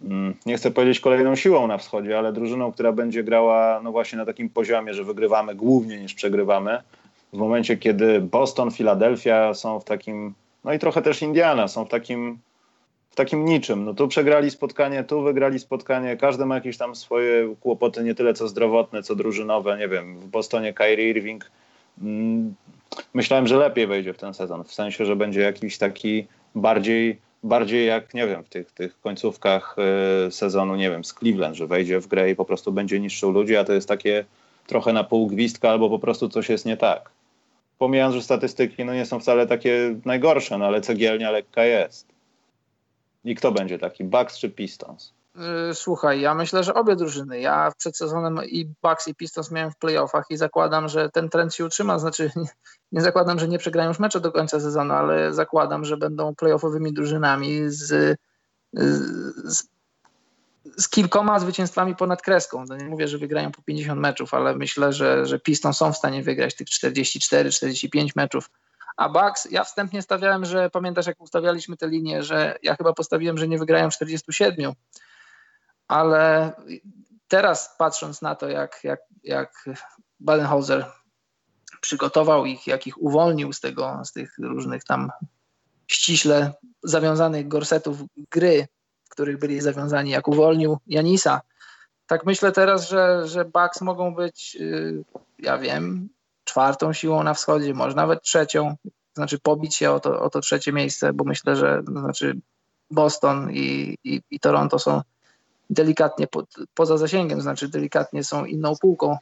Mm, 0.01 0.35
nie 0.45 0.57
chcę 0.57 0.71
powiedzieć 0.71 0.99
kolejną 0.99 1.35
siłą 1.35 1.67
na 1.67 1.77
wschodzie, 1.77 2.17
ale 2.17 2.33
drużyną, 2.33 2.71
która 2.71 2.91
będzie 2.91 3.23
grała 3.23 3.81
no 3.83 3.91
właśnie 3.91 4.17
na 4.17 4.25
takim 4.25 4.49
poziomie, 4.49 4.93
że 4.93 5.03
wygrywamy 5.03 5.55
głównie 5.55 5.99
niż 5.99 6.13
przegrywamy. 6.13 6.81
W 7.33 7.37
momencie, 7.37 7.77
kiedy 7.77 8.21
Boston, 8.21 8.71
Philadelphia 8.71 9.53
są 9.53 9.79
w 9.79 9.83
takim, 9.83 10.33
no 10.63 10.73
i 10.73 10.79
trochę 10.79 11.01
też 11.01 11.21
Indiana 11.21 11.67
są 11.67 11.85
w 11.85 11.89
takim, 11.89 12.37
w 13.13 13.15
takim 13.15 13.45
niczym. 13.45 13.85
No 13.85 13.93
tu 13.93 14.07
przegrali 14.07 14.51
spotkanie, 14.51 15.03
tu 15.03 15.21
wygrali 15.21 15.59
spotkanie, 15.59 16.17
każdy 16.17 16.45
ma 16.45 16.55
jakieś 16.55 16.77
tam 16.77 16.95
swoje 16.95 17.55
kłopoty, 17.61 18.03
nie 18.03 18.15
tyle 18.15 18.33
co 18.33 18.47
zdrowotne, 18.47 19.03
co 19.03 19.15
drużynowe. 19.15 19.77
Nie 19.77 19.87
wiem, 19.87 20.19
w 20.19 20.27
Bostonie 20.27 20.73
Kyrie 20.73 21.09
Irving 21.09 21.51
mm, 22.01 22.53
myślałem, 23.13 23.47
że 23.47 23.57
lepiej 23.57 23.87
wejdzie 23.87 24.13
w 24.13 24.17
ten 24.17 24.33
sezon, 24.33 24.63
w 24.63 24.73
sensie, 24.73 25.05
że 25.05 25.15
będzie 25.15 25.41
jakiś 25.41 25.77
taki 25.77 26.27
bardziej 26.55 27.17
bardziej 27.43 27.87
jak, 27.87 28.13
nie 28.13 28.27
wiem, 28.27 28.43
w 28.43 28.49
tych, 28.49 28.71
tych 28.71 29.01
końcówkach 29.01 29.75
y, 30.27 30.31
sezonu, 30.31 30.75
nie 30.75 30.89
wiem, 30.89 31.03
z 31.03 31.13
Cleveland, 31.13 31.55
że 31.55 31.67
wejdzie 31.67 31.99
w 31.99 32.07
grę 32.07 32.31
i 32.31 32.35
po 32.35 32.45
prostu 32.45 32.71
będzie 32.71 32.99
niszczył 32.99 33.31
ludzi, 33.31 33.55
a 33.55 33.63
to 33.63 33.73
jest 33.73 33.87
takie 33.87 34.25
trochę 34.67 34.93
na 34.93 35.03
pół 35.03 35.27
gwizdka 35.27 35.69
albo 35.69 35.89
po 35.89 35.99
prostu 35.99 36.29
coś 36.29 36.49
jest 36.49 36.65
nie 36.65 36.77
tak. 36.77 37.09
Pomijając, 37.77 38.15
że 38.15 38.21
statystyki 38.21 38.85
no 38.85 38.93
nie 38.93 39.05
są 39.05 39.19
wcale 39.19 39.47
takie 39.47 39.95
najgorsze, 40.05 40.57
no 40.57 40.65
ale 40.65 40.81
cegielnia 40.81 41.31
lekka 41.31 41.65
jest. 41.65 42.12
I 43.23 43.35
kto 43.35 43.51
będzie 43.51 43.79
taki, 43.79 44.03
Bucks 44.03 44.37
czy 44.37 44.49
Pistons? 44.49 45.13
Y, 45.71 45.75
słuchaj, 45.75 46.21
ja 46.21 46.33
myślę, 46.33 46.63
że 46.63 46.73
obie 46.73 46.95
drużyny. 46.95 47.39
Ja 47.39 47.71
przed 47.77 47.97
sezonem 47.97 48.39
i 48.45 48.65
Bucks 48.83 49.07
i 49.07 49.15
Pistons 49.15 49.51
miałem 49.51 49.71
w 49.71 49.77
playoffach 49.77 50.25
i 50.29 50.37
zakładam, 50.37 50.89
że 50.89 51.09
ten 51.09 51.29
trend 51.29 51.55
się 51.55 51.65
utrzyma. 51.65 51.99
Znaczy, 51.99 52.31
nie, 52.35 52.47
nie 52.91 53.01
zakładam, 53.01 53.39
że 53.39 53.47
nie 53.47 53.59
przegrają 53.59 53.89
już 53.89 53.99
mecze 53.99 54.19
do 54.19 54.31
końca 54.31 54.59
sezonu, 54.59 54.93
ale 54.93 55.33
zakładam, 55.33 55.85
że 55.85 55.97
będą 55.97 56.35
playoffowymi 56.35 56.93
drużynami 56.93 57.61
z, 57.65 58.17
z, 59.43 59.67
z 60.77 60.89
kilkoma 60.89 61.39
zwycięstwami 61.39 61.95
ponad 61.95 62.21
kreską. 62.21 62.65
No 62.69 62.77
nie 62.77 62.85
mówię, 62.85 63.07
że 63.07 63.17
wygrają 63.17 63.51
po 63.51 63.61
50 63.61 64.01
meczów, 64.01 64.33
ale 64.33 64.55
myślę, 64.55 64.93
że, 64.93 65.25
że 65.25 65.39
Pistons 65.39 65.77
są 65.77 65.93
w 65.93 65.97
stanie 65.97 66.23
wygrać 66.23 66.55
tych 66.55 66.67
44-45 66.67 68.09
meczów. 68.15 68.49
A 68.97 69.09
Bucks, 69.09 69.51
ja 69.51 69.63
wstępnie 69.63 70.01
stawiałem, 70.01 70.45
że 70.45 70.69
pamiętasz, 70.69 71.07
jak 71.07 71.21
ustawialiśmy 71.21 71.77
tę 71.77 71.87
linię, 71.87 72.23
że 72.23 72.55
ja 72.63 72.75
chyba 72.75 72.93
postawiłem, 72.93 73.37
że 73.37 73.47
nie 73.47 73.57
wygrają 73.57 73.89
47 73.89 74.73
ale 75.87 76.51
teraz 77.27 77.75
patrząc 77.77 78.21
na 78.21 78.35
to, 78.35 78.49
jak, 78.49 78.79
jak, 78.83 78.99
jak 79.23 79.69
Badenhauser 80.19 80.85
przygotował 81.81 82.45
ich, 82.45 82.67
jak 82.67 82.87
ich 82.87 83.01
uwolnił 83.01 83.53
z 83.53 83.59
tego, 83.59 84.01
z 84.05 84.11
tych 84.11 84.37
różnych 84.37 84.83
tam 84.83 85.11
ściśle 85.87 86.53
zawiązanych 86.83 87.47
gorsetów 87.47 87.97
gry, 88.31 88.67
w 89.05 89.09
których 89.09 89.39
byli 89.39 89.61
zawiązani, 89.61 90.11
jak 90.11 90.27
uwolnił 90.27 90.77
Janisa. 90.87 91.41
Tak 92.07 92.25
myślę 92.25 92.51
teraz, 92.51 92.89
że, 92.89 93.27
że 93.27 93.45
Bucks 93.45 93.81
mogą 93.81 94.15
być, 94.15 94.57
y, 94.59 95.03
ja 95.39 95.57
wiem, 95.57 96.09
czwartą 96.43 96.93
siłą 96.93 97.23
na 97.23 97.33
wschodzie, 97.33 97.73
może 97.73 97.95
nawet 97.95 98.21
trzecią, 98.21 98.75
znaczy 99.13 99.39
pobić 99.39 99.75
się 99.75 99.91
o 99.91 99.99
to, 99.99 100.21
o 100.21 100.29
to 100.29 100.41
trzecie 100.41 100.73
miejsce, 100.73 101.13
bo 101.13 101.23
myślę, 101.23 101.55
że 101.55 101.83
znaczy 101.87 102.39
Boston 102.91 103.51
i, 103.51 103.97
i, 104.03 104.21
i 104.31 104.39
Toronto 104.39 104.79
są 104.79 105.01
delikatnie 105.69 106.27
po, 106.27 106.43
poza 106.73 106.97
zasięgiem, 106.97 107.41
znaczy 107.41 107.69
delikatnie 107.69 108.23
są 108.23 108.45
inną 108.45 108.73
półką, 108.81 109.17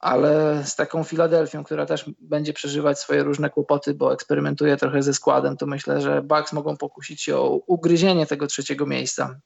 ale 0.00 0.62
z 0.64 0.76
taką 0.76 1.04
Filadelfią, 1.04 1.64
która 1.64 1.86
też 1.86 2.10
będzie 2.20 2.52
przeżywać 2.52 2.98
swoje 2.98 3.22
różne 3.22 3.50
kłopoty, 3.50 3.94
bo 3.94 4.12
eksperymentuje 4.12 4.76
trochę 4.76 5.02
ze 5.02 5.14
składem, 5.14 5.56
to 5.56 5.66
myślę, 5.66 6.00
że 6.00 6.22
Bucks 6.22 6.52
mogą 6.52 6.76
pokusić 6.76 7.22
się 7.22 7.36
o 7.36 7.60
ugryzienie 7.66 8.26
tego 8.26 8.46
trzeciego 8.46 8.86
miejsca. 8.86 9.40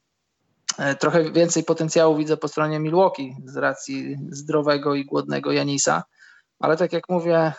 E, 0.77 0.95
trochę 0.95 1.31
więcej 1.31 1.63
potencjału 1.63 2.17
widzę 2.17 2.37
po 2.37 2.47
stronie 2.47 2.79
Milwaukee 2.79 3.35
z 3.45 3.57
racji 3.57 4.17
zdrowego 4.29 4.95
i 4.95 5.05
głodnego 5.05 5.51
Janisa, 5.51 6.03
ale 6.65 6.77
tak 6.77 6.93
jak 6.93 7.09
mówię, 7.09 7.53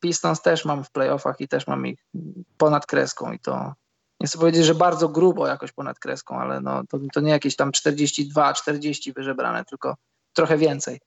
Pistons 0.00 0.42
też 0.42 0.64
mam 0.64 0.84
w 0.84 0.90
playoffach 0.90 1.40
i 1.40 1.48
też 1.48 1.66
mam 1.66 1.86
ich 1.86 2.06
ponad 2.58 2.86
kreską 2.86 3.32
i 3.32 3.38
to 3.38 3.72
nie 4.20 4.26
chcę 4.26 4.38
powiedzieć, 4.38 4.64
że 4.64 4.74
bardzo 4.74 5.08
grubo 5.08 5.46
jakoś 5.46 5.72
ponad 5.72 5.98
kreską, 5.98 6.36
ale 6.36 6.60
no, 6.60 6.82
to, 6.88 6.98
to 7.12 7.20
nie 7.20 7.30
jakieś 7.30 7.56
tam 7.56 7.70
42-40 7.70 9.14
wyżebrane, 9.14 9.64
tylko 9.64 9.96
trochę 10.32 10.58
więcej. 10.58 11.00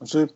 Znaczy, 0.00 0.28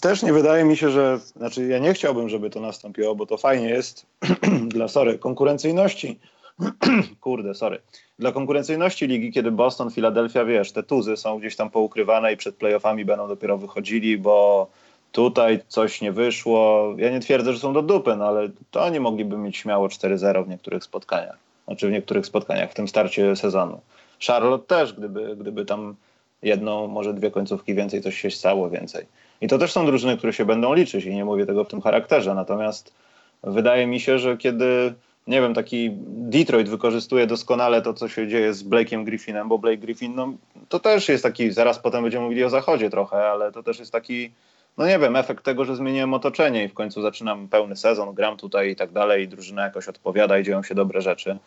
też 0.00 0.22
nie 0.22 0.32
wydaje 0.32 0.64
mi 0.64 0.76
się, 0.76 0.90
że, 0.90 1.18
znaczy 1.18 1.66
ja 1.66 1.78
nie 1.78 1.94
chciałbym, 1.94 2.28
żeby 2.28 2.50
to 2.50 2.60
nastąpiło, 2.60 3.14
bo 3.14 3.26
to 3.26 3.36
fajnie 3.36 3.68
jest 3.68 4.06
dla, 4.74 4.88
sorry, 4.88 5.18
konkurencyjności, 5.18 6.20
kurde, 7.20 7.54
sorry, 7.54 7.82
dla 8.18 8.32
konkurencyjności 8.32 9.06
ligi, 9.06 9.32
kiedy 9.32 9.50
Boston, 9.50 9.90
Philadelphia, 9.90 10.44
wiesz, 10.44 10.72
te 10.72 10.82
tuzy 10.82 11.16
są 11.16 11.38
gdzieś 11.38 11.56
tam 11.56 11.70
poukrywane 11.70 12.32
i 12.32 12.36
przed 12.36 12.56
playoffami 12.56 13.04
będą 13.04 13.28
dopiero 13.28 13.58
wychodzili, 13.58 14.18
bo 14.18 14.70
tutaj 15.12 15.60
coś 15.68 16.00
nie 16.00 16.12
wyszło. 16.12 16.94
Ja 16.96 17.10
nie 17.10 17.20
twierdzę, 17.20 17.52
że 17.52 17.58
są 17.58 17.72
do 17.72 17.82
dupy, 17.82 18.16
no 18.16 18.24
ale 18.26 18.48
to 18.70 18.84
oni 18.84 19.00
mogliby 19.00 19.36
mieć 19.36 19.56
śmiało 19.56 19.88
4-0 19.88 20.44
w 20.44 20.48
niektórych 20.48 20.84
spotkaniach. 20.84 21.38
Znaczy 21.64 21.88
w 21.88 21.92
niektórych 21.92 22.26
spotkaniach, 22.26 22.70
w 22.70 22.74
tym 22.74 22.88
starcie 22.88 23.36
sezonu. 23.36 23.80
Charlotte 24.26 24.66
też, 24.66 24.92
gdyby, 24.92 25.36
gdyby 25.36 25.64
tam 25.64 25.94
jedną, 26.42 26.86
może 26.86 27.14
dwie 27.14 27.30
końcówki 27.30 27.74
więcej, 27.74 28.02
coś 28.02 28.20
się 28.20 28.30
stało 28.30 28.70
więcej. 28.70 29.06
I 29.40 29.48
to 29.48 29.58
też 29.58 29.72
są 29.72 29.86
drużyny, 29.86 30.16
które 30.16 30.32
się 30.32 30.44
będą 30.44 30.74
liczyć 30.74 31.04
i 31.04 31.14
nie 31.14 31.24
mówię 31.24 31.46
tego 31.46 31.64
w 31.64 31.68
tym 31.68 31.80
charakterze. 31.80 32.34
Natomiast 32.34 32.94
wydaje 33.42 33.86
mi 33.86 34.00
się, 34.00 34.18
że 34.18 34.36
kiedy 34.36 34.94
nie 35.26 35.40
wiem, 35.40 35.54
taki 35.54 35.90
Detroit 36.06 36.68
wykorzystuje 36.68 37.26
doskonale 37.26 37.82
to, 37.82 37.94
co 37.94 38.08
się 38.08 38.28
dzieje 38.28 38.54
z 38.54 38.64
Blake'iem 38.64 39.04
Griffinem, 39.04 39.48
bo 39.48 39.58
Blake 39.58 39.76
Griffin, 39.76 40.14
no, 40.14 40.32
to 40.68 40.80
też 40.80 41.08
jest 41.08 41.22
taki, 41.22 41.52
zaraz 41.52 41.78
potem 41.78 42.02
będziemy 42.02 42.24
mówili 42.24 42.44
o 42.44 42.50
zachodzie 42.50 42.90
trochę, 42.90 43.16
ale 43.16 43.52
to 43.52 43.62
też 43.62 43.78
jest 43.78 43.92
taki, 43.92 44.30
no 44.78 44.86
nie 44.86 44.98
wiem, 44.98 45.16
efekt 45.16 45.44
tego, 45.44 45.64
że 45.64 45.76
zmieniłem 45.76 46.14
otoczenie 46.14 46.64
i 46.64 46.68
w 46.68 46.74
końcu 46.74 47.02
zaczynam 47.02 47.48
pełny 47.48 47.76
sezon, 47.76 48.14
gram 48.14 48.36
tutaj 48.36 48.70
i 48.70 48.76
tak 48.76 48.92
dalej 48.92 49.24
i 49.24 49.28
drużyna 49.28 49.62
jakoś 49.62 49.88
odpowiada 49.88 50.38
i 50.38 50.44
dzieją 50.44 50.62
się 50.62 50.74
dobre 50.74 51.00
rzeczy, 51.00 51.38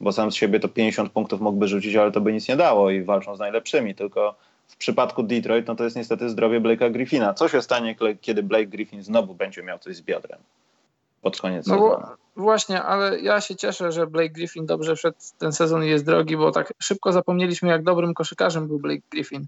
bo 0.00 0.12
sam 0.12 0.32
z 0.32 0.34
siebie 0.34 0.60
to 0.60 0.68
50 0.68 1.12
punktów 1.12 1.40
mógłby 1.40 1.68
rzucić, 1.68 1.96
ale 1.96 2.12
to 2.12 2.20
by 2.20 2.32
nic 2.32 2.48
nie 2.48 2.56
dało 2.56 2.90
i 2.90 3.02
walczą 3.02 3.36
z 3.36 3.38
najlepszymi, 3.38 3.94
tylko 3.94 4.34
w 4.68 4.76
przypadku 4.76 5.22
Detroit, 5.22 5.66
no 5.66 5.74
to 5.74 5.84
jest 5.84 5.96
niestety 5.96 6.28
zdrowie 6.28 6.60
Blake'a 6.60 6.92
Griffina. 6.92 7.34
Co 7.34 7.48
się 7.48 7.62
stanie, 7.62 7.96
kiedy 8.20 8.42
Blake 8.42 8.66
Griffin 8.66 9.02
znowu 9.02 9.34
będzie 9.34 9.62
miał 9.62 9.78
coś 9.78 9.96
z 9.96 10.02
biodrem? 10.02 10.38
pod 11.22 11.40
koniec 11.40 11.66
no 11.66 11.74
sezonu. 11.74 12.16
Właśnie, 12.36 12.82
ale 12.82 13.20
ja 13.20 13.40
się 13.40 13.56
cieszę, 13.56 13.92
że 13.92 14.06
Blake 14.06 14.28
Griffin 14.28 14.66
dobrze 14.66 14.96
wszedł 14.96 15.16
ten 15.38 15.52
sezon 15.52 15.84
i 15.84 15.88
jest 15.88 16.04
drogi, 16.04 16.36
bo 16.36 16.52
tak 16.52 16.72
szybko 16.78 17.12
zapomnieliśmy, 17.12 17.68
jak 17.68 17.82
dobrym 17.82 18.14
koszykarzem 18.14 18.68
był 18.68 18.78
Blake 18.78 19.02
Griffin. 19.10 19.46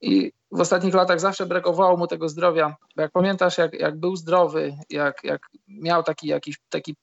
I 0.00 0.32
w 0.52 0.60
ostatnich 0.60 0.94
latach 0.94 1.20
zawsze 1.20 1.46
brakowało 1.46 1.96
mu 1.96 2.06
tego 2.06 2.28
zdrowia. 2.28 2.76
Bo 2.96 3.02
jak 3.02 3.12
pamiętasz, 3.12 3.58
jak, 3.58 3.74
jak 3.74 3.96
był 4.00 4.16
zdrowy, 4.16 4.76
jak, 4.90 5.24
jak 5.24 5.40
miał 5.68 6.02
taki 6.02 6.26
jakiś 6.26 6.58
taki 6.68 6.96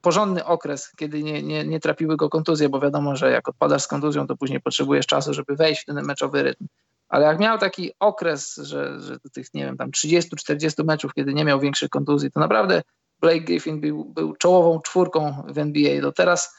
porządny 0.00 0.44
okres, 0.44 0.92
kiedy 0.96 1.22
nie, 1.22 1.42
nie, 1.42 1.64
nie 1.64 1.80
trapiły 1.80 2.16
go 2.16 2.28
kontuzje, 2.28 2.68
bo 2.68 2.80
wiadomo, 2.80 3.16
że 3.16 3.30
jak 3.30 3.48
odpadasz 3.48 3.82
z 3.82 3.86
kontuzją, 3.86 4.26
to 4.26 4.36
później 4.36 4.60
potrzebujesz 4.60 5.06
czasu, 5.06 5.34
żeby 5.34 5.56
wejść 5.56 5.82
w 5.82 5.84
ten 5.84 6.04
meczowy 6.04 6.42
rytm. 6.42 6.66
Ale 7.08 7.26
jak 7.26 7.38
miał 7.38 7.58
taki 7.58 7.90
okres, 8.00 8.56
że, 8.56 9.00
że 9.00 9.18
tych, 9.32 9.54
nie 9.54 9.64
wiem, 9.64 9.76
tam 9.76 9.90
30-40 9.90 10.84
meczów, 10.84 11.14
kiedy 11.14 11.34
nie 11.34 11.44
miał 11.44 11.60
większych 11.60 11.90
kontuzji, 11.90 12.30
to 12.30 12.40
naprawdę 12.40 12.82
Blake 13.20 13.40
Griffin 13.40 13.80
był, 13.80 14.04
był 14.04 14.36
czołową 14.36 14.80
czwórką 14.80 15.42
w 15.48 15.58
NBA. 15.58 16.00
No 16.02 16.12
teraz, 16.12 16.56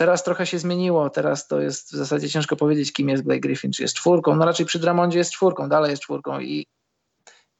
teraz 0.00 0.24
trochę 0.24 0.46
się 0.46 0.58
zmieniło. 0.58 1.10
Teraz 1.10 1.46
to 1.46 1.60
jest 1.60 1.92
w 1.92 1.96
zasadzie 1.96 2.28
ciężko 2.28 2.56
powiedzieć, 2.56 2.92
kim 2.92 3.08
jest 3.08 3.24
Blake 3.24 3.40
Griffin. 3.40 3.72
Czy 3.72 3.82
jest 3.82 3.94
czwórką? 3.94 4.36
No 4.36 4.44
raczej 4.44 4.66
przy 4.66 4.78
Dramondzie 4.78 5.18
jest 5.18 5.32
czwórką, 5.32 5.68
dalej 5.68 5.90
jest 5.90 6.02
czwórką. 6.02 6.40
I, 6.40 6.66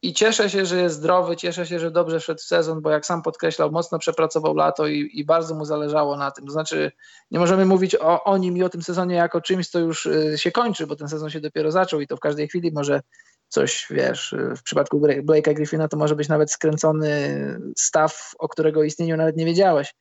i 0.02 0.14
cieszę 0.14 0.50
się, 0.50 0.66
że 0.66 0.76
jest 0.76 0.96
zdrowy, 0.96 1.36
cieszę 1.36 1.66
się, 1.66 1.78
że 1.78 1.90
dobrze 1.90 2.20
wszedł 2.20 2.40
w 2.40 2.42
sezon, 2.42 2.80
bo 2.80 2.90
jak 2.90 3.06
sam 3.06 3.22
podkreślał, 3.22 3.70
mocno 3.72 3.98
przepracował 3.98 4.54
lato 4.54 4.86
i, 4.86 5.10
i 5.12 5.24
bardzo 5.24 5.54
mu 5.54 5.64
zależało 5.64 6.16
na 6.16 6.30
tym. 6.30 6.46
To 6.46 6.52
znaczy, 6.52 6.92
nie 7.30 7.38
możemy 7.38 7.66
mówić 7.66 7.94
o, 7.94 8.24
o 8.24 8.38
nim 8.38 8.56
i 8.56 8.62
o 8.62 8.68
tym 8.68 8.82
sezonie 8.82 9.14
jako 9.14 9.40
czymś, 9.40 9.68
co 9.68 9.78
już 9.78 10.06
y, 10.06 10.34
się 10.38 10.52
kończy, 10.52 10.86
bo 10.86 10.96
ten 10.96 11.08
sezon 11.08 11.30
się 11.30 11.40
dopiero 11.40 11.70
zaczął 11.70 12.00
i 12.00 12.06
to 12.06 12.16
w 12.16 12.20
każdej 12.20 12.48
chwili 12.48 12.72
może 12.72 13.00
coś, 13.48 13.86
wiesz, 13.90 14.34
w 14.56 14.62
przypadku 14.62 15.00
Blake'a 15.00 15.54
Griffina 15.54 15.88
to 15.88 15.96
może 15.96 16.16
być 16.16 16.28
nawet 16.28 16.52
skręcony 16.52 17.38
staw, 17.76 18.32
o 18.38 18.48
którego 18.48 18.82
istnieniu 18.82 19.16
nawet 19.16 19.36
nie 19.36 19.44
wiedziałeś. 19.44 19.94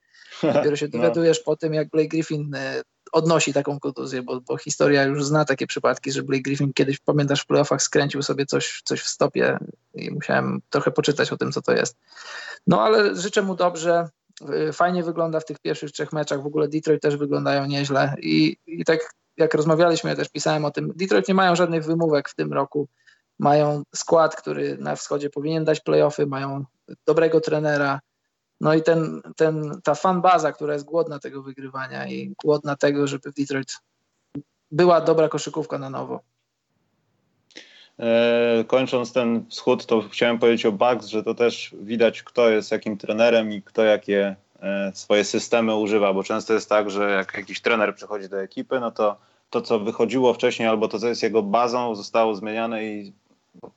Dopiero 0.44 0.76
się 0.76 0.86
no. 0.94 1.00
dowiadujesz 1.00 1.38
no. 1.38 1.44
po 1.44 1.56
tym, 1.56 1.74
jak 1.74 1.90
Blake 1.90 2.08
Griffin 2.08 2.56
e, 2.56 2.82
odnosi 3.12 3.54
taką 3.54 3.80
kontuzję, 3.80 4.22
bo, 4.22 4.42
bo, 4.42 4.58
historia 4.58 5.04
już 5.04 5.26
zna 5.26 5.46
takie 5.46 5.68
przypadki, 5.68 6.12
że 6.12 6.24
Blake 6.24 6.42
Griffin 6.42 6.74
kiedyś, 6.74 7.00
pamiętasz, 7.00 7.42
w 7.42 7.46
playoffach 7.46 7.82
skręcił 7.82 8.22
sobie 8.22 8.46
coś, 8.46 8.82
coś 8.86 9.02
w 9.02 9.08
stopie 9.08 9.58
i 9.94 10.12
musiałem 10.12 10.62
trochę 10.70 10.92
poczytać 10.92 11.32
o 11.32 11.38
tym, 11.38 11.52
co 11.52 11.62
to 11.62 11.72
jest. 11.72 11.98
No 12.68 12.82
ale 12.82 13.16
życzę 13.16 13.42
mu 13.42 13.56
dobrze. 13.56 14.10
E, 14.50 14.74
fajnie 14.74 15.04
wygląda 15.04 15.40
w 15.40 15.46
tych 15.46 15.60
pierwszych 15.60 15.92
trzech 15.92 16.14
meczach. 16.14 16.44
W 16.44 16.46
ogóle 16.46 16.68
Detroit 16.68 17.02
też 17.02 17.18
wyglądają 17.18 17.66
nieźle 17.66 18.16
i, 18.22 18.58
i 18.68 18.86
tak 18.86 19.00
jak 19.38 19.54
rozmawialiśmy, 19.54 20.10
ja 20.10 20.16
też 20.16 20.30
pisałem 20.30 20.66
o 20.66 20.72
tym, 20.72 20.94
Detroit 20.96 21.28
nie 21.28 21.34
mają 21.34 21.56
żadnych 21.56 21.86
wymówek 21.86 22.30
w 22.30 22.36
tym 22.36 22.54
roku 22.54 22.88
mają 23.40 23.84
skład, 23.96 24.36
który 24.36 24.78
na 24.78 24.96
wschodzie 24.96 25.30
powinien 25.30 25.66
dać 25.66 25.80
playoffy, 25.80 26.26
mają 26.26 26.66
dobrego 27.06 27.42
trenera. 27.42 28.00
No 28.62 28.74
i 28.74 28.84
ten, 28.84 29.22
ten, 29.36 29.82
ta 29.84 29.96
fanbaza, 29.96 30.52
która 30.52 30.74
jest 30.74 30.86
głodna 30.86 31.20
tego 31.20 31.44
wygrywania 31.44 32.08
i 32.08 32.34
głodna 32.44 32.76
tego, 32.76 33.08
żeby 33.08 33.32
w 33.32 33.36
Detroit 33.36 33.78
była 34.72 35.02
dobra 35.02 35.30
koszykówka 35.30 35.78
na 35.78 35.90
nowo. 35.90 36.20
E, 38.00 38.64
kończąc 38.68 39.14
ten 39.14 39.46
wschód, 39.50 39.86
to 39.86 40.02
chciałem 40.02 40.40
powiedzieć 40.40 40.66
o 40.66 40.72
Bucks, 40.72 41.08
że 41.08 41.24
to 41.24 41.34
też 41.34 41.76
widać, 41.82 42.24
kto 42.24 42.50
jest 42.50 42.72
jakim 42.72 42.98
trenerem 42.98 43.54
i 43.54 43.62
kto 43.62 43.84
jakie 43.84 44.36
e, 44.62 44.92
swoje 44.96 45.24
systemy 45.24 45.76
używa, 45.76 46.14
bo 46.14 46.24
często 46.24 46.54
jest 46.54 46.70
tak, 46.70 46.90
że 46.90 47.12
jak 47.12 47.38
jakiś 47.38 47.62
trener 47.62 47.96
przychodzi 47.96 48.30
do 48.30 48.42
ekipy, 48.42 48.80
no 48.80 48.92
to 48.92 49.16
to, 49.50 49.62
co 49.62 49.80
wychodziło 49.80 50.34
wcześniej, 50.34 50.68
albo 50.68 50.88
to, 50.88 51.00
co 51.00 51.08
jest 51.08 51.24
jego 51.24 51.44
bazą, 51.44 51.96
zostało 51.96 52.36
zmieniane 52.36 52.86
i 52.86 53.14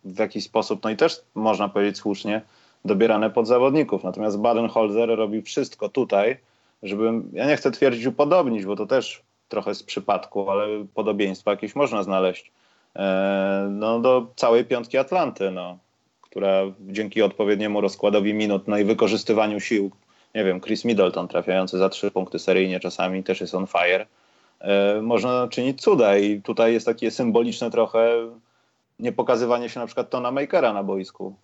w 0.05 0.19
jakiś 0.19 0.45
sposób, 0.45 0.85
no 0.85 0.91
i 0.91 0.97
też 0.97 1.21
można 1.35 1.69
powiedzieć 1.69 1.97
słusznie, 1.97 2.43
dobierane 2.85 3.31
pod 3.31 3.47
zawodników. 3.47 4.05
Natomiast 4.05 4.39
Baden-Holzer 4.39 5.17
robi 5.17 5.43
wszystko 5.43 5.89
tutaj, 5.89 6.37
żeby, 6.83 7.13
ja 7.33 7.47
nie 7.47 7.57
chcę 7.57 7.71
twierdzić 7.71 8.07
upodobnić, 8.07 8.65
bo 8.65 8.77
to 8.77 8.87
też 8.87 9.23
trochę 9.49 9.75
z 9.75 9.83
przypadku, 9.83 10.51
ale 10.51 10.67
podobieństwa 10.95 11.51
jakieś 11.51 11.75
można 11.75 12.03
znaleźć 12.03 12.53
e, 12.97 13.69
no, 13.71 14.01
do 14.01 14.27
całej 14.37 14.65
piątki 14.65 14.99
Atlanty, 14.99 15.51
no, 15.51 15.79
która 16.21 16.63
dzięki 16.81 17.23
odpowiedniemu 17.23 17.81
rozkładowi 17.81 18.35
minut 18.35 18.69
no 18.69 18.79
i 18.79 18.85
wykorzystywaniu 18.85 19.61
sił, 19.61 19.91
nie 20.35 20.45
wiem, 20.45 20.61
Chris 20.61 20.85
Middleton 20.85 21.29
trafiający 21.29 21.79
za 21.79 21.89
trzy 21.89 22.11
punkty 22.11 22.39
seryjnie 22.39 22.81
czasami 22.81 23.25
też 23.25 23.41
jest 23.41 23.55
on 23.55 23.67
fire, 23.67 24.07
e, 24.61 25.01
można 25.03 25.49
czynić 25.49 25.83
cuda 25.83 26.19
i 26.19 26.43
tutaj 26.43 26.73
jest 26.73 26.87
takie 26.87 27.11
symboliczne 27.11 27.71
trochę 27.71 28.29
nie 28.99 29.13
pokazywanie 29.13 29.69
się 29.69 29.81
na 29.81 29.87
przykład 29.87 30.11
Tona 30.11 30.31
Makera 30.31 30.73
na 30.73 30.83
boisku. 30.83 31.35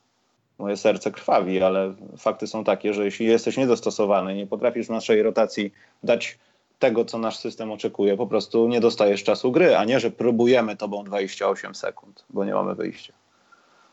Moje 0.59 0.77
serce 0.77 1.11
krwawi, 1.11 1.63
ale 1.63 1.95
fakty 2.17 2.47
są 2.47 2.65
takie, 2.65 2.95
że 2.95 3.05
jeśli 3.05 3.27
jesteś 3.27 3.57
niedostosowany, 3.57 4.35
nie 4.35 4.47
potrafisz 4.47 4.87
w 4.87 4.91
naszej 4.91 5.23
rotacji 5.23 5.73
dać 6.03 6.39
tego, 6.79 7.05
co 7.05 7.19
nasz 7.19 7.39
system 7.39 7.73
oczekuje, 7.73 8.17
po 8.17 8.27
prostu 8.27 8.69
nie 8.69 8.81
dostajesz 8.81 9.25
czasu 9.25 9.53
gry, 9.53 9.77
a 9.77 9.85
nie, 9.85 10.01
że 10.01 10.11
próbujemy 10.11 10.77
tobą 10.77 11.05
28 11.05 11.75
sekund, 11.75 12.25
bo 12.31 12.45
nie 12.45 12.55
mamy 12.55 12.75
wyjścia. 12.75 13.13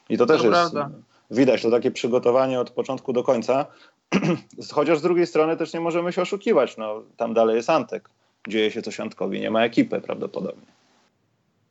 I 0.09 0.18
to 0.18 0.26
też 0.26 0.41
to 0.41 0.47
jest, 0.47 0.59
prawda. 0.59 0.89
widać, 1.32 1.61
to 1.61 1.72
takie 1.72 1.91
przygotowanie 1.91 2.59
od 2.59 2.70
początku 2.70 3.13
do 3.13 3.24
końca, 3.24 3.66
chociaż 4.74 4.99
z 4.99 5.01
drugiej 5.01 5.28
strony 5.28 5.57
też 5.57 5.74
nie 5.74 5.80
możemy 5.80 6.13
się 6.13 6.22
oszukiwać, 6.22 6.78
no 6.78 7.03
tam 7.18 7.34
dalej 7.34 7.55
jest 7.55 7.70
Antek, 7.70 8.09
dzieje 8.47 8.72
się 8.72 8.82
coś 8.82 8.99
Antkowi, 8.99 9.39
nie 9.39 9.51
ma 9.51 9.63
ekipy 9.63 10.01
prawdopodobnie. 10.01 10.66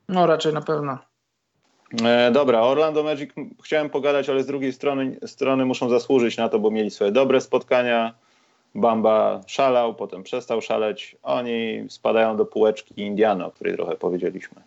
No 0.09 0.27
raczej 0.27 0.55
na 0.55 0.61
pewno. 0.61 0.99
E, 2.05 2.31
dobra, 2.31 2.61
Orlando 2.61 3.03
Magic 3.03 3.31
chciałem 3.65 3.91
pogadać, 3.91 4.29
ale 4.29 4.43
z 4.43 4.47
drugiej 4.47 4.73
strony, 4.73 5.17
strony 5.27 5.65
muszą 5.65 5.89
zasłużyć 5.89 6.37
na 6.37 6.49
to, 6.49 6.59
bo 6.59 6.71
mieli 6.71 6.91
swoje 6.91 7.13
dobre 7.13 7.41
spotkania. 7.41 8.15
Bamba 8.75 9.41
szalał, 9.47 9.95
potem 9.95 10.23
przestał 10.23 10.61
szaleć. 10.61 11.17
Oni 11.23 11.87
spadają 11.89 12.37
do 12.37 12.47
półeczki 12.47 13.01
Indiana, 13.01 13.47
o 13.47 13.51
której 13.51 13.75
trochę 13.75 13.97
powiedzieliśmy. 13.97 14.63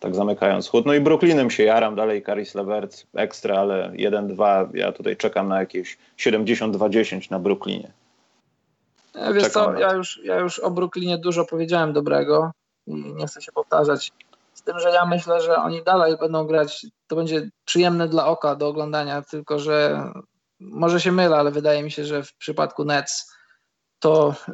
Tak 0.00 0.14
zamykając 0.14 0.68
chód. 0.68 0.86
No 0.86 0.94
i 0.94 1.00
Brooklynem 1.00 1.50
się 1.50 1.62
jaram, 1.62 1.94
dalej 1.94 2.22
Caris 2.22 2.54
Levert 2.54 3.06
ekstra, 3.14 3.56
ale 3.56 3.90
1-2. 3.90 4.68
Ja 4.74 4.92
tutaj 4.92 5.16
czekam 5.16 5.48
na 5.48 5.60
jakieś 5.60 5.98
72-10 6.18 7.30
na 7.30 7.38
Brooklynie. 7.38 7.90
Ja, 9.14 9.32
wiesz 9.32 9.48
co, 9.48 9.78
ja 9.78 9.92
już, 9.92 10.20
ja 10.24 10.38
już 10.38 10.58
o 10.58 10.70
Brooklynie 10.70 11.18
dużo 11.18 11.44
powiedziałem 11.44 11.92
dobrego 11.92 12.50
nie 12.86 13.26
chcę 13.26 13.42
się 13.42 13.52
powtarzać 13.52 14.12
tym, 14.66 14.80
że 14.80 14.90
ja 14.90 15.06
myślę, 15.06 15.40
że 15.40 15.56
oni 15.56 15.84
dalej 15.84 16.16
będą 16.16 16.46
grać, 16.46 16.86
to 17.06 17.16
będzie 17.16 17.48
przyjemne 17.64 18.08
dla 18.08 18.26
oka 18.26 18.56
do 18.56 18.68
oglądania, 18.68 19.22
tylko 19.22 19.58
że 19.58 20.04
może 20.60 21.00
się 21.00 21.12
mylę, 21.12 21.36
ale 21.36 21.50
wydaje 21.50 21.82
mi 21.82 21.90
się, 21.90 22.04
że 22.04 22.22
w 22.22 22.34
przypadku 22.34 22.84
Nets 22.84 23.32
to 23.98 24.34
y, 24.48 24.52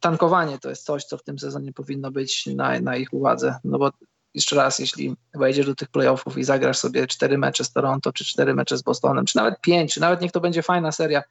tankowanie 0.00 0.58
to 0.58 0.68
jest 0.68 0.84
coś, 0.84 1.04
co 1.04 1.18
w 1.18 1.22
tym 1.22 1.38
sezonie 1.38 1.72
powinno 1.72 2.10
być 2.10 2.46
na, 2.46 2.80
na 2.80 2.96
ich 2.96 3.12
uwadze. 3.12 3.56
No 3.64 3.78
bo 3.78 3.90
jeszcze 4.34 4.56
raz, 4.56 4.78
jeśli 4.78 5.16
wejdziesz 5.34 5.66
do 5.66 5.74
tych 5.74 5.88
playoffów 5.88 6.38
i 6.38 6.44
zagrasz 6.44 6.78
sobie 6.78 7.06
cztery 7.06 7.38
mecze 7.38 7.64
z 7.64 7.72
Toronto, 7.72 8.12
czy 8.12 8.24
cztery 8.24 8.54
mecze 8.54 8.78
z 8.78 8.82
Bostonem, 8.82 9.24
czy 9.24 9.36
nawet 9.36 9.60
pięć, 9.60 9.94
czy 9.94 10.00
nawet 10.00 10.20
niech 10.20 10.32
to 10.32 10.40
będzie 10.40 10.62
fajna 10.62 10.92
seria, 10.92 11.22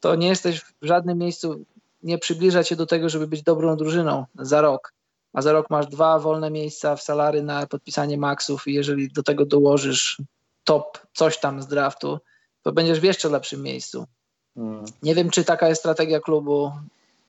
to 0.00 0.14
nie 0.14 0.28
jesteś 0.28 0.60
w 0.60 0.72
żadnym 0.82 1.18
miejscu, 1.18 1.64
nie 2.02 2.18
przybliża 2.18 2.64
cię 2.64 2.76
do 2.76 2.86
tego, 2.86 3.08
żeby 3.08 3.26
być 3.26 3.42
dobrą 3.42 3.76
drużyną 3.76 4.24
za 4.38 4.60
rok 4.60 4.92
a 5.32 5.42
za 5.42 5.52
rok 5.52 5.70
masz 5.70 5.86
dwa 5.86 6.18
wolne 6.18 6.50
miejsca 6.50 6.96
w 6.96 7.02
salary 7.02 7.42
na 7.42 7.66
podpisanie 7.66 8.18
maksów 8.18 8.68
i 8.68 8.74
jeżeli 8.74 9.08
do 9.08 9.22
tego 9.22 9.46
dołożysz 9.46 10.22
top 10.64 10.98
coś 11.12 11.38
tam 11.38 11.62
z 11.62 11.66
draftu, 11.66 12.18
to 12.62 12.72
będziesz 12.72 13.00
w 13.00 13.04
jeszcze 13.04 13.28
lepszym 13.28 13.62
miejscu. 13.62 14.06
Hmm. 14.54 14.84
Nie 15.02 15.14
wiem, 15.14 15.30
czy 15.30 15.44
taka 15.44 15.68
jest 15.68 15.80
strategia 15.80 16.20
klubu, 16.20 16.72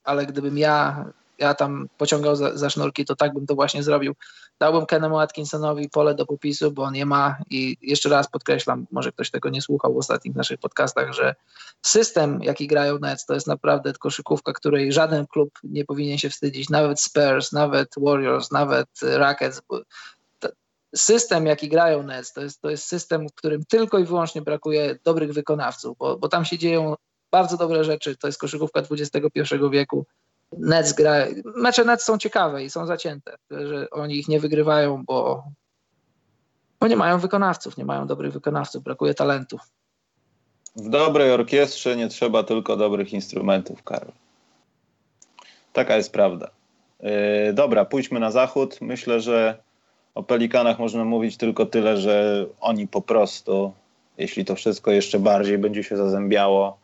ale 0.03 0.25
gdybym 0.25 0.57
ja 0.57 1.05
ja 1.39 1.53
tam 1.53 1.87
pociągał 1.97 2.35
za, 2.35 2.57
za, 2.57 2.69
sznurki, 2.69 3.05
to 3.05 3.15
tak 3.15 3.33
bym 3.33 3.45
to 3.45 3.55
właśnie 3.55 3.83
zrobił. 3.83 4.15
Dałbym 4.59 4.85
Kenemu 4.85 5.19
Atkinsonowi 5.19 5.89
pole 5.89 6.15
do 6.15 6.25
popisu, 6.25 6.71
bo 6.71 6.83
on 6.83 6.95
je 6.95 7.05
ma 7.05 7.37
i 7.49 7.77
jeszcze 7.81 8.09
raz 8.09 8.27
podkreślam, 8.27 8.85
może 8.91 9.11
ktoś 9.11 9.31
tego 9.31 9.49
nie 9.49 9.61
słuchał 9.61 9.93
w 9.93 9.97
ostatnich 9.97 10.35
naszych 10.35 10.59
podcastach, 10.59 11.13
że 11.13 11.35
system, 11.81 12.43
jaki 12.43 12.67
grają 12.67 12.99
Nets, 12.99 13.25
to 13.25 13.33
jest 13.33 13.47
naprawdę 13.47 13.93
koszykówka, 13.93 14.53
której 14.53 14.91
żaden 14.91 15.27
klub 15.27 15.49
nie 15.63 15.85
powinien 15.85 16.17
się 16.17 16.29
wstydzić, 16.29 16.69
nawet 16.69 17.01
Spurs, 17.01 17.51
nawet 17.51 17.89
Warriors, 17.97 18.51
nawet 18.51 18.87
Rockets. 19.01 19.61
system, 20.95 21.45
jaki 21.45 21.69
grają 21.69 22.03
Nets, 22.03 22.33
to 22.33 22.41
jest, 22.41 22.61
to 22.61 22.69
jest 22.69 22.85
system, 22.85 23.29
w 23.29 23.33
którym 23.33 23.65
tylko 23.65 23.99
i 23.99 24.05
wyłącznie 24.05 24.41
brakuje 24.41 24.99
dobrych 25.03 25.33
wykonawców, 25.33 25.97
bo, 25.97 26.17
bo 26.17 26.29
tam 26.29 26.45
się 26.45 26.57
dzieją 26.57 26.95
bardzo 27.33 27.57
dobre 27.57 27.83
rzeczy. 27.83 28.17
To 28.17 28.27
jest 28.27 28.39
koszykówka 28.39 28.81
XXI 28.91 29.55
wieku. 29.71 30.05
Nets 30.57 30.93
gra, 30.93 31.13
mecze 31.55 31.85
Nets 31.85 32.03
są 32.03 32.17
ciekawe 32.17 32.63
i 32.63 32.69
są 32.69 32.85
zacięte, 32.85 33.35
że 33.51 33.89
oni 33.89 34.17
ich 34.17 34.27
nie 34.27 34.39
wygrywają, 34.39 35.03
bo, 35.05 35.43
bo 36.79 36.87
nie 36.87 36.95
mają 36.95 37.19
wykonawców, 37.19 37.77
nie 37.77 37.85
mają 37.85 38.07
dobrych 38.07 38.33
wykonawców, 38.33 38.83
brakuje 38.83 39.13
talentu. 39.13 39.59
W 40.75 40.89
dobrej 40.89 41.31
orkiestrze 41.31 41.95
nie 41.95 42.07
trzeba 42.07 42.43
tylko 42.43 42.77
dobrych 42.77 43.13
instrumentów, 43.13 43.83
Karol. 43.83 44.11
Taka 45.73 45.97
jest 45.97 46.11
prawda. 46.11 46.49
Yy, 46.99 47.53
dobra, 47.53 47.85
pójdźmy 47.85 48.19
na 48.19 48.31
zachód. 48.31 48.77
Myślę, 48.81 49.21
że 49.21 49.57
o 50.15 50.23
Pelikanach 50.23 50.79
można 50.79 51.05
mówić 51.05 51.37
tylko 51.37 51.65
tyle, 51.65 51.97
że 51.97 52.45
oni 52.59 52.87
po 52.87 53.01
prostu, 53.01 53.73
jeśli 54.17 54.45
to 54.45 54.55
wszystko 54.55 54.91
jeszcze 54.91 55.19
bardziej 55.19 55.57
będzie 55.57 55.83
się 55.83 55.97
zazębiało, 55.97 56.77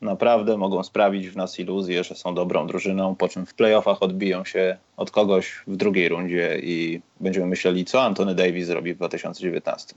naprawdę 0.00 0.56
mogą 0.56 0.82
sprawić 0.82 1.28
w 1.28 1.36
nas 1.36 1.58
iluzję, 1.58 2.04
że 2.04 2.14
są 2.14 2.34
dobrą 2.34 2.66
drużyną, 2.66 3.14
po 3.14 3.28
czym 3.28 3.46
w 3.46 3.54
playoffach 3.54 4.02
odbiją 4.02 4.44
się 4.44 4.76
od 4.96 5.10
kogoś 5.10 5.62
w 5.66 5.76
drugiej 5.76 6.08
rundzie 6.08 6.58
i 6.62 7.00
będziemy 7.20 7.46
myśleli, 7.46 7.84
co 7.84 8.02
Antony 8.02 8.34
Davis 8.34 8.66
zrobi 8.66 8.94
w 8.94 8.96
2019. 8.96 9.94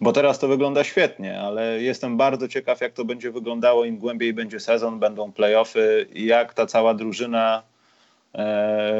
Bo 0.00 0.12
teraz 0.12 0.38
to 0.38 0.48
wygląda 0.48 0.84
świetnie, 0.84 1.40
ale 1.40 1.82
jestem 1.82 2.16
bardzo 2.16 2.48
ciekaw, 2.48 2.80
jak 2.80 2.92
to 2.92 3.04
będzie 3.04 3.30
wyglądało, 3.30 3.84
im 3.84 3.98
głębiej 3.98 4.34
będzie 4.34 4.60
sezon, 4.60 4.98
będą 4.98 5.32
playoffy 5.32 6.06
i 6.12 6.26
jak 6.26 6.54
ta 6.54 6.66
cała 6.66 6.94
drużyna 6.94 7.62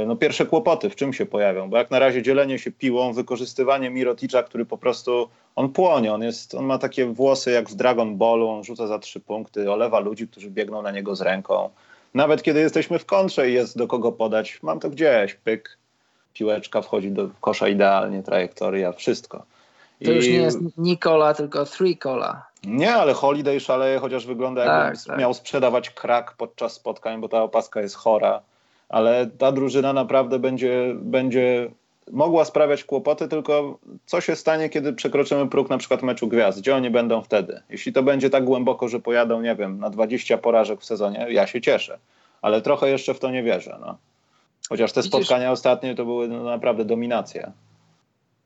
no 0.06 0.16
pierwsze 0.16 0.46
kłopoty 0.46 0.90
w 0.90 0.96
czym 0.96 1.12
się 1.12 1.26
pojawią, 1.26 1.70
bo 1.70 1.76
jak 1.76 1.90
na 1.90 1.98
razie 1.98 2.22
dzielenie 2.22 2.58
się 2.58 2.70
piłą, 2.70 3.12
wykorzystywanie 3.12 3.90
Miroticza, 3.90 4.42
który 4.42 4.64
po 4.64 4.78
prostu, 4.78 5.28
on 5.56 5.68
płonie, 5.68 6.12
on, 6.12 6.22
jest, 6.22 6.54
on 6.54 6.64
ma 6.64 6.78
takie 6.78 7.06
włosy 7.06 7.50
jak 7.50 7.68
w 7.68 7.74
Dragon 7.74 8.16
Ballu, 8.16 8.48
on 8.48 8.64
rzuca 8.64 8.86
za 8.86 8.98
trzy 8.98 9.20
punkty, 9.20 9.72
olewa 9.72 10.00
ludzi, 10.00 10.28
którzy 10.28 10.50
biegną 10.50 10.82
na 10.82 10.90
niego 10.90 11.16
z 11.16 11.20
ręką. 11.20 11.70
Nawet 12.14 12.42
kiedy 12.42 12.60
jesteśmy 12.60 12.98
w 12.98 13.06
kontrze 13.06 13.50
i 13.50 13.52
jest 13.52 13.78
do 13.78 13.86
kogo 13.86 14.12
podać, 14.12 14.58
mam 14.62 14.80
to 14.80 14.90
gdzieś, 14.90 15.34
pyk, 15.34 15.78
piłeczka 16.32 16.82
wchodzi 16.82 17.10
do 17.10 17.28
kosza 17.40 17.68
idealnie, 17.68 18.22
trajektoria, 18.22 18.92
wszystko. 18.92 19.44
To 20.04 20.12
I... 20.12 20.14
już 20.14 20.26
nie 20.26 20.32
jest 20.32 20.58
Nikola, 20.78 21.34
tylko 21.34 21.64
Three 21.64 21.96
Cola. 21.96 22.46
Nie, 22.64 22.94
ale 22.94 23.12
Holiday 23.12 23.60
szaleje, 23.60 23.98
chociaż 23.98 24.26
wygląda 24.26 24.64
jakby 24.64 24.96
tak, 24.98 25.06
tak. 25.06 25.18
miał 25.18 25.34
sprzedawać 25.34 25.90
krak 25.90 26.34
podczas 26.38 26.72
spotkań, 26.72 27.20
bo 27.20 27.28
ta 27.28 27.42
opaska 27.42 27.80
jest 27.80 27.94
chora 27.94 28.40
ale 28.88 29.26
ta 29.38 29.52
drużyna 29.52 29.92
naprawdę 29.92 30.38
będzie, 30.38 30.94
będzie 30.94 31.70
mogła 32.12 32.44
sprawiać 32.44 32.84
kłopoty, 32.84 33.28
tylko 33.28 33.78
co 34.06 34.20
się 34.20 34.36
stanie, 34.36 34.68
kiedy 34.68 34.92
przekroczymy 34.92 35.48
próg 35.48 35.70
na 35.70 35.78
przykład 35.78 36.02
meczu 36.02 36.28
gwiazd? 36.28 36.60
Gdzie 36.60 36.76
oni 36.76 36.90
będą 36.90 37.22
wtedy? 37.22 37.62
Jeśli 37.68 37.92
to 37.92 38.02
będzie 38.02 38.30
tak 38.30 38.44
głęboko, 38.44 38.88
że 38.88 39.00
pojadą, 39.00 39.40
nie 39.40 39.56
wiem, 39.56 39.78
na 39.78 39.90
20 39.90 40.38
porażek 40.38 40.80
w 40.80 40.84
sezonie, 40.84 41.26
ja 41.30 41.46
się 41.46 41.60
cieszę, 41.60 41.98
ale 42.42 42.62
trochę 42.62 42.90
jeszcze 42.90 43.14
w 43.14 43.18
to 43.18 43.30
nie 43.30 43.42
wierzę. 43.42 43.78
No. 43.80 43.98
Chociaż 44.68 44.92
te 44.92 45.02
Widzisz, 45.02 45.12
spotkania 45.12 45.52
ostatnie 45.52 45.94
to 45.94 46.04
były 46.04 46.28
no, 46.28 46.44
naprawdę 46.44 46.84
dominacja. 46.84 47.52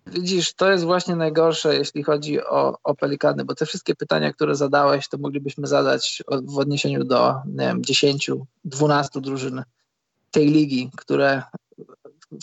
Widzisz, 0.06 0.54
to 0.54 0.70
jest 0.70 0.84
właśnie 0.84 1.16
najgorsze, 1.16 1.74
jeśli 1.74 2.02
chodzi 2.02 2.44
o, 2.44 2.78
o 2.84 2.94
pelikany, 2.94 3.44
bo 3.44 3.54
te 3.54 3.66
wszystkie 3.66 3.94
pytania, 3.94 4.32
które 4.32 4.54
zadałeś, 4.54 5.08
to 5.08 5.18
moglibyśmy 5.18 5.66
zadać 5.66 6.22
w 6.42 6.58
odniesieniu 6.58 7.04
do 7.04 7.34
nie 7.46 7.66
wiem, 7.66 7.84
10, 7.84 8.30
12 8.64 9.20
drużyn 9.20 9.62
tej 10.30 10.46
ligi, 10.46 10.90
które 10.96 11.42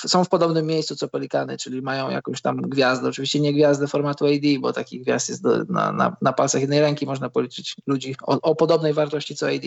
są 0.06 0.24
w 0.24 0.30
podobnym 0.30 0.66
miejscu 0.66 0.96
co 0.96 1.08
Pelikany, 1.08 1.58
czyli 1.58 1.82
mają 1.82 2.10
jakąś 2.10 2.42
tam 2.42 2.62
gwiazdę. 2.62 3.10
Oczywiście 3.10 3.40
nie 3.40 3.54
gwiazdę 3.54 3.88
formatu 3.88 4.26
AD, 4.26 4.60
bo 4.60 4.74
takich 4.74 5.02
gwiazd 5.02 5.30
jest 5.30 5.44
do, 5.44 5.64
na, 5.70 5.92
na, 5.92 6.18
na 6.22 6.34
palcach 6.34 6.62
jednej 6.62 6.80
ręki, 6.80 7.06
można 7.06 7.30
policzyć 7.30 7.76
ludzi 7.88 8.16
o, 8.24 8.42
o, 8.42 8.56
podobnej 8.56 8.94
wartości 8.94 9.36
co 9.36 9.48
AD. 9.48 9.62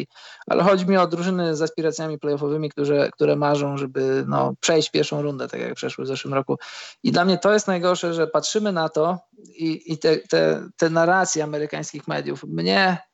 Ale 0.46 0.62
chodzi 0.62 0.86
mi 0.86 0.96
o 0.96 1.06
drużyny 1.06 1.56
z 1.56 1.62
aspiracjami 1.62 2.18
playoffowymi, 2.18 2.70
które, 2.70 3.10
które 3.10 3.36
marzą, 3.36 3.76
żeby 3.76 4.24
no, 4.28 4.54
przejść 4.60 4.90
pierwszą 4.90 5.22
rundę, 5.22 5.48
tak 5.48 5.60
jak 5.60 5.74
przeszły 5.74 6.04
w 6.04 6.08
zeszłym 6.08 6.34
roku. 6.34 6.56
I 7.02 7.12
dla 7.12 7.24
mnie 7.24 7.38
to 7.38 7.52
jest 7.52 7.66
najgorsze, 7.66 8.14
że 8.14 8.26
patrzymy 8.26 8.72
na 8.72 8.88
to 8.88 9.18
i, 9.56 9.92
i 9.92 9.98
te, 9.98 10.16
te, 10.16 10.68
te 10.76 10.90
narracje 10.90 11.44
amerykańskich 11.44 12.08
mediów 12.08 12.44
mnie 12.44 13.07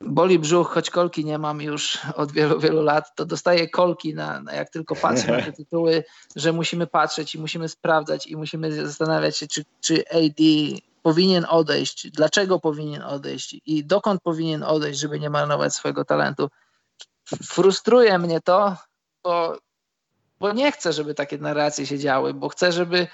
boli 0.00 0.38
brzuch, 0.38 0.70
choć 0.70 0.90
kolki 0.90 1.24
nie 1.24 1.38
mam 1.38 1.60
już 1.60 1.98
od 2.14 2.32
wielu, 2.32 2.60
wielu 2.60 2.82
lat, 2.82 3.14
to 3.14 3.24
dostaję 3.24 3.68
kolki 3.68 4.14
na, 4.14 4.40
na 4.40 4.52
jak 4.52 4.70
tylko 4.70 4.96
patrzę 4.96 5.32
na 5.32 5.42
te 5.42 5.52
tytuły, 5.62 6.04
że 6.36 6.52
musimy 6.52 6.86
patrzeć 6.86 7.34
i 7.34 7.38
musimy 7.38 7.68
sprawdzać 7.68 8.26
i 8.26 8.36
musimy 8.36 8.86
zastanawiać 8.86 9.36
się, 9.36 9.46
czy, 9.46 9.64
czy 9.80 10.04
AD 10.10 10.42
powinien 11.02 11.46
odejść, 11.48 12.10
dlaczego 12.10 12.60
powinien 12.60 13.02
odejść 13.02 13.56
i 13.66 13.84
dokąd 13.84 14.22
powinien 14.22 14.62
odejść, 14.62 15.00
żeby 15.00 15.20
nie 15.20 15.30
marnować 15.30 15.74
swojego 15.74 16.04
talentu. 16.04 16.50
Frustruje 17.24 18.18
mnie 18.18 18.40
to, 18.40 18.76
bo, 19.24 19.58
bo 20.40 20.52
nie 20.52 20.72
chcę, 20.72 20.92
żeby 20.92 21.14
takie 21.14 21.38
narracje 21.38 21.86
się 21.86 21.98
działy, 21.98 22.34
bo 22.34 22.48
chcę, 22.48 22.72
żeby, 22.72 23.06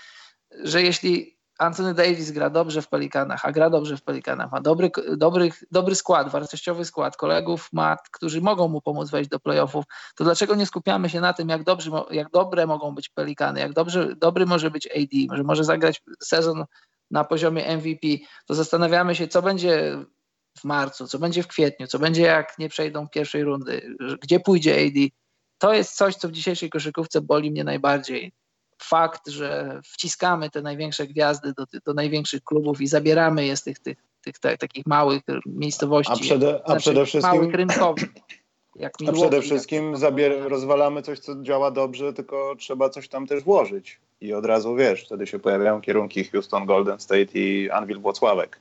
że 0.64 0.82
jeśli 0.82 1.31
Anthony 1.58 1.94
Davis 1.94 2.30
gra 2.30 2.50
dobrze 2.50 2.82
w 2.82 2.88
Pelikanach, 2.88 3.44
a 3.44 3.52
gra 3.52 3.70
dobrze 3.70 3.96
w 3.96 4.02
Pelikanach, 4.02 4.52
ma 4.52 4.60
dobry, 4.60 4.90
dobry, 5.16 5.50
dobry 5.70 5.94
skład, 5.94 6.30
wartościowy 6.30 6.84
skład, 6.84 7.16
kolegów 7.16 7.68
ma, 7.72 7.96
którzy 8.12 8.40
mogą 8.40 8.68
mu 8.68 8.80
pomóc 8.80 9.10
wejść 9.10 9.30
do 9.30 9.40
playoffów, 9.40 9.84
to 10.16 10.24
dlaczego 10.24 10.54
nie 10.54 10.66
skupiamy 10.66 11.08
się 11.08 11.20
na 11.20 11.32
tym, 11.32 11.48
jak, 11.48 11.64
dobrze, 11.64 11.90
jak 12.10 12.30
dobre 12.30 12.66
mogą 12.66 12.94
być 12.94 13.08
Pelikany, 13.08 13.60
jak 13.60 13.72
dobrze, 13.72 14.16
dobry 14.16 14.46
może 14.46 14.70
być 14.70 14.86
AD, 14.86 15.36
że 15.36 15.42
może 15.42 15.64
zagrać 15.64 16.02
sezon 16.22 16.64
na 17.10 17.24
poziomie 17.24 17.76
MVP, 17.76 18.06
to 18.46 18.54
zastanawiamy 18.54 19.14
się, 19.14 19.28
co 19.28 19.42
będzie 19.42 19.98
w 20.58 20.64
marcu, 20.64 21.06
co 21.06 21.18
będzie 21.18 21.42
w 21.42 21.48
kwietniu, 21.48 21.86
co 21.86 21.98
będzie 21.98 22.22
jak 22.22 22.58
nie 22.58 22.68
przejdą 22.68 23.08
pierwszej 23.08 23.44
rundy, 23.44 23.96
gdzie 24.22 24.40
pójdzie 24.40 24.74
AD. 24.74 25.08
To 25.58 25.74
jest 25.74 25.96
coś, 25.96 26.16
co 26.16 26.28
w 26.28 26.32
dzisiejszej 26.32 26.70
koszykówce 26.70 27.20
boli 27.20 27.50
mnie 27.50 27.64
najbardziej 27.64 28.32
fakt, 28.84 29.28
że 29.28 29.80
wciskamy 29.84 30.50
te 30.50 30.62
największe 30.62 31.06
gwiazdy 31.06 31.52
do, 31.52 31.64
do 31.84 31.94
największych 31.94 32.44
klubów 32.44 32.80
i 32.80 32.86
zabieramy 32.86 33.46
je 33.46 33.56
z 33.56 33.62
tych, 33.62 33.78
tych, 33.78 33.98
tych, 34.22 34.38
takich 34.58 34.86
małych 34.86 35.22
miejscowości, 35.46 36.12
a 36.12 36.16
przede, 36.16 36.60
a 36.64 36.66
znaczy 36.66 36.80
przede 36.80 37.06
wszystkim, 37.06 37.36
małych 37.36 37.54
rynkowych. 37.54 38.08
A 39.08 39.12
przede 39.12 39.42
wszystkim 39.42 39.96
zabier, 39.96 40.48
rozwalamy 40.48 41.02
coś, 41.02 41.18
co 41.18 41.42
działa 41.42 41.70
dobrze, 41.70 42.12
tylko 42.12 42.54
trzeba 42.58 42.88
coś 42.88 43.08
tam 43.08 43.26
też 43.26 43.42
włożyć. 43.42 44.00
I 44.20 44.34
od 44.34 44.46
razu 44.46 44.76
wiesz, 44.76 45.04
wtedy 45.04 45.26
się 45.26 45.38
pojawiają 45.38 45.80
kierunki 45.80 46.24
Houston, 46.24 46.66
Golden 46.66 47.00
State 47.00 47.26
i 47.34 47.70
Anvil 47.70 48.00
Włocławek. 48.00 48.60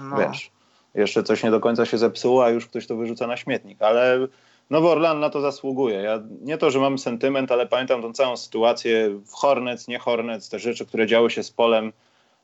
No. 0.00 0.16
Wiesz, 0.16 0.50
jeszcze 0.94 1.22
coś 1.22 1.42
nie 1.42 1.50
do 1.50 1.60
końca 1.60 1.86
się 1.86 1.98
zepsuło, 1.98 2.44
a 2.44 2.50
już 2.50 2.66
ktoś 2.66 2.86
to 2.86 2.96
wyrzuca 2.96 3.26
na 3.26 3.36
śmietnik, 3.36 3.82
ale 3.82 4.28
Nowy 4.70 4.88
Orlan 4.88 5.20
na 5.20 5.30
to 5.30 5.40
zasługuje. 5.40 5.96
Ja, 5.96 6.22
nie 6.40 6.58
to, 6.58 6.70
że 6.70 6.80
mam 6.80 6.98
sentyment, 6.98 7.52
ale 7.52 7.66
pamiętam 7.66 8.02
tą 8.02 8.12
całą 8.12 8.36
sytuację 8.36 9.08
w 9.26 9.32
Hornets, 9.32 9.88
nie 9.88 9.98
Hornets, 9.98 10.48
te 10.48 10.58
rzeczy, 10.58 10.86
które 10.86 11.06
działy 11.06 11.30
się 11.30 11.42
z 11.42 11.50
polem. 11.50 11.92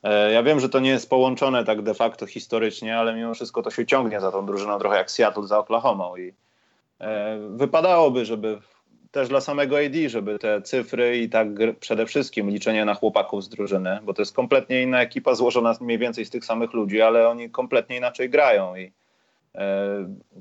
E, 0.03 0.33
ja 0.33 0.43
wiem, 0.43 0.61
że 0.61 0.69
to 0.69 0.81
nie 0.81 0.91
jest 0.91 1.11
połączone 1.11 1.65
tak 1.65 1.83
de 1.83 1.95
facto 1.95 2.27
historycznie, 2.27 2.99
ale 2.99 3.15
mimo 3.15 3.35
wszystko 3.35 3.63
to 3.63 3.71
się 3.71 3.87
ciągnie 3.87 4.21
za 4.21 4.33
tą 4.33 4.47
drużyną 4.47 4.79
trochę 4.79 4.97
jak 4.97 5.11
Seattle 5.11 5.47
za 5.47 5.59
Oklahoma 5.59 6.19
i 6.19 6.33
e, 7.01 7.39
wypadałoby, 7.51 8.25
żeby 8.25 8.59
też 9.11 9.29
dla 9.29 9.41
samego 9.41 9.79
AD, 9.79 9.95
żeby 10.07 10.39
te 10.39 10.63
cyfry 10.63 11.19
i 11.19 11.29
tak 11.29 11.49
przede 11.81 12.07
wszystkim 12.07 12.51
liczenie 12.51 12.85
na 12.85 12.95
chłopaków 12.95 13.45
z 13.45 13.49
drużyny, 13.49 13.99
bo 14.03 14.15
to 14.15 14.23
jest 14.23 14.37
kompletnie 14.37 14.83
inna 14.83 15.03
ekipa 15.03 15.35
złożona 15.35 15.75
mniej 15.81 15.99
więcej 15.99 16.25
z 16.25 16.31
tych 16.31 16.45
samych 16.45 16.73
ludzi, 16.73 17.03
ale 17.03 17.29
oni 17.29 17.51
kompletnie 17.51 17.97
inaczej 17.97 18.31
grają 18.31 18.77
i 18.77 18.93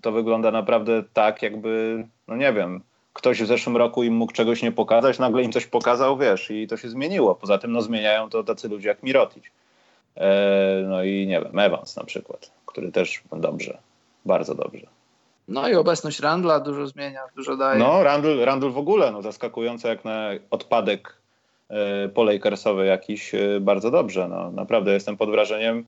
to 0.02 0.12
wygląda 0.12 0.52
naprawdę 0.52 1.04
tak, 1.14 1.42
jakby, 1.42 2.04
no 2.28 2.36
nie 2.36 2.54
wiem, 2.54 2.82
ktoś 3.14 3.44
w 3.44 3.48
zeszłym 3.48 3.78
roku 3.78 4.04
im 4.04 4.14
mógł 4.14 4.34
czegoś 4.34 4.62
nie 4.62 4.72
pokazać, 4.72 5.20
nagle 5.20 5.44
im 5.44 5.52
coś 5.52 5.66
pokazał, 5.66 6.18
wiesz, 6.18 6.52
i 6.52 6.68
to 6.68 6.78
się 6.78 6.90
zmieniło. 6.90 7.36
Poza 7.36 7.58
tym, 7.58 7.72
no 7.72 7.82
zmieniają 7.82 8.30
to 8.30 8.44
tacy 8.44 8.70
ludzie 8.70 8.88
jak 8.88 9.04
Mirotic. 9.04 9.44
E, 10.16 10.84
no 10.88 11.04
i 11.04 11.28
nie 11.28 11.42
wiem, 11.42 11.60
Evans 11.60 11.96
na 11.96 12.04
przykład, 12.04 12.52
który 12.66 12.92
też 12.92 13.24
dobrze, 13.32 13.78
bardzo 14.26 14.56
dobrze. 14.56 14.88
No 15.48 15.70
i 15.70 15.76
obecność 15.76 16.20
Randla 16.20 16.60
dużo 16.60 16.88
zmienia, 16.88 17.22
dużo 17.36 17.58
daje. 17.58 17.80
No, 17.80 18.04
Randl, 18.04 18.40
Randl 18.40 18.70
w 18.70 18.78
ogóle, 18.78 19.12
no 19.12 19.22
zaskakujące 19.22 19.88
jak 19.88 20.06
na 20.06 20.30
odpadek 20.52 21.16
e, 21.70 22.10
po 22.10 22.24
Lakersowy 22.24 22.86
jakiś, 22.86 23.32
bardzo 23.62 23.92
dobrze. 23.92 24.28
No, 24.28 24.52
naprawdę 24.52 24.94
jestem 24.94 25.18
pod 25.18 25.30
wrażeniem 25.30 25.86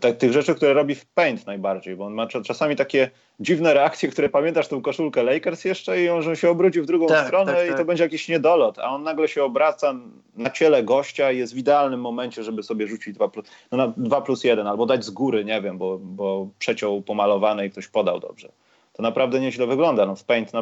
tak, 0.00 0.16
tych 0.16 0.32
rzeczy, 0.32 0.54
które 0.54 0.72
robi 0.72 0.94
w 0.94 1.06
Paint 1.06 1.46
najbardziej, 1.46 1.96
bo 1.96 2.04
on 2.04 2.14
ma 2.14 2.26
czasami 2.26 2.76
takie 2.76 3.10
dziwne 3.40 3.74
reakcje, 3.74 4.08
które 4.08 4.28
pamiętasz 4.28 4.68
tą 4.68 4.82
koszulkę 4.82 5.22
Lakers 5.22 5.64
jeszcze 5.64 6.02
i 6.02 6.08
on 6.08 6.22
że 6.22 6.36
się 6.36 6.50
obrócił 6.50 6.82
w 6.82 6.86
drugą 6.86 7.06
tak, 7.06 7.26
stronę 7.26 7.54
tak, 7.54 7.66
i 7.66 7.70
to 7.70 7.76
tak. 7.76 7.86
będzie 7.86 8.04
jakiś 8.04 8.28
niedolot, 8.28 8.78
a 8.78 8.90
on 8.90 9.02
nagle 9.02 9.28
się 9.28 9.44
obraca 9.44 9.94
na 10.36 10.50
ciele 10.50 10.82
gościa 10.82 11.32
i 11.32 11.38
jest 11.38 11.54
w 11.54 11.56
idealnym 11.56 12.00
momencie, 12.00 12.42
żeby 12.42 12.62
sobie 12.62 12.86
rzucić 12.86 13.14
2 13.14 13.28
plus, 13.28 13.46
no 13.72 13.78
na 13.78 13.92
2 13.96 14.20
plus 14.20 14.44
1 14.44 14.66
albo 14.66 14.86
dać 14.86 15.04
z 15.04 15.10
góry, 15.10 15.44
nie 15.44 15.62
wiem, 15.62 15.78
bo, 15.78 15.98
bo 15.98 16.48
przeciął 16.58 17.02
pomalowane 17.02 17.66
i 17.66 17.70
ktoś 17.70 17.88
podał 17.88 18.20
dobrze. 18.20 18.48
To 18.92 19.02
naprawdę 19.02 19.40
nieźle 19.40 19.66
wygląda. 19.66 20.06
No, 20.06 20.16
w 20.16 20.24
Paint 20.24 20.52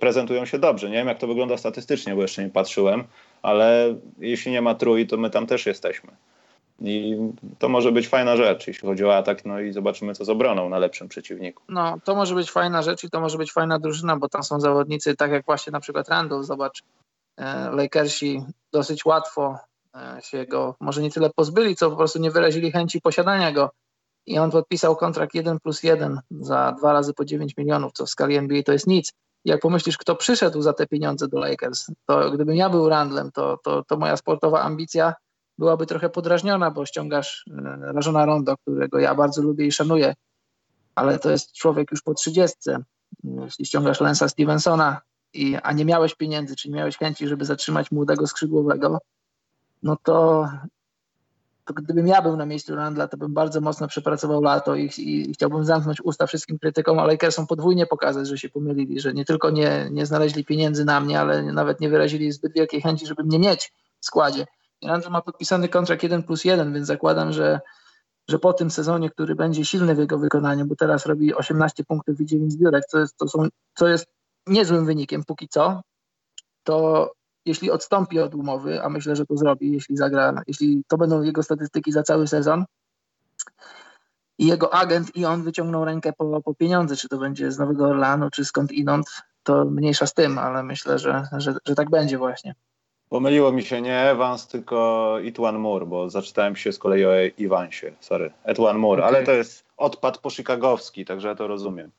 prezentują 0.00 0.44
się 0.44 0.58
dobrze. 0.58 0.90
Nie 0.90 0.96
wiem, 0.96 1.08
jak 1.08 1.18
to 1.18 1.26
wygląda 1.26 1.56
statystycznie, 1.56 2.14
bo 2.14 2.22
jeszcze 2.22 2.44
nie 2.44 2.50
patrzyłem, 2.50 3.04
ale 3.42 3.94
jeśli 4.18 4.52
nie 4.52 4.62
ma 4.62 4.74
trój, 4.74 5.06
to 5.06 5.16
my 5.16 5.30
tam 5.30 5.46
też 5.46 5.66
jesteśmy. 5.66 6.10
I 6.84 7.18
to 7.58 7.68
może 7.68 7.92
być 7.92 8.08
fajna 8.08 8.36
rzecz, 8.36 8.66
jeśli 8.66 8.88
chodzi 8.88 9.04
o 9.04 9.16
atak, 9.16 9.44
no 9.44 9.60
i 9.60 9.72
zobaczymy, 9.72 10.14
co 10.14 10.24
z 10.24 10.28
obroną 10.28 10.68
na 10.68 10.78
lepszym 10.78 11.08
przeciwniku. 11.08 11.62
No, 11.68 11.98
to 12.04 12.14
może 12.14 12.34
być 12.34 12.50
fajna 12.50 12.82
rzecz 12.82 13.04
i 13.04 13.10
to 13.10 13.20
może 13.20 13.38
być 13.38 13.52
fajna 13.52 13.78
drużyna, 13.78 14.16
bo 14.16 14.28
tam 14.28 14.42
są 14.42 14.60
zawodnicy, 14.60 15.16
tak 15.16 15.30
jak 15.30 15.44
właśnie 15.44 15.70
na 15.70 15.80
przykład 15.80 16.08
Randall, 16.08 16.44
zobacz, 16.44 16.82
e, 17.36 17.70
Lakersi 17.70 18.42
dosyć 18.72 19.04
łatwo 19.04 19.58
e, 19.94 20.18
się 20.22 20.46
go 20.46 20.74
może 20.80 21.02
nie 21.02 21.10
tyle 21.10 21.30
pozbyli, 21.30 21.76
co 21.76 21.90
po 21.90 21.96
prostu 21.96 22.18
nie 22.18 22.30
wyrazili 22.30 22.72
chęci 22.72 23.00
posiadania 23.00 23.52
go. 23.52 23.70
I 24.26 24.38
on 24.38 24.50
podpisał 24.50 24.96
kontrakt 24.96 25.34
1 25.34 25.60
plus 25.60 25.82
1 25.82 26.20
za 26.30 26.74
dwa 26.78 26.92
razy 26.92 27.14
po 27.14 27.24
9 27.24 27.56
milionów, 27.56 27.92
co 27.92 28.06
w 28.06 28.10
skali 28.10 28.36
NBA 28.36 28.62
to 28.62 28.72
jest 28.72 28.86
nic. 28.86 29.12
Jak 29.44 29.60
pomyślisz, 29.60 29.98
kto 29.98 30.16
przyszedł 30.16 30.62
za 30.62 30.72
te 30.72 30.86
pieniądze 30.86 31.28
do 31.28 31.38
Lakers, 31.38 31.86
to 32.06 32.30
gdybym 32.30 32.56
ja 32.56 32.70
był 32.70 32.88
Randlem, 32.88 33.32
to, 33.32 33.58
to, 33.64 33.84
to 33.84 33.96
moja 33.96 34.16
sportowa 34.16 34.60
ambicja 34.60 35.14
byłaby 35.62 35.86
trochę 35.86 36.10
podrażniona, 36.10 36.70
bo 36.70 36.86
ściągasz 36.86 37.44
e, 37.50 37.92
Rażona 37.92 38.26
Rondo, 38.26 38.56
którego 38.56 38.98
ja 38.98 39.14
bardzo 39.14 39.42
lubię 39.42 39.66
i 39.66 39.72
szanuję, 39.72 40.14
ale 40.94 41.18
to 41.18 41.30
jest 41.30 41.52
człowiek 41.52 41.90
już 41.90 42.02
po 42.02 42.14
trzydziestce. 42.14 42.78
Jeśli 43.24 43.66
ściągasz 43.66 44.00
Lensa 44.00 44.28
Stevensona, 44.28 45.00
i, 45.34 45.56
a 45.62 45.72
nie 45.72 45.84
miałeś 45.84 46.14
pieniędzy, 46.14 46.56
czy 46.56 46.68
nie 46.68 46.76
miałeś 46.76 46.98
chęci, 46.98 47.28
żeby 47.28 47.44
zatrzymać 47.44 47.90
młodego 47.90 48.26
skrzydłowego, 48.26 48.98
no 49.82 49.96
to, 50.02 50.48
to 51.64 51.74
gdybym 51.74 52.06
ja 52.06 52.22
był 52.22 52.36
na 52.36 52.46
miejscu 52.46 52.74
Randla, 52.74 53.08
to 53.08 53.16
bym 53.16 53.34
bardzo 53.34 53.60
mocno 53.60 53.88
przepracował 53.88 54.42
lato 54.42 54.74
i, 54.76 54.86
i, 54.98 55.30
i 55.30 55.34
chciałbym 55.34 55.64
zamknąć 55.64 56.00
usta 56.00 56.26
wszystkim 56.26 56.58
krytykom, 56.58 56.98
ale 56.98 57.12
Lakersom 57.12 57.46
podwójnie 57.46 57.86
pokazać, 57.86 58.28
że 58.28 58.38
się 58.38 58.48
pomylili, 58.48 59.00
że 59.00 59.14
nie 59.14 59.24
tylko 59.24 59.50
nie, 59.50 59.88
nie 59.90 60.06
znaleźli 60.06 60.44
pieniędzy 60.44 60.84
na 60.84 61.00
mnie, 61.00 61.20
ale 61.20 61.42
nawet 61.42 61.80
nie 61.80 61.88
wyrazili 61.88 62.32
zbyt 62.32 62.52
wielkiej 62.52 62.82
chęci, 62.82 63.06
żeby 63.06 63.24
mnie 63.24 63.38
mieć 63.38 63.72
w 64.00 64.06
składzie. 64.06 64.46
Randall 64.82 65.12
ma 65.12 65.22
podpisany 65.22 65.68
kontrakt 65.68 66.02
1 66.02 66.22
plus 66.22 66.44
1, 66.44 66.74
więc 66.74 66.86
zakładam, 66.86 67.32
że, 67.32 67.60
że 68.28 68.38
po 68.38 68.52
tym 68.52 68.70
sezonie, 68.70 69.10
który 69.10 69.34
będzie 69.34 69.64
silny 69.64 69.94
w 69.94 69.98
jego 69.98 70.18
wykonaniu, 70.18 70.66
bo 70.66 70.76
teraz 70.76 71.06
robi 71.06 71.34
18 71.34 71.84
punktów 71.84 72.20
i 72.20 72.26
9 72.26 72.52
zbiórek, 72.52 72.84
co 72.84 72.98
jest, 72.98 73.16
to 73.16 73.28
są, 73.28 73.48
co 73.74 73.88
jest 73.88 74.06
niezłym 74.46 74.86
wynikiem 74.86 75.24
póki 75.24 75.48
co, 75.48 75.82
to 76.64 77.10
jeśli 77.44 77.70
odstąpi 77.70 78.20
od 78.20 78.34
umowy, 78.34 78.82
a 78.82 78.88
myślę, 78.88 79.16
że 79.16 79.26
to 79.26 79.36
zrobi, 79.36 79.72
jeśli 79.72 79.96
zagra, 79.96 80.42
jeśli 80.46 80.82
to 80.88 80.98
będą 80.98 81.22
jego 81.22 81.42
statystyki 81.42 81.92
za 81.92 82.02
cały 82.02 82.28
sezon, 82.28 82.64
i 84.38 84.46
jego 84.46 84.74
agent 84.74 85.16
i 85.16 85.24
on 85.24 85.42
wyciągną 85.42 85.84
rękę 85.84 86.12
po, 86.12 86.42
po 86.42 86.54
pieniądze, 86.54 86.96
czy 86.96 87.08
to 87.08 87.18
będzie 87.18 87.52
z 87.52 87.58
Nowego 87.58 87.84
Orlanu, 87.84 88.30
czy 88.30 88.44
skąd 88.44 88.72
inąd, 88.72 89.22
to 89.42 89.64
mniejsza 89.64 90.06
z 90.06 90.14
tym, 90.14 90.38
ale 90.38 90.62
myślę, 90.62 90.98
że, 90.98 91.28
że, 91.38 91.54
że 91.64 91.74
tak 91.74 91.90
będzie 91.90 92.18
właśnie. 92.18 92.54
Pomyliło 93.12 93.52
mi 93.52 93.62
się 93.62 93.80
nie 93.80 94.00
Evans, 94.00 94.46
tylko 94.46 95.16
Etwan 95.24 95.58
Moore, 95.58 95.86
bo 95.86 96.10
zaczytałem 96.10 96.56
się 96.56 96.72
z 96.72 96.78
kolei 96.78 97.04
o 97.04 97.12
Evansie, 97.40 97.92
sorry, 98.00 98.32
Etwan 98.44 98.78
Moore, 98.78 99.02
okay. 99.02 99.16
ale 99.16 99.26
to 99.26 99.32
jest 99.32 99.64
odpad 99.76 100.18
pochicagowski, 100.18 101.04
także 101.04 101.28
ja 101.28 101.34
to 101.34 101.46
rozumiem. 101.46 101.90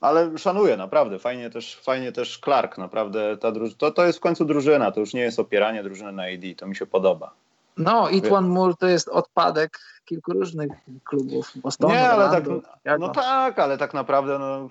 Ale 0.00 0.38
szanuję, 0.38 0.76
naprawdę, 0.76 1.18
fajnie 1.18 1.50
też, 1.50 1.76
fajnie 1.76 2.12
też 2.12 2.38
Clark, 2.38 2.78
naprawdę, 2.78 3.36
ta 3.36 3.52
druż- 3.52 3.74
to, 3.74 3.90
to 3.90 4.06
jest 4.06 4.18
w 4.18 4.20
końcu 4.20 4.44
drużyna, 4.44 4.92
to 4.92 5.00
już 5.00 5.14
nie 5.14 5.20
jest 5.20 5.38
opieranie 5.38 5.82
drużyny 5.82 6.12
na 6.12 6.22
AD, 6.22 6.54
to 6.56 6.66
mi 6.66 6.76
się 6.76 6.86
podoba. 6.86 7.32
No, 7.76 8.10
Etwan 8.10 8.48
Moore 8.48 8.74
to 8.78 8.86
jest 8.86 9.08
odpadek 9.08 9.78
kilku 10.04 10.32
różnych 10.32 10.72
klubów. 11.04 11.52
Bostonu, 11.56 11.94
nie, 11.94 12.10
ale 12.10 12.30
tak, 12.30 12.44
no 12.98 13.08
tak, 13.08 13.58
ale 13.58 13.78
tak 13.78 13.94
naprawdę 13.94 14.38
no, 14.38 14.68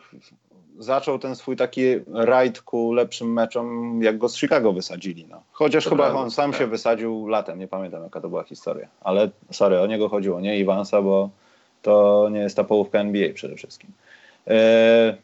zaczął 0.79 1.19
ten 1.19 1.35
swój 1.35 1.55
taki 1.55 1.83
rajd 2.13 2.61
ku 2.61 2.93
lepszym 2.93 3.33
meczom, 3.33 3.99
jak 4.03 4.17
go 4.17 4.29
z 4.29 4.37
Chicago 4.37 4.73
wysadzili. 4.73 5.25
No. 5.29 5.41
Chociaż 5.51 5.83
to 5.83 5.89
chyba 5.89 6.03
prawda, 6.03 6.21
on 6.21 6.31
sam 6.31 6.51
tak. 6.51 6.59
się 6.59 6.67
wysadził 6.67 7.27
latem, 7.27 7.59
nie 7.59 7.67
pamiętam 7.67 8.03
jaka 8.03 8.21
to 8.21 8.29
była 8.29 8.43
historia. 8.43 8.87
Ale 9.01 9.29
sorry, 9.51 9.79
o 9.79 9.87
niego 9.87 10.09
chodziło, 10.09 10.41
nie 10.41 10.59
Iwansa, 10.59 11.01
bo 11.01 11.29
to 11.81 12.27
nie 12.31 12.39
jest 12.39 12.55
ta 12.55 12.63
połówka 12.63 12.99
NBA 12.99 13.33
przede 13.33 13.55
wszystkim. 13.55 13.91
E, 14.47 15.17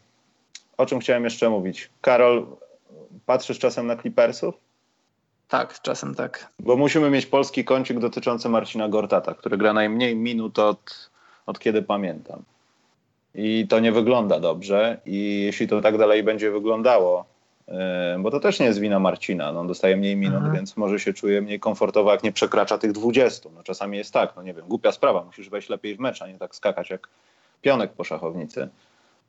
o 0.78 0.86
czym 0.86 1.00
chciałem 1.00 1.24
jeszcze 1.24 1.50
mówić? 1.50 1.90
Karol, 2.02 2.46
patrzysz 3.26 3.60
czasem 3.60 3.88
na 3.88 3.98
Clippersów? 3.98 4.56
Tak, 5.48 5.82
czasem 5.82 6.16
tak. 6.16 6.48
Bo 6.60 6.78
musimy 6.78 7.10
mieć 7.10 7.26
polski 7.26 7.66
kącik 7.66 8.00
dotyczący 8.00 8.50
Marcina 8.50 8.90
Gortata, 8.90 9.34
który 9.34 9.58
gra 9.58 9.74
najmniej 9.74 10.16
minut 10.16 10.60
od, 10.60 11.10
od 11.46 11.60
kiedy 11.60 11.82
pamiętam 11.82 12.44
i 13.36 13.68
to 13.70 13.80
nie 13.80 13.92
wygląda 13.92 14.40
dobrze 14.40 14.98
i 15.06 15.42
jeśli 15.46 15.68
to 15.68 15.82
tak 15.82 15.98
dalej 15.98 16.24
będzie 16.24 16.52
wyglądało, 16.52 17.26
e, 17.68 18.18
bo 18.20 18.32
to 18.32 18.40
też 18.40 18.60
nie 18.60 18.66
jest 18.66 18.80
wina 18.80 19.00
Marcina, 19.00 19.52
no 19.52 19.60
on 19.60 19.68
dostaje 19.68 19.98
mniej 19.98 20.16
minut, 20.16 20.36
mhm. 20.36 20.56
więc 20.56 20.78
może 20.78 21.00
się 21.00 21.14
czuje 21.14 21.42
mniej 21.42 21.60
komfortowo, 21.60 22.12
jak 22.12 22.24
nie 22.24 22.32
przekracza 22.32 22.78
tych 22.78 22.92
20. 22.92 23.50
No 23.56 23.64
czasami 23.64 23.98
jest 23.98 24.14
tak, 24.14 24.34
no 24.36 24.44
nie 24.44 24.54
wiem, 24.54 24.66
głupia 24.68 24.92
sprawa, 24.92 25.24
musisz 25.24 25.50
wejść 25.50 25.70
lepiej 25.70 25.96
w 25.96 26.00
mecz, 26.00 26.22
a 26.22 26.28
nie 26.28 26.38
tak 26.38 26.56
skakać 26.56 26.90
jak 26.90 27.08
pionek 27.62 27.94
po 27.94 28.04
szachownicy. 28.04 28.70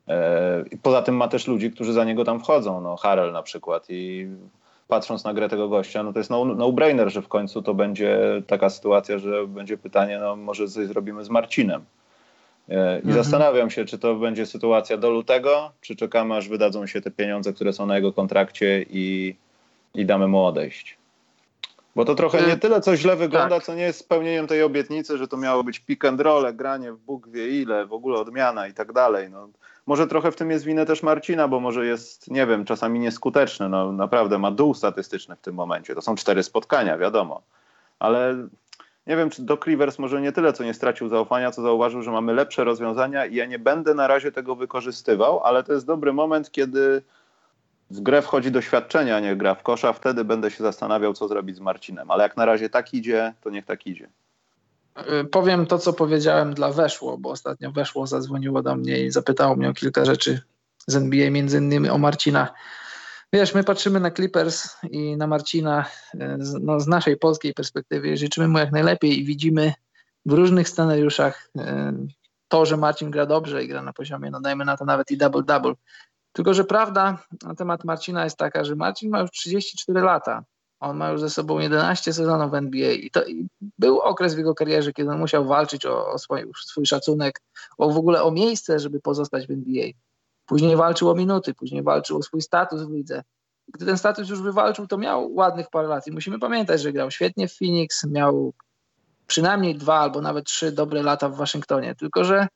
E, 0.07 0.63
I 0.71 0.77
poza 0.77 1.01
tym 1.01 1.15
ma 1.15 1.27
też 1.27 1.47
ludzi, 1.47 1.71
którzy 1.71 1.93
za 1.93 2.03
niego 2.03 2.23
tam 2.25 2.39
wchodzą, 2.39 2.81
no 2.81 2.97
Harel 2.97 3.31
na 3.31 3.43
przykład 3.43 3.85
i 3.89 4.27
patrząc 4.87 5.23
na 5.23 5.33
grę 5.33 5.49
tego 5.49 5.69
gościa, 5.69 6.03
no 6.03 6.13
to 6.13 6.19
jest 6.19 6.29
no-brainer, 6.29 7.05
no 7.05 7.09
że 7.09 7.21
w 7.21 7.27
końcu 7.27 7.61
to 7.61 7.73
będzie 7.73 8.19
taka 8.47 8.69
sytuacja, 8.69 9.17
że 9.17 9.47
będzie 9.47 9.77
pytanie, 9.77 10.19
no 10.19 10.35
może 10.35 10.67
coś 10.67 10.87
zrobimy 10.87 11.25
z 11.25 11.29
Marcinem. 11.29 11.85
E, 12.69 12.95
I 12.95 13.07
mhm. 13.07 13.13
zastanawiam 13.13 13.69
się, 13.69 13.85
czy 13.85 13.99
to 13.99 14.15
będzie 14.15 14.45
sytuacja 14.45 14.97
do 14.97 15.09
lutego, 15.09 15.71
czy 15.81 15.95
czekamy, 15.95 16.35
aż 16.35 16.49
wydadzą 16.49 16.87
się 16.87 17.01
te 17.01 17.11
pieniądze, 17.11 17.53
które 17.53 17.73
są 17.73 17.85
na 17.85 17.95
jego 17.95 18.13
kontrakcie 18.13 18.85
i, 18.89 19.35
i 19.93 20.05
damy 20.05 20.27
mu 20.27 20.45
odejść. 20.45 20.97
Bo 21.95 22.05
to 22.05 22.15
trochę 22.15 22.41
nie 22.47 22.53
y, 22.53 22.57
tyle, 22.57 22.81
co 22.81 22.97
źle 22.97 23.15
wygląda, 23.15 23.55
tak. 23.55 23.63
co 23.63 23.75
nie 23.75 23.81
jest 23.81 23.99
spełnieniem 23.99 24.47
tej 24.47 24.63
obietnicy, 24.63 25.17
że 25.17 25.27
to 25.27 25.37
miało 25.37 25.63
być 25.63 25.79
pick 25.79 26.05
and 26.05 26.21
roll, 26.21 26.55
granie 26.55 26.91
w 26.91 26.97
Bóg 26.97 27.29
wie 27.29 27.61
ile, 27.61 27.85
w 27.85 27.93
ogóle 27.93 28.19
odmiana 28.19 28.67
i 28.67 28.73
tak 28.73 28.93
dalej. 28.93 29.29
No, 29.29 29.49
może 29.85 30.07
trochę 30.07 30.31
w 30.31 30.35
tym 30.35 30.51
jest 30.51 30.65
winę 30.65 30.85
też 30.85 31.03
Marcina, 31.03 31.47
bo 31.47 31.59
może 31.59 31.85
jest, 31.85 32.31
nie 32.31 32.47
wiem, 32.47 32.65
czasami 32.65 32.99
nieskuteczny. 32.99 33.69
No, 33.69 33.91
naprawdę 33.91 34.37
ma 34.37 34.51
dół 34.51 34.73
statystyczny 34.73 35.35
w 35.35 35.41
tym 35.41 35.55
momencie. 35.55 35.95
To 35.95 36.01
są 36.01 36.15
cztery 36.15 36.43
spotkania, 36.43 36.97
wiadomo. 36.97 37.41
Ale 37.99 38.47
nie 39.07 39.17
wiem, 39.17 39.29
czy 39.29 39.41
do 39.41 39.57
Rivers 39.65 39.99
może 39.99 40.21
nie 40.21 40.31
tyle, 40.31 40.53
co 40.53 40.63
nie 40.63 40.73
stracił 40.73 41.09
zaufania, 41.09 41.51
co 41.51 41.61
zauważył, 41.61 42.01
że 42.01 42.11
mamy 42.11 42.33
lepsze 42.33 42.63
rozwiązania 42.63 43.25
i 43.25 43.35
ja 43.35 43.45
nie 43.45 43.59
będę 43.59 43.93
na 43.93 44.07
razie 44.07 44.31
tego 44.31 44.55
wykorzystywał, 44.55 45.43
ale 45.43 45.63
to 45.63 45.73
jest 45.73 45.85
dobry 45.85 46.13
moment, 46.13 46.51
kiedy 46.51 47.01
w 47.91 47.99
grę 47.99 48.21
wchodzi 48.21 48.51
doświadczenie, 48.51 49.15
a 49.15 49.19
nie 49.19 49.35
gra 49.35 49.55
w 49.55 49.63
kosza, 49.63 49.93
wtedy 49.93 50.23
będę 50.23 50.51
się 50.51 50.63
zastanawiał, 50.63 51.13
co 51.13 51.27
zrobić 51.27 51.55
z 51.55 51.59
Marcinem. 51.59 52.11
Ale 52.11 52.23
jak 52.23 52.37
na 52.37 52.45
razie 52.45 52.69
tak 52.69 52.93
idzie, 52.93 53.33
to 53.41 53.49
niech 53.49 53.65
tak 53.65 53.87
idzie. 53.87 54.09
Y, 55.21 55.25
powiem 55.25 55.65
to, 55.65 55.79
co 55.79 55.93
powiedziałem 55.93 56.53
dla 56.53 56.71
Weszło, 56.71 57.17
bo 57.17 57.29
ostatnio 57.29 57.71
Weszło 57.71 58.07
zadzwoniło 58.07 58.61
do 58.61 58.75
mnie 58.75 59.05
i 59.05 59.11
zapytało 59.11 59.55
mnie 59.55 59.69
o 59.69 59.73
kilka 59.73 60.05
rzeczy 60.05 60.41
z 60.87 60.95
NBA, 60.95 61.31
między 61.31 61.57
innymi 61.57 61.89
o 61.89 61.97
Marcina. 61.97 62.53
Wiesz, 63.33 63.53
my 63.53 63.63
patrzymy 63.63 63.99
na 63.99 64.11
Clippers 64.11 64.77
i 64.91 65.17
na 65.17 65.27
Marcina 65.27 65.85
e, 66.19 66.37
z, 66.39 66.53
no, 66.61 66.79
z 66.79 66.87
naszej 66.87 67.17
polskiej 67.17 67.53
perspektywy. 67.53 68.17
Życzymy 68.17 68.47
mu 68.47 68.57
jak 68.57 68.71
najlepiej 68.71 69.19
i 69.19 69.25
widzimy 69.25 69.73
w 70.25 70.33
różnych 70.33 70.69
scenariuszach 70.69 71.49
e, 71.57 71.93
to, 72.47 72.65
że 72.65 72.77
Marcin 72.77 73.11
gra 73.11 73.25
dobrze 73.25 73.63
i 73.63 73.67
gra 73.67 73.81
na 73.81 73.93
poziomie, 73.93 74.31
no 74.31 74.41
dajmy 74.41 74.65
na 74.65 74.77
to 74.77 74.85
nawet 74.85 75.11
i 75.11 75.17
double-double. 75.17 75.73
Tylko, 76.33 76.53
że 76.53 76.63
prawda 76.63 77.23
na 77.43 77.55
temat 77.55 77.83
Marcina 77.83 78.23
jest 78.23 78.37
taka, 78.37 78.63
że 78.63 78.75
Marcin 78.75 79.09
ma 79.09 79.19
już 79.19 79.31
34 79.31 80.01
lata. 80.01 80.43
On 80.79 80.97
ma 80.97 81.09
już 81.09 81.21
ze 81.21 81.29
sobą 81.29 81.59
11 81.59 82.13
sezonów 82.13 82.51
w 82.51 82.55
NBA 82.55 82.91
i 82.91 83.11
to 83.11 83.25
i 83.25 83.47
był 83.79 83.99
okres 83.99 84.35
w 84.35 84.37
jego 84.37 84.55
karierze, 84.55 84.93
kiedy 84.93 85.09
on 85.09 85.19
musiał 85.19 85.45
walczyć 85.45 85.85
o, 85.85 86.07
o 86.07 86.19
swój, 86.19 86.51
swój 86.65 86.85
szacunek, 86.85 87.41
o 87.77 87.89
w 87.89 87.97
ogóle 87.97 88.23
o 88.23 88.31
miejsce, 88.31 88.79
żeby 88.79 88.99
pozostać 88.99 89.47
w 89.47 89.51
NBA. 89.51 89.85
Później 90.45 90.75
walczył 90.75 91.09
o 91.09 91.15
minuty, 91.15 91.53
później 91.53 91.83
walczył 91.83 92.17
o 92.17 92.23
swój 92.23 92.41
status 92.41 92.81
w 92.81 92.91
lidze. 92.91 93.23
Gdy 93.67 93.85
ten 93.85 93.97
status 93.97 94.29
już 94.29 94.41
wywalczył, 94.41 94.87
to 94.87 94.97
miał 94.97 95.33
ładnych 95.33 95.69
parę 95.69 95.87
lat 95.87 96.07
i 96.07 96.11
musimy 96.11 96.39
pamiętać, 96.39 96.81
że 96.81 96.93
grał 96.93 97.11
świetnie 97.11 97.47
w 97.47 97.57
Phoenix, 97.57 98.03
miał 98.03 98.53
przynajmniej 99.27 99.75
dwa 99.75 99.99
albo 99.99 100.21
nawet 100.21 100.45
trzy 100.45 100.71
dobre 100.71 101.03
lata 101.03 101.29
w 101.29 101.35
Waszyngtonie. 101.35 101.95
Tylko, 101.95 102.23
że 102.23 102.47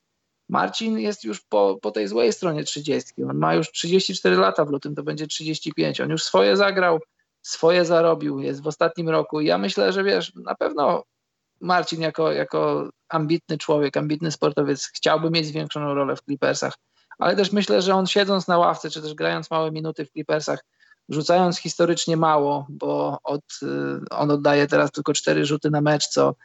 Marcin 0.50 1.00
jest 1.00 1.24
już 1.24 1.42
po, 1.42 1.78
po 1.82 1.92
tej 1.92 2.08
złej 2.08 2.34
stronie 2.34 2.64
30. 2.64 3.24
On 3.24 3.38
ma 3.38 3.56
już 3.56 3.72
34 3.72 4.36
lata, 4.36 4.66
w 4.66 4.70
lutym 4.70 4.96
to 4.96 5.04
będzie 5.04 5.28
35. 5.28 6.02
On 6.02 6.10
już 6.10 6.24
swoje 6.24 6.58
zagrał, 6.58 7.00
swoje 7.42 7.86
zarobił, 7.86 8.40
jest 8.40 8.62
w 8.62 8.68
ostatnim 8.68 9.10
roku. 9.10 9.42
I 9.42 9.46
ja 9.46 9.58
myślę, 9.58 9.94
że 9.94 10.04
wiesz, 10.04 10.36
na 10.36 10.56
pewno 10.56 11.04
Marcin 11.62 12.02
jako, 12.02 12.32
jako 12.32 12.90
ambitny 13.10 13.58
człowiek, 13.58 13.98
ambitny 13.98 14.32
sportowiec 14.32 14.92
chciałby 14.96 15.30
mieć 15.30 15.46
zwiększoną 15.46 15.94
rolę 15.94 16.16
w 16.16 16.22
Clippersach 16.22 16.74
ale 17.18 17.36
też 17.36 17.52
myślę, 17.52 17.82
że 17.82 17.96
on 17.96 18.08
siedząc 18.08 18.48
na 18.48 18.58
ławce, 18.58 18.90
czy 18.90 19.02
też 19.02 19.14
grając 19.14 19.52
małe 19.52 19.72
minuty 19.72 20.06
w 20.06 20.12
Clippersach, 20.12 20.64
rzucając 21.10 21.58
historycznie 21.58 22.18
mało, 22.18 22.66
bo 22.70 23.20
od, 23.24 23.44
y, 23.64 24.10
on 24.10 24.32
oddaje 24.32 24.68
teraz 24.68 24.92
tylko 24.92 25.14
cztery 25.14 25.46
rzuty 25.46 25.70
na 25.70 25.82
mecz, 25.82 26.08
co, 26.08 26.36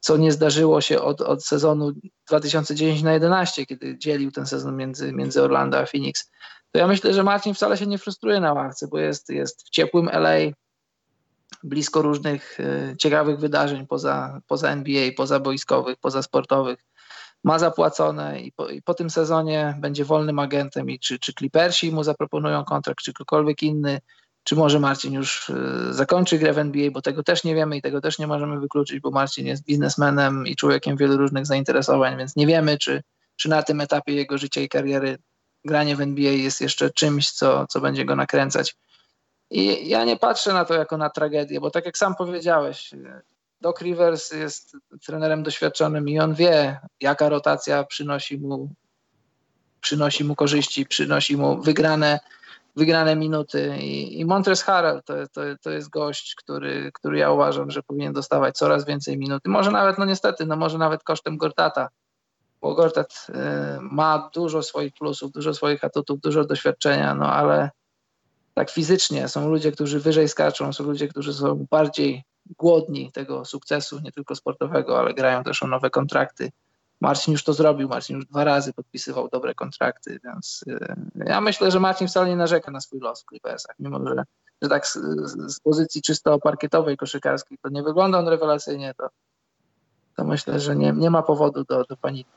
co 0.00 0.16
nie 0.16 0.32
zdarzyło 0.32 0.80
się 0.80 1.00
od, 1.00 1.20
od 1.20 1.44
sezonu 1.44 1.92
2010 2.28 3.02
na 3.02 3.12
11, 3.12 3.66
kiedy 3.66 3.98
dzielił 3.98 4.32
ten 4.32 4.46
sezon 4.46 4.76
między, 4.76 5.12
między 5.12 5.42
Orlando 5.42 5.78
a 5.78 5.86
Phoenix. 5.86 6.30
To 6.72 6.78
ja 6.78 6.86
myślę, 6.86 7.14
że 7.14 7.22
Marcin 7.22 7.54
wcale 7.54 7.76
się 7.76 7.86
nie 7.86 7.98
frustruje 7.98 8.40
na 8.40 8.52
ławce, 8.52 8.88
bo 8.88 8.98
jest, 8.98 9.30
jest 9.30 9.66
w 9.66 9.70
ciepłym 9.70 10.08
LA, 10.08 10.52
blisko 11.62 12.02
różnych 12.02 12.60
y, 12.60 12.96
ciekawych 12.98 13.38
wydarzeń 13.38 13.86
poza, 13.86 14.40
poza 14.46 14.70
NBA, 14.70 15.10
poza 15.16 15.40
boiskowych, 15.40 15.96
poza 15.96 16.22
sportowych. 16.22 16.84
Ma 17.44 17.58
zapłacone 17.58 18.40
i 18.40 18.52
po, 18.52 18.68
i 18.68 18.82
po 18.82 18.94
tym 18.94 19.10
sezonie 19.10 19.74
będzie 19.80 20.04
wolnym 20.04 20.38
agentem 20.38 20.90
i 20.90 20.98
czy, 20.98 21.18
czy 21.18 21.32
Clippersi 21.32 21.92
mu 21.92 22.04
zaproponują 22.04 22.64
kontrakt, 22.64 23.04
czy 23.04 23.12
ktokolwiek 23.12 23.62
inny, 23.62 24.00
czy 24.44 24.56
może 24.56 24.80
Marcin 24.80 25.12
już 25.12 25.48
y, 25.48 25.54
zakończy 25.94 26.38
grę 26.38 26.52
w 26.52 26.58
NBA, 26.58 26.90
bo 26.90 27.02
tego 27.02 27.22
też 27.22 27.44
nie 27.44 27.54
wiemy 27.54 27.76
i 27.76 27.82
tego 27.82 28.00
też 28.00 28.18
nie 28.18 28.26
możemy 28.26 28.60
wykluczyć, 28.60 29.00
bo 29.00 29.10
Marcin 29.10 29.46
jest 29.46 29.64
biznesmenem 29.64 30.46
i 30.46 30.56
człowiekiem 30.56 30.96
wielu 30.96 31.16
różnych 31.16 31.46
zainteresowań, 31.46 32.16
więc 32.16 32.36
nie 32.36 32.46
wiemy, 32.46 32.78
czy, 32.78 33.02
czy 33.36 33.48
na 33.48 33.62
tym 33.62 33.80
etapie 33.80 34.12
jego 34.12 34.38
życia 34.38 34.60
i 34.60 34.68
kariery 34.68 35.18
granie 35.64 35.96
w 35.96 36.00
NBA 36.00 36.32
jest 36.32 36.60
jeszcze 36.60 36.90
czymś, 36.90 37.30
co, 37.30 37.66
co 37.66 37.80
będzie 37.80 38.04
go 38.04 38.16
nakręcać. 38.16 38.76
I 39.50 39.88
ja 39.88 40.04
nie 40.04 40.16
patrzę 40.16 40.52
na 40.52 40.64
to 40.64 40.74
jako 40.74 40.96
na 40.96 41.10
tragedię, 41.10 41.60
bo 41.60 41.70
tak 41.70 41.86
jak 41.86 41.98
sam 41.98 42.14
powiedziałeś, 42.14 42.94
Doc 43.60 43.80
Rivers 43.80 44.32
jest 44.32 44.76
trenerem 45.06 45.42
doświadczonym 45.42 46.08
i 46.08 46.20
on 46.20 46.34
wie, 46.34 46.80
jaka 47.00 47.28
rotacja 47.28 47.84
przynosi 47.84 48.38
mu, 48.38 48.68
przynosi 49.80 50.24
mu 50.24 50.34
korzyści, 50.34 50.86
przynosi 50.86 51.36
mu 51.36 51.62
wygrane, 51.62 52.20
wygrane 52.76 53.16
minuty. 53.16 53.76
I, 53.80 54.20
i 54.20 54.24
Montres 54.24 54.62
Harrell 54.62 55.02
to, 55.04 55.14
to, 55.32 55.40
to 55.62 55.70
jest 55.70 55.90
gość, 55.90 56.34
który, 56.34 56.90
który 56.94 57.18
ja 57.18 57.30
uważam, 57.30 57.70
że 57.70 57.82
powinien 57.82 58.12
dostawać 58.12 58.56
coraz 58.56 58.84
więcej 58.84 59.18
minuty. 59.18 59.48
Może 59.48 59.70
nawet, 59.70 59.98
no 59.98 60.04
niestety, 60.04 60.46
no 60.46 60.56
może 60.56 60.78
nawet 60.78 61.04
kosztem 61.04 61.36
Gortata, 61.36 61.88
bo 62.60 62.74
Gortat 62.74 63.26
y, 63.28 63.32
ma 63.80 64.30
dużo 64.34 64.62
swoich 64.62 64.94
plusów, 64.94 65.32
dużo 65.32 65.54
swoich 65.54 65.84
atutów, 65.84 66.20
dużo 66.20 66.44
doświadczenia, 66.44 67.14
no 67.14 67.32
ale 67.32 67.70
tak 68.54 68.70
fizycznie 68.70 69.28
są 69.28 69.50
ludzie, 69.50 69.72
którzy 69.72 70.00
wyżej 70.00 70.28
skaczą, 70.28 70.72
są 70.72 70.84
ludzie, 70.84 71.08
którzy 71.08 71.34
są 71.34 71.66
bardziej 71.70 72.24
głodni 72.58 73.12
tego 73.12 73.44
sukcesu, 73.44 74.00
nie 74.00 74.12
tylko 74.12 74.34
sportowego, 74.34 74.98
ale 74.98 75.14
grają 75.14 75.44
też 75.44 75.62
o 75.62 75.66
nowe 75.66 75.90
kontrakty. 75.90 76.50
Marcin 77.00 77.32
już 77.32 77.44
to 77.44 77.52
zrobił, 77.52 77.88
Marcin 77.88 78.16
już 78.16 78.26
dwa 78.26 78.44
razy 78.44 78.72
podpisywał 78.72 79.28
dobre 79.28 79.54
kontrakty, 79.54 80.20
więc 80.24 80.64
y, 80.68 80.78
ja 81.26 81.40
myślę, 81.40 81.70
że 81.70 81.80
Marcin 81.80 82.08
wcale 82.08 82.28
nie 82.28 82.36
narzeka 82.36 82.70
na 82.70 82.80
swój 82.80 83.00
los 83.00 83.22
w 83.22 83.26
Clippersach, 83.26 83.76
mimo 83.78 84.06
że, 84.06 84.24
że 84.62 84.68
tak 84.68 84.86
z, 84.86 84.92
z, 85.52 85.60
pozycji 85.60 86.02
czysto 86.02 86.38
parkietowej, 86.38 86.96
koszykarskiej 86.96 87.58
to 87.62 87.68
nie 87.68 87.82
wygląda 87.82 88.18
on 88.18 88.28
rewelacyjnie, 88.28 88.94
to, 88.98 89.08
to 90.16 90.24
myślę, 90.24 90.60
że 90.60 90.76
nie, 90.76 90.92
nie 90.92 91.10
ma 91.10 91.22
powodu 91.22 91.64
do, 91.64 91.84
do 91.84 91.96
paniki. 91.96 92.30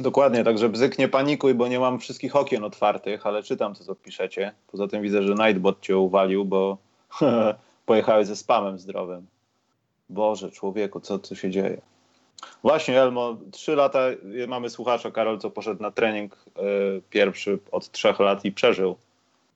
Dokładnie, 0.00 0.44
także 0.44 0.68
bzyk 0.68 0.98
nie 0.98 1.08
panikuj, 1.08 1.54
bo 1.54 1.68
nie 1.68 1.80
mam 1.80 1.98
wszystkich 1.98 2.36
okien 2.36 2.64
otwartych, 2.64 3.26
ale 3.26 3.42
czytam 3.42 3.74
to, 3.74 3.84
co 3.84 3.94
piszecie. 3.94 4.52
Poza 4.66 4.88
tym 4.88 5.02
widzę, 5.02 5.22
że 5.22 5.34
Nightbot 5.34 5.80
cię 5.80 5.96
uwalił, 5.96 6.44
bo 6.44 6.78
pojechałeś 7.88 8.26
ze 8.26 8.36
spamem 8.36 8.78
zdrowym. 8.78 9.26
Boże, 10.08 10.50
człowieku, 10.50 11.00
co 11.00 11.18
tu 11.18 11.36
się 11.36 11.50
dzieje? 11.50 11.80
Właśnie, 12.62 13.00
Elmo, 13.00 13.36
trzy 13.50 13.76
lata, 13.76 13.98
mamy 14.48 14.70
słuchacza, 14.70 15.10
Karol, 15.10 15.38
co 15.38 15.50
poszedł 15.50 15.82
na 15.82 15.90
trening 15.90 16.32
y, 16.34 17.02
pierwszy 17.10 17.58
od 17.72 17.90
trzech 17.90 18.20
lat 18.20 18.44
i 18.44 18.52
przeżył. 18.52 18.96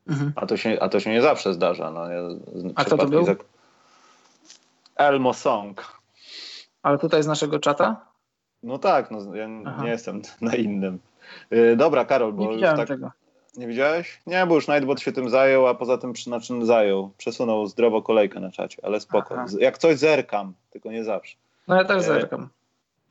Mhm. 0.09 0.33
A, 0.37 0.47
to 0.47 0.57
się, 0.57 0.79
a 0.81 0.89
to 0.89 1.01
się 1.01 1.11
nie 1.11 1.23
zawsze 1.23 1.55
zdarza. 1.55 1.91
No, 1.91 2.09
ja, 2.09 2.21
a 2.75 2.85
kto 2.85 2.97
to 2.97 3.07
był? 3.07 3.27
Elmo 4.97 5.35
Song. 5.35 6.01
Ale 6.83 6.99
tutaj 6.99 7.23
z 7.23 7.27
naszego 7.27 7.59
czata? 7.59 8.07
No 8.63 8.79
tak, 8.79 9.11
no, 9.11 9.35
ja 9.35 9.49
Aha. 9.67 9.83
nie 9.85 9.91
jestem 9.91 10.23
na 10.41 10.55
innym. 10.55 10.99
Yy, 11.51 11.77
dobra, 11.77 12.05
Karol, 12.05 12.33
bo 12.33 12.43
nie 12.43 12.55
widziałem 12.55 12.77
tak... 12.77 12.89
tego. 12.89 13.11
Nie 13.57 13.67
widziałeś? 13.67 14.21
Nie, 14.27 14.47
bo 14.47 14.55
już 14.55 14.69
Nightbot 14.69 15.01
się 15.01 15.13
tym 15.13 15.31
zajął, 15.31 15.67
a 15.67 15.75
poza 15.75 15.99
tym 15.99 16.13
na 16.27 16.41
czym 16.41 16.67
zajął? 16.67 17.11
Przesunął 17.19 17.67
zdrowo 17.67 18.03
kolejkę 18.03 18.41
na 18.41 18.51
czacie, 18.51 18.79
ale 18.83 19.01
spoko. 19.01 19.35
Aha. 19.35 19.47
Jak 19.59 19.79
coś 19.79 19.99
zerkam, 19.99 20.55
tylko 20.71 20.93
nie 20.93 21.05
zawsze. 21.05 21.37
No 21.69 21.77
ja 21.77 21.85
też 21.85 21.97
e, 21.97 22.03
zerkam. 22.03 22.49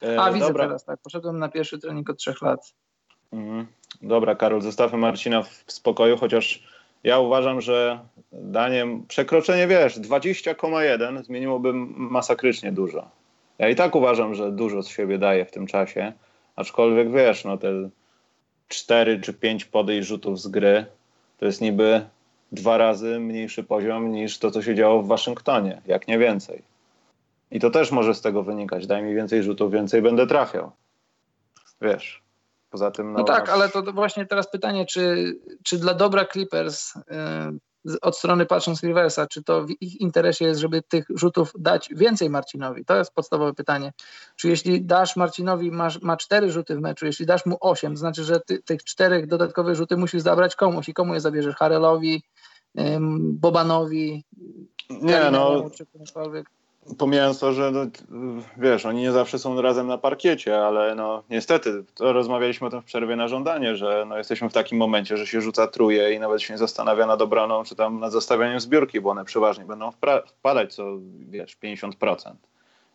E, 0.04 0.22
a, 0.22 0.32
widzę 0.32 0.48
dobra. 0.48 0.66
teraz, 0.66 0.86
tak. 0.86 1.00
Poszedłem 1.00 1.40
na 1.40 1.50
pierwszy 1.50 1.80
trening 1.80 2.10
od 2.10 2.18
trzech 2.18 2.42
lat. 2.42 2.74
Mhm. 3.34 3.68
Dobra, 4.02 4.36
Karol, 4.36 4.62
zostawmy 4.62 4.98
Marcina 4.98 5.44
w 5.44 5.64
spokoju, 5.68 6.18
chociaż 6.18 6.64
ja 7.04 7.20
uważam, 7.20 7.62
że 7.62 8.00
daniem 8.32 9.06
przekroczenie, 9.08 9.68
wiesz, 9.68 10.00
20,1 10.00 11.24
zmieniłoby 11.24 11.74
masakrycznie 11.74 12.72
dużo. 12.72 13.10
Ja 13.60 13.70
i 13.70 13.76
tak 13.76 13.96
uważam, 13.96 14.36
że 14.36 14.52
dużo 14.52 14.84
z 14.84 14.88
siebie 14.88 15.18
daje 15.18 15.46
w 15.46 15.52
tym 15.52 15.68
czasie, 15.68 16.14
aczkolwiek 16.56 17.12
wiesz, 17.12 17.46
no 17.46 17.58
te 17.58 17.90
cztery 18.72 19.20
czy 19.20 19.34
pięć 19.34 19.66
podejść 19.66 20.08
rzutów 20.08 20.42
z 20.42 20.48
gry 20.48 20.86
to 21.38 21.46
jest 21.46 21.62
niby 21.62 22.06
dwa 22.52 22.78
razy 22.78 23.20
mniejszy 23.20 23.64
poziom 23.64 24.12
niż 24.12 24.40
to, 24.40 24.52
co 24.52 24.62
się 24.62 24.76
działo 24.76 25.02
w 25.02 25.08
Waszyngtonie, 25.08 25.82
jak 25.86 26.08
nie 26.08 26.20
więcej. 26.20 26.64
I 27.52 27.60
to 27.60 27.70
też 27.70 27.92
może 27.92 28.16
z 28.16 28.22
tego 28.22 28.44
wynikać. 28.44 28.88
Daj 28.88 29.04
mi 29.04 29.16
więcej 29.16 29.44
rzutów, 29.44 29.72
więcej 29.72 30.02
będę 30.02 30.28
trafiał. 30.28 30.72
Wiesz. 31.82 32.22
Poza 32.70 32.92
tym. 32.92 33.14
No, 33.14 33.20
no 33.20 33.24
tak, 33.26 33.50
ale 33.50 33.70
to 33.70 33.84
właśnie 33.84 34.26
teraz 34.26 34.52
pytanie, 34.52 34.86
czy, 34.86 35.34
czy 35.64 35.78
dla 35.78 35.94
dobra 35.94 36.26
Clippers 36.26 36.96
yy, 36.96 37.02
od 38.02 38.18
strony 38.18 38.46
patrząc 38.46 38.84
Riversa, 38.84 39.28
czy 39.28 39.44
to 39.44 39.66
w 39.66 39.70
ich 39.82 40.02
interesie 40.02 40.46
jest, 40.46 40.60
żeby 40.60 40.82
tych 40.82 41.06
rzutów 41.10 41.54
dać 41.60 41.90
więcej 41.96 42.30
Marcinowi? 42.30 42.86
To 42.86 42.98
jest 42.98 43.14
podstawowe 43.14 43.54
pytanie. 43.54 43.94
Czy 44.36 44.50
jeśli 44.50 44.86
dasz 44.86 45.16
Marcinowi, 45.16 45.72
masz, 45.72 46.02
ma 46.02 46.18
cztery 46.18 46.52
rzuty 46.52 46.76
w 46.76 46.80
meczu, 46.80 47.06
jeśli 47.06 47.26
dasz 47.26 47.46
mu 47.46 47.58
osiem, 47.60 47.94
to 47.94 48.00
znaczy, 48.00 48.24
że 48.24 48.40
ty, 48.40 48.64
tych 48.64 48.84
czterech 48.84 49.28
dodatkowych 49.28 49.76
rzuty 49.76 49.98
musisz 49.98 50.22
zabrać 50.22 50.56
komuś 50.56 50.90
i 50.90 50.94
komu 50.94 51.14
je 51.14 51.20
zabierzesz? 51.22 51.56
Harelowi, 51.56 52.24
Bobanowi, 53.20 54.24
nie, 54.90 55.32
no, 55.32 55.70
czy 55.70 55.86
komukolwiek? 55.86 56.61
Pomijając 56.98 57.40
to, 57.40 57.54
że 57.54 57.72
no, 57.72 57.86
wiesz, 58.58 58.86
oni 58.86 59.02
nie 59.02 59.12
zawsze 59.12 59.40
są 59.40 59.62
razem 59.62 59.88
na 59.88 59.98
parkiecie, 59.98 60.66
ale 60.66 60.96
no 60.96 61.24
niestety, 61.30 61.84
to 61.96 62.14
rozmawialiśmy 62.14 62.68
o 62.68 62.70
tym 62.70 62.82
w 62.82 62.86
przerwie 62.86 63.16
na 63.16 63.28
żądanie, 63.28 63.76
że 63.76 64.06
no, 64.08 64.18
jesteśmy 64.18 64.50
w 64.50 64.54
takim 64.54 64.78
momencie, 64.78 65.18
że 65.18 65.28
się 65.28 65.42
rzuca 65.42 65.68
truje 65.68 66.14
i 66.14 66.20
nawet 66.20 66.42
się 66.42 66.54
nie 66.54 66.58
zastanawia 66.58 67.06
nad 67.06 67.22
obroną, 67.22 67.64
czy 67.64 67.76
tam 67.76 68.00
nad 68.00 68.12
zostawianiem 68.12 68.60
zbiórki, 68.60 69.02
bo 69.02 69.10
one 69.10 69.26
przeważnie 69.26 69.66
będą 69.66 69.92
wpadać 70.28 70.76
co, 70.76 70.86
wiesz, 71.30 71.58
50%. 71.64 72.34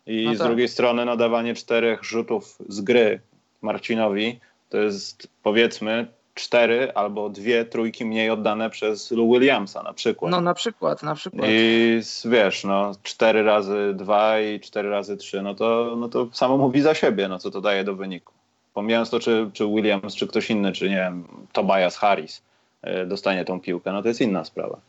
I 0.05 0.25
no 0.25 0.31
tak. 0.31 0.39
z 0.39 0.43
drugiej 0.43 0.67
strony 0.67 1.05
nadawanie 1.05 1.55
czterech 1.55 2.03
rzutów 2.03 2.57
z 2.69 2.81
gry 2.81 3.21
Marcinowi 3.61 4.39
to 4.69 4.77
jest 4.77 5.27
powiedzmy 5.43 6.07
cztery 6.37 6.93
albo 6.93 7.29
dwie 7.29 7.65
trójki 7.65 8.05
mniej 8.05 8.29
oddane 8.29 8.69
przez 8.69 9.11
Lou 9.11 9.33
Williamsa 9.33 9.83
na 9.83 9.93
przykład. 9.93 10.31
No 10.31 10.41
na 10.41 10.53
przykład, 10.53 11.03
na 11.03 11.15
przykład. 11.15 11.45
I 11.49 12.01
wiesz, 12.25 12.63
no 12.63 12.91
cztery 13.03 13.43
razy 13.43 13.93
dwa 13.95 14.39
i 14.39 14.59
cztery 14.59 14.89
razy 14.89 15.17
trzy, 15.17 15.41
no 15.41 15.55
to, 15.55 15.95
no 15.97 16.09
to 16.09 16.27
samo 16.31 16.57
mówi 16.57 16.81
za 16.81 16.93
siebie, 16.93 17.27
no 17.27 17.39
co 17.39 17.51
to 17.51 17.61
daje 17.61 17.83
do 17.83 17.95
wyniku. 17.95 18.33
Pomijając 18.73 19.09
to, 19.09 19.19
czy, 19.19 19.49
czy 19.53 19.65
Williams, 19.65 20.15
czy 20.15 20.27
ktoś 20.27 20.49
inny, 20.49 20.71
czy 20.71 20.89
nie 20.89 20.95
wiem, 20.95 21.27
Tobias 21.53 21.97
Harris 21.97 22.41
y, 22.87 23.05
dostanie 23.05 23.45
tą 23.45 23.59
piłkę, 23.59 23.91
no 23.91 24.01
to 24.01 24.07
jest 24.07 24.21
inna 24.21 24.45
sprawa. 24.45 24.79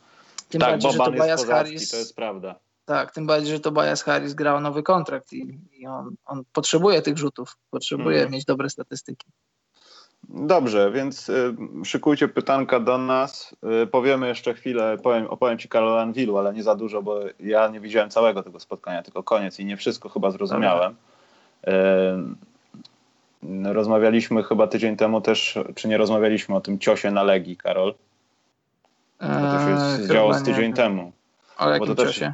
Tym 0.49 0.61
tak, 0.61 0.69
bardziej, 0.69 0.97
Boban 0.97 1.27
jest 1.27 1.47
Harris, 1.47 1.91
to 1.91 1.97
jest 1.97 2.15
prawda. 2.15 2.55
Tak, 2.85 3.11
tym 3.11 3.27
bardziej, 3.27 3.51
że 3.51 3.59
Tobias 3.59 4.03
Harris 4.03 4.33
grał 4.33 4.59
nowy 4.59 4.83
kontrakt 4.83 5.33
i, 5.33 5.59
i 5.73 5.87
on, 5.87 6.15
on, 6.25 6.43
potrzebuje 6.53 7.01
tych 7.01 7.17
rzutów, 7.17 7.57
potrzebuje 7.69 8.17
hmm. 8.17 8.33
mieć 8.33 8.45
dobre 8.45 8.69
statystyki. 8.69 9.27
Dobrze, 10.33 10.91
więc 10.91 11.29
y, 11.29 11.55
szykujcie 11.83 12.27
pytanka 12.27 12.79
do 12.79 12.97
nas. 12.97 13.55
Y, 13.83 13.87
powiemy 13.87 14.27
jeszcze 14.27 14.53
chwilę, 14.53 14.97
powiem, 15.03 15.27
opowiem 15.27 15.57
Ci 15.57 15.69
Karol 15.69 15.99
Anwilu, 15.99 16.37
ale 16.37 16.53
nie 16.53 16.63
za 16.63 16.75
dużo, 16.75 17.01
bo 17.01 17.19
ja 17.39 17.67
nie 17.67 17.79
widziałem 17.79 18.09
całego 18.09 18.43
tego 18.43 18.59
spotkania, 18.59 19.03
tylko 19.03 19.23
koniec 19.23 19.59
i 19.59 19.65
nie 19.65 19.77
wszystko 19.77 20.09
chyba 20.09 20.31
zrozumiałem. 20.31 20.95
Y, 21.67 21.71
rozmawialiśmy 23.73 24.43
chyba 24.43 24.67
tydzień 24.67 24.97
temu 24.97 25.21
też, 25.21 25.59
czy 25.75 25.87
nie 25.87 25.97
rozmawialiśmy 25.97 26.55
o 26.55 26.61
tym 26.61 26.79
ciosie 26.79 27.11
na 27.11 27.23
Legii, 27.23 27.57
Karol? 27.57 27.95
Bo 29.19 29.27
to 29.27 29.59
się 29.59 30.01
eee, 30.01 30.07
działo 30.07 30.33
z 30.33 30.43
tydzień 30.43 30.73
temu. 30.73 31.11
O 31.57 31.69
jakim 31.69 31.95
ciosie? 31.95 32.33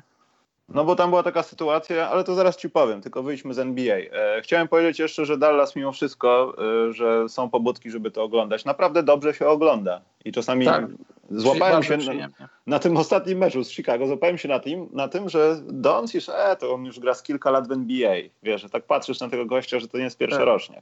No 0.70 0.86
bo 0.86 0.96
tam 0.96 1.10
była 1.10 1.24
taka 1.24 1.44
sytuacja, 1.44 2.10
ale 2.10 2.24
to 2.24 2.36
zaraz 2.36 2.58
ci 2.58 2.70
powiem, 2.70 3.02
tylko 3.02 3.24
wyjdźmy 3.24 3.54
z 3.54 3.60
NBA. 3.60 3.96
E, 3.96 4.42
chciałem 4.42 4.68
powiedzieć 4.68 5.00
jeszcze, 5.00 5.26
że 5.26 5.38
Dallas 5.38 5.76
mimo 5.76 5.92
wszystko, 5.92 6.56
e, 6.90 6.94
że 6.94 7.30
są 7.30 7.50
pobudki, 7.50 7.92
żeby 7.92 8.12
to 8.12 8.24
oglądać. 8.24 8.66
Naprawdę 8.66 9.04
dobrze 9.04 9.34
się 9.34 9.48
ogląda. 9.48 10.02
I 10.26 10.32
czasami 10.32 10.66
tak. 10.66 10.86
złapałem 11.32 11.84
się 11.84 11.98
na, 11.98 12.30
na, 12.68 12.80
tym 12.80 12.98
ostatnim 12.98 13.38
meczu 13.38 13.64
z 13.64 13.72
Chicago, 13.72 14.08
złapałem 14.08 14.38
się 14.38 14.48
na 14.48 14.60
tym, 14.60 14.90
na 14.92 15.08
tym 15.08 15.30
że 15.30 15.58
Doncic, 15.64 16.30
e, 16.30 16.56
to 16.56 16.74
on 16.74 16.86
już 16.86 17.00
gra 17.00 17.14
z 17.14 17.24
kilka 17.24 17.52
lat 17.52 17.68
w 17.68 17.72
NBA. 17.72 18.16
Wiesz, 18.44 18.62
że 18.62 18.70
tak 18.70 18.84
patrzysz 18.84 19.20
na 19.20 19.30
tego 19.30 19.46
gościa, 19.46 19.80
że 19.80 19.88
to 19.88 19.98
nie 19.98 20.04
jest 20.04 20.18
pierwszorocznie. 20.18 20.82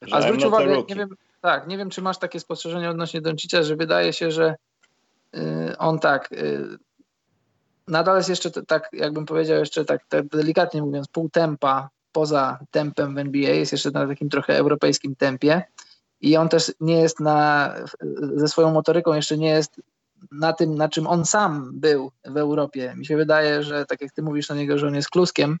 Tak. 0.00 0.08
A 0.12 0.20
zwróć 0.20 0.44
uwagę, 0.44 0.82
nie 0.88 0.94
wiem, 0.94 1.08
tak, 1.40 1.66
nie 1.66 1.78
wiem, 1.78 1.90
czy 1.90 2.02
masz 2.02 2.18
takie 2.18 2.40
spostrzeżenie 2.40 2.90
odnośnie 2.90 3.20
Doncicia, 3.20 3.62
że 3.62 3.76
wydaje 3.76 4.12
się, 4.12 4.30
że 4.30 4.54
y, 5.34 5.78
on 5.78 5.98
tak... 5.98 6.34
Nadal 7.88 8.16
jest 8.16 8.28
jeszcze 8.28 8.50
tak, 8.50 8.88
jakbym 8.92 9.26
powiedział, 9.26 9.58
jeszcze 9.58 9.84
tak, 9.84 10.06
tak 10.08 10.26
delikatnie 10.26 10.82
mówiąc, 10.82 11.08
pół 11.08 11.30
tempa 11.30 11.88
poza 12.12 12.58
tempem 12.70 13.14
w 13.14 13.18
NBA, 13.18 13.50
jest 13.50 13.72
jeszcze 13.72 13.90
na 13.90 14.06
takim 14.06 14.28
trochę 14.28 14.56
europejskim 14.56 15.16
tempie 15.16 15.62
i 16.20 16.36
on 16.36 16.48
też 16.48 16.72
nie 16.80 17.00
jest 17.00 17.20
na, 17.20 17.72
ze 18.34 18.48
swoją 18.48 18.72
motoryką 18.72 19.14
jeszcze 19.14 19.38
nie 19.38 19.48
jest 19.48 19.80
na 20.32 20.52
tym, 20.52 20.74
na 20.74 20.88
czym 20.88 21.06
on 21.06 21.24
sam 21.24 21.70
był 21.74 22.12
w 22.24 22.36
Europie. 22.36 22.94
Mi 22.96 23.06
się 23.06 23.16
wydaje, 23.16 23.62
że 23.62 23.86
tak 23.86 24.00
jak 24.00 24.12
ty 24.12 24.22
mówisz 24.22 24.48
na 24.48 24.54
niego, 24.54 24.78
że 24.78 24.86
on 24.86 24.94
jest 24.94 25.10
kluskiem, 25.10 25.58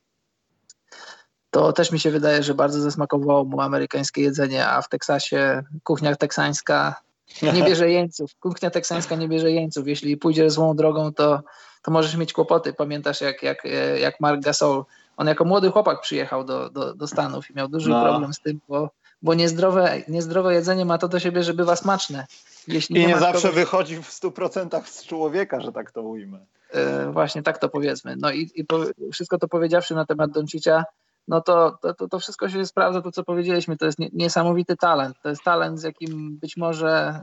to 1.50 1.72
też 1.72 1.92
mi 1.92 2.00
się 2.00 2.10
wydaje, 2.10 2.42
że 2.42 2.54
bardzo 2.54 2.80
zasmakowało 2.80 3.44
mu 3.44 3.60
amerykańskie 3.60 4.22
jedzenie, 4.22 4.68
a 4.68 4.82
w 4.82 4.88
Teksasie 4.88 5.62
kuchnia 5.82 6.16
teksańska 6.16 6.94
nie 7.42 7.62
bierze 7.64 7.90
jeńców. 7.90 8.30
Kuchnia 8.40 8.70
teksańska 8.70 9.16
nie 9.16 9.28
bierze 9.28 9.50
jeńców. 9.50 9.88
Jeśli 9.88 10.16
pójdziesz 10.16 10.52
złą 10.52 10.76
drogą, 10.76 11.12
to, 11.12 11.42
to 11.86 11.90
możesz 11.90 12.16
mieć 12.16 12.32
kłopoty. 12.32 12.72
Pamiętasz, 12.72 13.20
jak, 13.20 13.42
jak, 13.42 13.62
jak 14.00 14.20
Mark 14.20 14.40
Gasol, 14.40 14.84
on 15.16 15.26
jako 15.26 15.44
młody 15.44 15.70
chłopak 15.70 16.00
przyjechał 16.00 16.44
do, 16.44 16.70
do, 16.70 16.94
do 16.94 17.06
Stanów 17.06 17.50
i 17.50 17.54
miał 17.54 17.68
duży 17.68 17.90
no. 17.90 18.02
problem 18.02 18.34
z 18.34 18.40
tym, 18.40 18.60
bo, 18.68 18.90
bo 19.22 19.34
niezdrowe, 19.34 20.02
niezdrowe 20.08 20.54
jedzenie 20.54 20.84
ma 20.84 20.98
to 20.98 21.08
do 21.08 21.20
siebie, 21.20 21.42
że 21.42 21.54
bywa 21.54 21.76
smaczne. 21.76 22.26
Jeśli 22.68 22.96
I 22.96 22.98
nie, 23.00 23.06
nie 23.06 23.18
zawsze 23.18 23.48
kogoś... 23.48 23.54
wychodzi 23.54 23.96
w 23.96 24.10
100% 24.10 24.84
z 24.84 25.04
człowieka, 25.06 25.60
że 25.60 25.72
tak 25.72 25.90
to 25.90 26.02
ujmę. 26.02 26.38
Yy, 26.74 27.12
właśnie 27.12 27.42
tak 27.42 27.58
to 27.58 27.68
powiedzmy. 27.68 28.16
No 28.16 28.30
i, 28.30 28.50
i 28.54 28.64
po, 28.64 28.80
wszystko 29.12 29.38
to 29.38 29.48
powiedziawszy 29.48 29.94
na 29.94 30.06
temat 30.06 30.30
Doncicia, 30.30 30.84
no 31.28 31.40
to, 31.40 31.78
to, 31.98 32.08
to, 32.08 32.18
wszystko 32.18 32.48
się 32.48 32.66
sprawdza, 32.66 33.02
to 33.02 33.12
co 33.12 33.24
powiedzieliśmy, 33.24 33.76
to 33.76 33.86
jest 33.86 33.98
niesamowity 34.12 34.76
talent. 34.76 35.16
To 35.22 35.28
jest 35.28 35.42
talent, 35.42 35.80
z 35.80 35.82
jakim 35.82 36.38
być 36.40 36.56
może 36.56 37.20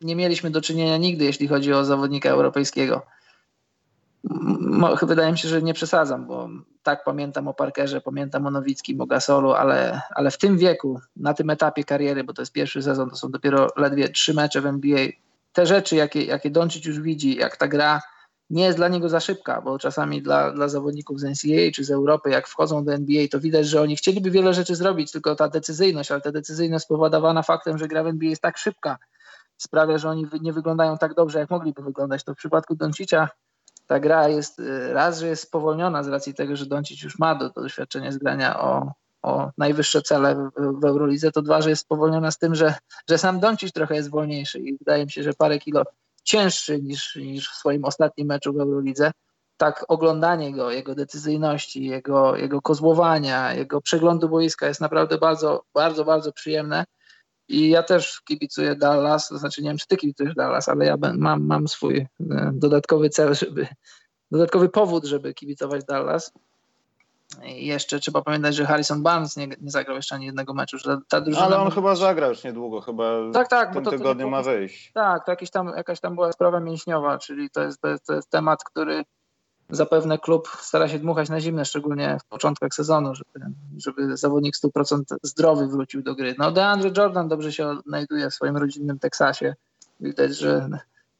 nie 0.00 0.16
mieliśmy 0.16 0.50
do 0.50 0.60
czynienia 0.60 0.96
nigdy, 0.96 1.24
jeśli 1.24 1.48
chodzi 1.48 1.72
o 1.72 1.84
zawodnika 1.84 2.30
europejskiego. 2.30 3.02
Wydaje 5.02 5.32
mi 5.32 5.38
się, 5.38 5.48
że 5.48 5.62
nie 5.62 5.74
przesadzam, 5.74 6.26
bo 6.26 6.48
tak 6.82 7.04
pamiętam 7.04 7.48
o 7.48 7.54
Parkerze, 7.54 8.00
pamiętam 8.00 8.46
o 8.46 8.50
Nowickim, 8.50 9.00
o 9.00 9.06
Gasolu, 9.06 9.52
ale, 9.52 10.00
ale 10.14 10.30
w 10.30 10.38
tym 10.38 10.58
wieku, 10.58 11.00
na 11.16 11.34
tym 11.34 11.50
etapie 11.50 11.84
kariery, 11.84 12.24
bo 12.24 12.32
to 12.32 12.42
jest 12.42 12.52
pierwszy 12.52 12.82
sezon, 12.82 13.10
to 13.10 13.16
są 13.16 13.30
dopiero 13.30 13.68
ledwie 13.76 14.08
trzy 14.08 14.34
mecze 14.34 14.60
w 14.60 14.66
NBA, 14.66 15.06
te 15.52 15.66
rzeczy, 15.66 15.96
jakie, 15.96 16.24
jakie 16.24 16.50
Doncic 16.50 16.84
już 16.84 17.00
widzi, 17.00 17.36
jak 17.36 17.56
ta 17.56 17.68
gra 17.68 18.00
nie 18.50 18.64
jest 18.64 18.78
dla 18.78 18.88
niego 18.88 19.08
za 19.08 19.20
szybka, 19.20 19.60
bo 19.60 19.78
czasami 19.78 20.22
dla, 20.22 20.50
dla 20.50 20.68
zawodników 20.68 21.20
z 21.20 21.24
NCAA 21.24 21.70
czy 21.74 21.84
z 21.84 21.90
Europy, 21.90 22.30
jak 22.30 22.48
wchodzą 22.48 22.84
do 22.84 22.94
NBA, 22.94 23.28
to 23.30 23.40
widać, 23.40 23.66
że 23.66 23.80
oni 23.80 23.96
chcieliby 23.96 24.30
wiele 24.30 24.54
rzeczy 24.54 24.74
zrobić, 24.74 25.12
tylko 25.12 25.36
ta 25.36 25.48
decyzyjność, 25.48 26.10
ale 26.10 26.20
ta 26.20 26.32
decyzyjność 26.32 26.84
spowodowana 26.84 27.42
faktem, 27.42 27.78
że 27.78 27.88
gra 27.88 28.04
w 28.04 28.06
NBA 28.06 28.30
jest 28.30 28.42
tak 28.42 28.58
szybka, 28.58 28.98
sprawia, 29.56 29.98
że 29.98 30.08
oni 30.10 30.26
nie 30.40 30.52
wyglądają 30.52 30.98
tak 30.98 31.14
dobrze, 31.14 31.38
jak 31.38 31.50
mogliby 31.50 31.82
wyglądać. 31.82 32.24
To 32.24 32.34
w 32.34 32.36
przypadku 32.36 32.74
Doncicia 32.74 33.28
ta 33.86 34.00
gra 34.00 34.28
jest 34.28 34.58
y, 34.58 34.92
raz, 34.92 35.20
że 35.20 35.28
jest 35.28 35.42
spowolniona 35.42 36.02
z 36.02 36.08
racji 36.08 36.34
tego, 36.34 36.56
że 36.56 36.66
Doncic 36.66 37.02
już 37.02 37.18
ma 37.18 37.34
do, 37.34 37.50
do 37.50 37.62
doświadczenia 37.62 38.12
z 38.12 38.18
grania 38.18 38.60
o, 38.60 38.92
o 39.22 39.50
najwyższe 39.58 40.02
cele 40.02 40.34
w, 40.34 40.80
w 40.80 40.84
Eurolidze, 40.84 41.32
to 41.32 41.42
dwa, 41.42 41.62
że 41.62 41.70
jest 41.70 41.82
spowolniona 41.82 42.30
z 42.30 42.38
tym, 42.38 42.54
że, 42.54 42.74
że 43.08 43.18
sam 43.18 43.40
Doncic 43.40 43.72
trochę 43.72 43.94
jest 43.94 44.10
wolniejszy 44.10 44.58
i 44.60 44.78
wydaje 44.78 45.04
mi 45.04 45.10
się, 45.10 45.22
że 45.22 45.32
parę 45.32 45.58
kilo 45.58 45.82
cięższy 46.24 46.82
niż, 46.82 47.16
niż 47.16 47.50
w 47.50 47.54
swoim 47.54 47.84
ostatnim 47.84 48.28
meczu 48.28 48.52
w 48.52 48.60
Eurolidze. 48.60 49.12
Tak 49.56 49.84
oglądanie 49.88 50.52
go, 50.52 50.70
jego 50.70 50.94
decyzyjności, 50.94 51.84
jego, 51.84 52.36
jego 52.36 52.62
kozłowania, 52.62 53.54
jego 53.54 53.80
przeglądu 53.80 54.28
boiska 54.28 54.66
jest 54.66 54.80
naprawdę 54.80 55.18
bardzo, 55.18 55.64
bardzo, 55.74 56.04
bardzo 56.04 56.32
przyjemne. 56.32 56.84
I 57.48 57.68
ja 57.68 57.82
też 57.82 58.20
kibicuję 58.20 58.76
Dallas, 58.76 59.28
to 59.28 59.38
znaczy 59.38 59.62
nie 59.62 59.70
wiem, 59.70 59.78
czy 59.78 59.86
ty 59.86 59.96
kibicujesz 59.96 60.34
Dallas, 60.34 60.68
ale 60.68 60.86
ja 60.86 60.96
mam, 61.16 61.46
mam 61.46 61.68
swój 61.68 62.06
e, 62.30 62.50
dodatkowy 62.54 63.10
cel, 63.10 63.34
żeby, 63.34 63.66
dodatkowy 64.30 64.68
powód, 64.68 65.04
żeby 65.04 65.34
kibicować 65.34 65.84
Dallas. 65.84 66.32
I 67.44 67.66
jeszcze 67.66 68.00
trzeba 68.00 68.22
pamiętać, 68.22 68.54
że 68.54 68.66
Harrison 68.66 69.02
Barnes 69.02 69.36
nie, 69.36 69.46
nie 69.46 69.70
zagrał 69.70 69.96
jeszcze 69.96 70.14
ani 70.14 70.26
jednego 70.26 70.54
meczu. 70.54 70.78
Że 70.78 70.98
ta 71.08 71.20
drużyna 71.20 71.46
Ale 71.46 71.56
on 71.56 71.70
chyba 71.70 71.94
zagra 71.94 72.26
już 72.26 72.44
niedługo, 72.44 72.80
chyba 72.80 73.04
tak, 73.32 73.48
tak, 73.48 73.70
w 73.70 73.74
tym 73.74 73.84
to, 73.84 73.90
tygodniu 73.90 74.26
to, 74.26 74.30
ma 74.30 74.42
wyjść. 74.42 74.92
Tak, 74.92 75.24
to 75.24 75.32
jakieś 75.32 75.50
tam, 75.50 75.72
jakaś 75.76 76.00
tam 76.00 76.14
była 76.14 76.32
sprawa 76.32 76.60
mięśniowa, 76.60 77.18
czyli 77.18 77.50
to 77.50 77.62
jest, 77.62 77.80
to 77.80 77.88
jest, 77.88 78.06
to 78.06 78.14
jest 78.14 78.30
temat, 78.30 78.64
który 78.64 79.04
zapewne 79.70 80.18
klub 80.18 80.48
stara 80.60 80.88
się 80.88 80.98
dmuchać 80.98 81.28
na 81.28 81.40
zimne, 81.40 81.64
szczególnie 81.64 82.18
w 82.24 82.28
początkach 82.28 82.74
sezonu, 82.74 83.14
żeby, 83.14 83.46
żeby 83.76 84.16
zawodnik 84.16 84.54
100% 84.56 85.02
zdrowy 85.22 85.66
wrócił 85.66 86.02
do 86.02 86.14
gry. 86.14 86.34
No 86.38 86.52
DeAndre 86.52 86.90
Jordan 86.96 87.28
dobrze 87.28 87.52
się 87.52 87.66
odnajduje 87.68 88.30
w 88.30 88.34
swoim 88.34 88.56
rodzinnym 88.56 88.98
Teksasie. 88.98 89.54
Widać, 90.00 90.36
że 90.36 90.68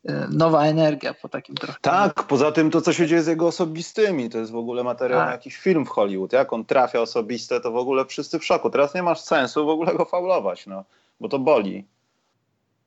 e, 0.04 0.28
nowa 0.30 0.64
energia 0.64 1.14
po 1.14 1.28
takim 1.28 1.54
trochę. 1.54 1.78
Tak, 1.80 2.22
poza 2.22 2.52
tym 2.52 2.70
to, 2.70 2.80
co 2.80 2.92
się 2.92 3.06
dzieje 3.06 3.22
z 3.22 3.26
jego 3.26 3.46
osobistymi, 3.46 4.30
to 4.30 4.38
jest 4.38 4.52
w 4.52 4.56
ogóle 4.56 4.84
materiał 4.84 5.18
tak. 5.18 5.26
na 5.26 5.32
jakiś 5.32 5.56
film 5.56 5.86
w 5.86 5.88
Hollywood. 5.88 6.32
Jak 6.32 6.52
on 6.52 6.64
trafia 6.64 7.00
osobiste, 7.00 7.60
to 7.60 7.72
w 7.72 7.76
ogóle 7.76 8.06
wszyscy 8.06 8.38
w 8.38 8.44
szoku. 8.44 8.70
Teraz 8.70 8.94
nie 8.94 9.02
masz 9.02 9.20
sensu 9.20 9.66
w 9.66 9.68
ogóle 9.68 9.94
go 9.94 10.04
faulować, 10.04 10.66
no, 10.66 10.84
bo 11.20 11.28
to 11.28 11.38
boli. 11.38 11.86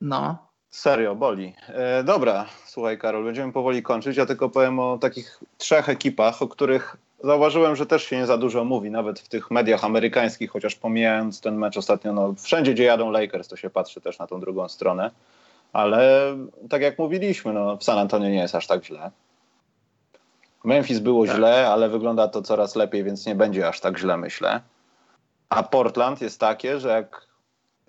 No, 0.01 0.46
Serio, 0.69 1.15
boli. 1.15 1.53
E, 1.67 2.03
dobra, 2.03 2.45
słuchaj 2.65 2.97
Karol, 2.97 3.23
będziemy 3.23 3.53
powoli 3.53 3.83
kończyć. 3.83 4.17
Ja 4.17 4.25
tylko 4.25 4.49
powiem 4.49 4.79
o 4.79 4.97
takich 4.97 5.39
trzech 5.57 5.89
ekipach, 5.89 6.41
o 6.41 6.47
których 6.47 6.97
zauważyłem, 7.23 7.75
że 7.75 7.85
też 7.85 8.03
się 8.03 8.17
nie 8.17 8.25
za 8.25 8.37
dużo 8.37 8.65
mówi, 8.65 8.91
nawet 8.91 9.19
w 9.19 9.27
tych 9.27 9.51
mediach 9.51 9.83
amerykańskich, 9.83 10.51
chociaż 10.51 10.75
pomijając 10.75 11.41
ten 11.41 11.57
mecz 11.57 11.77
ostatnio, 11.77 12.13
no 12.13 12.33
wszędzie 12.37 12.73
gdzie 12.73 12.83
jadą 12.83 13.11
Lakers, 13.11 13.47
to 13.47 13.55
się 13.55 13.69
patrzy 13.69 14.01
też 14.01 14.19
na 14.19 14.27
tą 14.27 14.39
drugą 14.39 14.69
stronę. 14.69 15.11
Ale 15.73 16.35
tak 16.69 16.81
jak 16.81 16.99
mówiliśmy, 16.99 17.53
no 17.53 17.77
w 17.77 17.83
San 17.83 17.97
Antonio 17.97 18.29
nie 18.29 18.39
jest 18.39 18.55
aż 18.55 18.67
tak 18.67 18.85
źle. 18.85 19.11
Memphis 20.63 20.99
było 20.99 21.25
tak. 21.25 21.35
źle, 21.35 21.69
ale 21.69 21.89
wygląda 21.89 22.27
to 22.27 22.41
coraz 22.41 22.75
lepiej, 22.75 23.03
więc 23.03 23.25
nie 23.25 23.35
będzie 23.35 23.67
aż 23.67 23.79
tak 23.79 23.99
źle, 23.99 24.17
myślę. 24.17 24.61
A 25.49 25.63
Portland 25.63 26.21
jest 26.21 26.39
takie, 26.39 26.79
że 26.79 26.89
jak 26.89 27.26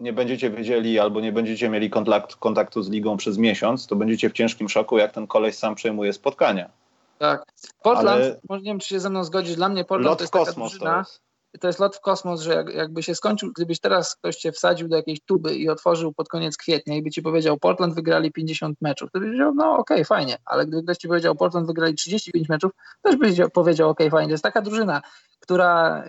nie 0.00 0.12
będziecie 0.12 0.50
wiedzieli 0.50 0.98
albo 0.98 1.20
nie 1.20 1.32
będziecie 1.32 1.68
mieli 1.68 1.90
kontakt, 1.90 2.36
kontaktu 2.36 2.82
z 2.82 2.90
ligą 2.90 3.16
przez 3.16 3.38
miesiąc, 3.38 3.86
to 3.86 3.96
będziecie 3.96 4.30
w 4.30 4.32
ciężkim 4.32 4.68
szoku, 4.68 4.98
jak 4.98 5.12
ten 5.12 5.26
koleś 5.26 5.54
sam 5.54 5.74
przejmuje 5.74 6.12
spotkania. 6.12 6.70
Tak. 7.18 7.44
Portland, 7.82 8.22
Ale... 8.22 8.40
może 8.48 8.62
nie 8.62 8.70
wiem, 8.70 8.78
czy 8.78 8.88
się 8.88 9.00
ze 9.00 9.10
mną 9.10 9.24
zgodzisz, 9.24 9.56
dla 9.56 9.68
mnie 9.68 9.84
Portland 9.84 10.10
lot 10.10 10.18
to 10.18 10.22
jest 10.22 10.32
w 10.32 10.36
kosmos 10.36 10.72
drużyna, 10.72 10.92
to 10.92 10.98
jest. 10.98 11.22
To 11.60 11.66
jest 11.66 11.78
lot 11.78 11.96
w 11.96 12.00
kosmos, 12.00 12.40
że 12.40 12.54
jak, 12.54 12.74
jakby 12.74 13.02
się 13.02 13.14
skończył, 13.14 13.52
gdybyś 13.56 13.80
teraz 13.80 14.16
ktoś 14.16 14.36
cię 14.36 14.52
wsadził 14.52 14.88
do 14.88 14.96
jakiejś 14.96 15.20
tuby 15.20 15.54
i 15.54 15.68
otworzył 15.68 16.12
pod 16.12 16.28
koniec 16.28 16.56
kwietnia 16.56 16.96
i 16.96 17.02
by 17.02 17.10
ci 17.10 17.22
powiedział, 17.22 17.58
Portland 17.58 17.94
wygrali 17.94 18.32
50 18.32 18.78
meczów, 18.80 19.10
to 19.12 19.20
byś 19.20 19.28
powiedział, 19.28 19.54
no 19.54 19.72
okej, 19.72 19.96
okay, 19.96 20.04
fajnie, 20.04 20.38
ale 20.44 20.66
gdyby 20.66 20.82
ktoś 20.82 20.96
ci 20.96 21.08
powiedział, 21.08 21.34
Portland 21.34 21.66
wygrali 21.66 21.94
35 21.94 22.48
meczów, 22.48 22.72
też 23.02 23.16
byś 23.16 23.40
powiedział, 23.52 23.90
okej, 23.90 24.06
okay, 24.06 24.18
fajnie. 24.18 24.28
To 24.28 24.34
jest 24.34 24.44
taka 24.44 24.62
drużyna, 24.62 25.02
która, 25.40 26.04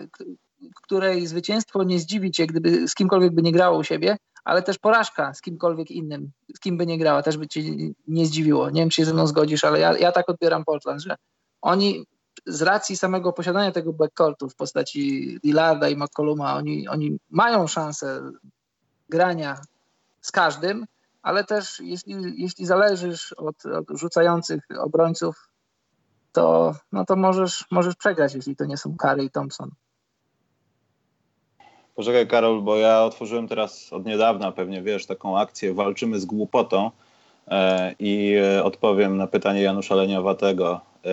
której 0.82 1.26
zwycięstwo 1.26 1.82
nie 1.82 1.98
zdziwi 1.98 2.30
cię, 2.30 2.46
gdyby 2.46 2.88
z 2.88 2.94
kimkolwiek 2.94 3.34
by 3.34 3.42
nie 3.42 3.52
grało 3.52 3.78
u 3.78 3.84
siebie, 3.84 4.16
ale 4.44 4.62
też 4.62 4.78
porażka 4.78 5.34
z 5.34 5.40
kimkolwiek 5.40 5.90
innym, 5.90 6.30
z 6.56 6.60
kim 6.60 6.76
by 6.76 6.86
nie 6.86 6.98
grała, 6.98 7.22
też 7.22 7.36
by 7.36 7.48
cię 7.48 7.62
nie 8.08 8.26
zdziwiło. 8.26 8.70
Nie 8.70 8.82
wiem, 8.82 8.90
czy 8.90 8.96
się 8.96 9.04
ze 9.04 9.14
mną 9.14 9.26
zgodzisz, 9.26 9.64
ale 9.64 9.80
ja, 9.80 9.98
ja 9.98 10.12
tak 10.12 10.28
odbieram 10.28 10.64
Portland, 10.64 11.02
że 11.02 11.16
oni 11.62 12.06
z 12.46 12.62
racji 12.62 12.96
samego 12.96 13.32
posiadania 13.32 13.72
tego 13.72 13.92
backcourtu 13.92 14.48
w 14.48 14.54
postaci 14.54 15.38
Lillarda 15.44 15.88
i 15.88 15.96
McColluma, 15.96 16.54
oni, 16.54 16.88
oni 16.88 17.18
mają 17.30 17.66
szansę 17.66 18.22
grania 19.08 19.60
z 20.20 20.32
każdym, 20.32 20.86
ale 21.22 21.44
też 21.44 21.80
jeśli, 21.80 22.42
jeśli 22.42 22.66
zależysz 22.66 23.32
od, 23.32 23.66
od 23.66 23.98
rzucających 23.98 24.60
obrońców, 24.78 25.48
to, 26.32 26.74
no 26.92 27.04
to 27.04 27.16
możesz, 27.16 27.66
możesz 27.70 27.94
przegrać, 27.94 28.34
jeśli 28.34 28.56
to 28.56 28.64
nie 28.64 28.76
są 28.76 28.96
Curry 28.96 29.24
i 29.24 29.30
Thompson. 29.30 29.70
Poczekaj 32.00 32.26
Karol, 32.26 32.62
bo 32.62 32.76
ja 32.76 33.02
otworzyłem 33.02 33.48
teraz 33.48 33.92
od 33.92 34.06
niedawna 34.06 34.52
pewnie, 34.52 34.82
wiesz, 34.82 35.06
taką 35.06 35.38
akcję 35.38 35.74
Walczymy 35.74 36.20
z 36.20 36.24
głupotą 36.24 36.90
e, 37.48 37.94
i 37.98 38.34
e, 38.34 38.64
odpowiem 38.64 39.16
na 39.16 39.26
pytanie 39.26 39.62
Janusza 39.62 39.94
Leniowatego. 39.94 40.80
E, 41.04 41.10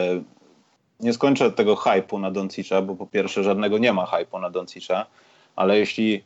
nie 0.99 1.13
skończę 1.13 1.51
tego 1.51 1.75
hypu 1.75 2.19
na 2.19 2.31
Doncicza, 2.31 2.81
bo 2.81 2.95
po 2.95 3.07
pierwsze 3.07 3.43
żadnego 3.43 3.77
nie 3.77 3.93
ma 3.93 4.05
hypu 4.05 4.39
na 4.39 4.49
Doncicza, 4.49 5.05
ale 5.55 5.79
jeśli 5.79 6.23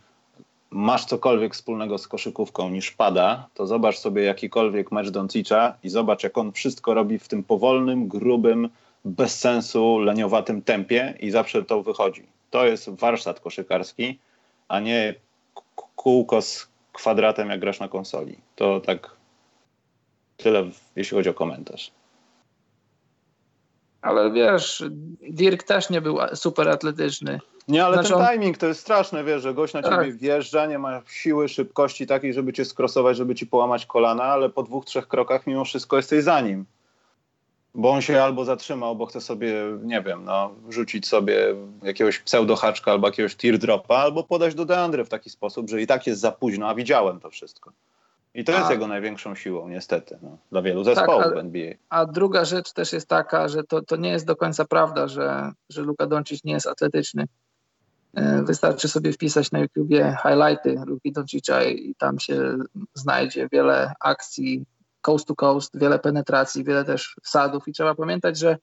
masz 0.72 1.06
cokolwiek 1.06 1.54
wspólnego 1.54 1.98
z 1.98 2.08
koszykówką 2.08 2.70
niż 2.70 2.92
pada, 2.92 3.48
to 3.54 3.68
zobacz 3.68 3.98
sobie 3.98 4.24
jakikolwiek 4.24 4.92
mecz 4.92 5.10
Doncicza 5.10 5.74
i 5.84 5.90
zobacz 5.90 6.24
jak 6.24 6.38
on 6.38 6.52
wszystko 6.52 6.94
robi 6.94 7.20
w 7.20 7.28
tym 7.28 7.44
powolnym, 7.44 8.08
grubym, 8.08 8.70
bez 9.06 9.40
sensu, 9.40 10.00
leniowatym 10.00 10.62
tempie 10.62 11.14
i 11.20 11.32
zawsze 11.32 11.64
to 11.64 11.84
wychodzi. 11.84 12.24
To 12.50 12.66
jest 12.66 12.90
warsztat 12.90 13.40
koszykarski 13.40 14.20
a 14.72 14.80
nie 14.80 15.16
kółko 15.96 16.42
z 16.42 16.68
kwadratem, 16.94 17.50
jak 17.50 17.60
grasz 17.60 17.80
na 17.80 17.88
konsoli. 17.88 18.38
To 18.56 18.80
tak 18.80 19.12
tyle, 20.38 20.70
jeśli 20.96 21.18
chodzi 21.18 21.30
o 21.30 21.34
komentarz. 21.34 21.92
Ale 24.02 24.32
wiesz, 24.32 24.84
Dirk 25.30 25.64
też 25.64 25.90
nie 25.90 26.02
był 26.02 26.18
super 26.34 26.70
atletyczny. 26.70 27.40
Nie, 27.68 27.86
ale 27.86 27.94
znaczy 27.94 28.10
ten 28.10 28.22
on... 28.22 28.28
timing 28.28 28.58
to 28.58 28.68
jest 28.68 28.82
straszne, 28.82 29.24
wiesz, 29.24 29.42
że 29.42 29.54
gość 29.54 29.74
na 29.74 29.84
ciebie 29.84 29.96
tak. 29.96 30.16
wjeżdża, 30.16 30.66
nie 30.66 30.80
ma 30.80 31.02
siły, 31.08 31.50
szybkości 31.50 32.08
takiej, 32.08 32.34
żeby 32.34 32.54
cię 32.54 32.66
skrosować, 32.66 33.18
żeby 33.18 33.36
ci 33.36 33.48
połamać 33.48 33.86
kolana, 33.86 34.24
ale 34.24 34.50
po 34.50 34.64
dwóch, 34.64 34.86
trzech 34.86 35.08
krokach 35.08 35.48
mimo 35.48 35.66
wszystko 35.66 35.98
jesteś 35.98 36.24
za 36.24 36.42
nim 36.42 36.66
bo 37.76 37.92
on 37.92 38.02
się 38.02 38.24
albo 38.24 38.46
zatrzymał, 38.46 38.96
bo 38.96 39.06
chce 39.06 39.22
sobie, 39.22 39.54
nie 39.84 40.02
wiem, 40.02 40.26
no, 40.26 40.56
rzucić 40.70 41.08
sobie 41.08 41.56
jakiegoś 41.84 42.20
pseudohaczka 42.20 42.92
albo 42.92 43.08
jakiegoś 43.08 43.36
teardropa, 43.36 43.96
albo 43.96 44.24
podać 44.24 44.56
do 44.56 44.66
Deandry 44.66 45.06
w 45.06 45.10
taki 45.10 45.30
sposób, 45.30 45.70
że 45.70 45.82
i 45.82 45.88
tak 45.88 46.08
jest 46.08 46.22
za 46.22 46.32
późno, 46.32 46.68
a 46.68 46.76
widziałem 46.76 47.20
to 47.20 47.30
wszystko. 47.30 47.72
I 48.34 48.44
to 48.44 48.52
jest 48.52 48.66
a, 48.66 48.72
jego 48.72 48.88
największą 48.88 49.36
siłą, 49.36 49.70
niestety, 49.70 50.18
no, 50.22 50.38
dla 50.52 50.62
wielu 50.62 50.84
zespołów 50.84 51.24
tak, 51.24 51.38
a, 51.38 51.40
NBA. 51.40 51.74
A 51.90 52.06
druga 52.06 52.46
rzecz 52.46 52.74
też 52.74 52.94
jest 52.94 53.08
taka, 53.08 53.48
że 53.48 53.64
to, 53.64 53.82
to 53.82 53.96
nie 53.96 54.10
jest 54.10 54.26
do 54.26 54.36
końca 54.36 54.66
prawda, 54.66 55.08
że, 55.08 55.52
że 55.70 55.82
Luka 55.82 56.08
Doncic 56.08 56.44
nie 56.44 56.54
jest 56.54 56.68
atletyczny. 56.68 57.26
E, 58.14 58.44
wystarczy 58.44 58.88
sobie 58.88 59.14
wpisać 59.14 59.52
na 59.52 59.60
YouTubie 59.60 60.18
highlighty 60.24 60.76
Luki 60.86 61.12
Doncicza 61.12 61.64
i 61.64 61.96
tam 61.96 62.20
się 62.20 62.56
znajdzie 62.94 63.48
wiele 63.52 63.94
akcji 64.00 64.66
coast 65.02 65.28
to 65.28 65.36
coast, 65.36 65.80
wiele 65.80 66.00
penetracji, 66.00 66.64
wiele 66.64 66.86
też 66.86 67.16
wsadów 67.24 67.68
i 67.68 67.74
trzeba 67.74 67.96
pamiętać, 67.96 68.38
że, 68.38 68.58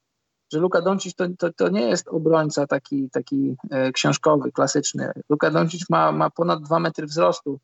że 0.52 0.58
Luka 0.58 0.80
Doncic 0.80 1.14
to, 1.14 1.24
to, 1.38 1.52
to 1.52 1.68
nie 1.68 1.88
jest 1.88 2.08
obrońca 2.08 2.66
taki, 2.66 3.10
taki 3.10 3.56
e, 3.70 3.92
książkowy, 3.92 4.52
klasyczny. 4.52 5.12
Luka 5.28 5.50
Doncic 5.50 5.90
ma, 5.90 6.12
ma 6.12 6.30
ponad 6.30 6.62
dwa 6.62 6.78
metry 6.78 7.06
wzrostu. 7.06 7.58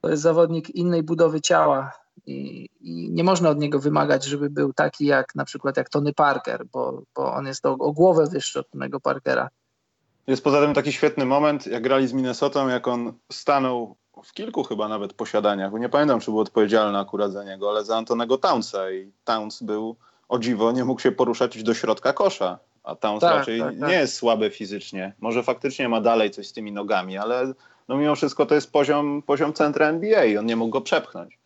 To 0.00 0.10
jest 0.10 0.22
zawodnik 0.22 0.70
innej 0.70 1.02
budowy 1.02 1.40
ciała 1.40 1.92
i, 2.26 2.68
i, 2.80 3.10
nie 3.10 3.24
można 3.24 3.50
od 3.50 3.58
niego 3.58 3.78
wymagać, 3.78 4.24
żeby 4.24 4.50
był 4.50 4.72
taki 4.72 5.06
jak 5.06 5.34
na 5.34 5.44
przykład 5.44 5.76
jak 5.76 5.88
Tony 5.88 6.12
Parker, 6.12 6.66
bo, 6.72 7.02
bo 7.16 7.34
on 7.34 7.46
jest 7.46 7.66
o, 7.66 7.72
o 7.72 7.92
głowę 7.92 8.26
wyższy 8.26 8.60
od 8.60 8.70
Tonego 8.70 9.00
Parkera. 9.00 9.48
Jest 10.26 10.44
poza 10.44 10.60
tym 10.60 10.74
taki 10.74 10.92
świetny 10.92 11.26
moment, 11.26 11.66
jak 11.66 11.82
grali 11.82 12.08
z 12.08 12.12
Minnesotą, 12.12 12.68
jak 12.68 12.88
on 12.88 13.12
stanął 13.32 13.96
w 14.24 14.32
kilku 14.32 14.64
chyba 14.64 14.88
nawet 14.88 15.12
posiadaniach, 15.12 15.70
bo 15.70 15.78
nie 15.78 15.88
pamiętam, 15.88 16.20
czy 16.20 16.30
był 16.30 16.40
odpowiedzialny 16.40 16.98
akurat 16.98 17.32
za 17.32 17.44
niego, 17.44 17.70
ale 17.70 17.84
za 17.84 17.96
Antonego 17.96 18.38
Townsa 18.38 18.90
i 18.90 19.12
Towns 19.24 19.62
był, 19.62 19.96
o 20.28 20.38
dziwo, 20.38 20.72
nie 20.72 20.84
mógł 20.84 21.00
się 21.00 21.12
poruszać 21.12 21.62
do 21.62 21.74
środka 21.74 22.12
kosza, 22.12 22.58
a 22.84 22.94
Towns 22.94 23.20
tak, 23.20 23.36
raczej 23.36 23.60
tak, 23.60 23.78
tak. 23.78 23.88
nie 23.88 23.94
jest 23.94 24.14
słaby 24.14 24.50
fizycznie. 24.50 25.12
Może 25.20 25.42
faktycznie 25.42 25.88
ma 25.88 26.00
dalej 26.00 26.30
coś 26.30 26.48
z 26.48 26.52
tymi 26.52 26.72
nogami, 26.72 27.18
ale 27.18 27.52
no 27.88 27.96
mimo 27.96 28.14
wszystko 28.14 28.46
to 28.46 28.54
jest 28.54 28.72
poziom, 28.72 29.22
poziom 29.22 29.52
centra 29.52 29.88
NBA 29.88 30.24
i 30.24 30.36
on 30.36 30.46
nie 30.46 30.56
mógł 30.56 30.70
go 30.70 30.80
przepchnąć. 30.80 31.38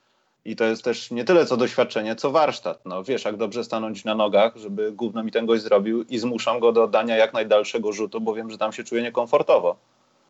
I 0.45 0.57
to 0.57 0.65
jest 0.65 0.85
też 0.85 1.11
nie 1.11 1.25
tyle 1.25 1.47
co 1.47 1.57
doświadczenie, 1.57 2.17
co 2.17 2.31
warsztat. 2.31 2.81
No 2.85 3.05
wiesz, 3.05 3.25
jak 3.25 3.37
dobrze 3.37 3.65
stanąć 3.65 4.05
na 4.05 4.15
nogach, 4.15 4.57
żeby 4.57 4.93
gówno 4.93 5.25
mi 5.25 5.33
ten 5.33 5.47
gość 5.47 5.63
zrobił 5.63 6.03
i 6.03 6.19
zmuszam 6.19 6.61
go 6.61 6.73
do 6.73 6.83
oddania 6.83 7.17
jak 7.17 7.33
najdalszego 7.33 7.93
rzutu, 7.93 8.21
bo 8.21 8.35
wiem, 8.35 8.51
że 8.51 8.59
tam 8.59 8.73
się 8.73 8.85
czuje 8.85 9.03
niekomfortowo. 9.03 9.77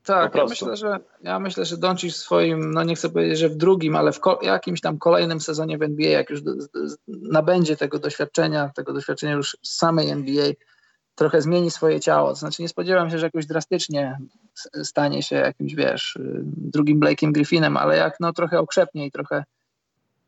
Tak, 0.05 0.35
ja 0.35 0.45
myślę, 0.45 0.77
że 0.77 0.99
ja 1.23 1.39
myślę, 1.39 1.65
że 1.65 1.77
Doncic 1.77 2.15
w 2.15 2.17
swoim, 2.17 2.71
no 2.71 2.83
nie 2.83 2.95
chcę 2.95 3.09
powiedzieć, 3.11 3.39
że 3.39 3.49
w 3.49 3.57
drugim, 3.57 3.97
ale 3.97 4.13
w 4.13 4.21
jakimś 4.43 4.81
tam 4.81 4.99
kolejnym 4.99 5.41
sezonie 5.41 5.79
w 5.79 5.83
NBA, 5.83 6.11
jak 6.11 6.31
już 6.31 6.41
nabędzie 7.09 7.77
tego 7.77 7.99
doświadczenia, 7.99 8.71
tego 8.75 8.93
doświadczenia 8.93 9.33
już 9.33 9.57
z 9.63 9.77
samej 9.77 10.11
NBA, 10.11 10.53
trochę 11.15 11.43
zmieni 11.43 11.71
swoje 11.71 12.01
ciało. 12.01 12.29
To 12.29 12.35
znaczy 12.35 12.63
nie 12.63 12.69
spodziewam 12.69 13.11
się, 13.11 13.19
że 13.19 13.27
jakoś 13.27 13.47
drastycznie 13.47 14.19
stanie 14.83 15.23
się 15.23 15.37
jakimś, 15.37 15.75
wiesz, 15.75 16.19
drugim 16.45 17.01
Blake'iem 17.01 17.33
Griffinem, 17.33 17.77
ale 17.77 17.97
jak 17.97 18.21
no 18.21 18.33
trochę 18.33 18.59
okrzepnie 18.59 19.07
i 19.07 19.11
trochę 19.11 19.45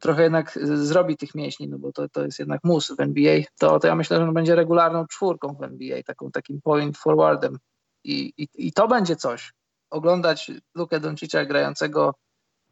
trochę 0.00 0.22
jednak 0.22 0.58
zrobi 0.64 1.16
tych 1.16 1.34
mięśni, 1.34 1.68
no 1.68 1.78
bo 1.78 1.92
to, 1.92 2.08
to 2.08 2.24
jest 2.24 2.38
jednak 2.38 2.64
mus 2.64 2.96
w 2.96 3.00
NBA, 3.00 3.40
to, 3.58 3.80
to 3.80 3.86
ja 3.86 3.94
myślę, 3.94 4.16
że 4.16 4.22
on 4.22 4.34
będzie 4.34 4.54
regularną 4.54 5.06
czwórką 5.06 5.54
w 5.54 5.62
NBA, 5.62 6.02
taką, 6.02 6.30
takim 6.30 6.60
point 6.60 6.98
forwardem. 6.98 7.58
I, 8.04 8.32
i, 8.36 8.48
i 8.54 8.72
to 8.72 8.88
będzie 8.88 9.16
coś 9.16 9.52
oglądać 9.90 10.50
Lukę 10.74 11.00
Doncicza 11.00 11.44
grającego 11.44 12.14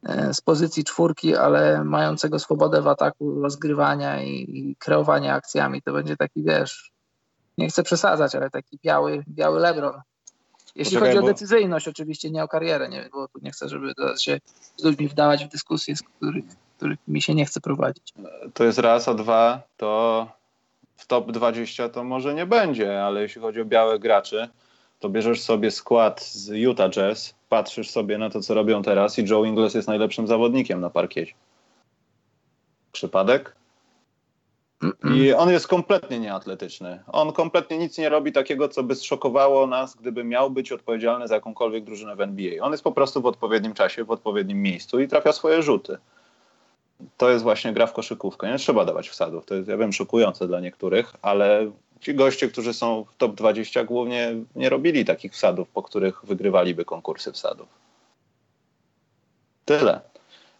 e, 0.02 0.34
z 0.34 0.40
pozycji 0.40 0.84
czwórki, 0.84 1.36
ale 1.36 1.84
mającego 1.84 2.38
swobodę 2.38 2.82
w 2.82 2.88
ataku, 2.88 3.40
rozgrywania 3.42 4.22
i, 4.22 4.30
i 4.30 4.76
kreowania 4.76 5.34
akcjami. 5.34 5.82
To 5.82 5.92
będzie 5.92 6.16
taki, 6.16 6.42
wiesz, 6.42 6.92
nie 7.58 7.68
chcę 7.68 7.82
przesadzać, 7.82 8.34
ale 8.34 8.50
taki 8.50 8.78
biały, 8.84 9.24
biały 9.28 9.60
Lebron. 9.60 10.00
Jeśli 10.74 10.96
Poczekaj, 10.96 11.16
chodzi 11.16 11.24
o 11.24 11.32
decyzyjność, 11.32 11.86
bo... 11.86 11.90
oczywiście 11.90 12.30
nie 12.30 12.44
o 12.44 12.48
karierę, 12.48 12.88
nie, 12.88 13.08
bo 13.12 13.28
tu 13.28 13.38
nie 13.42 13.50
chcę, 13.50 13.68
żeby 13.68 13.92
się 14.20 14.38
z 14.76 14.84
ludźmi 14.84 15.08
wdawać 15.08 15.44
w 15.44 15.48
dyskusje, 15.48 15.96
z 15.96 16.02
których, 16.02 16.44
których 16.76 16.98
mi 17.08 17.22
się 17.22 17.34
nie 17.34 17.46
chce 17.46 17.60
prowadzić. 17.60 18.14
To 18.54 18.64
jest 18.64 18.78
raz, 18.78 19.08
a 19.08 19.14
dwa, 19.14 19.62
to 19.76 20.26
w 20.96 21.06
top 21.06 21.32
20 21.32 21.88
to 21.88 22.04
może 22.04 22.34
nie 22.34 22.46
będzie, 22.46 23.04
ale 23.04 23.22
jeśli 23.22 23.40
chodzi 23.40 23.60
o 23.60 23.64
białych 23.64 24.00
graczy, 24.00 24.48
to 25.02 25.08
bierzesz 25.08 25.40
sobie 25.40 25.70
skład 25.70 26.22
z 26.22 26.48
Utah 26.48 26.90
Jazz, 26.90 27.34
patrzysz 27.48 27.90
sobie 27.90 28.18
na 28.18 28.30
to, 28.30 28.40
co 28.40 28.54
robią 28.54 28.82
teraz 28.82 29.18
i 29.18 29.24
Joe 29.30 29.44
Ingles 29.44 29.74
jest 29.74 29.88
najlepszym 29.88 30.26
zawodnikiem 30.26 30.80
na 30.80 30.90
parkiecie. 30.90 31.34
Przypadek? 32.92 33.56
I 35.14 35.32
on 35.32 35.50
jest 35.50 35.68
kompletnie 35.68 36.20
nieatletyczny. 36.20 37.02
On 37.12 37.32
kompletnie 37.32 37.78
nic 37.78 37.98
nie 37.98 38.08
robi 38.08 38.32
takiego, 38.32 38.68
co 38.68 38.82
by 38.82 38.94
zszokowało 38.94 39.66
nas, 39.66 39.94
gdyby 39.94 40.24
miał 40.24 40.50
być 40.50 40.72
odpowiedzialny 40.72 41.28
za 41.28 41.34
jakąkolwiek 41.34 41.84
drużynę 41.84 42.16
w 42.16 42.20
NBA. 42.20 42.64
On 42.64 42.72
jest 42.72 42.84
po 42.84 42.92
prostu 42.92 43.22
w 43.22 43.26
odpowiednim 43.26 43.74
czasie, 43.74 44.04
w 44.04 44.10
odpowiednim 44.10 44.62
miejscu 44.62 45.00
i 45.00 45.08
trafia 45.08 45.32
swoje 45.32 45.62
rzuty. 45.62 45.98
To 47.16 47.30
jest 47.30 47.42
właśnie 47.42 47.72
gra 47.72 47.86
w 47.86 47.92
koszykówkę. 47.92 48.52
Nie 48.52 48.58
trzeba 48.58 48.84
dawać 48.84 49.08
wsadów. 49.08 49.46
To 49.46 49.54
jest, 49.54 49.68
ja 49.68 49.76
wiem, 49.76 49.92
szokujące 49.92 50.48
dla 50.48 50.60
niektórych, 50.60 51.12
ale 51.22 51.70
ci 52.02 52.14
goście, 52.14 52.48
którzy 52.48 52.74
są 52.74 53.04
w 53.04 53.16
top 53.16 53.34
20, 53.34 53.84
głównie 53.84 54.34
nie 54.56 54.68
robili 54.68 55.04
takich 55.04 55.32
wsadów, 55.32 55.68
po 55.68 55.82
których 55.82 56.24
wygrywaliby 56.24 56.84
konkursy 56.84 57.32
wsadów. 57.32 57.68
Tyle. 59.64 60.00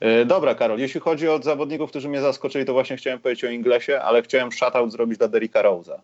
E, 0.01 0.25
dobra, 0.25 0.55
Karol, 0.55 0.79
jeśli 0.79 1.01
chodzi 1.01 1.29
o 1.29 1.43
zawodników, 1.43 1.91
którzy 1.91 2.09
mnie 2.09 2.21
zaskoczyli, 2.21 2.65
to 2.65 2.73
właśnie 2.73 2.97
chciałem 2.97 3.19
powiedzieć 3.19 3.45
o 3.45 3.49
Inglesie, 3.49 4.01
ale 4.01 4.23
chciałem 4.23 4.53
shutout 4.53 4.93
zrobić 4.93 5.19
dla 5.19 5.29
Derricka 5.29 5.63
Rose'a. 5.63 5.99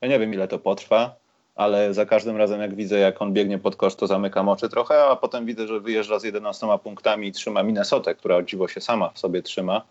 Ja 0.00 0.08
nie 0.08 0.18
wiem, 0.18 0.34
ile 0.34 0.48
to 0.48 0.58
potrwa, 0.58 1.14
ale 1.54 1.94
za 1.94 2.06
każdym 2.06 2.36
razem, 2.36 2.60
jak 2.60 2.74
widzę, 2.74 2.98
jak 2.98 3.22
on 3.22 3.32
biegnie 3.32 3.58
pod 3.58 3.76
kosz, 3.76 3.94
to 3.94 4.06
zamykam 4.06 4.48
oczy 4.48 4.68
trochę, 4.68 5.04
a 5.04 5.16
potem 5.16 5.46
widzę, 5.46 5.66
że 5.66 5.80
wyjeżdża 5.80 6.18
z 6.18 6.24
11 6.24 6.66
punktami 6.84 7.28
i 7.28 7.32
trzyma 7.32 7.62
Minnesotę, 7.62 8.14
która 8.14 8.36
o 8.36 8.42
dziwo 8.42 8.68
się 8.68 8.80
sama 8.80 9.10
w 9.10 9.18
sobie 9.18 9.42
trzyma 9.42 9.76
e, 9.76 9.82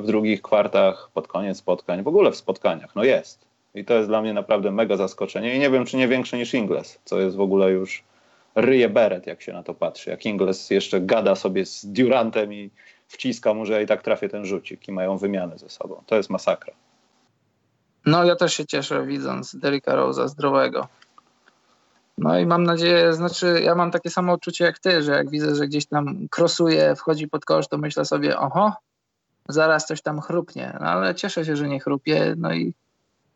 w 0.00 0.02
drugich 0.06 0.42
kwartach, 0.42 1.10
pod 1.14 1.28
koniec 1.28 1.58
spotkań, 1.58 2.02
w 2.02 2.08
ogóle 2.08 2.30
w 2.30 2.36
spotkaniach. 2.36 2.96
No 2.96 3.04
jest. 3.04 3.47
I 3.74 3.84
to 3.84 3.94
jest 3.94 4.08
dla 4.08 4.22
mnie 4.22 4.32
naprawdę 4.34 4.70
mega 4.70 4.96
zaskoczenie. 4.96 5.56
I 5.56 5.58
nie 5.58 5.70
wiem, 5.70 5.84
czy 5.84 5.96
nie 5.96 6.08
większe 6.08 6.38
niż 6.38 6.54
Ingles, 6.54 6.98
co 7.04 7.20
jest 7.20 7.36
w 7.36 7.40
ogóle 7.40 7.70
już 7.70 8.04
ryje 8.54 8.88
beret, 8.88 9.26
jak 9.26 9.42
się 9.42 9.52
na 9.52 9.62
to 9.62 9.74
patrzy. 9.74 10.10
Jak 10.10 10.26
Ingles 10.26 10.70
jeszcze 10.70 11.00
gada 11.00 11.34
sobie 11.34 11.66
z 11.66 11.86
Durantem 11.86 12.52
i 12.52 12.70
wciska 13.08 13.54
mu, 13.54 13.66
że 13.66 13.82
i 13.82 13.86
tak 13.86 14.02
trafię 14.02 14.28
ten 14.28 14.46
rzucik 14.46 14.88
i 14.88 14.92
mają 14.92 15.18
wymianę 15.18 15.58
ze 15.58 15.68
sobą. 15.68 16.02
To 16.06 16.16
jest 16.16 16.30
masakra. 16.30 16.74
No 18.06 18.24
ja 18.24 18.36
też 18.36 18.54
się 18.54 18.66
cieszę 18.66 19.06
widząc 19.06 19.56
Derricka 19.56 19.96
Rose'a 19.96 20.28
zdrowego. 20.28 20.88
No 22.18 22.38
i 22.38 22.46
mam 22.46 22.64
nadzieję, 22.64 23.12
znaczy 23.12 23.60
ja 23.64 23.74
mam 23.74 23.90
takie 23.90 24.10
samo 24.10 24.32
odczucie 24.32 24.64
jak 24.64 24.78
ty, 24.78 25.02
że 25.02 25.12
jak 25.12 25.30
widzę, 25.30 25.54
że 25.54 25.66
gdzieś 25.66 25.86
tam 25.86 26.28
krosuje, 26.30 26.94
wchodzi 26.96 27.28
pod 27.28 27.44
kosz, 27.44 27.68
to 27.68 27.78
myślę 27.78 28.04
sobie, 28.04 28.38
oho, 28.38 28.72
zaraz 29.48 29.86
coś 29.86 30.02
tam 30.02 30.20
chrupnie. 30.20 30.76
No 30.80 30.86
ale 30.86 31.14
cieszę 31.14 31.44
się, 31.44 31.56
że 31.56 31.68
nie 31.68 31.80
chrupie, 31.80 32.34
no 32.36 32.54
i 32.54 32.74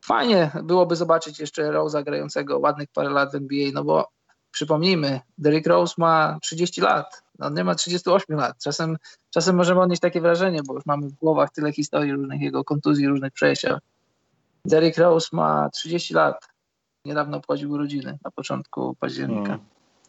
fajnie 0.03 0.51
byłoby 0.63 0.95
zobaczyć 0.95 1.39
jeszcze 1.39 1.71
Rose'a 1.71 2.03
grającego 2.03 2.59
ładnych 2.59 2.89
parę 2.93 3.09
lat 3.09 3.31
w 3.31 3.35
NBA, 3.35 3.69
no 3.73 3.83
bo 3.83 4.07
przypomnijmy, 4.51 5.19
Derrick 5.37 5.67
Rose 5.67 5.93
ma 5.97 6.37
30 6.41 6.81
lat, 6.81 7.23
on 7.39 7.53
no, 7.53 7.57
nie 7.57 7.63
ma 7.63 7.75
38 7.75 8.37
lat. 8.37 8.63
Czasem, 8.63 8.97
czasem 9.29 9.55
możemy 9.55 9.81
odnieść 9.81 10.01
takie 10.01 10.21
wrażenie, 10.21 10.61
bo 10.67 10.73
już 10.73 10.85
mamy 10.85 11.09
w 11.09 11.13
głowach 11.13 11.51
tyle 11.51 11.71
historii 11.71 12.11
różnych 12.11 12.41
jego 12.41 12.63
kontuzji, 12.63 13.07
różnych 13.07 13.33
przejścia. 13.33 13.79
Derrick 14.65 14.97
Rose 14.97 15.29
ma 15.31 15.69
30 15.69 16.13
lat. 16.13 16.47
Niedawno 17.05 17.37
obchodził 17.37 17.71
urodziny 17.71 18.17
na 18.25 18.31
początku 18.31 18.95
października. 18.99 19.47
Hmm. 19.47 19.65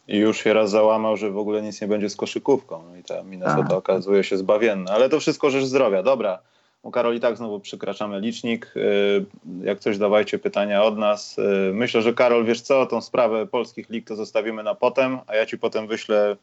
I 0.07 0.17
już 0.17 0.37
się 0.37 0.53
raz 0.53 0.69
załamał, 0.69 1.17
że 1.17 1.31
w 1.31 1.37
ogóle 1.37 1.61
nic 1.61 1.81
nie 1.81 1.87
będzie 1.87 2.09
z 2.09 2.15
koszykówką. 2.15 2.83
No 2.89 2.95
i 2.95 3.03
ta 3.03 3.23
Minnesota 3.23 3.75
okazuje 3.75 4.23
się 4.23 4.37
zbawienna. 4.37 4.91
Ale 4.91 5.09
to 5.09 5.19
wszystko 5.19 5.49
rzecz 5.49 5.63
zdrowia. 5.63 6.03
Dobra. 6.03 6.39
U 6.85 6.91
Karoli 6.91 7.19
tak 7.19 7.37
znowu 7.37 7.59
przekraczamy 7.59 8.19
licznik. 8.19 8.73
Y, 8.75 9.25
jak 9.63 9.79
coś 9.79 9.97
dawajcie 9.97 10.39
pytania 10.39 10.83
od 10.83 10.97
nas. 10.97 11.37
Y, 11.37 11.71
myślę, 11.73 12.01
że 12.01 12.13
Karol, 12.13 12.45
wiesz 12.45 12.61
co, 12.61 12.85
tą 12.85 13.01
sprawę 13.01 13.47
polskich 13.47 13.89
lig 13.89 14.07
to 14.07 14.15
zostawimy 14.15 14.63
na 14.63 14.75
potem, 14.75 15.19
a 15.27 15.35
ja 15.35 15.45
ci 15.45 15.57
potem 15.57 15.87
wyślę 15.87 16.35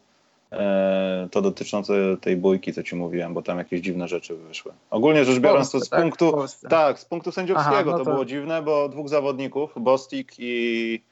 e, 0.52 1.28
to 1.30 1.42
dotyczące 1.42 1.94
tej 2.20 2.36
bójki, 2.36 2.72
co 2.72 2.82
ci 2.82 2.96
mówiłem, 2.96 3.34
bo 3.34 3.42
tam 3.42 3.58
jakieś 3.58 3.80
dziwne 3.80 4.08
rzeczy 4.08 4.34
wyszły. 4.34 4.72
Ogólnie 4.90 5.24
rzecz 5.24 5.38
biorąc, 5.38 5.70
to 5.70 5.80
z 5.80 5.88
tak? 5.88 6.00
punktu, 6.00 6.44
tak, 6.68 6.98
z 6.98 7.04
punktu 7.04 7.32
sędziowskiego 7.32 7.76
Aha, 7.76 7.84
no 7.86 7.98
to... 7.98 8.04
to... 8.04 8.10
było 8.10 8.24
dziwne, 8.24 8.62
bo 8.62 8.88
dwóch 8.88 9.08
zawodników, 9.08 9.72
Bostik 9.76 10.32
i, 10.38 11.02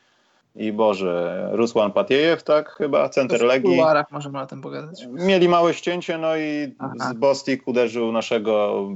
i 0.56 0.72
Boże, 0.72 1.48
Rusłan 1.52 1.92
Patiejew, 1.92 2.42
tak 2.42 2.70
chyba, 2.70 3.08
center 3.08 3.42
Legii. 3.42 3.80
W 4.08 4.12
możemy 4.12 4.40
o 4.40 4.46
tym 4.46 4.62
pogadać. 4.62 5.06
Mieli 5.10 5.48
małe 5.48 5.74
ścięcie, 5.74 6.18
no 6.18 6.36
i 6.36 6.74
Aha. 6.78 7.12
Bostik 7.16 7.68
uderzył 7.68 8.12
naszego 8.12 8.86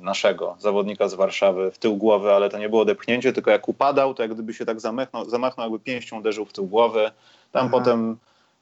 naszego 0.00 0.56
zawodnika 0.58 1.08
z 1.08 1.14
Warszawy 1.14 1.70
w 1.70 1.78
tył 1.78 1.96
głowy, 1.96 2.32
ale 2.32 2.50
to 2.50 2.58
nie 2.58 2.68
było 2.68 2.84
depchnięcie, 2.84 3.32
tylko 3.32 3.50
jak 3.50 3.68
upadał, 3.68 4.14
to 4.14 4.22
jak 4.22 4.34
gdyby 4.34 4.54
się 4.54 4.66
tak 4.66 4.80
zamachnął, 4.80 5.24
zamachnął 5.24 5.64
jakby 5.64 5.84
pięścią 5.84 6.18
uderzył 6.18 6.44
w 6.44 6.52
tył 6.52 6.66
głowy. 6.66 7.10
Tam 7.52 7.66
Aha. 7.66 7.78
potem 7.78 8.16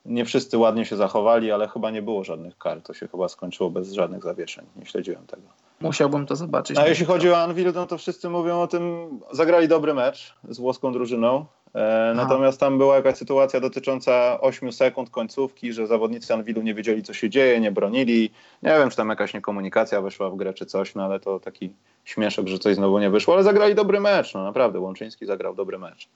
nie 0.05 0.25
wszyscy 0.25 0.59
ładnie 0.59 0.85
się 0.85 0.97
zachowali, 0.97 1.53
ale 1.53 1.69
chyba 1.69 1.91
nie 1.91 2.03
było 2.03 2.25
żadnych 2.25 2.59
kar. 2.59 2.83
To 2.83 2.95
się 2.95 3.09
chyba 3.09 3.29
skończyło 3.29 3.71
bez 3.71 3.93
żadnych 3.93 4.23
zawieszeń. 4.23 4.65
Nie 4.77 4.87
śledziłem 4.87 5.27
tego. 5.27 5.43
Musiałbym 5.81 6.27
to 6.27 6.37
zobaczyć. 6.37 6.79
A 6.79 6.89
jeśli 6.89 7.07
chodzi 7.07 7.31
o 7.31 7.39
Anvil, 7.39 7.73
no 7.75 7.87
to 7.87 7.99
wszyscy 7.99 8.29
mówią 8.29 8.61
o 8.61 8.67
tym, 8.67 9.09
zagrali 9.33 9.69
dobry 9.69 9.95
mecz 9.95 10.35
z 10.49 10.59
włoską 10.59 10.93
drużyną. 10.93 11.45
E, 11.75 12.13
natomiast 12.17 12.61
tam 12.61 12.79
była 12.79 12.97
jakaś 12.97 13.17
sytuacja 13.17 13.61
dotycząca 13.61 14.41
8 14.41 14.73
sekund 14.73 15.11
końcówki, 15.11 15.73
że 15.73 15.87
zawodnicy 15.87 16.35
Anwilu 16.35 16.63
nie 16.63 16.75
wiedzieli, 16.75 17.03
co 17.03 17.15
się 17.15 17.31
dzieje, 17.31 17.61
nie 17.61 17.73
bronili. 17.73 18.31
Nie 18.63 18.71
wiem, 18.71 18.91
czy 18.91 18.97
tam 18.97 19.09
jakaś 19.09 19.35
niekomunikacja 19.35 20.01
weszła 20.01 20.31
w 20.31 20.37
grę, 20.37 20.55
czy 20.55 20.67
coś, 20.67 20.95
no 20.95 21.05
ale 21.05 21.21
to 21.21 21.41
taki 21.41 21.73
śmieszek, 22.05 22.49
że 22.49 22.59
coś 22.59 22.75
znowu 22.75 22.99
nie 22.99 23.11
wyszło, 23.11 23.35
ale 23.35 23.43
zagrali 23.43 23.75
dobry 23.75 24.01
mecz, 24.01 24.35
no 24.35 24.45
naprawdę, 24.45 24.81
Łączyński 24.81 25.27
zagrał 25.27 25.55
dobry 25.55 25.79
mecz. 25.79 26.09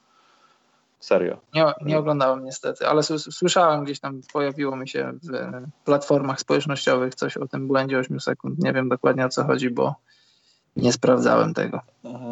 Serio. 1.01 1.37
Nie, 1.55 1.65
nie 1.85 1.99
oglądałem 1.99 2.45
niestety, 2.45 2.87
ale 2.87 3.03
słyszałem 3.19 3.85
gdzieś 3.85 4.01
tam, 4.01 4.20
pojawiło 4.33 4.77
mi 4.77 4.89
się 4.89 5.12
w 5.23 5.85
platformach 5.85 6.41
społecznościowych 6.41 7.15
coś 7.15 7.37
o 7.37 7.49
tym 7.49 7.69
błędzie 7.69 7.99
8 7.99 8.20
sekund. 8.20 8.59
Nie 8.59 8.73
wiem 8.73 8.89
dokładnie 8.89 9.27
o 9.27 9.29
co 9.29 9.45
chodzi, 9.45 9.70
bo 9.70 9.95
nie 10.77 10.93
sprawdzałem 10.93 11.55
tego. 11.55 11.81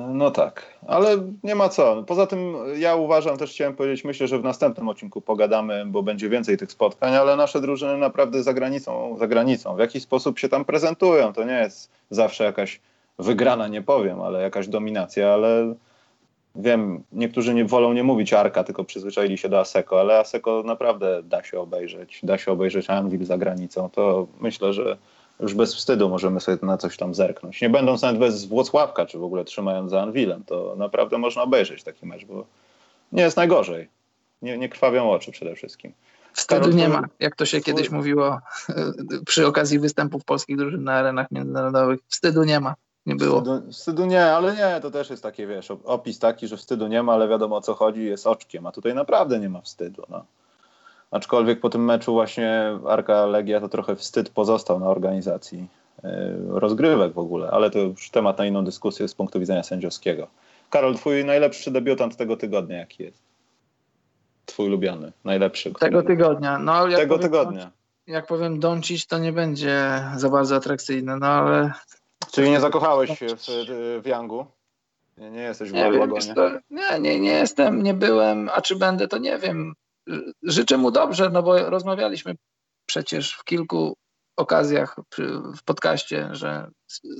No 0.08 0.30
tak, 0.30 0.62
ale 0.86 1.16
nie 1.42 1.54
ma 1.54 1.68
co. 1.68 2.02
Poza 2.02 2.26
tym 2.26 2.54
ja 2.76 2.94
uważam, 2.96 3.36
też 3.36 3.50
chciałem 3.50 3.76
powiedzieć, 3.76 4.04
myślę, 4.04 4.28
że 4.28 4.38
w 4.38 4.44
następnym 4.44 4.88
odcinku 4.88 5.20
pogadamy, 5.20 5.86
bo 5.86 6.02
będzie 6.02 6.28
więcej 6.28 6.56
tych 6.56 6.72
spotkań, 6.72 7.14
ale 7.14 7.36
nasze 7.36 7.60
drużyny 7.60 7.96
naprawdę 7.96 8.42
za 8.42 8.54
granicą, 8.54 9.16
za 9.18 9.26
granicą, 9.26 9.76
w 9.76 9.78
jaki 9.78 10.00
sposób 10.00 10.38
się 10.38 10.48
tam 10.48 10.64
prezentują. 10.64 11.32
To 11.32 11.44
nie 11.44 11.58
jest 11.58 11.90
zawsze 12.10 12.44
jakaś 12.44 12.80
wygrana, 13.18 13.68
nie 13.68 13.82
powiem, 13.82 14.22
ale 14.22 14.42
jakaś 14.42 14.68
dominacja, 14.68 15.32
ale 15.32 15.74
wiem, 16.56 17.02
niektórzy 17.12 17.54
nie 17.54 17.64
wolą 17.64 17.92
nie 17.92 18.02
mówić 18.02 18.32
Arka, 18.32 18.64
tylko 18.64 18.84
przyzwyczaili 18.84 19.38
się 19.38 19.48
do 19.48 19.60
Aseko, 19.60 20.00
ale 20.00 20.18
Aseko 20.18 20.62
naprawdę 20.66 21.22
da 21.22 21.42
się 21.42 21.60
obejrzeć, 21.60 22.20
da 22.22 22.38
się 22.38 22.52
obejrzeć 22.52 22.90
Anvil 22.90 23.24
za 23.24 23.38
granicą. 23.38 23.90
To 23.90 24.26
myślę, 24.40 24.72
że 24.72 24.96
już 25.42 25.54
bez 25.54 25.74
wstydu 25.74 26.08
możemy 26.08 26.40
sobie 26.40 26.58
na 26.62 26.78
coś 26.78 26.96
tam 26.96 27.14
zerknąć. 27.14 27.60
Nie 27.60 27.70
będąc 27.70 28.02
nawet 28.02 28.18
bez 28.18 28.44
Włocławka, 28.44 29.06
czy 29.06 29.18
w 29.18 29.24
ogóle 29.24 29.44
trzymając 29.44 29.90
za 29.90 30.02
Anwilem, 30.02 30.44
to 30.44 30.74
naprawdę 30.78 31.18
można 31.18 31.42
obejrzeć 31.42 31.82
taki 31.82 32.06
mecz, 32.06 32.24
bo 32.24 32.46
nie 33.12 33.22
jest 33.22 33.36
najgorzej. 33.36 33.88
Nie, 34.42 34.58
nie 34.58 34.68
krwawią 34.68 35.10
oczy 35.10 35.32
przede 35.32 35.54
wszystkim. 35.54 35.92
Wstydu 36.32 36.60
Karol, 36.60 36.76
nie 36.76 36.88
ma, 36.88 37.02
jak 37.20 37.36
to 37.36 37.46
się 37.46 37.60
kiedyś 37.60 37.90
mówiło 37.90 38.40
przy 39.26 39.46
okazji 39.46 39.78
występów 39.78 40.24
polskich 40.24 40.56
drużyn 40.56 40.84
na 40.84 40.92
arenach 40.92 41.30
międzynarodowych. 41.30 42.00
Wstydu 42.08 42.44
nie 42.44 42.60
ma. 42.60 42.74
Nie 43.06 43.16
było. 43.16 43.40
Wstydu, 43.40 43.72
wstydu, 43.72 44.06
nie, 44.06 44.24
ale 44.24 44.56
nie, 44.56 44.80
to 44.80 44.90
też 44.90 45.10
jest 45.10 45.22
taki, 45.22 45.46
wiesz, 45.46 45.70
opis 45.84 46.18
taki, 46.18 46.48
że 46.48 46.56
wstydu 46.56 46.86
nie 46.86 47.02
ma, 47.02 47.12
ale 47.12 47.28
wiadomo 47.28 47.56
o 47.56 47.60
co 47.60 47.74
chodzi, 47.74 48.04
jest 48.04 48.26
oczkiem, 48.26 48.66
a 48.66 48.72
tutaj 48.72 48.94
naprawdę 48.94 49.38
nie 49.38 49.48
ma 49.48 49.60
wstydu. 49.60 50.02
No. 50.08 50.24
Aczkolwiek 51.10 51.60
po 51.60 51.70
tym 51.70 51.84
meczu 51.84 52.12
właśnie 52.12 52.78
Arka 52.88 53.26
Legia 53.26 53.60
to 53.60 53.68
trochę 53.68 53.96
wstyd 53.96 54.30
pozostał 54.30 54.80
na 54.80 54.86
organizacji 54.86 55.66
e, 56.04 56.36
rozgrywek 56.48 57.12
w 57.12 57.18
ogóle, 57.18 57.50
ale 57.50 57.70
to 57.70 57.78
już 57.78 58.10
temat 58.10 58.38
na 58.38 58.46
inną 58.46 58.64
dyskusję 58.64 59.08
z 59.08 59.14
punktu 59.14 59.40
widzenia 59.40 59.62
sędziowskiego. 59.62 60.26
Karol, 60.70 60.94
twój 60.94 61.24
najlepszy 61.24 61.70
debiutant 61.70 62.16
tego 62.16 62.36
tygodnia 62.36 62.76
jaki 62.76 63.02
jest? 63.02 63.22
Twój 64.46 64.66
ulubiony, 64.66 65.12
najlepszy. 65.24 65.72
Który... 65.72 65.90
Tego 65.90 66.02
tygodnia. 66.02 66.58
No, 66.58 66.88
jak 66.88 67.00
tego 67.00 67.14
powiem, 67.14 67.30
tygodnia. 67.30 67.70
Jak 68.06 68.26
powiem 68.26 68.60
Doncic, 68.60 69.06
to 69.06 69.18
nie 69.18 69.32
będzie 69.32 70.04
za 70.16 70.28
bardzo 70.28 70.56
atrakcyjne, 70.56 71.16
no 71.16 71.26
ale... 71.26 71.72
Czyli 72.32 72.50
nie 72.50 72.60
zakochałeś 72.60 73.18
się 73.18 73.26
w, 73.26 73.46
w 74.02 74.06
Yangu? 74.06 74.46
Nie, 75.18 75.30
nie 75.30 75.42
jesteś 75.42 75.70
w 75.70 75.72
nie, 75.72 75.92
wiem, 75.92 76.12
nie, 76.70 77.00
nie, 77.00 77.20
nie 77.20 77.32
jestem, 77.32 77.82
nie 77.82 77.94
byłem, 77.94 78.50
a 78.54 78.60
czy 78.60 78.76
będę, 78.76 79.08
to 79.08 79.18
nie 79.18 79.38
wiem 79.38 79.74
życzę 80.42 80.78
mu 80.78 80.90
dobrze, 80.90 81.30
no 81.30 81.42
bo 81.42 81.70
rozmawialiśmy 81.70 82.34
przecież 82.86 83.34
w 83.34 83.44
kilku 83.44 83.96
okazjach 84.36 84.96
w 85.56 85.62
podcaście, 85.64 86.28
że 86.32 86.70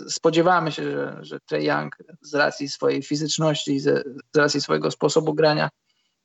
spodziewamy 0.08 0.72
się, 0.72 0.90
że, 0.90 1.18
że 1.20 1.40
Trey 1.40 1.64
Young 1.64 1.96
z 2.20 2.34
racji 2.34 2.68
swojej 2.68 3.02
fizyczności 3.02 3.74
i 3.74 3.80
z, 3.80 4.06
racji 4.36 4.60
swojego 4.60 4.90
sposobu 4.90 5.34
grania 5.34 5.68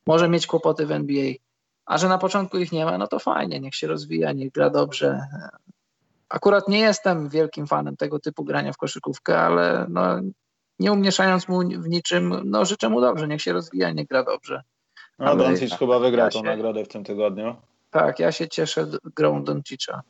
może 0.06 0.28
mieć 0.28 0.46
kłopoty 0.46 0.86
w 0.86 0.90
NBA, 0.90 1.32
a 1.86 1.98
że 1.98 2.08
na 2.08 2.18
początku 2.18 2.58
ich 2.58 2.72
nie 2.72 2.84
ma, 2.84 2.98
no 2.98 3.06
to 3.06 3.18
fajnie, 3.18 3.60
niech 3.60 3.74
się 3.74 3.86
rozwija, 3.86 4.32
niech 4.32 4.52
gra 4.52 4.70
dobrze. 4.70 5.20
Akurat 6.28 6.68
nie 6.68 6.78
jestem 6.78 7.28
wielkim 7.28 7.66
fanem 7.66 7.96
tego 7.96 8.18
typu 8.18 8.44
grania 8.44 8.72
w 8.72 8.76
koszykówkę, 8.76 9.40
ale 9.40 9.86
no, 9.88 10.20
nie 10.78 10.92
umniejszając 10.92 11.48
mu 11.48 11.58
w 11.60 11.88
niczym, 11.88 12.42
no 12.44 12.64
życzę 12.64 12.88
mu 12.88 13.00
dobrze, 13.00 13.28
niech 13.28 13.42
się 13.42 13.52
rozwija, 13.52 13.90
niech 13.90 14.06
gra 14.06 14.24
dobrze. 14.24 14.62
No, 15.18 15.36
Doncic 15.36 15.74
chyba 15.74 15.98
wygrał 15.98 16.26
ja 16.26 16.30
tą 16.30 16.38
się... 16.38 16.44
nagrodę 16.44 16.84
w 16.84 16.88
tym 16.88 17.04
tygodniu. 17.04 17.56
Tak, 17.90 18.18
ja 18.18 18.32
się 18.32 18.48
cieszę 18.48 18.86
grą 19.16 19.44
Doncicza. 19.44 20.02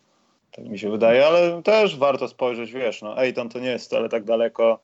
Tak 0.52 0.64
mi 0.64 0.78
się 0.78 0.90
wydaje, 0.90 1.26
ale 1.26 1.62
też 1.62 1.98
warto 1.98 2.28
spojrzeć, 2.28 2.72
wiesz, 2.72 3.02
no 3.02 3.22
Ejton 3.22 3.48
to 3.48 3.58
nie 3.58 3.70
jest 3.70 3.86
wcale 3.86 4.08
tak 4.08 4.24
daleko. 4.24 4.78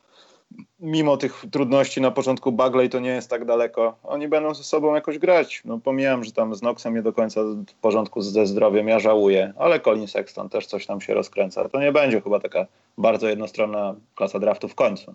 Mimo 0.81 1.17
tych 1.17 1.45
trudności 1.53 2.01
na 2.01 2.11
początku 2.11 2.53
Bagley 2.53 2.91
to 2.91 2.99
nie 2.99 3.11
jest 3.11 3.31
tak 3.31 3.45
daleko. 3.45 3.97
Oni 4.03 4.29
będą 4.29 4.55
ze 4.55 4.65
sobą 4.65 4.95
jakoś 4.95 5.19
grać. 5.19 5.63
No 5.65 5.79
pomijam, 5.79 6.25
że 6.25 6.33
tam 6.33 6.55
z 6.55 6.63
Noxem 6.63 6.95
nie 6.95 7.03
do 7.03 7.13
końca 7.13 7.41
w 7.45 7.75
porządku 7.81 8.23
ze 8.23 8.47
zdrowiem, 8.47 8.89
ja 8.89 8.99
żałuję, 8.99 9.53
ale 9.59 9.81
Colin 9.81 10.09
Sexton 10.09 10.49
też 10.49 10.67
coś 10.67 10.87
tam 10.87 11.01
się 11.01 11.15
rozkręca. 11.15 11.69
To 11.69 11.81
nie 11.81 11.93
będzie 11.93 12.21
chyba 12.21 12.41
taka 12.41 12.67
bardzo 12.99 13.29
jednostronna 13.29 13.95
klasa 14.15 14.39
draftu 14.39 14.69
w 14.69 14.75
końcu. 14.75 15.15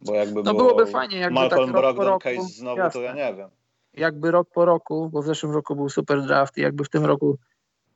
Bo 0.00 0.14
jakby 0.14 0.42
no 0.42 0.54
byłoby 0.54 0.86
fajnie, 0.86 1.18
jakby 1.18 1.34
Malcolm 1.34 1.72
tak 1.72 1.80
Brogdon 1.80 2.18
case 2.18 2.42
znowu, 2.42 2.78
jasne. 2.78 3.00
to 3.00 3.04
ja 3.04 3.14
nie 3.14 3.34
wiem 3.34 3.48
jakby 3.94 4.30
rok 4.30 4.48
po 4.54 4.64
roku, 4.64 5.10
bo 5.12 5.22
w 5.22 5.26
zeszłym 5.26 5.52
roku 5.52 5.76
był 5.76 5.88
super 5.88 6.22
draft 6.22 6.58
i 6.58 6.60
jakby 6.60 6.84
w 6.84 6.88
tym 6.88 7.04
roku 7.04 7.38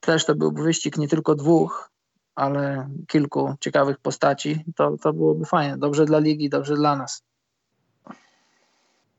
też 0.00 0.24
to 0.24 0.34
byłby 0.34 0.62
wyścig 0.62 0.98
nie 0.98 1.08
tylko 1.08 1.34
dwóch, 1.34 1.90
ale 2.34 2.88
kilku 3.08 3.54
ciekawych 3.60 3.98
postaci, 3.98 4.64
to, 4.76 4.96
to 5.02 5.12
byłoby 5.12 5.44
fajnie. 5.44 5.76
Dobrze 5.76 6.04
dla 6.04 6.18
ligi, 6.18 6.48
dobrze 6.48 6.74
dla 6.74 6.96
nas. 6.96 7.22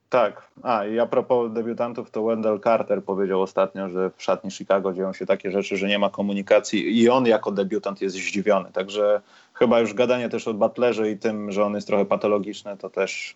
Tak. 0.10 0.50
A 0.64 0.86
i 0.86 1.00
a 1.00 1.06
propos 1.06 1.54
debiutantów, 1.54 2.12
to 2.12 2.24
Wendell 2.24 2.60
Carter 2.60 3.04
powiedział 3.04 3.42
ostatnio, 3.42 3.90
że 3.90 4.12
w 4.18 4.24
szatni 4.24 4.52
Chicago 4.52 4.94
dzieją 4.94 5.14
się 5.14 5.26
takie 5.26 5.52
rzeczy, 5.52 5.78
że 5.78 5.88
nie 5.88 6.00
ma 6.00 6.10
komunikacji 6.10 7.02
i 7.02 7.10
on 7.10 7.26
jako 7.26 7.52
debiutant 7.52 8.02
jest 8.02 8.16
zdziwiony. 8.16 8.72
Także 8.72 9.22
chyba 9.54 9.80
już 9.80 9.94
gadanie 9.94 10.30
też 10.30 10.48
o 10.48 10.54
Butlerze 10.54 11.12
i 11.12 11.18
tym, 11.18 11.52
że 11.52 11.66
on 11.66 11.76
jest 11.76 11.88
trochę 11.88 12.06
patologiczny, 12.06 12.78
to 12.78 12.90
też 12.90 13.36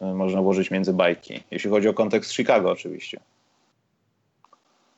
można 0.00 0.42
włożyć 0.42 0.70
między 0.70 0.92
bajki, 0.92 1.42
jeśli 1.50 1.70
chodzi 1.70 1.88
o 1.88 1.94
kontekst 1.94 2.32
Chicago 2.32 2.70
oczywiście. 2.70 3.20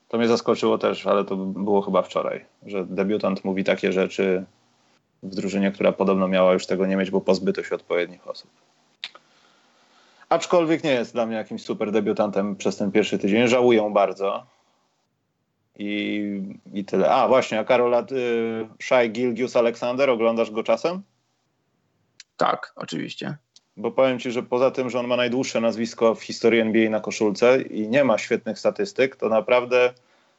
To 0.08 0.18
mnie 0.18 0.28
zaskoczyło 0.28 0.78
też, 0.78 1.06
ale 1.06 1.24
to 1.24 1.36
było 1.36 1.82
chyba 1.82 2.02
wczoraj, 2.02 2.44
że 2.66 2.84
debiutant 2.84 3.44
mówi 3.44 3.64
takie 3.64 3.92
rzeczy 3.92 4.44
w 5.22 5.34
drużynie, 5.34 5.72
która 5.72 5.92
podobno 5.92 6.28
miała 6.28 6.52
już 6.52 6.66
tego 6.66 6.86
nie 6.86 6.96
mieć, 6.96 7.10
bo 7.10 7.20
pozbyto 7.20 7.62
się 7.62 7.74
odpowiednich 7.74 8.28
osób. 8.28 8.50
Aczkolwiek 10.28 10.84
nie 10.84 10.90
jest 10.90 11.12
dla 11.12 11.26
mnie 11.26 11.36
jakimś 11.36 11.62
super 11.62 11.92
debiutantem 11.92 12.56
przez 12.56 12.76
ten 12.76 12.92
pierwszy 12.92 13.18
tydzień. 13.18 13.48
Żałuję 13.48 13.90
bardzo. 13.94 14.46
I, 15.78 16.42
i 16.74 16.84
tyle. 16.84 17.10
A 17.10 17.28
właśnie, 17.28 17.60
a 17.60 17.64
Karola, 17.64 18.00
y, 18.00 18.68
Shai 18.82 19.10
Gilgius 19.10 19.56
Aleksander, 19.56 20.10
oglądasz 20.10 20.50
go 20.50 20.62
czasem? 20.62 21.02
Tak, 22.36 22.72
oczywiście. 22.76 23.36
Bo 23.76 23.90
powiem 23.90 24.18
Ci, 24.18 24.30
że 24.30 24.42
poza 24.42 24.70
tym, 24.70 24.90
że 24.90 25.00
on 25.00 25.06
ma 25.06 25.16
najdłuższe 25.16 25.60
nazwisko 25.60 26.14
w 26.14 26.22
historii 26.22 26.60
NBA 26.60 26.90
na 26.90 27.00
koszulce 27.00 27.62
i 27.62 27.88
nie 27.88 28.04
ma 28.04 28.18
świetnych 28.18 28.58
statystyk, 28.58 29.16
to 29.16 29.28
naprawdę 29.28 29.94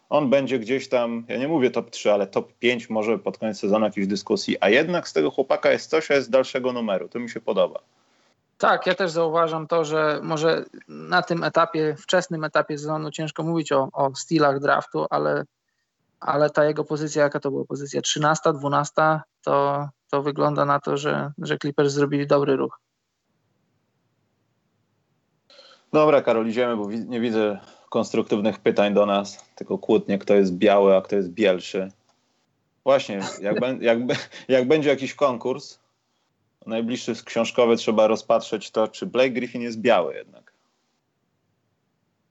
on 0.09 0.29
będzie 0.29 0.59
gdzieś 0.59 0.89
tam, 0.89 1.25
ja 1.27 1.37
nie 1.37 1.47
mówię 1.47 1.71
top 1.71 1.89
3, 1.89 2.13
ale 2.13 2.27
top 2.27 2.53
5 2.53 2.89
może 2.89 3.19
pod 3.19 3.37
koniec 3.37 3.59
sezonu 3.59 3.85
jakiejś 3.85 4.07
dyskusji, 4.07 4.57
a 4.61 4.69
jednak 4.69 5.07
z 5.07 5.13
tego 5.13 5.31
chłopaka 5.31 5.71
jest 5.71 5.89
coś, 5.89 6.11
a 6.11 6.13
jest 6.13 6.29
dalszego 6.29 6.73
numeru. 6.73 7.09
To 7.09 7.19
mi 7.19 7.29
się 7.29 7.41
podoba. 7.41 7.79
Tak, 8.57 8.87
ja 8.87 8.95
też 8.95 9.11
zauważam 9.11 9.67
to, 9.67 9.85
że 9.85 10.19
może 10.23 10.65
na 10.87 11.21
tym 11.21 11.43
etapie, 11.43 11.95
wczesnym 11.99 12.43
etapie 12.43 12.77
sezonu 12.77 13.11
ciężko 13.11 13.43
mówić 13.43 13.71
o, 13.71 13.89
o 13.93 14.15
stylach 14.15 14.59
draftu, 14.59 15.05
ale, 15.09 15.43
ale 16.19 16.49
ta 16.49 16.65
jego 16.65 16.83
pozycja, 16.83 17.23
jaka 17.23 17.39
to 17.39 17.51
była 17.51 17.65
pozycja 17.65 18.01
13, 18.01 18.53
12, 18.53 19.21
to, 19.43 19.87
to 20.09 20.21
wygląda 20.21 20.65
na 20.65 20.79
to, 20.79 20.97
że, 20.97 21.31
że 21.37 21.57
Clippers 21.57 21.93
zrobili 21.93 22.27
dobry 22.27 22.55
ruch. 22.55 22.79
Dobra, 25.93 26.21
Karol, 26.21 26.47
idziemy, 26.47 26.77
bo 26.77 26.91
nie 26.91 27.21
widzę 27.21 27.59
konstruktywnych 27.89 28.59
pytań 28.59 28.93
do 28.93 29.05
nas, 29.05 29.45
tylko 29.55 29.77
kłótnie, 29.77 30.17
kto 30.17 30.33
jest 30.33 30.53
biały, 30.53 30.95
a 30.95 31.01
kto 31.01 31.15
jest 31.15 31.29
bielszy. 31.29 31.91
Właśnie, 32.83 33.21
jak, 33.41 33.81
jak, 33.81 33.99
jak 34.47 34.67
będzie 34.67 34.89
jakiś 34.89 35.13
konkurs, 35.13 35.79
najbliższy 36.65 37.15
książkowy 37.25 37.77
trzeba 37.77 38.07
rozpatrzeć 38.07 38.71
to, 38.71 38.87
czy 38.87 39.05
Blake 39.05 39.29
Griffin 39.29 39.61
jest 39.61 39.79
biały 39.79 40.15
jednak. 40.15 40.53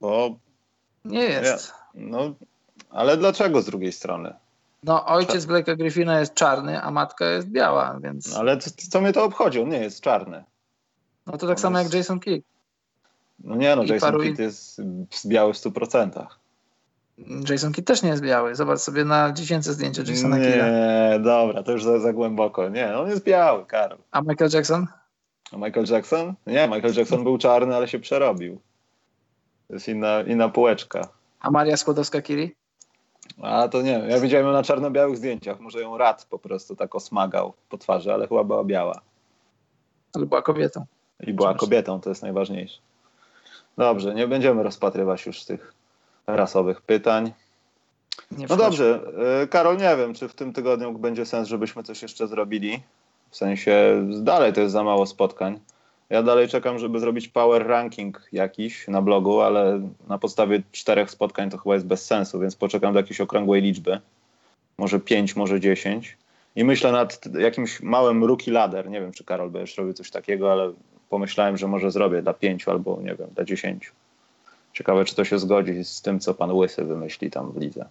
Bo... 0.00 0.36
Nie 1.04 1.22
jest. 1.22 1.72
No, 1.94 2.34
ale 2.90 3.16
dlaczego 3.16 3.62
z 3.62 3.66
drugiej 3.66 3.92
strony? 3.92 4.34
No, 4.82 5.06
ojciec 5.06 5.44
Blake'a 5.44 5.76
Griffina 5.76 6.20
jest 6.20 6.34
czarny, 6.34 6.82
a 6.82 6.90
matka 6.90 7.26
jest 7.26 7.48
biała, 7.48 7.98
więc... 8.02 8.32
No, 8.32 8.38
ale 8.38 8.58
co, 8.58 8.70
co 8.90 9.00
mnie 9.00 9.12
to 9.12 9.24
obchodzi? 9.24 9.60
On 9.60 9.68
nie 9.68 9.78
jest 9.78 10.00
czarny. 10.00 10.44
No 11.26 11.32
to 11.32 11.38
tak 11.38 11.56
On 11.56 11.62
samo 11.62 11.78
jest... 11.78 11.92
jak 11.92 11.98
Jason 11.98 12.20
Kidd. 12.20 12.46
No 13.44 13.56
nie 13.56 13.76
no, 13.76 13.84
Jason 13.84 14.20
Kidd 14.20 14.38
jest 14.38 14.80
biały 15.26 15.52
w 15.52 15.56
100%. 15.56 16.26
Jason 17.50 17.72
Kidd 17.72 17.86
też 17.86 18.02
nie 18.02 18.08
jest 18.08 18.22
biały. 18.22 18.54
Zobacz 18.54 18.78
sobie 18.78 19.04
na 19.04 19.32
dziecięce 19.32 19.72
zdjęcie 19.72 20.02
Jasona 20.02 20.36
Kidda. 20.36 20.70
Nie, 20.70 21.20
dobra, 21.20 21.62
to 21.62 21.72
już 21.72 21.84
za, 21.84 21.98
za 21.98 22.12
głęboko. 22.12 22.68
Nie, 22.68 22.96
on 22.96 23.08
jest 23.08 23.24
biały, 23.24 23.66
Karol. 23.66 23.98
A 24.10 24.20
Michael 24.20 24.50
Jackson? 24.54 24.86
A 25.52 25.56
Michael 25.56 25.86
Jackson? 25.90 26.34
Nie, 26.46 26.68
Michael 26.68 26.94
Jackson 26.94 27.24
był 27.24 27.38
czarny, 27.38 27.76
ale 27.76 27.88
się 27.88 27.98
przerobił. 27.98 28.60
To 29.68 29.74
jest 29.74 29.88
inna, 29.88 30.20
inna 30.20 30.48
półeczka. 30.48 31.08
A 31.40 31.50
Maria 31.50 31.76
Skłodowska-Curie? 31.76 32.48
A 33.42 33.68
to 33.68 33.82
nie, 33.82 34.04
ja 34.08 34.20
widziałem 34.20 34.46
ją 34.46 34.52
na 34.52 34.62
czarno-białych 34.62 35.16
zdjęciach. 35.16 35.60
Może 35.60 35.80
ją 35.80 35.98
rad 35.98 36.26
po 36.30 36.38
prostu 36.38 36.76
tak 36.76 36.94
osmagał 36.94 37.52
po 37.68 37.78
twarzy, 37.78 38.12
ale 38.12 38.28
chyba 38.28 38.44
była 38.44 38.64
biała. 38.64 39.00
Ale 40.14 40.26
była 40.26 40.42
kobietą. 40.42 40.84
I 41.20 41.32
była 41.32 41.54
kobietą, 41.54 42.00
to 42.00 42.08
jest 42.08 42.22
najważniejsze. 42.22 42.78
Dobrze, 43.78 44.14
nie 44.14 44.28
będziemy 44.28 44.62
rozpatrywać 44.62 45.26
już 45.26 45.44
tych 45.44 45.74
rasowych 46.26 46.80
pytań. 46.80 47.32
Nie 48.30 48.46
no 48.48 48.56
dobrze, 48.56 49.00
y, 49.44 49.46
Karol, 49.46 49.76
nie 49.76 49.96
wiem, 49.96 50.14
czy 50.14 50.28
w 50.28 50.34
tym 50.34 50.52
tygodniu 50.52 50.92
będzie 50.92 51.26
sens, 51.26 51.48
żebyśmy 51.48 51.82
coś 51.82 52.02
jeszcze 52.02 52.26
zrobili. 52.26 52.82
W 53.30 53.36
sensie 53.36 54.02
dalej 54.20 54.52
to 54.52 54.60
jest 54.60 54.72
za 54.72 54.84
mało 54.84 55.06
spotkań. 55.06 55.60
Ja 56.10 56.22
dalej 56.22 56.48
czekam, 56.48 56.78
żeby 56.78 57.00
zrobić 57.00 57.28
power 57.28 57.66
ranking 57.66 58.28
jakiś 58.32 58.88
na 58.88 59.02
blogu, 59.02 59.40
ale 59.40 59.88
na 60.08 60.18
podstawie 60.18 60.62
czterech 60.72 61.10
spotkań 61.10 61.50
to 61.50 61.58
chyba 61.58 61.74
jest 61.74 61.86
bez 61.86 62.06
sensu, 62.06 62.40
więc 62.40 62.56
poczekam 62.56 62.92
do 62.92 62.98
jakiejś 62.98 63.20
okrągłej 63.20 63.62
liczby. 63.62 64.00
Może 64.78 65.00
pięć, 65.00 65.36
może 65.36 65.60
dziesięć. 65.60 66.16
I 66.56 66.64
myślę 66.64 66.92
nad 66.92 67.20
jakimś 67.38 67.80
małym 67.80 68.24
rookie 68.24 68.52
ladder. 68.52 68.90
Nie 68.90 69.00
wiem, 69.00 69.12
czy 69.12 69.24
Karol 69.24 69.50
będziesz 69.50 69.76
robił 69.76 69.92
coś 69.92 70.10
takiego, 70.10 70.52
ale 70.52 70.72
pomyślałem, 71.12 71.56
że 71.56 71.68
może 71.68 71.90
zrobię 71.90 72.22
dla 72.22 72.34
pięciu 72.34 72.70
albo 72.70 72.98
nie 73.00 73.14
wiem, 73.14 73.28
dla 73.34 73.44
dziesięciu. 73.44 73.92
Ciekawe, 74.72 75.04
czy 75.04 75.14
to 75.14 75.24
się 75.24 75.38
zgodzi 75.38 75.84
z 75.84 76.02
tym, 76.02 76.20
co 76.20 76.34
pan 76.34 76.52
Łysy 76.52 76.84
wymyśli 76.84 77.30
tam 77.30 77.52
w 77.52 77.56
lidze. 77.56 77.84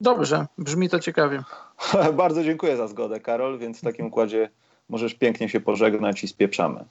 Dobrze, 0.00 0.46
brzmi 0.58 0.88
to 0.88 1.00
ciekawie. 1.00 1.42
Bardzo 2.22 2.44
dziękuję 2.44 2.76
za 2.76 2.88
zgodę, 2.88 3.20
Karol, 3.20 3.58
więc 3.58 3.78
w 3.78 3.84
takim 3.84 4.06
układzie 4.06 4.48
możesz 4.88 5.14
pięknie 5.14 5.48
się 5.48 5.60
pożegnać 5.60 6.24
i 6.24 6.28
spieprzamy. 6.28 6.84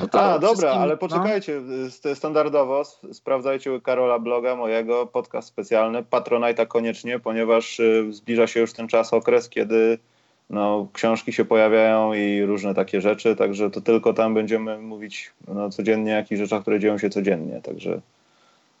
No 0.00 0.08
A, 0.12 0.38
dobra, 0.38 0.70
ale 0.70 0.92
no. 0.92 0.98
poczekajcie, 0.98 1.60
no. 2.04 2.14
standardowo 2.14 2.84
sprawdzajcie 3.12 3.80
Karola 3.80 4.18
bloga 4.18 4.56
mojego, 4.56 5.06
podcast 5.06 5.48
specjalny, 5.48 6.02
Patronite'a 6.02 6.66
koniecznie, 6.66 7.18
ponieważ 7.18 7.80
y, 7.80 8.12
zbliża 8.12 8.46
się 8.46 8.60
już 8.60 8.72
ten 8.72 8.88
czas, 8.88 9.12
okres, 9.12 9.48
kiedy 9.48 9.98
no, 10.52 10.86
książki 10.92 11.32
się 11.32 11.44
pojawiają 11.44 12.14
i 12.14 12.42
różne 12.42 12.74
takie 12.74 13.00
rzeczy, 13.00 13.36
także 13.36 13.70
to 13.70 13.80
tylko 13.80 14.12
tam 14.14 14.34
będziemy 14.34 14.78
mówić 14.78 15.32
no, 15.48 15.70
codziennie 15.70 16.12
o 16.12 16.16
jakichś 16.16 16.40
rzeczach, 16.40 16.62
które 16.62 16.80
dzieją 16.80 16.98
się 16.98 17.10
codziennie, 17.10 17.60
także 17.60 18.00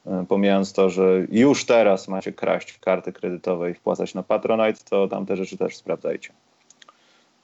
y, 0.06 0.10
pomijając 0.28 0.72
to, 0.72 0.90
że 0.90 1.26
już 1.30 1.64
teraz 1.64 2.08
macie 2.08 2.32
kraść 2.32 2.78
karty 2.78 3.12
kredytowe 3.12 3.70
i 3.70 3.74
wpłacać 3.74 4.14
na 4.14 4.22
Patronite, 4.22 4.80
to 4.90 5.08
tam 5.08 5.26
te 5.26 5.36
rzeczy 5.36 5.56
też 5.56 5.76
sprawdzajcie. 5.76 6.32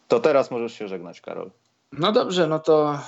To 0.08 0.20
teraz 0.20 0.50
możesz 0.50 0.72
się 0.72 0.88
żegnać, 0.88 1.20
Karol. 1.20 1.50
No 1.92 2.12
dobrze, 2.12 2.46
no 2.46 2.58
to 2.58 2.98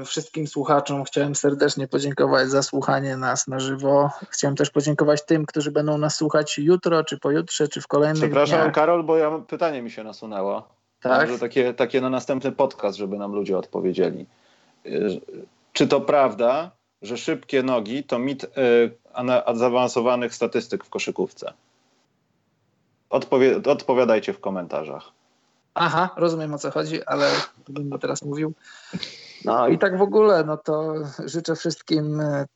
y, 0.00 0.04
wszystkim 0.04 0.46
słuchaczom 0.46 1.04
chciałem 1.04 1.34
serdecznie 1.34 1.88
podziękować 1.88 2.48
za 2.48 2.62
słuchanie 2.62 3.16
nas 3.16 3.48
na 3.48 3.60
żywo. 3.60 4.10
Chciałem 4.30 4.56
też 4.56 4.70
podziękować 4.70 5.24
tym, 5.26 5.46
którzy 5.46 5.70
będą 5.70 5.98
nas 5.98 6.16
słuchać 6.16 6.58
jutro, 6.58 7.04
czy 7.04 7.18
pojutrze, 7.18 7.68
czy 7.68 7.80
w 7.80 7.86
kolejnych 7.86 8.22
Przepraszam, 8.22 8.60
dniach. 8.60 8.74
Karol, 8.74 9.04
bo 9.04 9.16
ja, 9.16 9.38
pytanie 9.38 9.82
mi 9.82 9.90
się 9.90 10.04
nasunęło. 10.04 10.68
Tak? 11.00 11.28
Może 11.28 11.40
takie, 11.40 11.74
takie 11.74 12.00
na 12.00 12.10
następny 12.10 12.52
podcast, 12.52 12.98
żeby 12.98 13.18
nam 13.18 13.32
ludzie 13.32 13.58
odpowiedzieli. 13.58 14.26
Y, 14.86 15.20
czy 15.72 15.88
to 15.88 16.00
prawda, 16.00 16.70
że 17.02 17.16
szybkie 17.16 17.62
nogi 17.62 18.04
to 18.04 18.18
mit 18.18 18.44
y, 18.44 18.48
zaawansowanych 19.54 20.34
statystyk 20.34 20.84
w 20.84 20.90
koszykówce? 20.90 21.52
Odpowie 23.10 23.56
odpowiadajcie 23.56 24.32
w 24.32 24.40
komentarzach. 24.40 25.15
Aha, 25.78 26.10
rozumiem 26.16 26.54
o 26.54 26.58
co 26.58 26.70
chodzi, 26.70 27.04
ale 27.04 27.30
będę 27.68 27.98
teraz 27.98 28.22
mówił. 28.22 28.54
No 29.44 29.68
i 29.68 29.78
tak 29.78 29.98
w 29.98 30.02
ogóle, 30.02 30.44
no 30.44 30.56
to 30.56 30.94
życzę 31.24 31.56
wszystkim 31.56 32.20
e, 32.20 32.46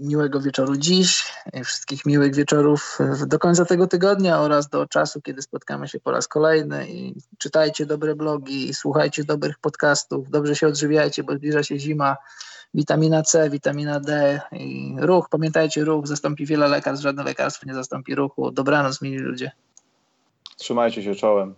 miłego 0.00 0.40
wieczoru 0.40 0.76
dziś, 0.76 1.32
wszystkich 1.64 2.06
miłych 2.06 2.34
wieczorów 2.34 2.98
do 3.26 3.38
końca 3.38 3.64
tego 3.64 3.86
tygodnia 3.86 4.40
oraz 4.40 4.68
do 4.68 4.86
czasu, 4.86 5.20
kiedy 5.20 5.42
spotkamy 5.42 5.88
się 5.88 6.00
po 6.00 6.10
raz 6.10 6.28
kolejny 6.28 6.88
i 6.88 7.14
czytajcie 7.38 7.86
dobre 7.86 8.14
blogi, 8.14 8.74
słuchajcie 8.74 9.24
dobrych 9.24 9.58
podcastów, 9.58 10.30
dobrze 10.30 10.56
się 10.56 10.66
odżywiajcie, 10.66 11.22
bo 11.22 11.36
zbliża 11.36 11.62
się 11.62 11.78
zima, 11.78 12.16
witamina 12.74 13.22
C, 13.22 13.50
witamina 13.50 14.00
D 14.00 14.40
i 14.52 14.96
ruch, 14.98 15.28
pamiętajcie, 15.28 15.84
ruch 15.84 16.06
zastąpi 16.06 16.46
wiele 16.46 16.68
lekarstw, 16.68 17.02
żadne 17.02 17.24
lekarstwo 17.24 17.66
nie 17.66 17.74
zastąpi 17.74 18.14
ruchu. 18.14 18.50
Dobranoc, 18.50 19.02
mili 19.02 19.18
ludzie. 19.18 19.50
Trzymajcie 20.56 21.02
się 21.02 21.14
czołem. 21.14 21.54